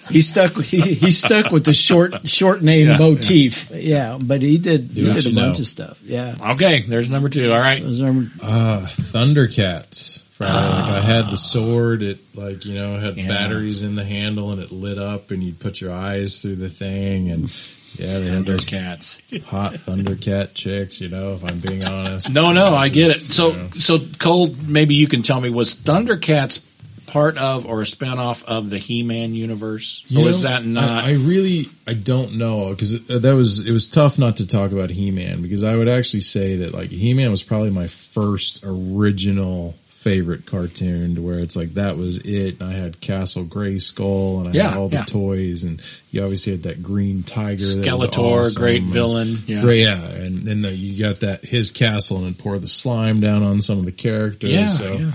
he 0.10 0.22
stuck. 0.22 0.54
He, 0.64 0.82
he 0.82 1.12
stuck 1.12 1.52
with 1.52 1.64
the 1.66 1.74
short 1.74 2.28
short 2.28 2.64
name 2.64 2.88
Yeah, 2.88 2.98
motif. 2.98 3.70
Yeah. 3.72 4.18
but 4.20 4.42
he 4.42 4.58
did. 4.58 4.96
Do 4.96 5.06
he 5.06 5.14
did 5.14 5.26
a 5.28 5.30
you 5.30 5.36
bunch 5.36 5.58
know. 5.58 5.62
of 5.62 5.68
stuff. 5.68 6.00
Yeah. 6.04 6.36
okay, 6.54 6.82
there's 6.82 7.12
number 7.12 7.30
two. 7.30 7.52
All 7.54 7.60
right. 7.60 7.82
Those 7.84 8.02
are- 8.02 8.10
Uh, 8.42 8.88
Thundercats. 8.88 10.24
Friday. 10.32 10.54
Like 10.54 10.90
I 10.92 11.00
had 11.02 11.30
the 11.32 11.38
sword. 11.38 12.02
It 12.04 12.20
like 12.36 12.66
you 12.66 12.76
know 12.76 12.98
had 12.98 13.18
Yeah. 13.18 13.28
batteries 13.28 13.82
in 13.84 13.96
the 13.96 14.06
handle 14.06 14.52
and 14.52 14.62
it 14.62 14.72
lit 14.72 14.98
up, 14.98 15.32
and 15.32 15.44
you'd 15.44 15.60
put 15.60 15.80
your 15.82 15.92
eyes 15.92 16.42
through 16.42 16.56
the 16.58 16.70
thing, 16.70 17.30
and 17.30 17.52
yeah, 18.00 18.20
they 18.20 18.28
had 18.28 18.46
those 18.46 18.68
Thundercats. 18.68 19.44
hot 19.46 19.74
Thundercat 19.74 20.54
chicks. 20.54 21.02
You 21.02 21.10
know, 21.10 21.34
if 21.34 21.44
I'm 21.44 21.60
being 21.60 21.84
honest. 21.84 22.34
No, 22.34 22.52
no, 22.52 22.74
I 22.74 22.90
get 22.90 23.12
it. 23.12 23.20
So, 23.20 23.50
You 23.50 23.56
know. 23.58 23.70
so 23.72 24.00
Cole, 24.20 24.56
maybe 24.68 24.96
you 24.96 25.08
can 25.08 25.22
tell 25.22 25.42
me 25.42 25.50
was 25.50 25.76
Thundercats 25.76 26.66
part 27.08 27.38
of 27.38 27.66
or 27.66 27.82
a 27.82 27.86
spinoff 27.86 28.44
of 28.44 28.70
the 28.70 28.78
He-Man 28.78 29.34
universe, 29.34 30.04
You 30.08 30.20
or 30.20 30.22
know, 30.22 30.28
was 30.28 30.42
that 30.44 30.66
not? 30.66 31.06
I, 31.06 31.12
I 31.12 31.14
really, 31.14 31.66
I 31.88 31.94
don't 31.94 32.38
know 32.38 32.70
because 32.70 33.06
that 33.08 33.34
was 33.34 33.66
it 33.66 33.72
was 33.72 33.88
tough 33.88 34.20
not 34.20 34.38
to 34.38 34.48
talk 34.48 34.72
about 34.72 34.90
He 34.90 35.10
Man 35.12 35.42
because 35.42 35.64
I 35.64 35.76
would 35.76 35.88
actually 35.88 36.20
say 36.20 36.58
that 36.58 36.74
like 36.74 36.90
He 36.90 37.14
Man 37.14 37.32
was 37.32 37.44
probably 37.44 37.72
my 37.72 37.88
first 37.88 38.62
original 38.64 39.76
favorite 39.98 40.46
cartoon 40.46 41.16
to 41.16 41.22
where 41.22 41.40
it's 41.40 41.56
like 41.56 41.74
that 41.74 41.98
was 41.98 42.20
it. 42.20 42.62
And 42.62 42.70
I 42.70 42.74
had 42.74 43.02
Castle 43.02 43.44
Grayskull 43.44 44.40
and 44.40 44.50
I 44.50 44.52
Yeah, 44.54 44.70
had 44.70 44.78
all 44.78 44.90
the 44.90 44.98
yeah. 44.98 45.04
toys 45.06 45.64
and 45.64 45.82
you 46.12 46.22
obviously 46.24 46.54
had 46.54 46.64
that 46.64 46.82
green 46.84 47.24
tiger. 47.24 47.64
Skeletor, 47.64 48.42
awesome, 48.44 48.62
great 48.62 48.82
and- 48.84 48.92
villain. 48.92 49.38
Yeah. 49.48 49.62
Great, 49.62 49.82
yeah, 49.82 50.02
and 50.02 50.44
then 50.44 50.62
the, 50.62 50.72
you 50.72 51.04
got 51.04 51.22
that 51.22 51.44
his 51.44 51.72
castle 51.72 52.24
and 52.26 52.38
pour 52.38 52.60
the 52.60 52.68
slime 52.68 53.20
down 53.20 53.44
on 53.44 53.60
some 53.60 53.80
of 53.80 53.86
the 53.86 53.92
characters. 53.92 54.52
Yeah, 54.52 54.68
so 54.68 54.94
yeah. 54.94 55.12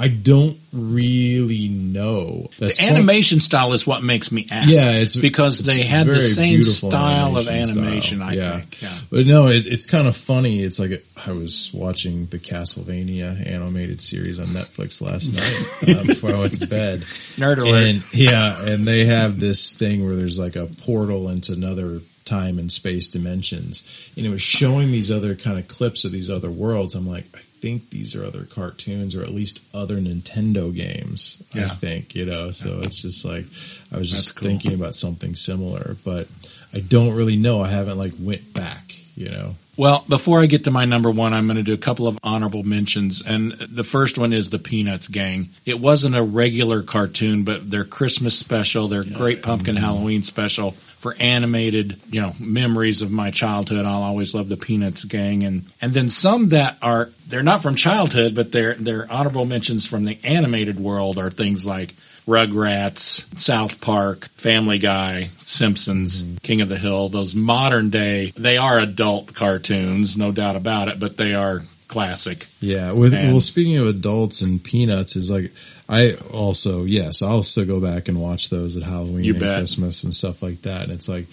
I 0.00 0.08
don't 0.08 0.56
really 0.72 1.68
know. 1.68 2.48
That's 2.58 2.78
the 2.78 2.84
fun- 2.84 2.94
animation 2.96 3.38
style 3.40 3.72
is 3.74 3.86
what 3.86 4.02
makes 4.02 4.32
me 4.32 4.46
ask. 4.50 4.68
Yeah, 4.70 4.92
it's- 4.92 5.14
because 5.14 5.60
it's 5.60 5.68
they 5.68 5.82
had 5.82 6.06
the 6.06 6.20
same 6.20 6.56
beautiful 6.60 6.90
style 6.90 7.36
of 7.36 7.48
animation 7.48 7.78
animation. 7.84 8.18
style. 8.18 8.28
I 8.30 8.32
Yeah. 8.32 8.58
think. 8.60 8.82
Yeah. 8.82 8.98
But 9.10 9.26
no, 9.26 9.48
it, 9.48 9.66
it's 9.66 9.84
kind 9.84 10.08
of 10.08 10.16
funny. 10.16 10.62
It's 10.62 10.78
like 10.78 11.04
I 11.26 11.32
was 11.32 11.70
watching 11.74 12.26
the 12.26 12.38
Castlevania 12.38 13.46
animated 13.46 14.00
series 14.00 14.40
on 14.40 14.46
Netflix 14.46 15.00
last 15.02 15.32
night 15.86 15.96
uh, 15.96 16.04
before 16.04 16.34
I 16.34 16.38
went 16.38 16.54
to 16.60 16.66
bed. 16.66 17.00
Nerd 17.36 17.58
alert. 17.58 17.84
And 17.86 18.02
yeah, 18.14 18.60
and 18.64 18.86
they 18.88 19.04
have 19.04 19.38
this 19.38 19.72
thing 19.74 20.04
where 20.06 20.16
there's 20.16 20.38
like 20.38 20.56
a 20.56 20.66
portal 20.66 21.28
into 21.28 21.52
another 21.52 22.00
time 22.24 22.58
and 22.58 22.70
space 22.70 23.08
dimensions, 23.08 23.82
and 24.16 24.24
it 24.24 24.28
was 24.28 24.40
showing 24.40 24.92
these 24.92 25.10
other 25.10 25.34
kind 25.34 25.58
of 25.58 25.66
clips 25.68 26.04
of 26.04 26.12
these 26.12 26.30
other 26.30 26.50
worlds. 26.50 26.94
I'm 26.94 27.06
like, 27.08 27.24
I 27.34 27.40
think 27.60 27.90
these 27.90 28.16
are 28.16 28.24
other 28.24 28.44
cartoons 28.44 29.14
or 29.14 29.22
at 29.22 29.30
least 29.30 29.62
other 29.74 29.98
Nintendo 29.98 30.74
games. 30.74 31.42
I 31.54 31.68
think 31.68 32.14
you 32.14 32.26
know. 32.26 32.50
So 32.50 32.80
it's 32.82 33.02
just 33.02 33.24
like 33.24 33.46
I 33.92 33.98
was 33.98 34.10
just 34.10 34.36
cool. 34.36 34.48
thinking 34.48 34.74
about 34.74 34.94
something 34.94 35.34
similar, 35.34 35.96
but 36.04 36.28
I 36.72 36.80
don't 36.80 37.14
really 37.14 37.36
know. 37.36 37.62
I 37.62 37.68
haven't 37.68 37.98
like 37.98 38.14
went 38.18 38.52
back. 38.54 38.94
You 39.16 39.30
know. 39.30 39.54
Well, 39.76 40.04
before 40.08 40.40
I 40.40 40.46
get 40.46 40.64
to 40.64 40.70
my 40.70 40.84
number 40.84 41.10
one, 41.10 41.32
I'm 41.32 41.46
going 41.46 41.56
to 41.56 41.62
do 41.62 41.72
a 41.72 41.78
couple 41.78 42.06
of 42.06 42.18
honorable 42.22 42.62
mentions. 42.62 43.22
And 43.22 43.52
the 43.52 43.84
first 43.84 44.18
one 44.18 44.32
is 44.32 44.50
the 44.50 44.58
Peanuts 44.58 45.08
Gang. 45.08 45.48
It 45.64 45.80
wasn't 45.80 46.16
a 46.16 46.22
regular 46.22 46.82
cartoon, 46.82 47.44
but 47.44 47.70
their 47.70 47.84
Christmas 47.84 48.38
special, 48.38 48.88
their 48.88 49.04
Great 49.04 49.42
Pumpkin 49.42 49.76
mm-hmm. 49.76 49.84
Halloween 49.84 50.22
special 50.22 50.74
for 51.00 51.16
animated, 51.18 51.98
you 52.10 52.20
know, 52.20 52.34
memories 52.38 53.00
of 53.00 53.10
my 53.10 53.30
childhood. 53.30 53.86
I'll 53.86 54.02
always 54.02 54.34
love 54.34 54.50
the 54.50 54.56
Peanuts 54.56 55.02
Gang. 55.04 55.42
And, 55.42 55.64
and 55.80 55.94
then 55.94 56.10
some 56.10 56.50
that 56.50 56.76
are, 56.82 57.08
they're 57.26 57.42
not 57.42 57.62
from 57.62 57.74
childhood, 57.74 58.34
but 58.34 58.52
they're, 58.52 58.74
they're 58.74 59.10
honorable 59.10 59.46
mentions 59.46 59.86
from 59.86 60.04
the 60.04 60.18
animated 60.22 60.78
world 60.78 61.18
are 61.18 61.30
things 61.30 61.66
like 61.66 61.94
Rugrats, 62.26 63.24
South 63.40 63.80
Park, 63.80 64.26
Family 64.36 64.78
Guy, 64.78 65.30
Simpsons, 65.38 66.20
mm-hmm. 66.20 66.36
King 66.42 66.60
of 66.60 66.68
the 66.68 66.78
Hill, 66.78 67.08
those 67.08 67.34
modern 67.34 67.88
day, 67.88 68.32
they 68.36 68.58
are 68.58 68.78
adult 68.78 69.34
cartoons, 69.34 70.18
no 70.18 70.30
doubt 70.30 70.54
about 70.54 70.88
it, 70.88 71.00
but 71.00 71.16
they 71.16 71.34
are 71.34 71.62
classic. 71.90 72.46
Yeah. 72.60 72.92
With 72.92 73.12
And- 73.12 73.32
well, 73.32 73.40
speaking 73.40 73.76
of 73.76 73.86
adults 73.88 74.40
and 74.40 74.62
peanuts, 74.62 75.16
is 75.16 75.30
like 75.30 75.52
I 75.88 76.14
also 76.32 76.84
yes, 76.84 77.20
I'll 77.20 77.42
still 77.42 77.66
go 77.66 77.80
back 77.80 78.08
and 78.08 78.20
watch 78.20 78.48
those 78.48 78.76
at 78.76 78.84
Halloween 78.84 79.28
and 79.28 79.40
bet. 79.40 79.58
Christmas 79.58 80.04
and 80.04 80.14
stuff 80.14 80.40
like 80.42 80.62
that. 80.62 80.84
And 80.84 80.92
it's 80.92 81.08
like 81.08 81.26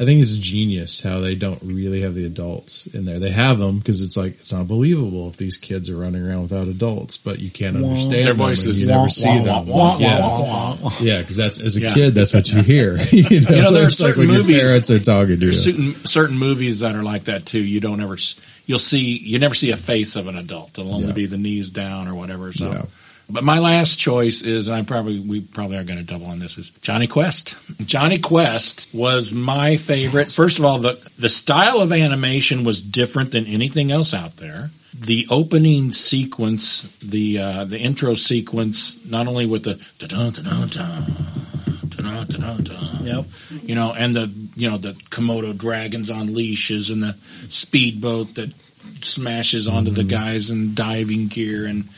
I 0.00 0.04
think 0.06 0.22
it's 0.22 0.34
genius 0.34 1.02
how 1.02 1.20
they 1.20 1.34
don't 1.34 1.60
really 1.62 2.00
have 2.00 2.14
the 2.14 2.24
adults 2.24 2.86
in 2.86 3.04
there. 3.04 3.18
They 3.18 3.30
have 3.32 3.58
them 3.58 3.78
because 3.78 4.00
it's 4.00 4.16
like 4.16 4.32
it's 4.40 4.50
not 4.50 4.66
believable 4.66 5.28
if 5.28 5.36
these 5.36 5.58
kids 5.58 5.90
are 5.90 5.96
running 5.96 6.26
around 6.26 6.40
without 6.42 6.68
adults, 6.68 7.18
but 7.18 7.38
you 7.38 7.50
can't 7.50 7.76
understand 7.76 8.26
Their 8.26 8.32
voices. 8.32 8.80
You 8.80 8.88
never 8.88 9.00
Wah, 9.02 9.06
see 9.08 9.28
wah, 9.28 9.42
them. 9.44 9.66
wah, 9.66 9.76
wah, 9.76 9.98
yeah. 9.98 10.20
wah, 10.20 10.76
wah. 10.80 10.92
Yeah, 11.00 11.18
because 11.18 11.36
that's 11.36 11.60
as 11.60 11.76
a 11.76 11.82
Yeah. 11.82 11.92
kid, 11.94 12.14
that's 12.14 12.32
what 12.32 12.48
you 12.50 12.62
hear. 12.62 12.96
you 13.12 13.22
know, 13.22 13.28
You 13.30 13.40
know, 13.62 13.72
there 13.72 13.84
are 13.84 13.88
It's 13.88 14.00
like 14.00 14.14
certain 14.14 14.18
when 14.20 14.28
your 14.30 14.38
movies- 14.38 14.60
parents 14.60 14.90
are 14.90 15.00
talking 15.00 15.26
to 15.26 15.32
you. 15.34 15.52
There's 15.52 15.62
certain 15.62 15.94
certain 16.06 16.38
movies 16.38 16.78
that 16.78 16.94
are 16.94 17.02
like 17.02 17.24
that 17.24 17.44
too. 17.44 17.60
You 17.62 17.80
don't 17.80 18.00
ever 18.00 18.16
you'll 18.64 18.78
see 18.78 19.18
you 19.18 19.38
never 19.38 19.54
see 19.54 19.70
a 19.70 19.76
face 19.76 20.16
of 20.16 20.28
an 20.28 20.38
adult. 20.38 20.78
It'll 20.78 20.94
only 20.94 21.08
Yeah. 21.08 21.12
be 21.12 21.26
the 21.26 21.36
knees 21.36 21.68
down 21.68 22.08
or 22.08 22.14
whatever. 22.14 22.54
So. 22.54 22.70
Yeah. 22.72 22.82
But 23.32 23.44
my 23.44 23.58
last 23.58 23.98
choice 23.98 24.42
is, 24.42 24.68
and 24.68 24.76
I 24.76 24.82
probably 24.82 25.20
we 25.20 25.40
probably 25.40 25.76
are 25.76 25.84
going 25.84 25.98
to 25.98 26.04
double 26.04 26.26
on 26.26 26.38
this, 26.38 26.58
is 26.58 26.70
Jonny 26.82 27.06
Quest. 27.06 27.56
Jonny 27.86 28.18
Quest 28.18 28.88
was 28.92 29.32
my 29.32 29.76
favorite. 29.76 30.30
First 30.30 30.58
of 30.58 30.64
all, 30.64 30.78
the 30.78 30.98
the 31.18 31.28
style 31.30 31.80
of 31.80 31.92
animation 31.92 32.64
was 32.64 32.82
different 32.82 33.30
than 33.32 33.46
anything 33.46 33.90
else 33.92 34.12
out 34.14 34.36
there. 34.36 34.70
The 34.92 35.26
opening 35.30 35.92
sequence, 35.92 36.82
the 37.02 37.38
uh, 37.38 37.64
the 37.64 37.78
intro 37.78 38.14
sequence, 38.16 39.04
not 39.08 39.26
only 39.28 39.46
with 39.46 39.62
the 39.64 39.80
da-dun, 39.98 40.32
da-dun, 40.32 40.68
dun, 40.68 41.14
da-dun, 41.88 42.26
da-dun, 42.28 42.64
dun, 42.64 43.06
Yep. 43.06 43.24
you 43.64 43.74
know, 43.74 43.92
and 43.94 44.14
the 44.14 44.30
you 44.56 44.68
know 44.70 44.76
the 44.76 44.92
Komodo 45.10 45.56
dragons 45.56 46.10
on 46.10 46.34
leashes 46.34 46.90
and 46.90 47.02
the 47.02 47.16
speedboat 47.48 48.34
that 48.34 48.52
smashes 49.02 49.66
onto 49.68 49.90
the 49.90 50.04
guys 50.04 50.50
in 50.50 50.74
diving 50.74 51.28
gear 51.28 51.64
and 51.66 51.88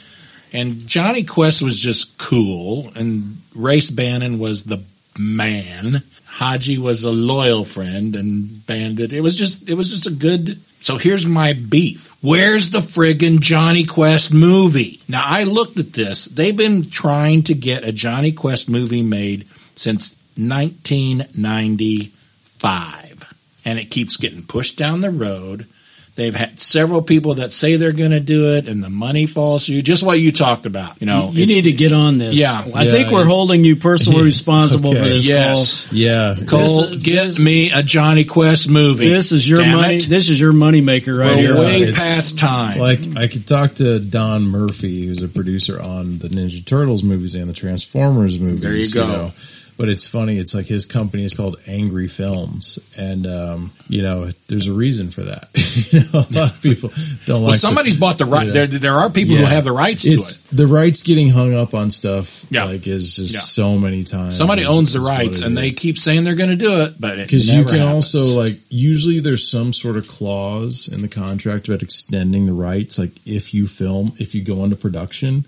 And 0.52 0.86
Jonny 0.86 1.24
Quest 1.24 1.62
was 1.62 1.80
just 1.80 2.18
cool, 2.18 2.92
and 2.94 3.38
Race 3.54 3.90
Bannon 3.90 4.38
was 4.38 4.64
the 4.64 4.82
man. 5.18 6.02
Hadji 6.26 6.76
was 6.78 7.04
a 7.04 7.10
loyal 7.10 7.64
friend, 7.64 8.14
and 8.16 8.66
Bandit. 8.66 9.12
It 9.12 9.22
was 9.22 9.36
just, 9.36 9.68
it 9.68 9.74
was 9.74 9.90
just 9.90 10.06
a 10.06 10.10
good. 10.10 10.58
So 10.80 10.96
here's 10.98 11.24
my 11.24 11.52
beef. 11.52 12.10
Where's 12.22 12.70
the 12.70 12.80
friggin' 12.80 13.38
Jonny 13.40 13.84
Quest 13.84 14.34
movie? 14.34 15.00
Now 15.08 15.22
I 15.24 15.44
looked 15.44 15.78
at 15.78 15.92
this. 15.92 16.24
They've 16.26 16.56
been 16.56 16.90
trying 16.90 17.44
to 17.44 17.54
get 17.54 17.86
a 17.86 17.92
Jonny 17.92 18.32
Quest 18.32 18.68
movie 18.68 19.02
made 19.02 19.46
since 19.76 20.16
1995, 20.36 23.34
and 23.64 23.78
it 23.78 23.90
keeps 23.90 24.16
getting 24.16 24.42
pushed 24.42 24.76
down 24.76 25.00
the 25.00 25.10
road. 25.10 25.66
They've 26.14 26.34
had 26.34 26.60
several 26.60 27.00
people 27.00 27.36
that 27.36 27.54
say 27.54 27.76
they're 27.76 27.92
going 27.92 28.10
to 28.10 28.20
do 28.20 28.52
it, 28.54 28.68
and 28.68 28.84
the 28.84 28.90
money 28.90 29.24
falls 29.24 29.64
to 29.66 29.72
you. 29.72 29.80
Just 29.80 30.02
what 30.02 30.20
you 30.20 30.30
talked 30.30 30.66
about, 30.66 31.00
you 31.00 31.06
know. 31.06 31.30
You 31.32 31.46
need 31.46 31.62
to 31.64 31.72
get 31.72 31.94
on 31.94 32.18
this. 32.18 32.34
Yeah. 32.34 32.62
I 32.74 32.84
Yeah, 32.84 32.92
think 32.92 33.10
we're 33.10 33.24
holding 33.24 33.64
you 33.64 33.76
personally 33.76 34.22
responsible 34.24 34.92
for 34.92 34.98
Okay. 34.98 35.08
this 35.08 35.26
Yes. 35.26 35.90
Yeah. 35.90 36.36
Cole, 36.46 36.82
This 36.88 36.96
get 36.98 37.24
this- 37.28 37.38
me 37.38 37.70
a 37.70 37.82
Jonny 37.82 38.24
Quest 38.24 38.68
movie. 38.68 39.08
This 39.08 39.32
is 39.32 39.48
your 39.48 39.60
Damn 39.60 39.76
money. 39.78 39.96
it. 39.96 40.06
This 40.06 40.28
is 40.28 40.38
your 40.38 40.52
money 40.52 40.82
maker 40.82 41.14
right 41.14 41.34
We're 41.34 41.54
here. 41.54 41.56
way 41.58 41.80
It's- 41.82 41.96
past 41.96 42.38
time. 42.38 42.78
Like 42.78 43.00
I 43.16 43.26
could 43.26 43.46
talk 43.46 43.76
to 43.76 43.98
Don 43.98 44.42
Murphy, 44.42 45.06
who's 45.06 45.22
a 45.22 45.28
producer 45.28 45.80
on 45.80 46.18
the 46.18 46.28
Ninja 46.28 46.62
Turtles 46.62 47.02
movies 47.02 47.34
and 47.34 47.48
the 47.48 47.54
Transformers 47.54 48.38
movies. 48.38 48.60
There 48.60 48.76
you 48.76 48.90
go. 48.92 49.06
know. 49.06 49.32
But 49.78 49.88
it's 49.88 50.06
funny. 50.06 50.38
It's 50.38 50.54
like 50.54 50.66
his 50.66 50.86
company 50.86 51.24
is 51.24 51.34
called 51.34 51.56
Angry 51.66 52.06
Films, 52.06 52.78
and 52.98 53.26
um, 53.26 53.70
you 53.88 54.02
know, 54.02 54.28
there's 54.48 54.68
a 54.68 54.72
reason 54.72 55.10
for 55.10 55.22
that. 55.22 55.48
you 55.92 56.00
know, 56.00 56.20
a 56.20 56.32
lot 56.40 56.50
of 56.52 56.62
people 56.62 56.90
don't 57.24 57.40
well, 57.40 57.50
like. 57.50 57.52
the- 57.54 57.58
somebody's 57.58 57.96
bought 57.96 58.18
the 58.18 58.26
right. 58.26 58.46
Yeah. 58.46 58.52
There, 58.52 58.66
there 58.66 58.92
are 58.94 59.10
people 59.10 59.34
who 59.34 59.44
have 59.44 59.64
the 59.64 59.72
rights 59.72 60.02
to 60.02 60.10
it's, 60.10 60.44
it. 60.44 60.56
The 60.56 60.66
rights 60.66 61.02
getting 61.02 61.30
hung 61.30 61.54
up 61.54 61.72
on 61.74 61.90
stuff, 61.90 62.44
Yeah. 62.50 62.64
like 62.64 62.86
is 62.86 63.16
just 63.16 63.32
Yeah. 63.32 63.40
so 63.40 63.78
many 63.78 64.04
times. 64.04 64.36
Somebody 64.36 64.62
is- 64.62 64.68
owns 64.68 64.92
the 64.92 64.98
is 65.00 65.04
what 65.04 65.18
rights, 65.18 65.40
and 65.40 65.56
they 65.56 65.70
keep 65.70 65.98
saying 65.98 66.24
they're 66.24 66.34
going 66.34 66.50
to 66.50 66.56
do 66.56 66.82
it, 66.82 67.00
but 67.00 67.16
Because 67.16 67.48
you 67.48 67.64
can 67.64 67.80
happens. 67.80 68.14
also 68.14 68.24
like 68.36 68.58
usually 68.68 69.20
there's 69.20 69.48
some 69.50 69.72
sort 69.72 69.96
of 69.96 70.06
clause 70.06 70.86
in 70.86 71.00
the 71.02 71.08
contract 71.08 71.66
about 71.68 71.82
extending 71.82 72.46
the 72.46 72.52
rights, 72.52 72.98
like 72.98 73.12
if 73.24 73.54
you 73.54 73.66
film, 73.66 74.12
if 74.18 74.34
you 74.34 74.42
go 74.42 74.62
into 74.64 74.76
production. 74.76 75.46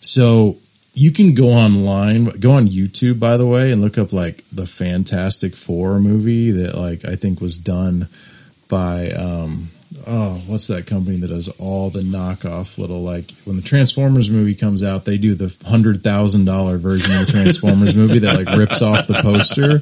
So 0.00 0.58
you 0.94 1.10
can 1.10 1.34
go 1.34 1.48
online, 1.48 2.26
go 2.38 2.52
on 2.52 2.68
YouTube, 2.68 3.18
by 3.18 3.36
the 3.36 3.46
way, 3.46 3.72
and 3.72 3.80
look 3.80 3.96
up 3.96 4.12
like 4.12 4.44
the 4.52 4.66
Fantastic 4.66 5.56
Four 5.56 5.98
movie 6.00 6.50
that 6.50 6.74
like 6.76 7.04
I 7.04 7.16
think 7.16 7.40
was 7.40 7.56
done 7.56 8.08
by 8.68 9.10
um 9.10 9.68
oh 10.06 10.40
what's 10.46 10.68
that 10.68 10.86
company 10.86 11.18
that 11.18 11.28
does 11.28 11.50
all 11.58 11.90
the 11.90 12.00
knockoff 12.00 12.78
little 12.78 13.02
like 13.02 13.30
when 13.44 13.56
the 13.56 13.62
Transformers 13.62 14.30
movie 14.30 14.54
comes 14.54 14.82
out 14.82 15.04
they 15.04 15.18
do 15.18 15.34
the 15.34 15.54
hundred 15.66 16.02
thousand 16.02 16.46
dollar 16.46 16.78
version 16.78 17.14
of 17.18 17.26
the 17.26 17.32
Transformers 17.32 17.94
movie 17.94 18.20
that 18.20 18.44
like 18.44 18.56
rips 18.56 18.82
off 18.82 19.06
the 19.06 19.20
poster. 19.22 19.80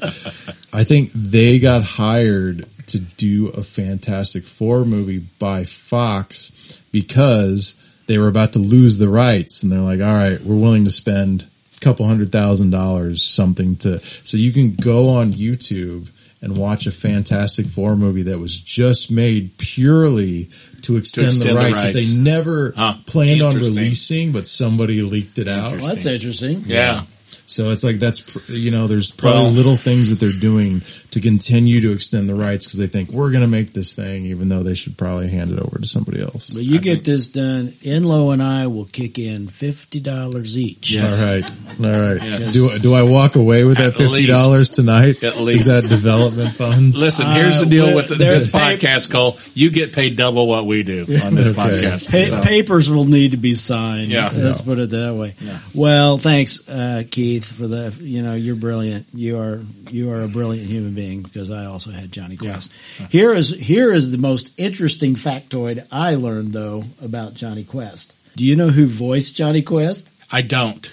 I 0.73 0.85
think 0.85 1.11
they 1.15 1.59
got 1.59 1.83
hired 1.83 2.67
to 2.89 2.99
do 2.99 3.49
a 3.49 3.63
Fantastic 3.63 4.45
Four 4.45 4.85
movie 4.85 5.19
by 5.39 5.65
Fox 5.65 6.81
because 6.93 7.80
they 8.11 8.19
were 8.19 8.27
about 8.29 8.55
to 8.55 8.59
lose 8.59 8.99
the 8.99 9.09
rights 9.09 9.63
and 9.63 9.71
they're 9.71 9.79
like, 9.79 10.01
all 10.01 10.13
right, 10.15 10.41
we're 10.43 10.57
willing 10.57 10.85
to 10.85 10.91
spend 10.91 11.47
a 11.77 11.81
couple 11.81 12.05
hundred 12.07 12.33
thousand 12.33 12.71
dollars 12.71 13.23
something 13.23 13.77
to, 13.77 14.01
so 14.25 14.37
you 14.37 14.53
can 14.53 14.75
go 14.75 15.11
on 15.11 15.33
YouTube 15.33 16.11
and 16.43 16.57
watch 16.59 16.87
a 16.87 16.91
Fantastic 16.91 17.67
Four 17.67 17.95
movie 17.95 18.23
that 18.25 18.39
was 18.41 18.59
just 18.59 19.11
made 19.13 19.57
purely 19.59 20.49
to 20.83 20.97
extend, 20.97 21.29
extend 21.29 21.51
the, 21.51 21.55
the 21.55 21.55
rights 21.55 21.83
that 21.85 21.93
they 21.95 22.15
never 22.17 22.73
Huh. 22.77 22.95
planned 23.07 23.43
on 23.43 23.55
releasing, 23.57 24.33
but 24.33 24.45
somebody 24.47 25.03
leaked 25.03 25.39
it 25.39 25.47
out. 25.49 25.77
Well, 25.79 25.87
that's 25.89 26.07
interesting. 26.07 26.65
yeah. 26.67 27.05
So 27.47 27.71
it's 27.71 27.83
like 27.85 27.99
that's 27.99 28.23
you 28.49 28.71
know 28.71 28.87
there's 28.87 29.11
probably 29.11 29.43
Well- 29.45 29.53
little 29.53 29.77
things 29.77 30.11
that 30.11 30.19
they're 30.21 30.33
doing 30.33 30.83
to 31.13 31.21
continue 31.21 31.81
to 31.81 31.93
extend 31.93 32.29
the 32.29 32.35
rights 32.35 32.67
because 32.67 32.79
they 32.79 32.87
think 32.87 33.11
we're 33.11 33.31
going 33.31 33.43
to 33.43 33.49
make 33.49 33.73
this 33.73 33.95
thing, 33.95 34.27
even 34.27 34.49
though 34.49 34.63
they 34.63 34.75
should 34.75 34.97
probably 34.97 35.29
hand 35.29 35.51
it 35.51 35.59
over 35.59 35.79
to 35.79 35.87
somebody 35.87 36.23
else. 36.23 36.51
But 36.51 36.63
you 36.65 36.77
I 36.77 36.79
get 36.79 36.93
think- 36.95 37.05
this 37.05 37.29
done, 37.29 37.69
Enlo 37.83 38.33
and 38.33 38.43
I 38.43 38.67
will 38.69 38.85
kick 38.87 39.19
in 39.19 39.49
fifty 39.49 40.01
dollars 40.01 40.57
each. 40.59 40.93
Yes. 40.93 41.21
All 41.23 41.35
right, 41.35 41.51
all 41.97 42.15
right. 42.15 42.23
Yes. 42.23 42.53
Do 42.53 42.69
do 42.81 42.95
I 42.95 43.03
walk 43.03 43.37
away 43.37 43.65
with 43.65 43.79
that 43.79 43.95
fifty 43.95 44.27
dollars 44.27 44.71
tonight? 44.71 45.23
At 45.23 45.39
least. 45.39 45.67
is 45.67 45.83
that 45.83 45.89
development 45.89 46.53
funds? 46.55 47.01
Listen, 47.01 47.27
here's 47.33 47.59
the 47.61 47.67
Uh, 47.67 47.69
deal 47.71 47.87
well, 47.87 47.97
with 47.97 48.09
the, 48.09 48.15
this 48.17 48.51
pay- 48.51 48.77
podcast, 48.77 49.11
Cole. 49.11 49.39
You 49.55 49.71
get 49.71 49.93
paid 49.93 50.17
double 50.17 50.47
what 50.47 50.67
we 50.67 50.83
do 50.83 51.03
on 51.25 51.35
this 51.35 51.51
Okay. 51.51 51.61
podcast. 51.61 52.11
Pa- 52.11 52.37
So- 52.37 52.43
Papers 52.43 52.89
will 52.91 53.05
need 53.05 53.33
to 53.33 53.37
be 53.37 53.55
signed. 53.55 54.11
Yeah. 54.11 54.31
let's 54.35 54.61
Yeah. 54.61 54.65
put 54.65 54.79
it 54.79 54.91
that 54.91 55.15
way. 55.15 55.35
Yeah. 55.41 55.59
Well, 55.75 56.19
thanks, 56.19 56.69
uh, 56.69 57.03
Keith, 57.11 57.51
for 57.51 57.67
the. 57.67 57.93
You 58.01 58.23
know, 58.23 58.35
you're 58.35 58.57
brilliant. 58.57 59.07
You 59.15 59.39
are 59.39 59.61
you 59.91 60.11
are 60.13 60.23
a 60.23 60.29
brilliant 60.29 60.69
human 60.69 60.93
being 60.95 61.00
because 61.23 61.51
I 61.51 61.65
also 61.67 61.91
had 61.91 62.13
Jonny 62.13 62.37
Quest. 62.37 62.73
Here 63.11 63.33
is 63.35 63.49
here 63.51 63.93
is 63.93 64.11
the 64.11 64.19
most 64.19 64.53
interesting 64.59 65.15
factoid 65.15 65.87
I 65.91 66.15
learned 66.15 66.53
though 66.53 66.85
about 67.03 67.35
Jonny 67.35 67.65
Quest. 67.65 68.15
Do 68.37 68.45
you 68.45 68.57
know 68.57 68.69
who 68.69 68.87
voiced 68.87 69.37
Jonny 69.37 69.63
Quest? 69.63 70.11
I 70.31 70.43
don't. 70.43 70.91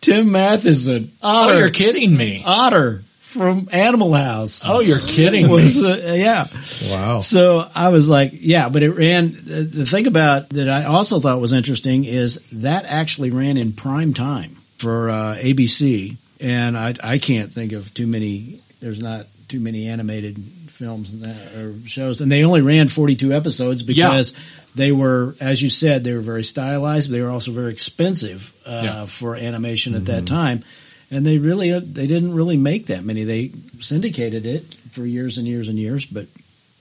Tim 0.00 0.30
Matheson. 0.32 1.12
Oh, 1.22 1.48
Otter. 1.48 1.58
you're 1.58 1.70
kidding 1.70 2.16
me. 2.16 2.42
Otter 2.44 3.02
from 3.20 3.68
Animal 3.72 4.12
House. 4.14 4.62
Oh, 4.64 4.80
you're 4.80 4.98
kidding 5.06 5.46
me. 5.46 5.50
was 5.52 5.82
uh, 5.82 6.14
yeah. 6.16 6.46
wow. 6.90 7.18
So 7.20 7.68
I 7.74 7.88
was 7.88 8.08
like, 8.08 8.30
yeah, 8.34 8.68
but 8.68 8.82
it 8.82 8.90
ran. 8.92 9.32
The 9.32 9.62
the 9.62 9.86
thing 9.86 10.06
about 10.06 10.50
that 10.50 10.68
I 10.68 10.84
also 10.84 11.20
thought 11.20 11.40
was 11.40 11.52
interesting 11.52 12.04
is 12.04 12.36
that 12.52 12.84
actually 12.86 13.30
ran 13.30 13.56
in 13.56 13.72
prime 13.72 14.14
time 14.14 14.56
for 14.78 15.10
uh, 15.10 15.36
ABC, 15.36 16.16
and 16.44 16.76
I 16.78 16.94
I 17.02 17.18
can't 17.18 17.52
think 17.52 17.72
of 17.72 17.92
too 17.94 18.06
many. 18.06 18.60
There's 18.80 19.00
not 19.00 19.26
too 19.48 19.60
many 19.60 19.88
animated 19.88 20.36
films 20.68 21.20
that, 21.20 21.54
or 21.56 21.74
shows, 21.86 22.20
and 22.20 22.30
they 22.30 22.44
only 22.44 22.60
ran 22.62 22.88
42 22.88 23.32
episodes 23.32 23.82
because. 23.82 24.36
They 24.76 24.90
were, 24.90 25.36
as 25.38 25.62
you 25.62 25.70
said, 25.70 26.02
they 26.02 26.14
were 26.14 26.20
very 26.20 26.42
stylized. 26.42 27.08
But 27.08 27.12
they 27.14 27.22
were 27.22 27.30
also 27.30 27.52
very 27.52 27.70
expensive 27.72 28.52
uh, 28.66 28.80
Yeah. 28.82 29.06
for 29.06 29.36
animation 29.36 29.94
at 29.94 30.06
that 30.06 30.26
time, 30.26 30.64
and 31.12 31.24
they 31.24 31.38
really 31.38 31.70
they 31.78 32.08
didn't 32.08 32.34
really 32.34 32.56
make 32.56 32.86
that 32.86 33.04
many. 33.04 33.22
They 33.22 33.52
syndicated 33.78 34.44
it 34.46 34.64
for 34.90 35.06
years 35.06 35.38
and 35.38 35.46
years 35.46 35.68
and 35.68 35.78
years, 35.78 36.06
but 36.06 36.26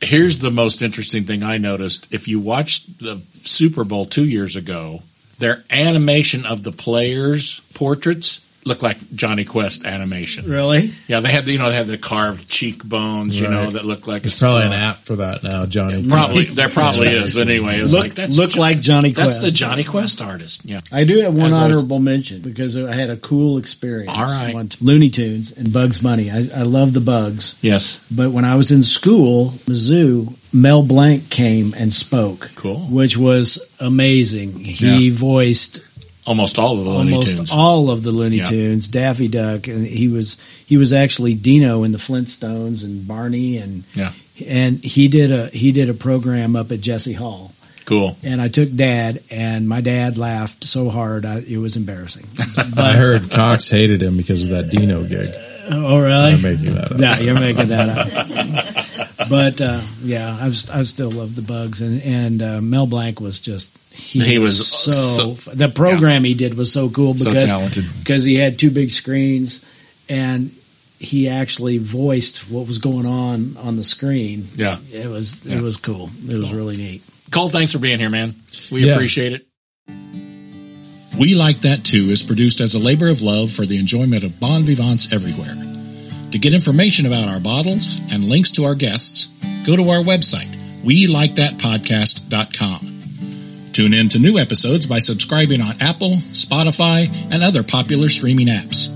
Here's 0.02 0.40
the 0.40 0.50
most 0.50 0.82
interesting 0.82 1.26
thing 1.26 1.44
I 1.44 1.60
noticed. 1.60 2.12
If 2.12 2.28
you 2.28 2.40
watched 2.40 2.98
the 2.98 3.22
Super 3.30 3.84
Bowl 3.84 4.06
two 4.08 4.26
years 4.26 4.56
ago, 4.56 5.04
their 5.38 5.64
animation 5.70 6.48
of 6.48 6.64
the 6.64 6.72
players' 6.72 7.62
portraits 7.76 8.42
looked 8.66 8.82
like 8.82 8.98
Jonny 9.14 9.46
Quest 9.46 9.86
animation. 9.86 10.50
really, 10.50 10.94
Yeah, 11.08 11.20
they 11.20 11.32
had 11.32 11.46
the, 11.46 11.52
you 11.54 11.60
know 11.60 11.70
they 11.70 11.76
had 11.76 11.88
the 11.88 11.98
carved 11.98 12.48
cheekbones, 12.50 13.40
you 13.40 13.48
know, 13.50 13.72
that 13.72 13.86
look 13.86 14.08
like 14.08 14.22
There's 14.22 14.34
it's 14.34 14.40
probably 14.42 14.64
an 14.68 14.72
uh, 14.74 14.76
app 14.76 14.98
for 15.04 15.18
that 15.18 15.44
now, 15.44 15.66
Johnny. 15.66 16.08
Probably 16.08 16.44
there 16.44 16.70
probably 16.70 17.10
is, 17.10 17.34
but 17.34 17.48
anyway, 17.48 17.80
it 17.80 17.86
look 17.88 18.04
like 18.04 18.14
that's 18.16 18.38
look 18.38 18.56
like 18.56 18.80
Jonny 18.80 19.14
Quest. 19.14 19.26
that's 19.26 19.40
Quest. 19.42 19.54
the 19.54 19.58
Jonny 19.58 19.84
Quest 19.84 20.22
artist. 20.22 20.66
Yeah, 20.66 20.82
I 20.92 21.04
do 21.04 21.20
have 21.22 21.34
one 21.34 21.52
As 21.52 21.58
I 21.58 21.68
was- 21.68 21.78
honorable 21.78 22.00
mention 22.00 22.42
because 22.42 22.78
I 22.78 22.94
had 22.96 23.10
a 23.10 23.18
cool 23.18 23.58
experience. 23.58 24.12
All 24.16 24.24
right. 24.24 24.56
on 24.56 24.70
Looney 24.82 25.10
Tunes 25.10 25.52
and 25.52 25.72
Bugs 25.74 26.00
Bunny. 26.00 26.32
I, 26.32 26.48
I 26.56 26.64
love 26.64 26.94
the 26.94 27.02
Bugs, 27.02 27.58
yes, 27.62 28.06
but 28.10 28.32
when 28.32 28.46
I 28.46 28.56
was 28.56 28.72
in 28.72 28.84
school, 28.84 29.50
Mizzou, 29.68 30.36
Mel 30.54 30.84
Blanc 30.84 31.30
came 31.30 31.74
and 31.78 31.94
spoke. 31.94 32.52
Cool. 32.56 32.80
which 32.82 33.18
was 33.18 33.60
amazing. 33.80 34.60
He 34.60 35.08
Yeah. 35.10 35.16
voiced 35.16 35.82
almost 36.26 36.58
all 36.60 36.78
of 36.80 36.86
the 36.86 36.90
Looney 36.92 37.14
almost 37.14 37.38
Tunes. 37.38 37.52
all 37.52 37.90
of 37.90 38.04
the 38.04 38.12
Looney 38.12 38.38
Yeah. 38.38 38.46
Tunes, 38.46 38.88
Daffy 38.88 39.28
Duck, 39.28 39.68
and 39.68 39.86
he 39.86 40.08
was 40.08 40.38
he 40.66 40.78
was 40.78 40.94
actually 40.94 41.34
Dino 41.34 41.84
in 41.84 41.92
the 41.92 41.98
Flintstones 41.98 42.84
and 42.84 43.08
Barney 43.08 43.58
and 43.58 43.84
Yeah. 43.94 44.12
and 44.48 44.84
he 44.84 45.08
did 45.08 45.32
a 45.32 45.48
he 45.48 45.72
did 45.72 45.90
a 45.90 45.94
program 45.94 46.56
up 46.56 46.72
at 46.72 46.82
Jesse 46.82 47.14
Hall. 47.14 47.52
Cool. 47.86 48.16
And 48.24 48.40
I 48.40 48.48
took 48.48 48.74
dad, 48.74 49.22
and 49.30 49.68
my 49.68 49.82
dad 49.82 50.18
laughed 50.18 50.64
so 50.64 50.90
hard 50.90 51.26
I, 51.26 51.40
it 51.40 51.58
was 51.58 51.76
embarrassing. 51.76 52.26
I 52.78 52.94
heard 52.94 53.30
Cox 53.30 53.70
hated 53.70 54.02
him 54.02 54.16
because 54.16 54.46
of 54.46 54.52
that 54.52 54.70
Dino 54.70 55.04
gig. 55.04 55.30
Oh, 55.72 55.98
really? 56.00 56.12
I'm 56.34 56.42
making 56.42 56.74
that 56.76 56.92
up. 56.92 56.98
No, 57.00 57.14
you're 57.16 57.40
making 57.40 57.68
that 57.70 59.18
up. 59.18 59.30
but 59.30 59.62
uh, 59.62 59.82
yeah, 60.04 60.38
I've 60.40 60.70
I 60.72 60.84
still 60.84 61.12
love 61.12 61.36
the 61.36 61.42
bugs, 61.42 61.82
and 61.82 62.02
and 62.04 62.42
uh, 62.42 62.62
Mel 62.62 62.88
Blanc 62.88 63.20
was 63.20 63.40
just 63.40 63.76
he, 63.92 64.20
He 64.22 64.40
was, 64.40 64.58
was 64.58 64.96
so, 65.16 65.34
so- 65.36 65.52
the 65.52 65.70
program 65.70 66.24
he 66.24 66.34
did 66.34 66.56
was 66.56 66.72
so 66.74 66.90
cool 66.90 67.16
So 67.16 67.30
because 67.32 67.46
talented. 67.46 67.86
because 68.00 68.24
he 68.24 68.36
had 68.36 68.58
two 68.58 68.72
big 68.72 68.90
screens 68.92 69.64
and 70.10 70.52
he 71.00 71.30
actually 71.30 71.78
voiced 71.78 72.50
what 72.50 72.66
was 72.66 72.80
going 72.80 73.06
on 73.06 73.56
on 73.58 73.76
the 73.76 73.84
screen. 73.84 74.48
Yeah. 74.56 74.78
It 74.92 75.08
was 75.08 75.46
Yeah. 75.46 75.58
it 75.58 75.62
was 75.62 75.78
cool. 75.78 76.10
It 76.28 76.38
was 76.40 76.52
really 76.52 76.78
neat. 76.78 77.04
Cole, 77.30 77.50
thanks 77.50 77.72
for 77.72 77.80
being 77.80 78.00
here, 78.00 78.10
man. 78.10 78.36
We 78.72 78.86
Yeah. 78.88 78.94
appreciate 78.94 79.34
it. 79.34 79.46
We 81.18 81.34
Like 81.36 81.62
That 81.62 81.84
Too 81.84 82.10
is 82.10 82.24
produced 82.24 82.60
as 82.60 82.74
a 82.74 82.80
labor 82.80 83.08
of 83.10 83.22
love 83.22 83.52
for 83.52 83.68
the 83.68 83.78
enjoyment 83.78 84.24
of 84.24 84.40
bon 84.40 84.64
vivants 84.64 85.14
everywhere. 85.14 85.56
To 86.32 86.40
get 86.40 86.56
information 86.56 87.06
about 87.06 87.30
our 87.30 87.40
bottles 87.40 88.00
and 88.12 88.26
links 88.26 88.50
to 88.52 88.66
our 88.66 88.74
guests, 88.74 89.26
go 89.64 89.76
to 89.76 89.90
our 89.90 90.02
website, 90.04 90.52
welikethatpodcast.com. 90.84 93.72
Tune 93.74 93.94
in 93.94 94.10
to 94.10 94.18
new 94.20 94.40
episodes 94.40 94.88
by 94.88 94.98
subscribing 95.00 95.62
on 95.62 95.76
Apple, 95.80 96.16
Spotify, 96.34 97.08
and 97.32 97.44
other 97.44 97.62
popular 97.64 98.10
streaming 98.10 98.48
apps. 98.48 98.90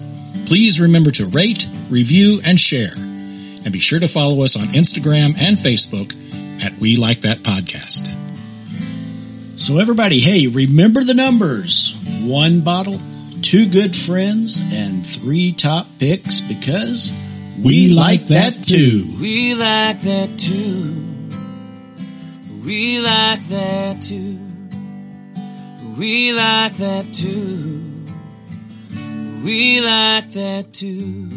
Please 0.48 0.80
remember 0.80 1.12
to 1.12 1.28
rate, 1.28 1.68
review, 1.90 2.42
and 2.46 2.60
share. 2.60 2.94
And 2.96 3.72
be 3.72 3.80
sure 3.80 4.00
to 4.00 4.08
follow 4.08 4.44
us 4.44 4.56
on 4.56 4.66
Instagram 4.68 5.36
and 5.40 5.58
Facebook 5.58 6.16
at 6.64 6.78
We 6.80 6.98
Like 6.98 7.22
That 7.22 7.38
Podcast. 7.40 8.27
So 9.58 9.80
everybody, 9.80 10.20
hey, 10.20 10.46
remember 10.48 11.04
the 11.04 11.16
numbers. 11.16 11.98
One 12.22 12.62
bottle, 12.62 13.00
two 13.42 13.68
good 13.68 13.96
friends, 13.96 14.62
and 14.72 15.06
three 15.06 15.52
top 15.52 15.88
picks 16.00 16.42
because 16.42 17.12
We 17.64 17.90
like 17.90 18.28
that 18.28 18.64
too. 18.64 19.04
We 19.20 19.56
like 19.56 20.02
that 20.02 20.38
too. 20.38 21.04
We 22.64 23.00
like 23.00 23.48
that 23.50 24.02
too. 24.02 24.38
We 25.98 26.34
like 26.34 26.78
that 26.78 27.12
too. 27.14 27.84
We 29.44 29.82
like 29.82 30.32
that 30.34 30.72
too. 30.72 31.37